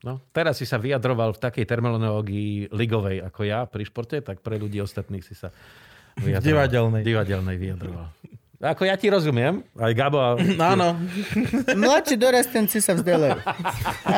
No, 0.00 0.22
teraz 0.32 0.62
si 0.62 0.64
sa 0.64 0.80
vyjadroval 0.80 1.36
v 1.36 1.42
takej 1.42 1.66
terminológii 1.66 2.72
ligovej 2.72 3.20
ako 3.20 3.40
ja 3.44 3.66
pri 3.68 3.84
športe, 3.84 4.22
tak 4.24 4.40
pre 4.40 4.56
ľudí 4.56 4.80
ostatných 4.80 5.26
si 5.26 5.34
sa 5.34 5.50
vyjadroval. 6.24 6.46
divadelnej. 6.46 7.02
Divadelnej 7.02 7.56
vyjadroval. 7.58 8.08
Ako 8.60 8.84
ja 8.84 8.92
ti 8.92 9.08
rozumiem, 9.08 9.64
aj 9.72 9.92
Gabo. 9.94 10.20
A... 10.20 10.36
Áno, 10.72 10.92
Mladší 11.72 12.14
dorastenci 12.14 12.76
sa 12.76 12.92
vzdelajú. 12.92 13.40
A 14.04 14.16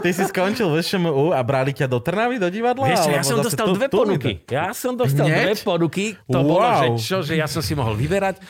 Ty 0.00 0.10
si 0.10 0.24
skončil 0.24 0.64
v 0.66 0.80
SMU 0.80 1.30
a 1.30 1.40
brali 1.40 1.70
ťa 1.70 1.86
do 1.86 1.98
Trnavy, 1.98 2.36
do 2.36 2.48
divadla? 2.48 2.86
Vieš, 2.86 3.00
čo, 3.00 3.10
ja 3.10 3.22
som 3.22 3.38
dostal 3.38 3.66
tu- 3.66 3.76
dve 3.76 3.86
tu 3.86 3.96
ponuky. 3.96 4.32
Ja 4.46 4.72
som 4.72 4.94
dostal 4.94 5.26
Hneď? 5.26 5.44
dve 5.44 5.54
ponuky. 5.60 6.06
To 6.24 6.40
bolo, 6.40 6.64
Wow. 6.64 6.96
že 6.96 7.04
čo, 7.04 7.16
že 7.20 7.34
ja 7.34 7.44
som 7.44 7.60
si 7.60 7.72
mohol 7.72 7.94
vyberať. 7.94 8.40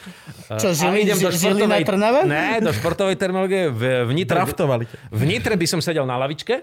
Čo, 0.54 0.70
žili- 0.70 1.02
idem 1.02 1.18
do 1.18 1.30
žili 1.30 1.62
na 1.62 1.74
športovej- 1.74 1.86
Trnave? 1.86 2.20
Ne, 2.24 2.46
do 2.60 2.70
športovej 2.70 3.16
terminológie 3.16 3.62
v, 3.68 3.82
v 4.04 4.12
Nitre. 4.12 4.36
Draftovali. 4.36 4.84
V 5.10 5.22
Nitre 5.24 5.54
by 5.54 5.66
som 5.66 5.80
sedel 5.80 6.04
na 6.04 6.14
lavičke. 6.16 6.62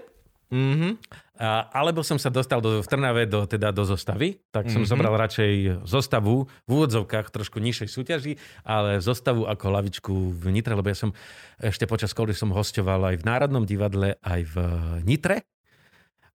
A, 1.42 1.66
alebo 1.74 2.06
som 2.06 2.22
sa 2.22 2.30
dostal 2.30 2.62
do, 2.62 2.78
v 2.78 2.86
Trnave 2.86 3.26
do, 3.26 3.42
teda 3.50 3.74
do 3.74 3.82
zostavy, 3.82 4.38
tak 4.54 4.70
som 4.70 4.86
zobral 4.86 5.18
radšej 5.18 5.82
zostavu 5.82 6.46
v 6.46 6.70
úvodzovkách 6.70 7.34
trošku 7.34 7.58
nižšej 7.58 7.88
súťaži, 7.90 8.32
ale 8.62 9.02
zostavu 9.02 9.50
ako 9.50 9.64
lavičku 9.74 10.14
v 10.38 10.44
Nitre, 10.54 10.78
lebo 10.78 10.86
ja 10.86 10.94
som 10.94 11.10
ešte 11.58 11.90
počas 11.90 12.14
školy 12.14 12.30
som 12.30 12.54
hostoval 12.54 13.10
aj 13.10 13.16
v 13.18 13.26
Národnom 13.26 13.66
divadle, 13.66 14.22
aj 14.22 14.40
v 14.54 14.56
Nitre. 15.02 15.42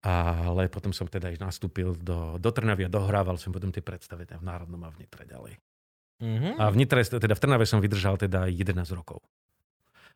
Ale 0.03 0.71
potom 0.71 0.95
som 0.95 1.07
teda 1.07 1.35
aj 1.35 1.39
nastúpil 1.39 1.99
do, 1.99 2.39
do 2.39 2.49
Trnavy 2.51 2.87
a 2.87 2.91
dohrával 2.91 3.35
som 3.35 3.51
potom 3.51 3.75
tie 3.75 3.83
predstavy 3.83 4.23
teda 4.23 4.39
v 4.39 4.47
Národnom 4.47 4.87
a 4.87 4.91
v 4.91 5.03
Nitre 5.03 5.27
ďalej. 5.27 5.59
Mhm. 6.23 6.63
A 6.63 6.71
v 6.71 6.75
Nitre, 6.79 7.03
teda 7.03 7.35
v 7.35 7.41
Trnave 7.43 7.67
som 7.67 7.83
vydržal 7.83 8.15
teda 8.15 8.47
11 8.47 8.87
rokov. 8.95 9.19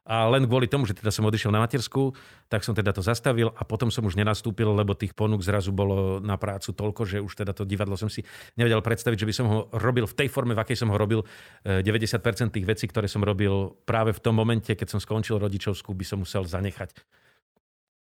A 0.07 0.23
len 0.31 0.47
kvôli 0.47 0.71
tomu, 0.71 0.88
že 0.88 0.95
teda 0.95 1.11
som 1.11 1.27
odišiel 1.27 1.51
na 1.51 1.59
matersku, 1.59 2.15
tak 2.47 2.63
som 2.63 2.71
teda 2.71 2.95
to 2.95 3.03
zastavil 3.03 3.51
a 3.51 3.67
potom 3.67 3.91
som 3.91 4.07
už 4.07 4.15
nenastúpil, 4.15 4.71
lebo 4.71 4.95
tých 4.95 5.11
ponúk 5.11 5.43
zrazu 5.43 5.75
bolo 5.75 6.23
na 6.23 6.39
prácu 6.39 6.71
toľko, 6.71 7.03
že 7.03 7.19
už 7.19 7.43
teda 7.43 7.51
to 7.51 7.67
divadlo 7.67 7.99
som 7.99 8.07
si 8.07 8.23
nevedel 8.55 8.79
predstaviť, 8.79 9.19
že 9.19 9.27
by 9.27 9.34
som 9.35 9.45
ho 9.51 9.59
robil 9.75 10.07
v 10.07 10.15
tej 10.15 10.31
forme, 10.31 10.55
v 10.55 10.63
akej 10.63 10.79
som 10.79 10.88
ho 10.88 10.95
robil. 10.95 11.27
E, 11.67 11.84
90% 11.84 12.23
tých 12.55 12.63
vecí, 12.63 12.88
ktoré 12.88 13.11
som 13.11 13.19
robil 13.19 13.75
práve 13.84 14.15
v 14.15 14.23
tom 14.23 14.39
momente, 14.39 14.71
keď 14.71 14.95
som 14.95 15.03
skončil 15.03 15.43
rodičovskú, 15.43 15.91
by 15.91 16.05
som 16.07 16.23
musel 16.23 16.47
zanechať. 16.47 16.95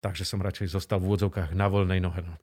Takže 0.02 0.26
som 0.26 0.42
radšej 0.42 0.74
zostal 0.74 0.98
v 0.98 1.06
úvodzovkách 1.06 1.54
na 1.54 1.70
voľnej 1.70 2.02
nohe. 2.02 2.18
no. 2.26 2.34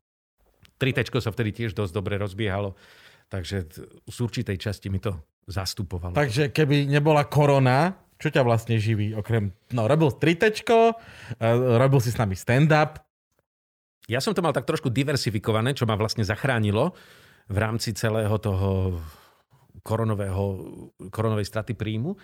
Tri 0.79 0.95
tečko 0.95 1.19
sa 1.19 1.35
vtedy 1.35 1.51
tiež 1.51 1.75
dosť 1.75 1.91
dobre 1.91 2.15
rozbiehalo, 2.15 2.79
takže 3.27 3.67
z 4.07 4.17
určitej 4.23 4.55
časti 4.55 4.87
mi 4.87 5.03
to 5.03 5.19
zastupovalo. 5.51 6.15
Takže 6.15 6.55
keby 6.55 6.87
nebola 6.87 7.27
korona, 7.27 8.07
čo 8.19 8.27
ťa 8.27 8.43
vlastne 8.43 8.75
živí? 8.75 9.15
Okrem, 9.15 9.55
no 9.71 9.87
robil 9.87 10.11
tritečko, 10.11 10.93
uh, 10.93 11.79
robil 11.79 12.03
si 12.03 12.11
s 12.11 12.19
nami 12.19 12.35
stand-up. 12.35 12.99
Ja 14.11 14.19
som 14.19 14.35
to 14.35 14.43
mal 14.43 14.51
tak 14.51 14.67
trošku 14.67 14.91
diversifikované, 14.91 15.71
čo 15.71 15.87
ma 15.87 15.95
vlastne 15.95 16.27
zachránilo 16.27 16.91
v 17.47 17.57
rámci 17.57 17.95
celého 17.95 18.35
toho 18.43 18.99
koronového, 19.81 20.43
koronovej 21.13 21.47
straty 21.47 21.77
príjmu. 21.77 22.17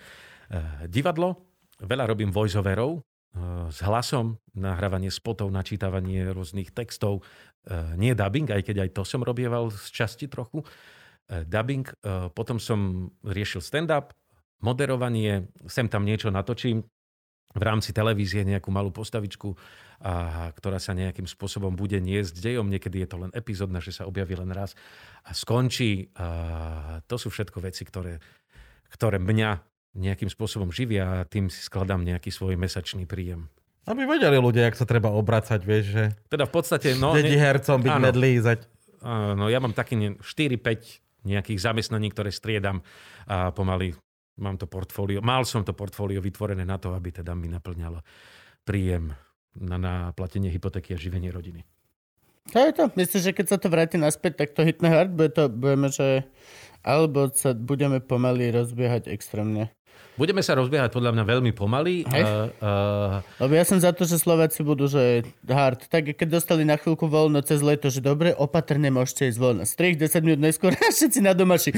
Eh, 0.49 0.89
divadlo, 0.89 1.45
veľa 1.81 2.09
robím 2.09 2.34
voiceoverov, 2.34 2.99
eh, 2.99 3.69
s 3.69 3.80
hlasom, 3.85 4.38
nahrávanie 4.57 5.13
spotov, 5.13 5.53
načítavanie 5.53 6.30
rôznych 6.34 6.73
textov, 6.73 7.23
nie 7.97 8.13
dubbing, 8.13 8.45
aj 8.53 8.61
keď 8.61 8.85
aj 8.85 8.89
to 8.93 9.01
som 9.01 9.26
robieval 9.26 9.73
z 9.73 9.89
časti 9.89 10.30
trochu. 10.30 10.61
Dubbing, 11.26 11.89
potom 12.38 12.61
som 12.61 13.09
riešil 13.26 13.57
stand-up, 13.57 14.13
moderovanie, 14.65 15.53
sem 15.69 15.85
tam 15.85 16.09
niečo 16.09 16.33
natočím, 16.33 16.81
v 17.55 17.63
rámci 17.63 17.95
televízie 17.95 18.43
nejakú 18.43 18.67
malú 18.67 18.91
postavičku, 18.91 19.55
a, 20.03 20.51
ktorá 20.51 20.75
sa 20.77 20.91
nejakým 20.91 21.23
spôsobom 21.23 21.71
bude 21.73 21.97
niesť 22.03 22.43
dejom. 22.43 22.67
Niekedy 22.67 23.07
je 23.07 23.09
to 23.09 23.17
len 23.23 23.31
epizódna, 23.31 23.79
že 23.79 23.95
sa 23.95 24.03
objaví 24.03 24.35
len 24.35 24.51
raz 24.51 24.75
a 25.23 25.31
skončí. 25.31 26.11
A 26.19 26.99
to 27.07 27.15
sú 27.15 27.31
všetko 27.31 27.63
veci, 27.63 27.87
ktoré, 27.87 28.19
ktoré 28.91 29.23
mňa 29.23 29.63
nejakým 29.95 30.27
spôsobom 30.27 30.75
živia 30.75 31.23
a 31.23 31.27
tým 31.27 31.47
si 31.47 31.63
skladám 31.63 32.03
nejaký 32.03 32.27
svoj 32.27 32.59
mesačný 32.59 33.07
príjem. 33.07 33.47
Aby 33.87 34.03
vedeli 34.03 34.35
ľudia, 34.35 34.67
jak 34.67 34.75
sa 34.75 34.83
treba 34.83 35.13
obracať, 35.15 35.61
vieš, 35.63 35.85
že 35.95 36.03
Teda 36.27 36.43
v 36.49 36.51
podstate... 36.51 36.99
No, 36.99 37.15
dedi 37.15 37.39
hercom 37.39 37.79
byť 37.79 37.93
áno. 37.95 38.03
medlí, 38.03 38.31
zať. 38.43 38.67
Áno, 39.05 39.47
ja 39.47 39.63
mám 39.63 39.71
taký 39.71 39.95
ne- 39.95 40.17
4-5 40.19 41.23
nejakých 41.23 41.59
zamestnaní, 41.61 42.11
ktoré 42.11 42.33
striedam 42.33 42.83
a 43.29 43.53
pomaly 43.53 43.95
mám 44.39 44.59
to 44.59 44.67
portfólio. 44.67 45.23
Mal 45.23 45.43
som 45.47 45.63
to 45.63 45.71
portfólio 45.71 46.19
vytvorené 46.19 46.67
na 46.67 46.79
to, 46.79 46.91
aby 46.91 47.11
teda 47.11 47.35
mi 47.35 47.47
naplňalo 47.47 48.03
príjem 48.65 49.13
na, 49.55 49.77
na 49.79 49.93
platenie 50.11 50.51
hypotéky 50.51 50.95
a 50.95 50.99
živenie 50.99 51.31
rodiny. 51.31 51.63
To 52.53 52.61
je 52.61 52.71
to. 52.77 52.83
Myslíš, 52.93 53.21
že 53.31 53.33
keď 53.33 53.45
sa 53.49 53.57
to 53.57 53.73
vráti 53.73 53.97
naspäť, 53.97 54.45
tak 54.45 54.53
to 54.53 54.61
hitne 54.61 54.85
hard? 54.85 55.09
Bude 55.17 55.33
to, 55.33 55.49
budeme, 55.49 55.89
že... 55.89 56.29
Alebo 56.85 57.33
sa 57.33 57.57
budeme 57.57 57.97
pomaly 57.97 58.53
rozbiehať 58.53 59.09
extrémne. 59.09 59.73
Budeme 60.15 60.39
sa 60.39 60.55
rozbiehať 60.55 60.95
podľa 60.95 61.11
mňa 61.11 61.23
veľmi 61.27 61.51
pomaly. 61.51 62.07
Hej. 62.07 62.23
Uh, 62.23 62.47
uh, 62.63 63.41
Lebo 63.41 63.53
ja 63.57 63.65
som 63.67 63.81
za 63.81 63.91
to, 63.91 64.07
že 64.07 64.21
Slováci 64.21 64.63
budú, 64.63 64.87
že 64.87 65.27
hard. 65.43 65.91
Tak 65.91 66.15
keď 66.15 66.39
dostali 66.39 66.63
na 66.63 66.79
chvíľku 66.79 67.09
voľno 67.09 67.43
cez 67.43 67.59
leto, 67.59 67.91
že 67.91 67.99
dobre, 67.99 68.31
opatrne 68.31 68.87
môžete 68.93 69.27
ísť 69.33 69.39
voľno. 69.41 69.63
Strich 69.67 69.99
10 69.99 70.23
minút 70.23 70.39
neskôr 70.39 70.71
a 70.85 70.87
všetci 70.87 71.19
na 71.19 71.35
domaši. 71.35 71.73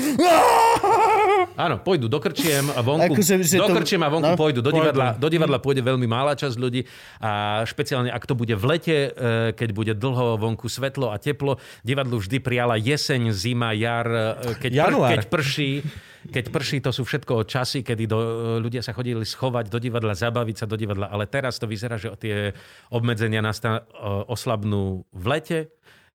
Áno, 1.57 1.81
pôjdu 1.81 2.05
do 2.05 2.21
krčiem 2.21 2.69
a 2.69 2.85
vonku, 2.85 3.17
Akože, 3.17 3.41
že 3.41 3.57
do 3.57 3.73
krčiem 3.73 4.01
a 4.05 4.09
vonku 4.13 4.33
no, 4.33 4.39
pôjdu. 4.39 4.61
Do 4.61 4.69
divadla, 4.69 5.17
do 5.17 5.27
divadla 5.27 5.57
pôjde 5.57 5.81
veľmi 5.81 6.05
malá 6.05 6.37
časť 6.37 6.55
ľudí 6.55 6.85
a 7.17 7.65
špeciálne 7.65 8.13
ak 8.13 8.23
to 8.29 8.37
bude 8.37 8.53
v 8.53 8.65
lete, 8.69 8.97
eh, 9.09 9.51
keď 9.57 9.69
bude 9.73 9.93
dlho 9.97 10.37
vonku 10.37 10.69
svetlo 10.69 11.09
a 11.09 11.17
teplo. 11.17 11.57
Divadlu 11.81 12.21
vždy 12.21 12.37
prijala 12.37 12.77
jeseň, 12.77 13.33
zima, 13.33 13.73
jar, 13.73 14.05
eh, 14.05 14.55
keď, 14.61 14.71
pr- 14.77 15.09
keď 15.17 15.23
prší. 15.27 15.71
Keď 16.27 16.51
prší, 16.51 16.83
to 16.83 16.91
sú 16.91 17.07
všetko 17.07 17.47
časy, 17.47 17.87
kedy 17.87 18.03
do, 18.03 18.19
ľudia 18.59 18.83
sa 18.83 18.91
chodili 18.91 19.23
schovať 19.23 19.71
do 19.71 19.79
divadla, 19.79 20.11
zabaviť 20.11 20.55
sa 20.59 20.65
do 20.67 20.75
divadla. 20.75 21.07
Ale 21.07 21.23
teraz 21.23 21.55
to 21.55 21.71
vyzerá, 21.71 21.95
že 21.95 22.11
tie 22.19 22.51
obmedzenia 22.91 23.39
nasta- 23.39 23.87
oslabnú 24.27 25.07
v 25.15 25.25
lete, 25.31 25.59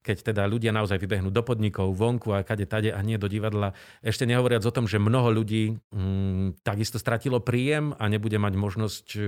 keď 0.03 0.35
teda 0.35 0.43
ľudia 0.51 0.75
naozaj 0.75 0.99
vybehnú 0.99 1.31
do 1.31 1.41
podnikov, 1.47 1.95
vonku 1.95 2.35
a 2.35 2.43
kade 2.43 2.67
tade 2.67 2.91
a 2.91 3.01
nie 3.01 3.17
do 3.17 3.31
divadla. 3.31 3.73
Ešte 4.03 4.27
nehovoriac 4.27 4.67
o 4.67 4.75
tom, 4.75 4.91
že 4.91 4.99
mnoho 4.99 5.31
ľudí 5.31 5.79
mm, 5.95 6.67
takisto 6.67 6.99
stratilo 6.99 7.39
príjem 7.39 7.95
a 7.97 8.11
nebude 8.11 8.37
mať 8.37 8.55
možnosť 8.59 9.07
e, 9.15 9.21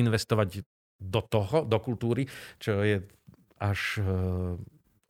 investovať 0.00 0.64
do 0.98 1.20
toho, 1.22 1.62
do 1.68 1.78
kultúry, 1.78 2.26
čo 2.58 2.82
je 2.82 3.04
až 3.60 4.00
e, 4.00 4.04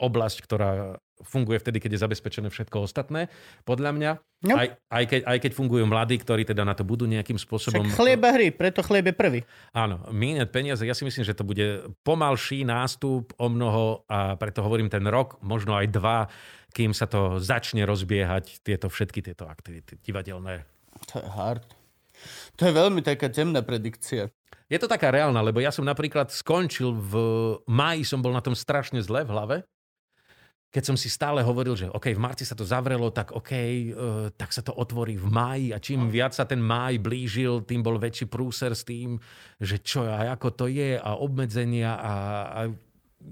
oblasť, 0.03 0.39
ktorá 0.45 0.99
funguje 1.25 1.59
vtedy, 1.59 1.83
keď 1.83 1.97
je 1.97 2.05
zabezpečené 2.05 2.49
všetko 2.51 2.85
ostatné, 2.85 3.33
podľa 3.65 3.91
mňa. 3.95 4.11
No. 4.47 4.55
Aj, 4.55 4.79
aj, 4.91 5.05
keď, 5.11 5.21
aj 5.27 5.39
keď 5.43 5.53
fungujú 5.55 5.85
mladí, 5.89 6.15
ktorí 6.19 6.47
teda 6.47 6.63
na 6.63 6.75
to 6.75 6.87
budú 6.87 7.11
nejakým 7.11 7.39
spôsobom... 7.41 7.87
Však 7.87 7.99
chlieba 7.99 8.31
hry, 8.35 8.55
preto 8.55 8.87
chlieb 8.87 9.11
je 9.11 9.15
prvý. 9.15 9.41
Áno, 9.75 9.99
míňať 10.15 10.49
peniaze, 10.55 10.83
ja 10.87 10.95
si 10.95 11.03
myslím, 11.03 11.27
že 11.27 11.35
to 11.35 11.43
bude 11.43 11.91
pomalší 12.07 12.63
nástup 12.63 13.35
o 13.35 13.47
mnoho 13.51 14.07
a 14.07 14.39
preto 14.39 14.63
hovorím 14.63 14.87
ten 14.87 15.03
rok, 15.11 15.43
možno 15.43 15.75
aj 15.75 15.91
dva, 15.91 16.31
kým 16.71 16.95
sa 16.95 17.11
to 17.11 17.43
začne 17.43 17.83
rozbiehať, 17.83 18.63
tieto 18.63 18.87
všetky 18.87 19.27
tieto 19.27 19.51
aktivity 19.51 19.99
divadelné. 19.99 20.63
To 21.15 21.19
je 21.19 21.29
hard. 21.35 21.67
To 22.59 22.67
je 22.67 22.73
veľmi 22.75 23.01
taká 23.03 23.31
temná 23.31 23.63
predikcia. 23.63 24.31
Je 24.69 24.77
to 24.77 24.91
taká 24.91 25.09
reálna, 25.09 25.41
lebo 25.41 25.65
ja 25.65 25.73
som 25.73 25.87
napríklad 25.87 26.29
skončil 26.29 26.93
v 26.93 27.15
máji, 27.65 28.05
som 28.05 28.21
bol 28.21 28.37
na 28.37 28.45
tom 28.45 28.53
strašne 28.53 29.01
zle 29.01 29.25
v 29.25 29.33
hlave, 29.33 29.57
keď 30.69 30.85
som 30.85 30.97
si 31.01 31.09
stále 31.09 31.41
hovoril, 31.41 31.73
že 31.73 31.89
OK, 31.89 32.13
v 32.13 32.21
marci 32.21 32.45
sa 32.45 32.53
to 32.53 32.61
zavrelo, 32.61 33.09
tak 33.09 33.33
OK, 33.33 33.53
uh, 33.57 34.29
tak 34.37 34.53
sa 34.53 34.61
to 34.61 34.77
otvorí 34.77 35.17
v 35.17 35.25
máji. 35.25 35.67
A 35.73 35.81
čím 35.81 36.13
viac 36.13 36.37
sa 36.37 36.45
ten 36.45 36.61
máj 36.61 37.01
blížil, 37.01 37.65
tým 37.65 37.81
bol 37.81 37.97
väčší 37.97 38.29
prúser 38.29 38.77
s 38.77 38.85
tým, 38.85 39.17
že 39.57 39.81
čo 39.81 40.05
a 40.05 40.29
ako 40.37 40.49
to 40.53 40.67
je 40.69 41.01
a 41.01 41.17
obmedzenia 41.17 41.97
a, 41.97 42.13
a 42.53 42.61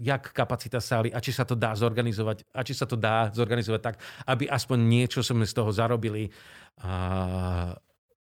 jak 0.01 0.33
kapacita 0.35 0.81
sály 0.81 1.15
a 1.15 1.23
či 1.23 1.31
sa 1.31 1.47
to 1.47 1.55
dá 1.55 1.77
zorganizovať 1.77 2.43
a 2.51 2.61
či 2.67 2.75
sa 2.75 2.89
to 2.89 2.99
dá 2.99 3.31
zorganizovať 3.31 3.81
tak, 3.85 3.97
aby 4.27 4.51
aspoň 4.51 4.79
niečo 4.83 5.21
sme 5.23 5.47
z 5.47 5.55
toho 5.55 5.71
zarobili. 5.71 6.33
A 6.83 7.77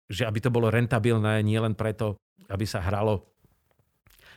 že 0.10 0.26
aby 0.26 0.42
to 0.42 0.50
bolo 0.50 0.74
rentabilné, 0.74 1.46
nie 1.46 1.60
len 1.62 1.78
preto, 1.78 2.18
aby 2.50 2.66
sa 2.66 2.82
hralo. 2.82 3.30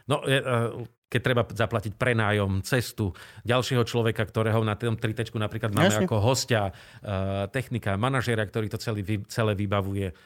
No, 0.04 0.20
je, 0.28 0.36
e, 0.36 0.68
keď 1.12 1.20
treba 1.20 1.42
zaplatiť 1.44 1.92
prenájom, 2.00 2.64
cestu 2.64 3.12
ďalšieho 3.44 3.84
človeka, 3.84 4.24
ktorého 4.24 4.64
na 4.64 4.72
tom 4.80 4.96
tritečku 4.96 5.36
napríklad 5.36 5.76
máme 5.76 5.92
Jasne. 5.92 6.08
ako 6.08 6.16
hostia, 6.24 6.72
e, 7.04 7.52
technika, 7.52 8.00
manažéra, 8.00 8.48
ktorý 8.48 8.72
to 8.72 8.80
celý, 8.80 9.04
celé 9.28 9.52
vybavuje. 9.52 10.16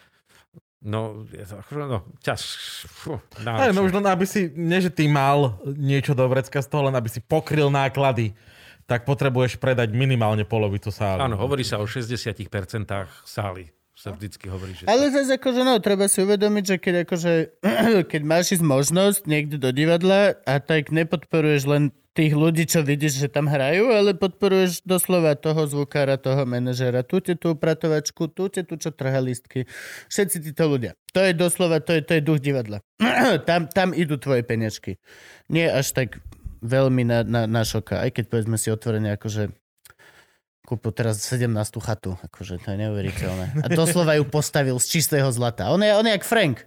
No, 0.87 1.27
akože, 1.35 1.83
no 1.91 2.07
čas. 2.23 2.47
Fú, 2.87 3.19
Aj, 3.43 3.75
no 3.75 3.83
už 3.83 3.99
len 3.99 4.07
aby 4.07 4.23
si, 4.23 4.47
nie 4.55 4.79
že 4.79 4.95
ty 4.95 5.11
mal 5.11 5.59
niečo 5.67 6.15
do 6.15 6.23
vrecka 6.31 6.63
z 6.63 6.71
toho, 6.71 6.87
len 6.87 6.95
aby 6.95 7.11
si 7.11 7.19
pokryl 7.19 7.67
náklady, 7.67 8.39
tak 8.87 9.03
potrebuješ 9.03 9.59
predať 9.59 9.91
minimálne 9.91 10.47
polovicu 10.47 10.95
sály. 10.95 11.19
Áno, 11.19 11.35
hovorí 11.35 11.67
sa 11.67 11.83
o 11.83 11.91
60% 11.91 12.47
sály. 13.27 13.75
Sa 13.97 14.13
vždycky 14.13 14.53
hovorí, 14.53 14.77
že... 14.77 14.85
Ale 14.85 15.09
zase 15.09 15.41
akože 15.41 15.65
no, 15.65 15.81
treba 15.81 16.05
si 16.05 16.21
uvedomiť, 16.21 16.65
že 16.69 16.77
keď 16.77 16.95
akože, 17.09 17.33
keď 18.13 18.23
máš 18.29 18.61
ísť 18.61 18.65
možnosť 18.65 19.21
niekde 19.25 19.57
do 19.57 19.73
divadla 19.73 20.37
a 20.45 20.61
tak 20.61 20.93
nepodporuješ 20.93 21.65
len 21.65 21.83
tých 22.17 22.33
ľudí, 22.33 22.65
čo 22.65 22.81
vidíš, 22.81 23.25
že 23.25 23.29
tam 23.29 23.49
hrajú, 23.49 23.93
ale 23.93 24.17
podporuješ 24.17 24.85
doslova 24.89 25.37
toho 25.37 25.69
zvukára, 25.69 26.17
toho 26.17 26.49
manažera, 26.49 27.05
tu 27.05 27.21
tú 27.21 27.53
upratovačku, 27.53 28.29
tu 28.33 28.49
tú, 28.49 28.75
čo 28.77 28.89
trhá 28.89 29.21
listky. 29.21 29.69
Všetci 30.09 30.45
títo 30.49 30.65
ľudia. 30.65 30.97
To 31.13 31.21
je 31.21 31.37
doslova, 31.37 31.81
to 31.85 31.97
je, 31.97 32.01
to 32.01 32.17
je 32.17 32.25
duch 32.25 32.41
divadla. 32.41 32.81
tam, 33.49 33.69
tam 33.69 33.93
idú 33.93 34.17
tvoje 34.17 34.45
peniažky. 34.45 34.97
Nie 35.53 35.73
až 35.73 35.93
tak 35.93 36.21
veľmi 36.65 37.05
na, 37.05 37.21
na, 37.25 37.45
na 37.45 37.63
šoka, 37.65 38.01
aj 38.01 38.17
keď 38.17 38.25
povedzme 38.33 38.57
si 38.57 38.73
otvorene 38.73 39.13
akože 39.21 39.53
kúpil 40.67 40.91
teraz 40.91 41.23
17 41.23 41.47
chatu, 41.79 42.19
akože 42.27 42.59
to 42.59 42.75
je 42.75 42.77
neuveriteľné. 42.83 43.63
A 43.63 43.67
doslova 43.71 44.19
ju 44.19 44.27
postavil 44.27 44.75
z 44.83 44.99
čistého 44.99 45.31
zlata. 45.31 45.71
On 45.71 45.79
je, 45.79 45.95
on 45.95 46.03
je 46.03 46.13
jak 46.13 46.27
Frank. 46.27 46.67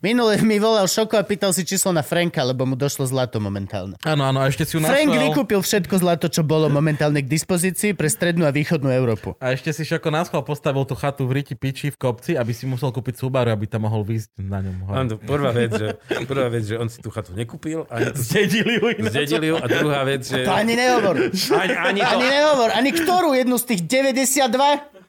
Minule 0.00 0.40
mi 0.40 0.56
volal 0.56 0.88
Šoko 0.88 1.12
a 1.12 1.22
pýtal 1.22 1.52
si 1.52 1.60
číslo 1.60 1.92
na 1.92 2.00
Franka, 2.00 2.40
lebo 2.40 2.64
mu 2.64 2.72
došlo 2.72 3.04
zlato 3.04 3.36
momentálne. 3.36 4.00
Áno, 4.00 4.24
áno, 4.24 4.40
a 4.40 4.48
ešte 4.48 4.64
si 4.64 4.72
ju 4.72 4.80
Frank 4.80 4.96
naschvál- 5.06 5.28
vykúpil 5.28 5.60
všetko 5.60 5.94
zlato, 5.94 6.26
čo 6.26 6.40
bolo 6.40 6.66
momentálne 6.68 7.20
k 7.20 7.28
dispozícii 7.28 7.92
pre 7.92 8.08
strednú 8.08 8.42
a 8.42 8.50
východnú 8.50 8.88
Európu. 8.88 9.36
A 9.36 9.52
ešte 9.52 9.68
si 9.70 9.84
Šoko 9.84 10.08
náschval 10.08 10.40
postavil 10.40 10.82
tú 10.82 10.96
chatu 10.96 11.28
v 11.28 11.36
Riti 11.36 11.52
Piči 11.52 11.92
v 11.92 12.00
kopci, 12.00 12.32
aby 12.32 12.48
si 12.50 12.64
musel 12.64 12.88
kúpiť 12.88 13.20
Subaru, 13.20 13.52
aby 13.52 13.68
tam 13.68 13.84
mohol 13.84 14.00
výjsť 14.02 14.40
na 14.40 14.58
ňom. 14.58 14.76
hore. 14.82 14.96
Áno, 14.96 15.12
prvá 15.16 15.52
vec, 15.52 15.70
že, 15.70 15.86
prvá 16.24 16.48
vec, 16.48 16.64
že 16.64 16.74
on 16.74 16.88
si 16.88 16.96
tú 16.96 17.12
chatu 17.12 17.36
nekúpil, 17.36 17.84
ani 17.86 18.08
tu 18.10 18.24
Zdedili 18.24 18.80
ju 18.80 18.86
ináč. 18.96 19.12
zdedili 19.12 19.46
ju 19.48 19.56
a 19.56 19.66
druhá 19.66 20.00
vec, 20.02 20.24
že 20.24 20.48
To 20.48 20.52
ani 20.54 20.74
nehovor. 20.74 21.28
ani, 21.52 21.74
ani, 21.76 22.00
to, 22.00 22.08
Ani 22.08 22.24
nehovor. 22.26 22.68
Ani 22.72 22.90
ktorú 22.90 23.30
jednu 23.32 23.54
z 23.54 23.64
tých 23.68 23.80
92? 23.84 24.48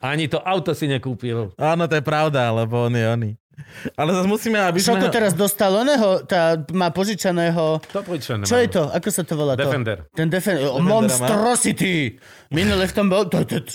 ani 0.02 0.28
to 0.28 0.36
auto 0.36 0.76
si 0.76 0.84
nekúpil. 0.84 1.56
Áno, 1.56 1.88
to 1.88 1.94
je 1.94 2.04
pravda, 2.04 2.52
lebo 2.52 2.76
on 2.82 2.92
je 2.92 3.06
oný. 3.08 3.30
Ale 3.94 4.10
zase 4.12 4.28
musíme, 4.28 4.58
aby 4.58 4.78
sme... 4.78 4.98
Šoko 4.98 5.08
teraz 5.08 5.32
dostal 5.32 5.72
oného, 5.72 6.22
tá, 6.22 6.54
má 6.70 6.88
požičaného... 6.88 7.78
To 7.82 8.00
požičané 8.00 8.42
Čo 8.44 8.56
mám. 8.56 8.62
je 8.62 8.68
to? 8.70 8.82
Ako 8.88 9.08
sa 9.08 9.22
to 9.22 9.34
volá? 9.34 9.52
Defender. 9.54 10.06
To? 10.06 10.14
Ten 10.14 10.28
Defender. 10.28 10.68
Defendera 10.68 10.82
má? 10.82 10.88
Monstrosity. 11.02 12.16
Minule 12.48 12.84
v 12.86 12.92
tom 12.92 13.06
bol... 13.08 13.26
To, 13.26 13.42
to, 13.42 13.62
to, 13.62 13.72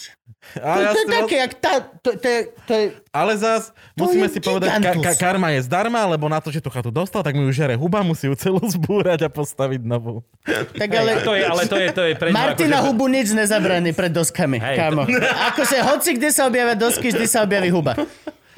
Ale, 0.64 0.80
ja 0.80 0.92
to 0.96 1.00
je 1.02 1.08
také, 1.12 1.36
jak 1.44 1.54
tá... 1.60 1.74
To, 2.00 2.10
to, 2.16 2.28
je, 2.28 2.40
to 2.64 2.72
je... 2.72 2.86
ale 3.12 3.36
zas 3.36 3.76
To 4.00 4.08
musíme 4.08 4.32
si 4.32 4.40
povedať, 4.40 4.80
ka- 4.80 4.96
ka- 4.96 5.18
karma 5.20 5.52
je 5.60 5.68
zdarma, 5.68 6.08
lebo 6.08 6.32
na 6.32 6.40
to, 6.40 6.56
že 6.56 6.64
tú 6.64 6.72
chatu 6.72 6.88
dostal, 6.88 7.20
tak 7.20 7.36
mu 7.36 7.44
ju 7.44 7.52
žere 7.52 7.76
huba, 7.76 8.00
musí 8.00 8.32
ju 8.32 8.36
celú 8.40 8.64
zbúrať 8.64 9.28
a 9.28 9.30
postaviť 9.30 9.84
novú. 9.84 10.24
Tak 10.48 10.88
Ale 10.88 11.20
to 11.20 11.36
je, 11.36 11.44
ale 11.44 11.64
to 11.68 11.76
je, 11.76 11.88
to 11.92 12.02
je 12.08 12.14
pre 12.16 12.32
Martina 12.32 12.80
akože- 12.80 12.88
hubu 12.88 13.06
nič 13.12 13.36
nezabraní 13.36 13.92
pred 13.92 14.14
doskami, 14.14 14.56
Hej, 14.62 14.76
kámo. 14.80 15.04
Akože 15.52 15.78
hoci 15.84 16.16
kde 16.16 16.30
sa 16.32 16.48
objavia 16.48 16.80
dosky, 16.80 17.12
vždy 17.12 17.26
sa 17.28 17.44
objaví 17.44 17.68
huba. 17.68 18.00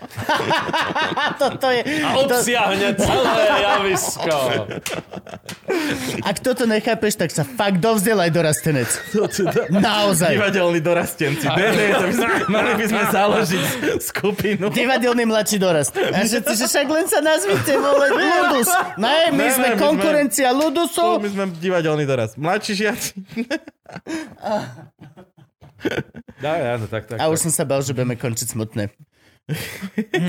to, 1.40 1.45
to 1.56 1.68
je, 1.69 1.81
A 2.02 2.11
to, 2.11 2.19
obsiahne 2.26 2.88
celé 2.94 3.34
javisko. 3.61 4.38
ak 6.22 6.38
toto 6.40 6.65
nechápeš, 6.65 7.14
tak 7.15 7.30
sa 7.30 7.44
fakt 7.44 7.77
dovzdelaj 7.77 8.30
dorastenec. 8.30 8.90
Naozaj. 9.69 10.34
Divadelní 10.34 10.80
dorastenci. 10.80 11.45
To 11.45 12.10
sme, 12.10 12.27
mali 12.48 12.72
by 12.76 12.86
sme 12.86 13.03
založiť 13.07 13.64
skupinu. 14.02 14.68
Divadelný 14.69 15.23
mladší 15.23 15.57
dorast. 15.57 15.94
A 15.94 16.19
všetci, 16.19 16.53
že 16.53 16.65
však 16.65 16.88
len 16.88 17.06
sa 17.06 17.22
nazvite, 17.22 17.73
vole, 17.76 18.07
Ludus. 18.10 18.69
Ne, 18.98 19.30
my 19.30 19.38
Ne, 19.40 19.49
sme 19.49 19.68
ne, 19.68 19.72
my 19.72 19.77
sme- 19.77 19.80
konkurencia 19.80 20.49
Tu 20.49 20.57
Ludusu. 20.57 21.06
my 21.18 21.30
sme 21.30 21.44
divadelný 21.56 22.03
dorast. 22.03 22.34
Mladší 22.36 22.73
žiaci. 22.76 23.14
Dá, 26.40 26.76
áno, 26.76 26.86
tak, 26.86 27.07
tak. 27.07 27.18
A 27.18 27.27
už 27.27 27.40
som 27.40 27.52
sa 27.52 27.64
bal, 27.64 27.80
že 27.80 27.91
budeme 27.91 28.15
končiť 28.15 28.48
smutné. 28.49 28.91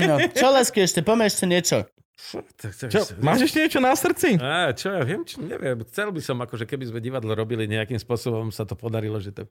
No, 0.09 0.15
čo 0.33 0.47
lásky 0.49 0.85
ešte, 0.85 1.05
poďme 1.05 1.29
ešte 1.29 1.45
niečo. 1.45 1.77
Čo, 2.89 3.01
máš 3.19 3.49
ešte 3.49 3.65
niečo 3.65 3.79
na 3.81 3.97
srdci? 3.97 4.37
Á, 4.37 4.71
čo 4.77 4.93
ja 4.93 5.01
viem, 5.01 5.25
čo, 5.25 5.41
neviem. 5.41 5.81
Chcel 5.89 6.13
by 6.13 6.21
som, 6.21 6.37
akože 6.37 6.69
keby 6.69 6.93
sme 6.93 6.99
divadlo 7.01 7.33
robili 7.33 7.65
nejakým 7.65 7.97
spôsobom, 7.97 8.53
sa 8.53 8.63
to 8.63 8.77
podarilo, 8.77 9.17
že 9.17 9.33
to... 9.33 9.49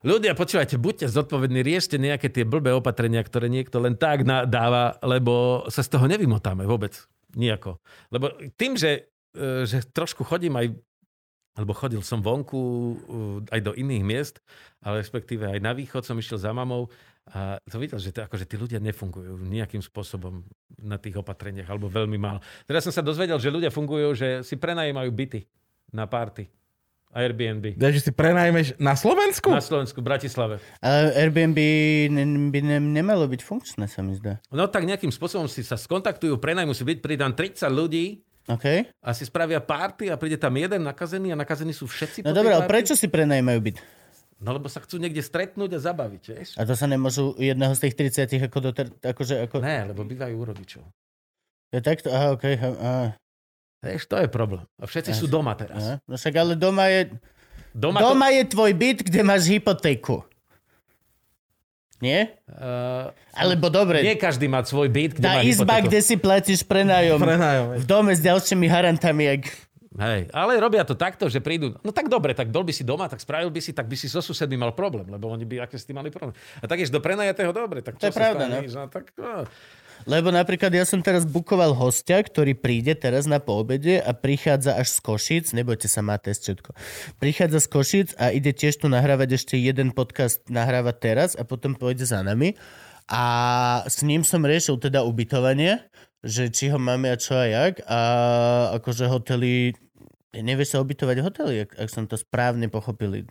Ľudia, 0.00 0.32
počúvajte, 0.32 0.80
buďte 0.80 1.12
zodpovední, 1.12 1.60
riešte 1.60 2.00
nejaké 2.00 2.32
tie 2.32 2.48
blbé 2.48 2.72
opatrenia, 2.72 3.20
ktoré 3.20 3.52
niekto 3.52 3.82
len 3.84 4.00
tak 4.00 4.24
dáva, 4.24 4.96
lebo 5.04 5.66
sa 5.68 5.84
z 5.84 5.92
toho 5.92 6.08
nevymotáme 6.08 6.64
vôbec. 6.64 6.96
Nijako. 7.36 7.76
Lebo 8.08 8.32
tým, 8.56 8.80
že, 8.80 9.12
e, 9.36 9.68
že 9.68 9.84
trošku 9.92 10.24
chodím 10.24 10.56
aj 10.56 10.72
alebo 11.58 11.76
chodil 11.76 12.00
som 12.00 12.22
vonku 12.22 12.62
e, 12.62 12.94
aj 13.52 13.60
do 13.60 13.72
iných 13.74 14.04
miest, 14.06 14.40
ale 14.80 15.02
respektíve 15.02 15.44
aj 15.44 15.60
na 15.60 15.74
východ 15.74 16.06
som 16.06 16.16
išiel 16.16 16.40
za 16.40 16.54
mamou 16.54 16.88
a 17.30 17.62
to 17.62 17.78
videl, 17.78 18.02
že 18.02 18.10
to, 18.10 18.26
akože 18.26 18.44
tí 18.44 18.58
ľudia 18.58 18.82
nefungujú 18.82 19.38
nejakým 19.38 19.78
spôsobom 19.80 20.42
na 20.82 20.98
tých 20.98 21.14
opatreniach, 21.14 21.70
alebo 21.70 21.86
veľmi 21.86 22.18
málo. 22.18 22.42
Teraz 22.66 22.82
som 22.82 22.90
sa 22.90 23.06
dozvedel, 23.06 23.38
že 23.38 23.54
ľudia 23.54 23.70
fungujú, 23.70 24.18
že 24.18 24.28
si 24.42 24.58
prenajímajú 24.58 25.10
byty 25.14 25.46
na 25.94 26.10
party. 26.10 26.50
Airbnb. 27.10 27.74
Takže 27.74 28.00
si 28.06 28.10
prenajmeš 28.14 28.78
na 28.78 28.94
Slovensku? 28.94 29.50
Na 29.50 29.58
Slovensku, 29.58 29.98
v 29.98 30.06
Bratislave. 30.06 30.54
Ale 30.78 31.10
Airbnb 31.18 31.58
ne- 32.06 32.50
by 32.54 32.60
ne- 32.62 32.78
nemalo 33.02 33.26
byť 33.26 33.42
funkčné, 33.42 33.90
sa 33.90 33.98
mi 33.98 34.14
zdá. 34.14 34.38
No 34.54 34.70
tak 34.70 34.86
nejakým 34.86 35.10
spôsobom 35.10 35.50
si 35.50 35.66
sa 35.66 35.74
skontaktujú, 35.74 36.38
prenajmú 36.38 36.70
si 36.70 36.86
byt, 36.86 37.02
pridám 37.02 37.34
30 37.34 37.66
ľudí 37.66 38.22
OK? 38.46 38.66
a 39.02 39.10
si 39.10 39.26
spravia 39.26 39.58
party 39.58 40.06
a 40.06 40.14
príde 40.14 40.38
tam 40.38 40.54
jeden 40.54 40.86
nakazený 40.86 41.34
a 41.34 41.36
nakazení 41.38 41.74
sú 41.74 41.90
všetci. 41.90 42.22
No 42.22 42.30
dobré, 42.30 42.54
ale 42.54 42.70
prečo 42.70 42.94
si 42.94 43.10
prenajímajú 43.10 43.58
byt? 43.58 43.78
No 44.40 44.56
lebo 44.56 44.72
sa 44.72 44.80
chcú 44.80 44.96
niekde 44.96 45.20
stretnúť 45.20 45.76
a 45.76 45.80
zabaviť, 45.84 46.22
vieš? 46.32 46.48
A 46.56 46.64
to 46.64 46.72
sa 46.72 46.88
nemôžu 46.88 47.36
jedného 47.36 47.76
z 47.76 47.80
tých 47.84 48.16
30 48.24 48.48
ako 48.48 48.58
doter... 48.72 48.86
Akože, 49.04 49.44
ako... 49.44 49.60
Ne, 49.60 49.92
lebo 49.92 50.00
bývajú 50.00 50.32
u 50.32 50.44
rodičov. 50.48 50.82
Je 51.68 51.80
takto? 51.84 52.08
Aha, 52.08 52.32
okej. 52.32 52.56
Okay. 52.56 52.72
Aha, 52.80 53.06
Vieš, 53.80 54.12
to 54.12 54.16
je 54.20 54.28
problém. 54.28 54.64
A 54.76 54.84
všetci 54.84 55.16
sú 55.16 55.24
doma 55.28 55.56
teraz. 55.56 55.76
aha. 55.76 55.94
No 56.04 56.16
však 56.16 56.34
ale 56.36 56.52
doma 56.56 56.88
je... 56.88 57.12
Doma, 57.70 58.02
Doma 58.02 58.34
je 58.34 58.42
tvoj 58.50 58.72
byt, 58.74 58.98
kde 59.06 59.20
máš 59.22 59.46
hypotéku. 59.46 60.26
Nie? 62.02 62.40
To, 62.48 63.12
uh, 63.12 63.36
Alebo 63.36 63.68
dobre, 63.68 64.00
nie 64.00 64.16
každý 64.16 64.48
má 64.48 64.64
svoj 64.64 64.88
byt, 64.88 65.20
kde 65.20 65.28
tá 65.28 65.38
má 65.38 65.46
izba, 65.46 65.78
hypotéku. 65.78 65.86
kde 65.86 66.00
si 66.00 66.14
platíš 66.16 66.60
prenájom. 66.64 67.20
Prenajom. 67.20 67.66
V 67.78 67.84
dome 67.86 68.12
s 68.16 68.24
ďalšími 68.24 68.66
harantami, 68.66 69.22
jak... 69.36 69.42
Hej, 69.90 70.30
ale 70.30 70.62
robia 70.62 70.86
to 70.86 70.94
takto, 70.94 71.26
že 71.26 71.42
prídu, 71.42 71.74
no 71.82 71.90
tak 71.90 72.06
dobre, 72.06 72.30
tak 72.30 72.46
bol 72.54 72.62
by 72.62 72.70
si 72.70 72.86
doma, 72.86 73.10
tak 73.10 73.18
spravil 73.18 73.50
by 73.50 73.58
si, 73.58 73.74
tak 73.74 73.90
by 73.90 73.98
si 73.98 74.06
so 74.06 74.22
susedmi 74.22 74.54
mal 74.54 74.70
problém, 74.70 75.10
lebo 75.10 75.26
oni 75.26 75.42
by 75.42 75.66
aké 75.66 75.74
s 75.74 75.82
tým 75.82 75.98
mali 75.98 76.14
problém. 76.14 76.30
A 76.62 76.70
tak 76.70 76.78
ješ 76.78 76.94
do 76.94 77.02
prenajatého, 77.02 77.50
dobre, 77.50 77.82
tak 77.82 77.98
To 77.98 78.06
je 78.06 78.14
pravda, 78.14 78.46
stane, 78.46 78.70
no. 78.70 78.70
no, 78.70 78.82
tak, 78.86 79.10
no. 79.18 79.50
Lebo 80.08 80.30
napríklad 80.32 80.70
ja 80.72 80.86
som 80.86 81.02
teraz 81.02 81.26
bukoval 81.26 81.76
hostia, 81.76 82.22
ktorý 82.22 82.54
príde 82.56 82.94
teraz 82.94 83.26
na 83.26 83.42
poobede 83.42 84.00
a 84.00 84.14
prichádza 84.14 84.78
až 84.78 84.94
z 84.94 84.98
Košic, 85.02 85.44
nebojte 85.52 85.90
sa, 85.90 86.06
má 86.06 86.16
test 86.16 86.46
všetko. 86.46 86.70
Prichádza 87.20 87.58
z 87.58 87.68
Košic 87.68 88.08
a 88.16 88.30
ide 88.32 88.54
tiež 88.54 88.80
tu 88.80 88.86
nahrávať 88.86 89.42
ešte 89.42 89.58
jeden 89.60 89.92
podcast, 89.92 90.40
nahrávať 90.46 90.96
teraz 91.02 91.30
a 91.34 91.42
potom 91.44 91.74
pôjde 91.76 92.06
za 92.08 92.22
nami. 92.22 92.56
A 93.10 93.24
s 93.90 94.06
ním 94.06 94.22
som 94.22 94.46
riešil 94.46 94.78
teda 94.78 95.02
ubytovanie, 95.02 95.82
že 96.20 96.52
či 96.52 96.68
ho 96.68 96.76
máme 96.76 97.08
a 97.12 97.16
čo 97.16 97.36
a 97.36 97.46
jak. 97.48 97.80
A 97.88 98.00
akože 98.76 99.08
hotely, 99.08 99.72
nevieš 100.36 100.76
sa 100.76 100.82
ubytovať 100.84 101.16
v 101.20 101.24
hoteli, 101.24 101.54
ak, 101.64 101.70
ak 101.80 101.88
som 101.88 102.04
to 102.04 102.20
správne 102.20 102.68
pochopil. 102.68 103.24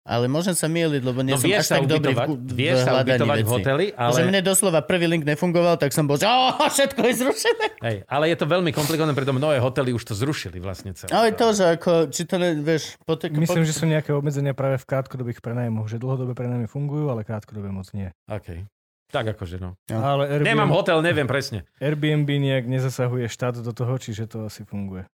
Ale 0.00 0.32
môžem 0.32 0.56
sa 0.56 0.64
mieliť, 0.64 1.04
lebo 1.04 1.20
nie 1.20 1.36
No 1.36 1.38
som 1.38 1.44
vieš 1.44 1.60
až 1.60 1.66
sa 1.68 1.76
tak 1.76 1.92
dobrý 1.92 2.16
v, 2.16 2.32
v 2.32 2.52
vieš 2.56 2.88
sa 2.88 3.04
ubytovať 3.04 3.36
v 3.36 3.44
vecí. 3.44 3.52
hoteli, 3.52 3.86
Ale... 3.92 4.16
Že 4.16 4.22
mne 4.32 4.40
doslova 4.40 4.80
prvý 4.80 5.06
link 5.12 5.28
nefungoval, 5.28 5.76
tak 5.76 5.92
som 5.92 6.08
bol, 6.08 6.16
že 6.16 6.24
oh, 6.32 6.56
všetko 6.56 6.98
je 7.04 7.14
zrušené. 7.20 7.66
hej, 7.84 7.96
ale 8.08 8.32
je 8.32 8.36
to 8.40 8.48
veľmi 8.48 8.72
komplikované, 8.72 9.12
preto 9.12 9.36
mnohé 9.36 9.60
hotely 9.60 9.92
už 9.92 10.00
to 10.08 10.16
zrušili 10.16 10.56
vlastne 10.56 10.96
celé. 10.96 11.12
Ale 11.12 11.36
to, 11.36 11.52
že 11.52 11.76
ako, 11.76 12.08
či 12.08 12.24
to 12.24 12.40
ne, 12.40 12.56
vieš, 12.64 12.96
potek, 13.04 13.28
Myslím, 13.36 13.68
že 13.68 13.76
sú 13.76 13.84
nejaké 13.84 14.16
obmedzenia 14.16 14.56
práve 14.56 14.80
v 14.80 14.88
krátkodobých 14.88 15.44
prenajmoch, 15.44 15.86
že 15.92 16.00
dlhodobé 16.00 16.32
prenajmy 16.32 16.64
fungujú, 16.64 17.12
ale 17.12 17.20
krátkodobé 17.20 17.68
moc 17.68 17.86
nie. 17.92 18.08
Okay. 18.24 18.64
Tak 19.10 19.34
akože 19.36 19.58
no. 19.58 19.74
No. 19.90 19.98
Ale 19.98 20.38
Airbnb, 20.38 20.48
Nemám 20.54 20.70
hotel, 20.70 21.02
neviem 21.02 21.26
presne. 21.26 21.66
Airbnb 21.82 22.30
nejak 22.30 22.70
nezasahuje 22.70 23.26
štát 23.26 23.58
do 23.58 23.74
toho, 23.74 23.98
čiže 23.98 24.30
to 24.30 24.46
asi 24.46 24.62
funguje. 24.62 25.10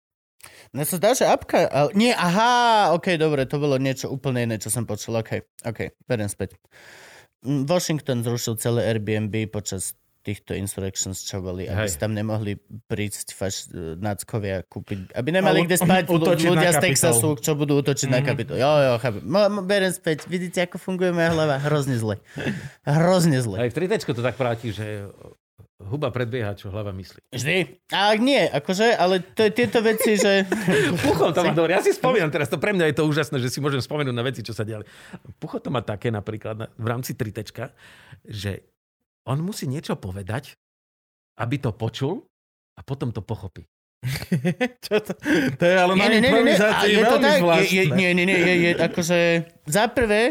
Mne 0.73 0.87
sa 0.87 0.95
zdá, 0.97 1.11
že 1.13 1.27
apka... 1.27 1.67
Ale, 1.69 1.93
nie, 1.93 2.15
aha, 2.15 2.95
ok, 2.97 3.19
dobre, 3.19 3.45
to 3.45 3.61
bolo 3.61 3.77
niečo 3.77 4.09
úplne 4.09 4.47
iné, 4.47 4.57
čo 4.57 4.73
som 4.73 4.87
počul. 4.87 5.19
Ok, 5.19 5.43
ok, 5.61 5.93
beriem 6.07 6.31
späť. 6.31 6.57
Mm, 7.45 7.67
Washington 7.67 8.23
zrušil 8.25 8.57
celé 8.57 8.89
Airbnb 8.89 9.33
počas 9.51 9.93
týchto 10.21 10.53
insurrections, 10.53 11.25
čo 11.25 11.41
boli, 11.41 11.65
aby 11.65 11.89
si 11.89 11.97
tam 11.97 12.13
nemohli 12.13 12.57
prísť 12.85 13.33
faš, 13.33 13.73
náckovia 13.97 14.61
kúpiť, 14.69 15.17
aby 15.17 15.29
nemali 15.33 15.65
kde 15.65 15.81
spať 15.81 16.05
ľudia 16.13 16.71
z. 16.77 16.79
Texasu, 16.81 17.37
čo 17.37 17.53
budú 17.53 17.77
útočiť 17.81 18.09
mm-hmm. 18.09 18.25
na 18.25 18.29
kapitol. 18.29 18.55
Jo, 18.57 18.71
jo, 18.81 18.91
chápem. 19.01 19.21
Mo, 19.25 19.61
beriem 19.65 19.93
späť. 19.93 20.25
Vidíte, 20.25 20.65
ako 20.65 20.81
funguje 20.81 21.13
moja 21.13 21.33
hlava? 21.33 21.61
Hrozne 21.61 21.97
zle. 21.97 22.17
Hrozne 22.85 23.37
zle. 23.41 23.57
Aj 23.61 23.69
v 23.69 23.75
tritečku 23.77 24.13
to 24.13 24.21
tak 24.25 24.37
platí, 24.37 24.73
že 24.73 25.09
huba 25.81 26.13
predbieha, 26.13 26.53
čo 26.53 26.69
hlava 26.69 26.93
myslí. 26.93 27.33
Vždy. 27.33 27.81
A 27.93 28.13
nie, 28.17 28.45
akože, 28.45 28.93
ale 28.93 29.25
to 29.25 29.49
je 29.49 29.51
tieto 29.51 29.81
veci, 29.81 30.17
že... 30.17 30.45
Pucho 31.05 31.33
to 31.33 31.41
má 31.41 31.53
dobre. 31.57 31.73
Ja 31.73 31.81
si 31.81 31.93
spomínam 31.95 32.29
teraz, 32.29 32.47
to 32.51 32.61
pre 32.61 32.75
mňa 32.75 32.93
je 32.93 32.95
to 33.01 33.03
úžasné, 33.09 33.41
že 33.41 33.49
si 33.49 33.59
môžem 33.63 33.81
spomenúť 33.81 34.13
na 34.13 34.25
veci, 34.25 34.45
čo 34.45 34.53
sa 34.53 34.61
diali. 34.61 34.85
Pucho 35.41 35.57
to 35.57 35.73
má 35.73 35.81
také 35.81 36.13
napríklad 36.13 36.55
na, 36.55 36.67
v 36.77 36.87
rámci 36.87 37.17
tritečka, 37.17 37.73
že 38.21 38.70
on 39.27 39.37
musí 39.41 39.69
niečo 39.69 39.97
povedať, 39.97 40.57
aby 41.37 41.55
to 41.61 41.71
počul 41.73 42.25
a 42.77 42.81
potom 42.81 43.13
to 43.13 43.21
pochopí. 43.21 43.65
Čo 44.85 44.97
to, 45.05 45.13
to 45.57 45.63
je 45.65 45.75
ale 45.77 45.93
na 45.93 46.09
Nie, 46.09 46.17
nie, 46.17 46.19
nie, 46.19 46.31
nie, 46.33 46.41
nie. 46.41 46.57
A 46.57 46.81
improvizácii 46.81 46.89
je 46.89 46.97
to 46.97 47.05
veľmi 47.05 47.25
tak, 47.29 47.39
zvláštne. 47.39 47.69
je, 47.69 47.83
nie, 47.93 48.09
nie, 48.17 48.25
nie, 48.25 48.37
je, 48.37 48.53
je 48.57 48.71
akože 48.81 49.19
za 49.69 49.85
prvé 49.93 50.21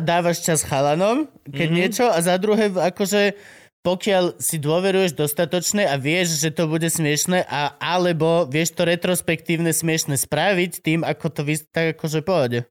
dávaš 0.00 0.40
čas 0.40 0.64
chalanom, 0.64 1.28
keď 1.44 1.68
mm-hmm. 1.68 1.76
niečo 1.76 2.04
a 2.08 2.18
za 2.24 2.40
druhé 2.40 2.72
akože 2.72 3.36
pokiaľ 3.84 4.42
si 4.42 4.58
dôveruješ 4.58 5.14
dostatočne 5.14 5.86
a 5.86 5.94
vieš, 5.94 6.42
že 6.42 6.50
to 6.50 6.66
bude 6.66 6.90
smiešne 6.90 7.46
a 7.46 7.78
alebo 7.78 8.42
vieš 8.50 8.74
to 8.74 8.82
retrospektívne 8.82 9.70
smiešne 9.70 10.18
spraviť 10.18 10.82
tým, 10.82 11.00
ako 11.06 11.26
to 11.30 11.40
vys- 11.46 11.68
tak 11.70 11.94
akože 11.94 12.26
pohode. 12.26 12.66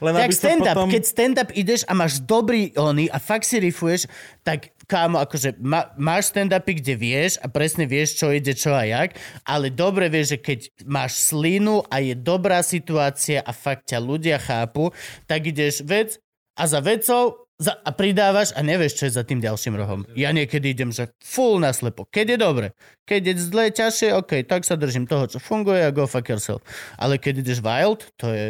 Len 0.00 0.12
Tak 0.16 0.32
stand-up, 0.32 0.76
potom... 0.76 0.88
keď 0.92 1.02
stand-up 1.04 1.50
ideš 1.52 1.84
a 1.88 1.92
máš 1.92 2.20
dobrý 2.24 2.72
ony 2.76 3.08
a 3.12 3.20
fakt 3.20 3.48
si 3.48 3.60
rifuješ, 3.60 4.08
tak 4.44 4.72
kámo, 4.88 5.20
akože 5.20 5.58
má, 5.60 5.92
máš 5.98 6.32
stand-upy, 6.32 6.78
kde 6.80 6.94
vieš 6.96 7.32
a 7.42 7.50
presne 7.50 7.84
vieš, 7.84 8.16
čo 8.16 8.32
ide, 8.32 8.54
čo 8.54 8.72
a 8.72 8.86
jak, 8.86 9.18
ale 9.44 9.72
dobre 9.72 10.08
vieš, 10.08 10.36
že 10.36 10.38
keď 10.40 10.58
máš 10.86 11.18
slinu 11.20 11.84
a 11.88 12.00
je 12.00 12.14
dobrá 12.16 12.60
situácia 12.62 13.42
a 13.42 13.50
fakt 13.50 13.92
ťa 13.92 13.98
ľudia 14.00 14.38
chápu, 14.40 14.94
tak 15.28 15.48
ideš 15.48 15.84
vec 15.84 16.16
a 16.56 16.64
za 16.64 16.80
vecou 16.80 17.46
za, 17.56 17.72
a 17.72 17.90
pridávaš 17.92 18.52
a 18.52 18.60
nevieš, 18.60 19.00
čo 19.00 19.04
je 19.08 19.16
za 19.16 19.24
tým 19.24 19.40
ďalším 19.40 19.80
rohom. 19.80 20.04
Ja 20.12 20.28
niekedy 20.32 20.76
idem, 20.76 20.92
že 20.92 21.08
full 21.24 21.56
naslepo. 21.56 22.04
Keď 22.04 22.36
je 22.36 22.38
dobre. 22.38 22.66
Keď 23.08 23.20
je 23.32 23.34
zle, 23.40 23.64
ťažšie, 23.72 24.12
OK, 24.12 24.44
tak 24.44 24.68
sa 24.68 24.76
držím 24.76 25.08
toho, 25.08 25.24
čo 25.24 25.40
funguje 25.40 25.80
a 25.80 25.88
go 25.88 26.04
fuck 26.04 26.28
yourself. 26.28 26.60
Ale 27.00 27.16
keď 27.16 27.40
ideš 27.40 27.64
wild, 27.64 28.04
to 28.20 28.28
je... 28.28 28.46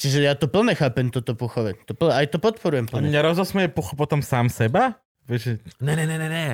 Čiže 0.00 0.24
ja 0.24 0.32
to 0.32 0.48
plne 0.48 0.72
chápem, 0.72 1.06
toto 1.06 1.36
puchové. 1.36 1.76
To 1.84 1.92
plne, 1.92 2.16
aj 2.16 2.26
to 2.28 2.38
podporujem 2.38 2.88
plne. 2.88 3.12
nerozosmie 3.12 3.68
pucho 3.68 3.92
potom 3.94 4.18
sám 4.20 4.48
seba? 4.48 4.96
Vieš, 5.22 5.62
Ne, 5.78 5.94
ne, 5.94 6.02
ne, 6.02 6.16
ne, 6.16 6.26
ne. 6.26 6.46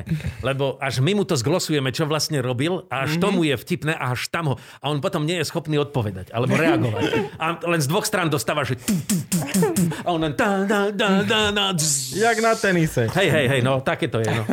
Lebo 0.43 0.77
až 0.77 0.98
my 0.98 1.14
mu 1.14 1.23
to 1.23 1.32
zglosujeme, 1.32 1.89
čo 1.89 2.05
vlastne 2.05 2.36
robil 2.39 2.85
a 2.89 3.06
až 3.06 3.16
Mhm. 3.16 3.23
tomu 3.23 3.40
je 3.43 3.56
vtipné 3.56 3.94
a 3.94 4.12
až 4.12 4.28
tam 4.28 4.52
ho. 4.52 4.55
A 4.77 4.90
on 4.90 4.98
potom 4.98 5.23
nie 5.23 5.39
je 5.39 5.47
schopný 5.47 5.78
odpovedať 5.78 6.28
alebo 6.28 6.52
reagovať. 6.52 7.02
A 7.40 7.56
len 7.62 7.81
z 7.81 7.89
dvoch 7.89 8.05
strán 8.05 8.28
dostáva, 8.28 8.66
že 8.66 8.77
tu, 8.77 8.93
tu, 9.01 9.16
tu, 9.24 9.39
tu. 9.73 9.82
a 9.97 10.10
on 10.10 10.20
len 10.20 10.35
tá, 10.35 10.66
tá, 10.66 10.90
tá, 10.90 11.09
tá, 11.24 11.64
dzz. 11.73 12.18
jak 12.18 12.36
na 12.39 12.52
tenise. 12.52 13.09
Hej, 13.09 13.28
hej, 13.31 13.47
hej, 13.48 13.60
no, 13.62 13.81
také 13.81 14.10
to 14.10 14.18
je, 14.18 14.28
no. 14.28 14.44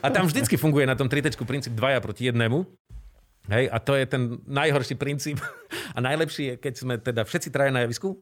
A 0.00 0.06
tam 0.08 0.24
vždycky 0.24 0.56
funguje 0.56 0.82
na 0.82 0.96
tom 0.96 1.06
tritečku 1.06 1.44
princíp 1.44 1.70
dvaja 1.70 2.00
proti 2.00 2.26
jednému. 2.26 2.66
Hej, 3.46 3.66
a 3.66 3.78
to 3.78 3.94
je 3.94 4.04
ten 4.04 4.22
najhorší 4.44 4.94
princíp. 4.94 5.38
A 5.90 5.98
najlepší 5.98 6.42
je, 6.44 6.54
keď 6.56 6.74
sme 6.76 6.94
teda 6.96 7.22
všetci 7.22 7.50
traja 7.50 7.70
na 7.70 7.82
javisku 7.82 8.14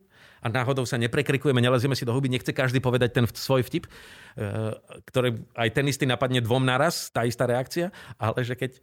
a 0.42 0.46
náhodou 0.48 0.86
sa 0.86 1.00
neprekrikujeme, 1.00 1.58
nelezieme 1.58 1.98
si 1.98 2.06
do 2.06 2.14
huby, 2.14 2.30
nechce 2.30 2.50
každý 2.54 2.78
povedať 2.78 3.14
ten 3.14 3.24
svoj 3.26 3.66
vtip, 3.66 3.86
eh, 3.86 4.74
ktorý 5.08 5.42
aj 5.58 5.68
ten 5.74 5.84
istý 5.90 6.04
napadne 6.06 6.42
dvom 6.42 6.62
naraz, 6.62 7.10
tá 7.10 7.26
istá 7.26 7.46
reakcia, 7.46 7.90
ale 8.18 8.40
že 8.46 8.54
keď 8.54 8.78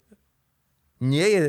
nie 1.04 1.28
je, 1.28 1.42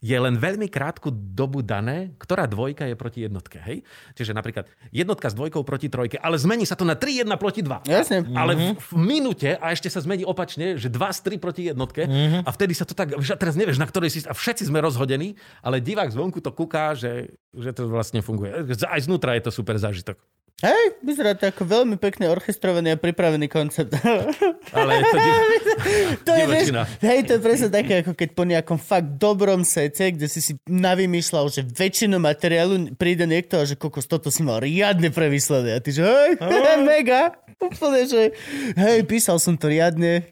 je 0.00 0.16
len 0.16 0.40
veľmi 0.40 0.72
krátku 0.72 1.12
dobu 1.12 1.60
dané, 1.60 2.16
ktorá 2.16 2.48
dvojka 2.48 2.88
je 2.88 2.96
proti 2.96 3.20
jednotke. 3.28 3.60
Hej? 3.60 3.84
Čiže 4.16 4.32
napríklad 4.32 4.64
jednotka 4.88 5.28
s 5.28 5.36
dvojkou 5.36 5.60
proti 5.60 5.92
trojke, 5.92 6.16
ale 6.16 6.40
zmení 6.40 6.64
sa 6.64 6.72
to 6.72 6.88
na 6.88 6.96
3-1 6.96 7.28
proti 7.36 7.60
2. 7.60 7.84
Jasne. 7.84 8.24
Ale 8.32 8.56
v, 8.56 8.64
v 8.80 8.92
minúte 8.96 9.60
a 9.60 9.76
ešte 9.76 9.92
sa 9.92 10.00
zmení 10.00 10.24
opačne, 10.24 10.80
že 10.80 10.88
2 10.88 10.96
z 10.96 11.20
3 11.36 11.44
proti 11.44 11.62
jednotke 11.68 12.08
a 12.40 12.50
vtedy 12.50 12.72
sa 12.72 12.88
to 12.88 12.96
tak, 12.96 13.12
že 13.20 13.36
teraz 13.36 13.54
nevieš, 13.60 13.76
na 13.76 13.84
ktorej 13.84 14.08
si, 14.08 14.18
a 14.24 14.32
všetci 14.32 14.72
sme 14.72 14.80
rozhodení, 14.80 15.36
ale 15.60 15.84
divák 15.84 16.08
zvonku 16.08 16.40
to 16.40 16.48
kúká, 16.50 16.96
že, 16.96 17.36
že 17.52 17.76
to 17.76 17.92
vlastne 17.92 18.24
funguje. 18.24 18.72
Aj 18.88 19.00
znútra 19.04 19.36
je 19.36 19.44
to 19.44 19.52
super 19.52 19.76
zážitok. 19.76 20.16
Hej, 20.60 21.00
vyzerá 21.00 21.32
to 21.32 21.48
ako 21.48 21.64
veľmi 21.64 21.96
pekne 21.96 22.28
orchestrovaný 22.28 22.92
a 22.92 23.00
pripravený 23.00 23.48
koncept. 23.48 23.96
Ale 24.76 24.90
je 24.92 25.04
to 25.08 25.16
div... 25.16 25.34
to 26.28 26.32
je, 26.36 26.44
vieš, 26.44 26.68
hej, 27.00 27.18
to 27.24 27.30
je 27.36 27.40
presne 27.40 27.68
také, 27.72 28.04
ako 28.04 28.12
keď 28.12 28.28
po 28.36 28.44
nejakom 28.44 28.76
fakt 28.76 29.16
dobrom 29.16 29.64
sete, 29.64 30.12
kde 30.12 30.28
si 30.28 30.44
si 30.44 30.52
navymýšľal, 30.68 31.48
že 31.48 31.64
väčšinu 31.64 32.20
materiálu 32.20 32.92
príde 33.00 33.24
niekto 33.24 33.56
a 33.56 33.64
že 33.64 33.80
kokos, 33.80 34.04
toto 34.04 34.28
si 34.28 34.44
mal 34.44 34.60
riadne 34.60 35.08
premyslené. 35.08 35.76
A 35.76 35.80
ty 35.80 35.96
že 35.96 36.04
hej, 36.04 36.36
mega. 36.84 37.40
Úplne, 37.56 38.00
že 38.04 38.36
hej, 38.76 39.08
písal 39.08 39.40
som 39.40 39.56
to 39.56 39.72
riadne. 39.72 40.28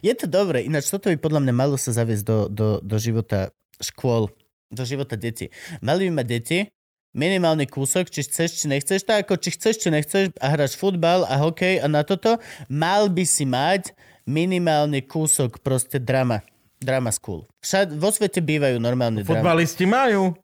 je 0.00 0.12
to 0.16 0.24
dobré. 0.24 0.64
Ináč 0.64 0.88
toto 0.88 1.12
by 1.12 1.20
podľa 1.20 1.44
mňa 1.44 1.52
malo 1.52 1.76
sa 1.76 1.92
zaviesť 1.92 2.24
do, 2.24 2.38
do, 2.48 2.68
do 2.80 2.96
života 2.96 3.52
škôl, 3.84 4.32
do 4.72 4.82
života 4.88 5.12
detí. 5.20 5.52
Mali 5.84 6.08
by 6.08 6.24
mať 6.24 6.26
deti, 6.26 6.58
minimálny 7.18 7.66
kúsok, 7.66 8.06
či 8.06 8.22
chceš, 8.22 8.62
či 8.62 8.70
nechceš, 8.70 9.02
tak 9.02 9.26
ako 9.26 9.42
či 9.42 9.58
chceš, 9.58 9.82
či 9.82 9.88
nechceš 9.90 10.30
a 10.38 10.46
hráš 10.54 10.78
futbal 10.78 11.26
a 11.26 11.34
hokej 11.42 11.82
a 11.82 11.90
na 11.90 12.06
toto, 12.06 12.38
mal 12.70 13.10
by 13.10 13.26
si 13.26 13.42
mať 13.42 13.90
minimálny 14.22 15.02
kúsok 15.02 15.58
proste 15.58 15.98
drama. 15.98 16.46
Drama 16.78 17.10
school. 17.10 17.42
Všad, 17.58 17.90
vo 17.98 18.14
svete 18.14 18.38
bývajú 18.38 18.78
normálne 18.78 19.26
drama. 19.26 19.42
Futbalisti 19.42 19.82
majú. 19.82 20.38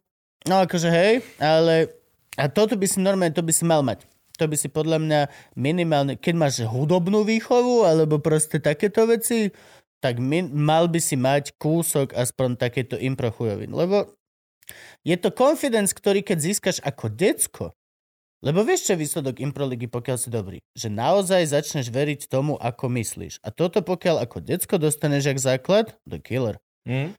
No 0.50 0.66
akože 0.66 0.90
hej, 0.90 1.22
ale 1.38 1.94
a 2.34 2.50
toto 2.50 2.74
by 2.74 2.86
si 2.90 2.98
normálne, 2.98 3.30
to 3.30 3.46
by 3.46 3.54
si 3.54 3.62
mal 3.62 3.86
mať. 3.86 4.02
To 4.42 4.50
by 4.50 4.58
si 4.58 4.66
podľa 4.66 4.98
mňa 4.98 5.20
minimálne, 5.54 6.18
keď 6.18 6.34
máš 6.34 6.54
hudobnú 6.66 7.22
výchovu 7.22 7.86
alebo 7.86 8.18
proste 8.18 8.58
takéto 8.58 9.06
veci, 9.06 9.54
tak 10.02 10.18
min, 10.18 10.50
mal 10.50 10.90
by 10.90 10.98
si 10.98 11.14
mať 11.14 11.54
kúsok 11.54 12.18
aspoň 12.18 12.58
takéto 12.58 12.98
impro 12.98 13.30
chujovin. 13.30 13.70
Lebo 13.70 14.10
je 15.04 15.16
to 15.20 15.30
confidence, 15.30 15.92
ktorý 15.92 16.24
keď 16.24 16.38
získaš 16.40 16.76
ako 16.80 17.12
decko, 17.12 17.64
lebo 18.44 18.60
vieš, 18.60 18.84
čo 18.84 18.90
je 18.92 19.02
výsledok 19.08 19.40
improligy, 19.40 19.88
pokiaľ 19.88 20.16
si 20.20 20.28
dobrý? 20.28 20.60
Že 20.76 20.92
naozaj 20.92 21.48
začneš 21.48 21.88
veriť 21.88 22.28
tomu, 22.28 22.60
ako 22.60 22.92
myslíš. 22.92 23.40
A 23.40 23.48
toto 23.48 23.80
pokiaľ 23.80 24.20
ako 24.20 24.44
decko 24.44 24.76
dostaneš 24.76 25.32
jak 25.32 25.40
základ, 25.40 25.86
the 26.04 26.20
killer. 26.20 26.60
Hm? 26.84 27.16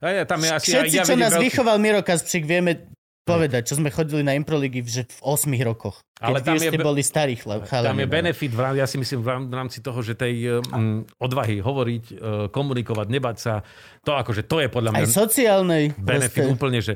A 0.00 0.04
ja, 0.12 0.24
tam 0.24 0.40
je 0.40 0.48
asi, 0.48 0.72
Všetci, 0.72 0.96
ja, 0.96 1.04
ja 1.04 1.08
čo 1.08 1.16
nás 1.20 1.36
veľký- 1.36 1.44
vychoval 1.48 1.76
Miro 1.76 2.00
Kaspřík, 2.00 2.44
vieme 2.48 2.88
povedať, 3.22 3.70
čo 3.70 3.78
sme 3.78 3.88
chodili 3.94 4.26
na 4.26 4.34
improligy 4.34 4.82
že 4.82 5.06
v 5.06 5.20
8 5.22 5.46
rokoch. 5.62 6.02
Keď 6.18 6.26
Ale 6.26 6.38
tam 6.42 6.54
vy 6.58 6.66
je 6.66 6.70
ste 6.74 6.78
boli 6.78 7.02
starí 7.02 7.34
chalani. 7.38 7.66
Tam 7.66 7.98
je 7.98 8.06
no. 8.06 8.12
benefit, 8.12 8.52
ja 8.54 8.86
si 8.86 8.96
myslím, 8.98 9.20
v 9.22 9.54
rámci 9.54 9.78
toho, 9.78 9.98
že 10.02 10.18
tej 10.18 10.58
um, 10.58 11.06
odvahy 11.22 11.62
hovoriť, 11.62 12.04
uh, 12.12 12.16
komunikovať, 12.50 13.06
nebať 13.10 13.36
sa, 13.38 13.54
to 14.02 14.14
akože 14.14 14.46
to 14.46 14.62
je 14.62 14.68
podľa 14.70 14.90
mňa 14.94 15.02
Aj 15.02 15.10
sociálnej. 15.10 15.84
benefit 15.98 16.46
proste. 16.46 16.54
úplne, 16.54 16.78
že 16.82 16.94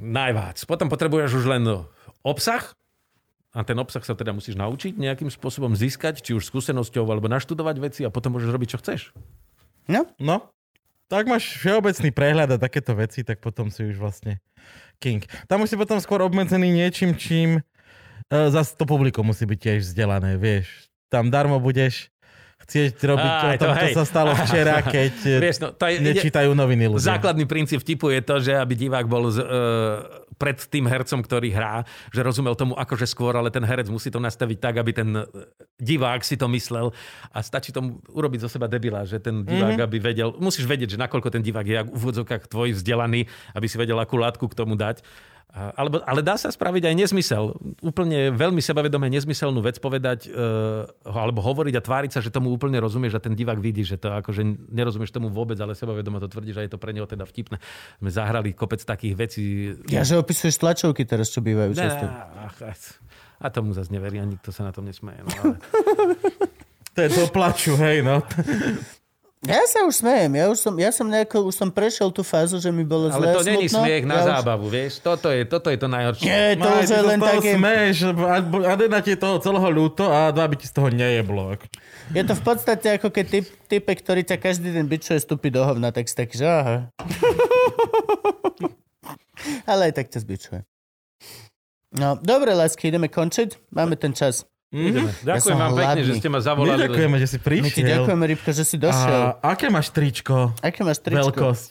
najvác. 0.00 0.64
Potom 0.64 0.88
potrebuješ 0.88 1.44
už 1.44 1.44
len 1.48 1.64
obsah 2.24 2.64
a 3.50 3.60
ten 3.66 3.76
obsah 3.80 4.04
sa 4.04 4.14
teda 4.14 4.30
musíš 4.30 4.54
naučiť 4.56 4.94
nejakým 4.96 5.28
spôsobom 5.28 5.74
získať, 5.74 6.22
či 6.22 6.36
už 6.36 6.46
skúsenosťou, 6.46 7.02
alebo 7.08 7.26
naštudovať 7.26 7.76
veci 7.82 8.00
a 8.06 8.12
potom 8.12 8.36
môžeš 8.36 8.50
robiť, 8.52 8.68
čo 8.76 8.78
chceš. 8.78 9.00
No, 9.90 10.06
No, 10.22 10.54
tak 11.10 11.26
máš 11.26 11.58
všeobecný 11.58 12.14
prehľad 12.14 12.54
a 12.54 12.62
takéto 12.62 12.94
veci, 12.94 13.26
tak 13.26 13.42
potom 13.42 13.66
si 13.66 13.82
už 13.82 13.98
vlastne 13.98 14.38
king. 15.00 15.24
Tam 15.48 15.64
už 15.64 15.72
si 15.72 15.76
potom 15.80 15.96
skôr 15.98 16.20
obmedzený 16.20 16.68
niečím, 16.68 17.16
čím 17.16 17.58
uh, 17.58 18.52
zase 18.52 18.76
to 18.76 18.84
publikum 18.84 19.24
musí 19.24 19.48
byť 19.48 19.58
tiež 19.58 19.78
vzdelané, 19.90 20.36
vieš. 20.36 20.68
Tam 21.08 21.32
darmo 21.32 21.58
budeš 21.58 22.12
chcieť 22.70 23.02
robiť 23.02 23.32
Aj, 23.34 23.56
to 23.58 23.66
čo 23.66 23.88
sa 23.98 24.04
stalo 24.06 24.30
včera, 24.36 24.78
keď 24.94 25.14
Vieš, 25.42 25.56
no, 25.58 25.68
to 25.74 25.84
je, 25.90 25.98
nečítajú 25.98 26.54
noviny 26.54 26.86
ľudia. 26.86 27.18
Základný 27.18 27.48
princíp 27.48 27.82
vtipu 27.82 28.14
je 28.14 28.20
to, 28.22 28.38
že 28.38 28.52
aby 28.54 28.78
divák 28.78 29.10
bol 29.10 29.26
z, 29.32 29.42
uh, 29.42 30.06
pred 30.40 30.56
tým 30.56 30.88
hercom, 30.88 31.20
ktorý 31.20 31.52
hrá, 31.52 31.84
že 32.08 32.24
rozumel 32.24 32.56
tomu 32.56 32.72
akože 32.72 33.04
skôr, 33.04 33.36
ale 33.36 33.52
ten 33.52 33.60
herec 33.60 33.92
musí 33.92 34.08
to 34.08 34.16
nastaviť 34.16 34.56
tak, 34.56 34.80
aby 34.80 34.96
ten 34.96 35.08
eh, 35.12 35.28
divák 35.76 36.24
si 36.24 36.40
to 36.40 36.48
myslel 36.48 36.96
a 37.28 37.44
stačí 37.44 37.76
tomu 37.76 38.00
urobiť 38.08 38.48
zo 38.48 38.48
seba 38.48 38.64
debila, 38.64 39.04
že 39.04 39.20
ten 39.20 39.44
divák, 39.44 39.76
mm-hmm. 39.76 39.84
aby 39.84 39.96
vedel, 40.00 40.32
musíš 40.40 40.64
vedieť, 40.64 40.96
že 40.96 41.02
nakoľko 41.04 41.28
ten 41.28 41.44
divák 41.44 41.66
je 41.68 41.78
v 41.84 42.00
úvodzovkách 42.00 42.48
tvoj 42.48 42.72
vzdelaný, 42.80 43.28
aby 43.52 43.66
si 43.68 43.76
vedel 43.76 44.00
akú 44.00 44.16
látku 44.16 44.48
k 44.48 44.56
tomu 44.56 44.80
dať. 44.80 45.04
Alebo, 45.50 45.98
ale 46.06 46.22
dá 46.22 46.38
sa 46.38 46.46
spraviť 46.46 46.86
aj 46.86 46.94
nezmysel. 46.94 47.58
Úplne 47.82 48.30
veľmi 48.30 48.62
sebavedomé 48.62 49.10
nezmyselnú 49.10 49.58
vec 49.58 49.82
povedať 49.82 50.30
uh, 50.30 50.86
alebo 51.02 51.42
hovoriť 51.42 51.74
a 51.74 51.82
tváriť 51.82 52.10
sa, 52.14 52.20
že 52.22 52.30
tomu 52.30 52.54
úplne 52.54 52.78
rozumieš 52.78 53.18
a 53.18 53.20
ten 53.20 53.34
divák 53.34 53.58
vidí, 53.58 53.82
že 53.82 53.98
to 53.98 54.14
akože 54.14 54.46
nerozumieš 54.70 55.10
tomu 55.10 55.26
vôbec, 55.26 55.58
ale 55.58 55.74
sebavedomo 55.74 56.22
to 56.22 56.30
tvrdíš 56.30 56.62
a 56.62 56.62
je 56.62 56.70
to 56.70 56.78
pre 56.78 56.94
neho 56.94 57.02
teda 57.10 57.26
vtipné. 57.26 57.58
Sme 57.98 58.10
zahrali 58.14 58.54
kopec 58.54 58.78
takých 58.78 59.14
vecí. 59.18 59.44
ja, 59.90 60.06
že 60.06 60.22
opisuješ 60.22 60.62
tlačovky 60.62 61.02
teraz, 61.02 61.34
čo 61.34 61.42
bývajú 61.42 61.74
Ne, 61.74 61.82
často. 61.82 62.06
a 63.42 63.46
tomu 63.50 63.74
zase 63.74 63.90
neverí 63.90 64.22
a 64.22 64.26
nikto 64.28 64.54
sa 64.54 64.62
na 64.62 64.70
tom 64.70 64.86
nesmeje. 64.86 65.18
No, 65.26 65.30
ale... 65.34 65.56
To 66.90 67.06
je 67.06 67.10
do 67.14 67.30
plaču, 67.30 67.78
hej, 67.78 68.02
no. 68.02 68.18
Ja 69.40 69.64
sa 69.64 69.88
už 69.88 70.04
smejem, 70.04 70.36
ja 70.36 70.52
už 70.52 70.60
som, 70.60 70.76
ja 70.76 70.92
som 70.92 71.08
nejako, 71.08 71.48
už 71.48 71.56
som 71.56 71.72
prešiel 71.72 72.12
tú 72.12 72.20
fázu, 72.20 72.60
že 72.60 72.68
mi 72.68 72.84
bolo 72.84 73.08
zle 73.08 73.24
ale 73.24 73.40
to 73.40 73.48
není 73.48 73.72
smiech 73.72 74.04
na 74.04 74.20
ja 74.20 74.22
už- 74.22 74.28
zábavu, 74.36 74.68
vieš? 74.68 75.00
Toto 75.00 75.32
je, 75.32 75.48
toto 75.48 75.72
je 75.72 75.80
to 75.80 75.88
najhoršie. 75.88 76.28
Nie, 76.28 76.60
to 76.60 76.68
Maj, 76.68 76.84
už 76.84 76.90
je 76.92 77.00
len 77.00 77.20
také... 77.24 77.50
smeješ, 77.56 77.96
a, 78.20 78.36
a 78.44 78.72
jedna 78.76 79.00
ti 79.00 79.16
je 79.16 79.20
toho 79.24 79.40
celého 79.40 79.68
ľúto 79.72 80.12
a 80.12 80.28
dva 80.28 80.44
by 80.44 80.60
ti 80.60 80.68
z 80.68 80.76
toho 80.76 80.92
nejeblo. 80.92 81.56
Je 82.12 82.20
to 82.20 82.36
v 82.36 82.42
podstate 82.44 83.00
ako 83.00 83.08
keď 83.08 83.26
typ, 83.32 83.48
typek, 83.64 83.96
ktorý 84.04 84.28
ťa 84.28 84.36
každý 84.36 84.76
deň 84.76 84.84
bičuje, 84.84 85.16
stúpi 85.16 85.48
do 85.48 85.64
hovna, 85.64 85.88
tak 85.88 86.04
si 86.04 86.12
taký, 86.12 86.36
že 86.36 86.44
aha. 86.44 86.92
Ale 89.72 89.88
aj 89.88 90.04
tak 90.04 90.12
ťa 90.12 90.20
zbičuje. 90.20 90.68
No, 91.96 92.20
dobre, 92.20 92.52
lásky, 92.52 92.92
ideme 92.92 93.08
končiť? 93.08 93.72
Máme 93.72 93.96
ten 93.96 94.12
čas. 94.12 94.44
Ideme. 94.70 95.10
Ďakujem 95.20 95.42
som 95.44 95.58
vám 95.58 95.72
pekne, 95.72 95.82
hladný. 95.82 96.02
že 96.04 96.12
ste 96.14 96.28
ma 96.28 96.38
My 96.38 96.46
zavolali. 96.46 96.80
ďakujeme, 96.86 97.16
že 97.18 97.26
si 97.26 97.36
My 97.36 97.42
ti 97.42 97.44
prišiel. 97.44 97.88
ďakujeme, 97.90 98.24
Rybko, 98.28 98.50
že 98.54 98.64
si 98.64 98.76
došiel. 98.78 99.20
A 99.34 99.50
aké 99.50 99.66
máš 99.66 99.90
tričko? 99.90 100.54
Aké 100.62 100.80
máš 100.80 100.98
tričko? 101.00 101.26
Veľkosť. 101.26 101.70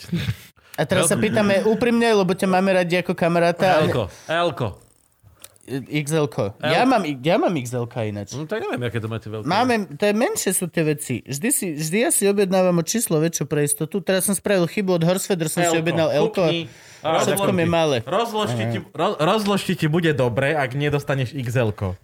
A 0.75 0.81
teraz 0.83 1.07
sa 1.07 1.15
pýtame 1.15 1.63
úprimne, 1.63 2.07
lebo 2.09 2.31
ťa 2.31 2.47
máme 2.49 2.71
radi 2.73 2.99
ako 2.99 3.15
kamaráta. 3.15 3.79
Elko, 3.79 4.11
Elko. 4.25 4.67
XL-ko. 5.69 6.57
Ja 6.59 6.81
mám, 6.83 7.05
ja 7.05 7.37
mám 7.37 7.53
XL-ka 7.53 8.01
ináč. 8.01 8.33
No, 8.33 8.43
tak 8.43 8.65
neviem, 8.65 8.81
aké 8.81 8.97
to 8.97 9.05
máte 9.05 9.29
veľké. 9.29 9.45
Máme, 9.45 9.73
to 9.93 10.03
je 10.03 10.15
menšie 10.17 10.51
sú 10.51 10.65
tie 10.65 10.81
veci. 10.81 11.21
Vždy, 11.21 11.49
si, 11.53 11.67
vždy 11.71 11.97
ja 11.99 12.09
si 12.09 12.25
objednávam 12.25 12.73
o 12.73 12.83
číslo 12.83 13.21
väčšie 13.21 13.45
pre 13.45 13.63
istotu. 13.63 14.01
Teraz 14.01 14.25
som 14.25 14.33
spravil 14.33 14.65
chybu 14.65 14.97
od 14.97 15.03
Horsfeder, 15.05 15.45
som 15.45 15.61
si 15.61 15.77
objednal 15.77 16.09
Elko. 16.09 16.41
a 16.41 16.51
Á, 16.99 17.21
Všetko 17.21 17.53
mi 17.53 17.63
je 17.63 17.69
malé. 17.69 17.97
Rozložte 18.01 18.59
ti, 18.65 18.77
ro, 18.91 19.15
rozložte 19.15 19.71
ti 19.71 19.85
bude 19.85 20.11
dobre, 20.11 20.51
ak 20.51 20.73
nedostaneš 20.73 21.31
XL-ko. 21.31 21.95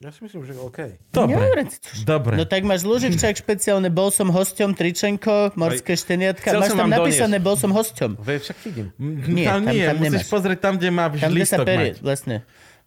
Ja 0.00 0.08
si 0.08 0.24
myslím, 0.24 0.48
že 0.48 0.56
OK. 0.56 0.96
Dobre, 1.12 1.36
Dobre. 1.36 1.62
dobre. 2.08 2.34
No 2.34 2.48
tak 2.48 2.64
máš 2.64 2.88
Luživčák 2.88 3.36
špeciálne, 3.36 3.92
bol 3.92 4.08
som 4.08 4.32
hosťom, 4.32 4.72
tričenko, 4.72 5.52
morské 5.52 5.92
šteniatka. 5.92 6.40
Chcel 6.48 6.56
Máš 6.58 6.72
tam 6.72 6.88
napísané, 6.88 7.36
bol 7.36 7.52
som 7.52 7.68
hosťom. 7.68 8.16
Ve 8.16 8.40
však 8.40 8.56
vidím. 8.64 8.96
Nie, 8.96 9.52
tam, 9.52 9.60
tam- 9.60 9.76
nie, 9.76 9.84
tam 9.84 9.96
musíš 10.00 10.24
nemáš. 10.24 10.32
pozrieť 10.32 10.58
tam, 10.58 10.74
kde 10.80 10.88
máš 10.88 11.20
Tam, 11.20 11.28
kde 11.28 11.44
sa 11.44 11.60
listok 11.60 11.66
perie, 11.68 11.90
mať. 11.92 12.00
vlastne. 12.00 12.36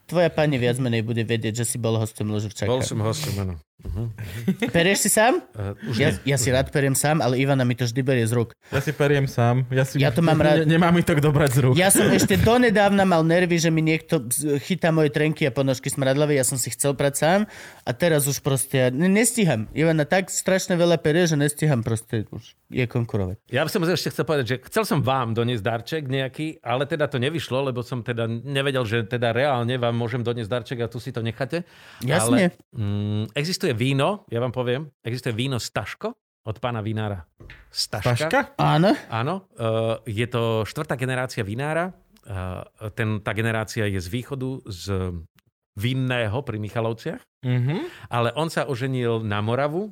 Tvoja 0.03 0.27
pani 0.27 0.59
viac 0.59 0.77
menej 0.77 1.01
bude 1.01 1.23
vedieť, 1.23 1.63
že 1.63 1.65
si 1.65 1.77
bol 1.77 1.95
hosťom 1.95 2.27
Luživčáka. 2.27 2.67
Bol 2.67 2.83
som 2.83 2.99
hostom, 2.99 3.33
áno. 3.39 3.55
Perieš 4.71 5.07
si 5.07 5.09
sám? 5.11 5.43
Uh, 5.51 5.75
už 5.91 5.95
Ja, 5.99 6.09
nie. 6.15 6.31
ja 6.31 6.37
si 6.39 6.47
rád 6.49 6.71
periem 6.71 6.95
sám, 6.95 7.19
ale 7.19 7.35
Ivana 7.35 7.67
mi 7.67 7.75
to 7.75 7.83
vždy 7.83 7.99
berie 7.99 8.23
z 8.23 8.31
rúk. 8.31 8.55
Ja 8.71 8.79
si 8.79 8.95
periem 8.95 9.27
sám. 9.27 9.67
Ja, 9.67 9.83
si, 9.83 9.99
Ja 9.99 10.09
to 10.15 10.23
mám 10.23 10.39
rád. 10.39 10.63
Ne, 10.63 10.79
nemá 10.79 10.87
mi 10.87 11.03
to 11.03 11.11
kto 11.11 11.35
brať 11.35 11.51
z 11.51 11.59
rúk. 11.61 11.73
Ja 11.75 11.91
som 11.91 12.07
ešte 12.07 12.39
donedávna 12.39 13.03
mal 13.03 13.27
nervy, 13.27 13.59
že 13.59 13.67
mi 13.67 13.83
niekto 13.83 14.23
chytá 14.63 14.95
moje 14.95 15.11
trenky 15.11 15.43
a 15.43 15.51
ponožky 15.51 15.91
smradlavé. 15.91 16.39
Ja 16.39 16.47
som 16.47 16.55
si 16.55 16.71
chcel 16.71 16.95
prať 16.95 17.13
sám 17.19 17.39
a 17.83 17.91
teraz 17.91 18.23
už 18.23 18.39
proste 18.39 18.75
ja 18.77 18.87
ne- 18.87 19.11
nestíham. 19.11 19.67
Ivana 19.75 20.07
tak 20.07 20.31
strašne 20.31 20.79
veľa 20.79 21.03
perie, 21.03 21.27
že 21.27 21.35
nestíham 21.35 21.83
proste 21.83 22.23
už 22.31 22.55
je 22.71 22.87
konkurovať. 22.87 23.35
Ja 23.51 23.67
by 23.67 23.69
som 23.69 23.83
ešte 23.83 24.15
chcel 24.15 24.23
povedať, 24.23 24.45
že 24.47 24.55
chcel 24.71 24.83
som 24.87 24.99
vám 25.03 25.35
doniesť 25.35 25.63
darček 25.63 26.03
nejaký, 26.07 26.63
ale 26.63 26.87
teda 26.87 27.11
to 27.11 27.19
nevyšlo, 27.19 27.67
lebo 27.67 27.83
som 27.83 27.99
teda 27.99 28.31
nevedel, 28.31 28.87
že 28.87 29.03
teda 29.03 29.35
reálne 29.35 29.75
vám 29.75 29.92
môžem 29.95 30.25
doniesť 30.25 30.51
darček 30.51 30.79
a 30.83 30.91
tu 30.91 30.97
si 30.97 31.13
to 31.13 31.23
necháte. 31.23 31.63
Jasne. 32.03 32.51
Ale, 32.51 32.75
mm, 32.75 33.37
existuje 33.37 33.71
víno, 33.71 34.27
ja 34.27 34.41
vám 34.41 34.51
poviem, 34.51 34.89
existuje 35.05 35.31
víno 35.33 35.61
Staško 35.61 36.13
od 36.43 36.57
pána 36.59 36.83
vinára. 36.83 37.23
Staška. 37.71 38.09
Paška? 38.09 38.39
Áno? 38.59 38.91
Áno, 39.07 39.47
uh, 39.55 40.01
je 40.03 40.27
to 40.27 40.67
štvrtá 40.67 40.99
generácia 40.99 41.45
vinára. 41.45 41.95
Uh, 42.23 42.63
ten, 42.95 43.23
tá 43.23 43.31
generácia 43.31 43.87
je 43.87 43.99
z 43.99 44.07
východu, 44.11 44.59
z 44.67 45.13
Vinného 45.73 46.45
pri 46.45 46.61
Michalovciach. 46.61 47.21
Mhm. 47.41 47.75
Ale 48.13 48.29
on 48.37 48.47
sa 48.53 48.69
oženil 48.69 49.25
na 49.25 49.41
Moravu, 49.41 49.89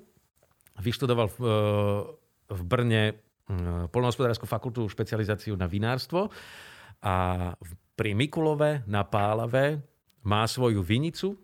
vyštudoval 0.77 1.27
v, 1.29 1.37
e, 1.41 1.57
v 2.53 2.61
Brne 2.65 3.03
e, 3.11 3.13
polnohospodárskú 3.89 4.45
fakultu, 4.45 4.87
špecializáciu 4.87 5.57
na 5.57 5.65
vinárstvo 5.65 6.29
a 7.03 7.15
v- 7.57 7.75
pri 7.97 8.15
Mikulove 8.15 8.85
na 8.87 9.03
Pálave 9.03 9.83
má 10.21 10.45
svoju 10.45 10.81
vinicu, 10.85 11.37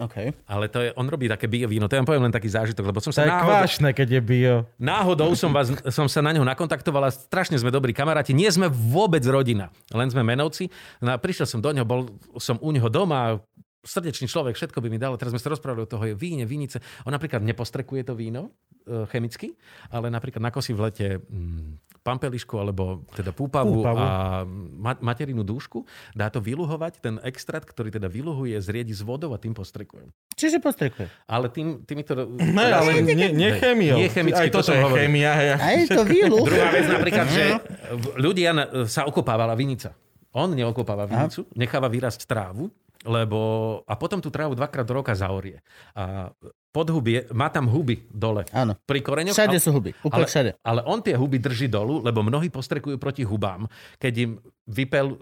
OK. 0.00 0.32
ale 0.48 0.66
to 0.72 0.78
je, 0.82 0.90
on 0.96 1.04
robí 1.04 1.28
také 1.28 1.46
bio 1.46 1.68
víno, 1.68 1.84
to 1.86 1.94
ja 1.94 2.00
vám 2.00 2.08
poviem 2.08 2.24
len 2.26 2.34
taký 2.34 2.48
zážitok, 2.48 2.90
lebo 2.90 2.98
som 2.98 3.12
To 3.12 3.20
sa 3.20 3.28
je 3.28 3.30
náhodou, 3.30 3.46
kvášne, 3.60 3.88
keď 3.92 4.08
je 4.18 4.22
bio. 4.24 4.54
náhodou 4.80 5.30
som, 5.36 5.52
vás, 5.52 5.68
som 5.96 6.08
sa 6.08 6.24
na 6.24 6.32
neho 6.32 6.42
nakontaktoval 6.42 7.06
a 7.06 7.10
strašne 7.12 7.60
sme 7.60 7.68
dobrí 7.68 7.92
kamaráti. 7.92 8.32
Nie 8.32 8.48
sme 8.50 8.72
vôbec 8.72 9.22
rodina, 9.28 9.68
len 9.92 10.08
sme 10.08 10.24
menovci. 10.24 10.72
No 11.04 11.14
a 11.14 11.20
prišiel 11.20 11.44
som 11.44 11.60
do 11.60 11.70
neho, 11.70 11.84
bol 11.84 12.08
som 12.40 12.56
u 12.64 12.72
neho 12.72 12.88
doma, 12.88 13.38
srdečný 13.82 14.30
človek, 14.30 14.54
všetko 14.54 14.78
by 14.78 14.88
mi 14.88 14.98
dal. 14.98 15.18
Teraz 15.18 15.34
sme 15.34 15.42
sa 15.42 15.52
rozprávali 15.52 15.84
o 15.84 15.90
toho 15.90 16.04
je 16.06 16.14
víne, 16.14 16.46
vinice. 16.46 16.78
On 17.04 17.12
napríklad 17.12 17.42
nepostrekuje 17.42 18.06
to 18.06 18.14
víno 18.14 18.54
e, 18.86 19.06
chemicky, 19.10 19.58
ale 19.90 20.08
napríklad 20.08 20.40
nakosí 20.40 20.70
v 20.70 20.80
lete 20.88 21.06
mm, 21.18 21.91
pampelišku 22.02 22.54
alebo 22.54 22.82
teda 23.10 23.30
púpavu, 23.30 23.78
Púpavu. 23.78 23.96
a 23.96 24.42
ma- 24.74 24.98
materinú 25.00 25.40
dúšku, 25.40 25.86
dá 26.12 26.26
to 26.26 26.38
vyluhovať, 26.38 26.98
ten 26.98 27.14
extrakt, 27.22 27.64
ktorý 27.64 27.88
teda 27.88 28.06
vyluhuje, 28.06 28.58
zriedi 28.58 28.90
s 28.90 29.00
vodou 29.00 29.30
a 29.30 29.38
tým 29.38 29.50
postrekuje. 29.50 30.10
Čiže 30.32 30.58
postrekuje. 30.58 31.06
Ale 31.24 31.46
tým, 31.48 31.80
týmito... 31.80 32.12
Ne, 32.28 32.66
ale 32.68 33.00
nie, 33.00 33.30
nie. 33.30 33.30
Nie 33.32 34.08
chemicky, 34.10 34.34
Aj 34.36 34.50
to 34.50 34.58
toto 34.58 34.68
som 34.68 34.74
je 34.74 34.82
hovoril. 34.82 35.02
chemia. 35.06 35.30
Hej, 35.32 35.48
A 35.54 35.66
je 35.72 35.86
to 35.88 36.02
výluch. 36.02 36.44
Druhá 36.44 36.68
vec 36.68 36.86
napríklad, 36.86 37.26
že 37.28 37.44
v- 37.92 38.12
ľudia 38.18 38.50
na- 38.50 38.68
sa 38.84 39.06
okopávala 39.06 39.54
vinica. 39.54 39.94
On 40.32 40.48
neokopáva 40.48 41.04
vinicu, 41.04 41.44
necháva 41.52 41.86
vyrásť 41.86 42.24
trávu, 42.24 42.72
lebo 43.06 43.40
a 43.86 43.94
potom 43.98 44.22
tú 44.22 44.30
trávu 44.30 44.54
dvakrát 44.54 44.86
do 44.86 44.94
roka 44.98 45.14
zaorie. 45.14 45.62
A 45.94 46.30
podhubie, 46.72 47.28
má 47.36 47.52
tam 47.52 47.68
huby 47.68 48.08
dole. 48.08 48.48
Áno. 48.48 48.72
Pri 48.88 49.04
koreňoch. 49.04 49.36
Všade 49.36 49.60
sú 49.60 49.76
huby. 49.76 49.92
Úplne 50.00 50.24
ale, 50.24 50.30
všade. 50.30 50.50
ale 50.64 50.80
on 50.88 51.04
tie 51.04 51.12
huby 51.12 51.36
drží 51.36 51.68
dolu, 51.68 52.00
lebo 52.00 52.24
mnohí 52.24 52.48
postrekujú 52.48 52.96
proti 52.96 53.28
hubám. 53.28 53.68
Keď 54.00 54.14
im 54.24 54.40
vypel, 54.72 55.12
uh, 55.12 55.18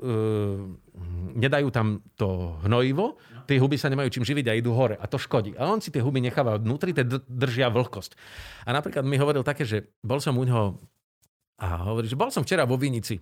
nedajú 1.34 1.74
tam 1.74 2.06
to 2.14 2.54
hnojivo, 2.62 3.18
tie 3.50 3.58
huby 3.58 3.74
sa 3.74 3.90
nemajú 3.90 4.14
čím 4.14 4.22
živiť 4.22 4.46
a 4.46 4.54
idú 4.54 4.70
hore. 4.78 4.94
A 4.94 5.10
to 5.10 5.18
škodí. 5.18 5.58
A 5.58 5.66
on 5.66 5.82
si 5.82 5.90
tie 5.90 5.98
huby 5.98 6.22
necháva 6.22 6.54
vnútri, 6.54 6.94
tie 6.94 7.02
dr- 7.02 7.26
držia 7.26 7.66
vlhkosť. 7.74 8.14
A 8.64 8.70
napríklad 8.70 9.02
mi 9.02 9.18
hovoril 9.18 9.42
také, 9.42 9.66
že 9.66 9.90
bol 10.06 10.22
som 10.22 10.38
u 10.38 10.46
neho 10.46 10.78
a 11.60 11.92
hovorí, 11.92 12.08
že 12.08 12.16
bol 12.16 12.32
som 12.32 12.40
včera 12.40 12.64
vo 12.64 12.80
Vinici. 12.80 13.20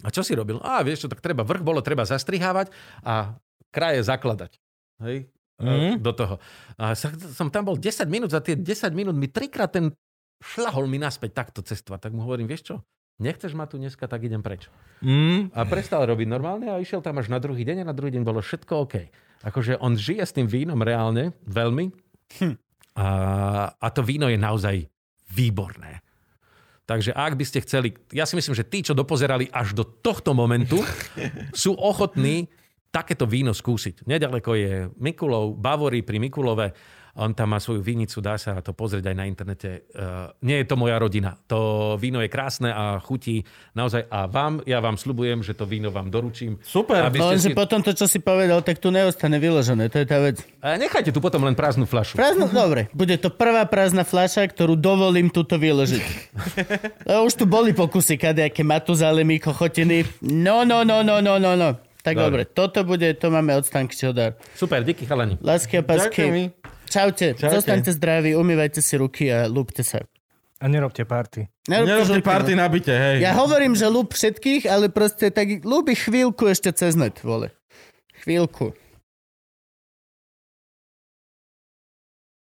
A 0.00 0.08
čo 0.08 0.24
si 0.24 0.32
robil? 0.32 0.56
A 0.64 0.80
vieš 0.80 1.04
čo, 1.04 1.08
tak 1.12 1.20
treba, 1.20 1.44
vrch 1.44 1.60
bolo 1.60 1.84
treba 1.84 2.08
zastrihávať 2.08 2.72
a 3.04 3.36
kraje 3.72 4.04
zakladať. 4.04 4.60
Hej? 5.02 5.32
Mm. 5.62 6.02
Do 6.02 6.12
toho. 6.12 6.36
A 6.76 6.92
som 7.32 7.48
tam 7.48 7.64
bol 7.64 7.78
10 7.78 8.06
minút, 8.10 8.34
za 8.34 8.42
tie 8.42 8.58
10 8.58 8.92
minút 8.92 9.14
mi 9.14 9.30
trikrát 9.30 9.70
ten 9.72 9.94
šlahol 10.42 10.90
mi 10.90 10.98
naspäť 10.98 11.38
takto 11.38 11.60
cestovať. 11.62 12.10
Tak 12.10 12.12
mu 12.12 12.26
hovorím, 12.26 12.50
vieš 12.50 12.74
čo, 12.74 12.74
nechceš 13.22 13.54
ma 13.54 13.70
tu 13.70 13.78
dneska, 13.78 14.10
tak 14.10 14.26
idem 14.26 14.42
preč. 14.42 14.66
Mm, 15.00 15.54
A 15.54 15.62
prestal 15.64 16.02
robiť 16.02 16.26
normálne 16.26 16.66
a 16.66 16.82
išiel 16.82 16.98
tam 16.98 17.22
až 17.22 17.30
na 17.30 17.38
druhý 17.38 17.62
deň 17.62 17.86
a 17.86 17.88
na 17.88 17.94
druhý 17.94 18.10
deň 18.10 18.22
bolo 18.26 18.42
všetko 18.42 18.72
OK. 18.86 18.94
Akože 19.46 19.78
on 19.78 19.94
žije 19.94 20.22
s 20.22 20.34
tým 20.34 20.50
vínom 20.50 20.78
reálne, 20.82 21.34
veľmi. 21.46 21.94
A, 22.98 23.08
a 23.72 23.86
to 23.88 24.02
víno 24.02 24.26
je 24.28 24.36
naozaj 24.36 24.84
výborné. 25.32 26.02
Takže 26.84 27.14
ak 27.14 27.38
by 27.38 27.44
ste 27.46 27.62
chceli, 27.64 27.94
ja 28.12 28.26
si 28.26 28.34
myslím, 28.36 28.52
že 28.58 28.66
tí, 28.66 28.82
čo 28.82 28.92
dopozerali 28.92 29.48
až 29.48 29.72
do 29.72 29.86
tohto 29.86 30.34
momentu, 30.34 30.82
sú 31.62 31.72
ochotní 31.78 32.50
takéto 32.92 33.24
víno 33.24 33.56
skúsiť. 33.56 34.04
Nedaleko 34.04 34.52
je 34.52 34.92
Mikulov, 35.00 35.56
Bavory 35.56 36.04
pri 36.04 36.20
Mikulove. 36.20 37.00
On 37.12 37.28
tam 37.36 37.52
má 37.52 37.60
svoju 37.60 37.84
vinicu, 37.84 38.24
dá 38.24 38.40
sa 38.40 38.64
to 38.64 38.72
pozrieť 38.72 39.12
aj 39.12 39.16
na 39.16 39.28
internete. 39.28 39.84
Uh, 39.92 40.32
nie 40.48 40.64
je 40.64 40.66
to 40.68 40.80
moja 40.80 40.96
rodina. 40.96 41.36
To 41.44 41.92
víno 42.00 42.24
je 42.24 42.32
krásne 42.32 42.72
a 42.72 42.96
chutí 43.04 43.44
naozaj. 43.76 44.08
A 44.08 44.24
vám, 44.24 44.64
ja 44.64 44.80
vám 44.80 44.96
slubujem, 44.96 45.44
že 45.44 45.52
to 45.52 45.68
víno 45.68 45.92
vám 45.92 46.08
doručím. 46.08 46.56
Super. 46.64 47.04
Aby 47.04 47.20
No, 47.20 47.36
lenže 47.36 47.52
si... 47.52 47.56
potom 47.56 47.84
to, 47.84 47.92
čo 47.92 48.08
si 48.08 48.16
povedal, 48.16 48.64
tak 48.64 48.80
tu 48.80 48.88
neostane 48.88 49.36
vyložené. 49.36 49.92
To 49.92 50.00
je 50.00 50.06
tá 50.08 50.24
vec. 50.24 50.40
A 50.64 50.80
nechajte 50.80 51.12
tu 51.12 51.20
potom 51.20 51.44
len 51.44 51.52
prázdnu 51.52 51.84
fľašu. 51.84 52.16
Prázdno, 52.16 52.48
dobre. 52.64 52.88
Bude 52.96 53.20
to 53.20 53.28
prvá 53.28 53.68
prázdna 53.68 54.08
fľaša, 54.08 54.48
ktorú 54.48 54.80
dovolím 54.80 55.28
túto 55.28 55.56
vyložiť. 55.60 56.04
No, 57.02 57.28
už 57.28 57.34
tu 57.34 57.44
boli 57.44 57.76
pokusy, 57.76 58.16
kadejaké 58.16 58.64
matuzalemy, 58.64 59.36
kochotiny. 59.36 60.06
No, 60.22 60.64
no, 60.64 60.80
no, 60.80 61.04
no, 61.04 61.20
no, 61.20 61.36
no, 61.36 61.52
no. 61.58 61.91
Tak 62.02 62.18
dobre. 62.18 62.42
Dobre. 62.44 62.50
toto 62.50 62.82
bude, 62.82 63.14
to 63.14 63.30
máme 63.30 63.54
od 63.54 63.62
Stanky 63.62 63.94
Čodár. 63.94 64.34
Super, 64.58 64.82
díky 64.82 65.06
chalani. 65.06 65.38
Lásky 65.38 65.78
a 65.78 65.82
pasky. 65.86 66.50
Čaute. 66.90 67.38
Čaute. 67.38 67.54
Zostaňte 67.56 67.90
zdraví, 67.94 68.34
umývajte 68.36 68.82
si 68.82 68.98
ruky 68.98 69.30
a 69.30 69.46
lúbte 69.46 69.86
sa. 69.86 70.02
A 70.62 70.66
nerobte 70.66 71.06
party. 71.06 71.46
Nerobte 71.70 72.04
žlky, 72.06 72.22
party 72.22 72.52
no. 72.54 72.62
nabite, 72.66 72.94
hej. 72.94 73.22
Ja 73.22 73.34
hovorím, 73.38 73.78
že 73.78 73.86
lúb 73.90 74.14
všetkých, 74.14 74.66
ale 74.66 74.90
proste 74.90 75.30
tak 75.30 75.62
lúbi 75.66 75.94
chvíľku 75.96 76.46
ešte 76.50 76.70
cez 76.74 76.94
net, 76.94 77.18
vole. 77.22 77.50
Chvíľku. 78.22 78.74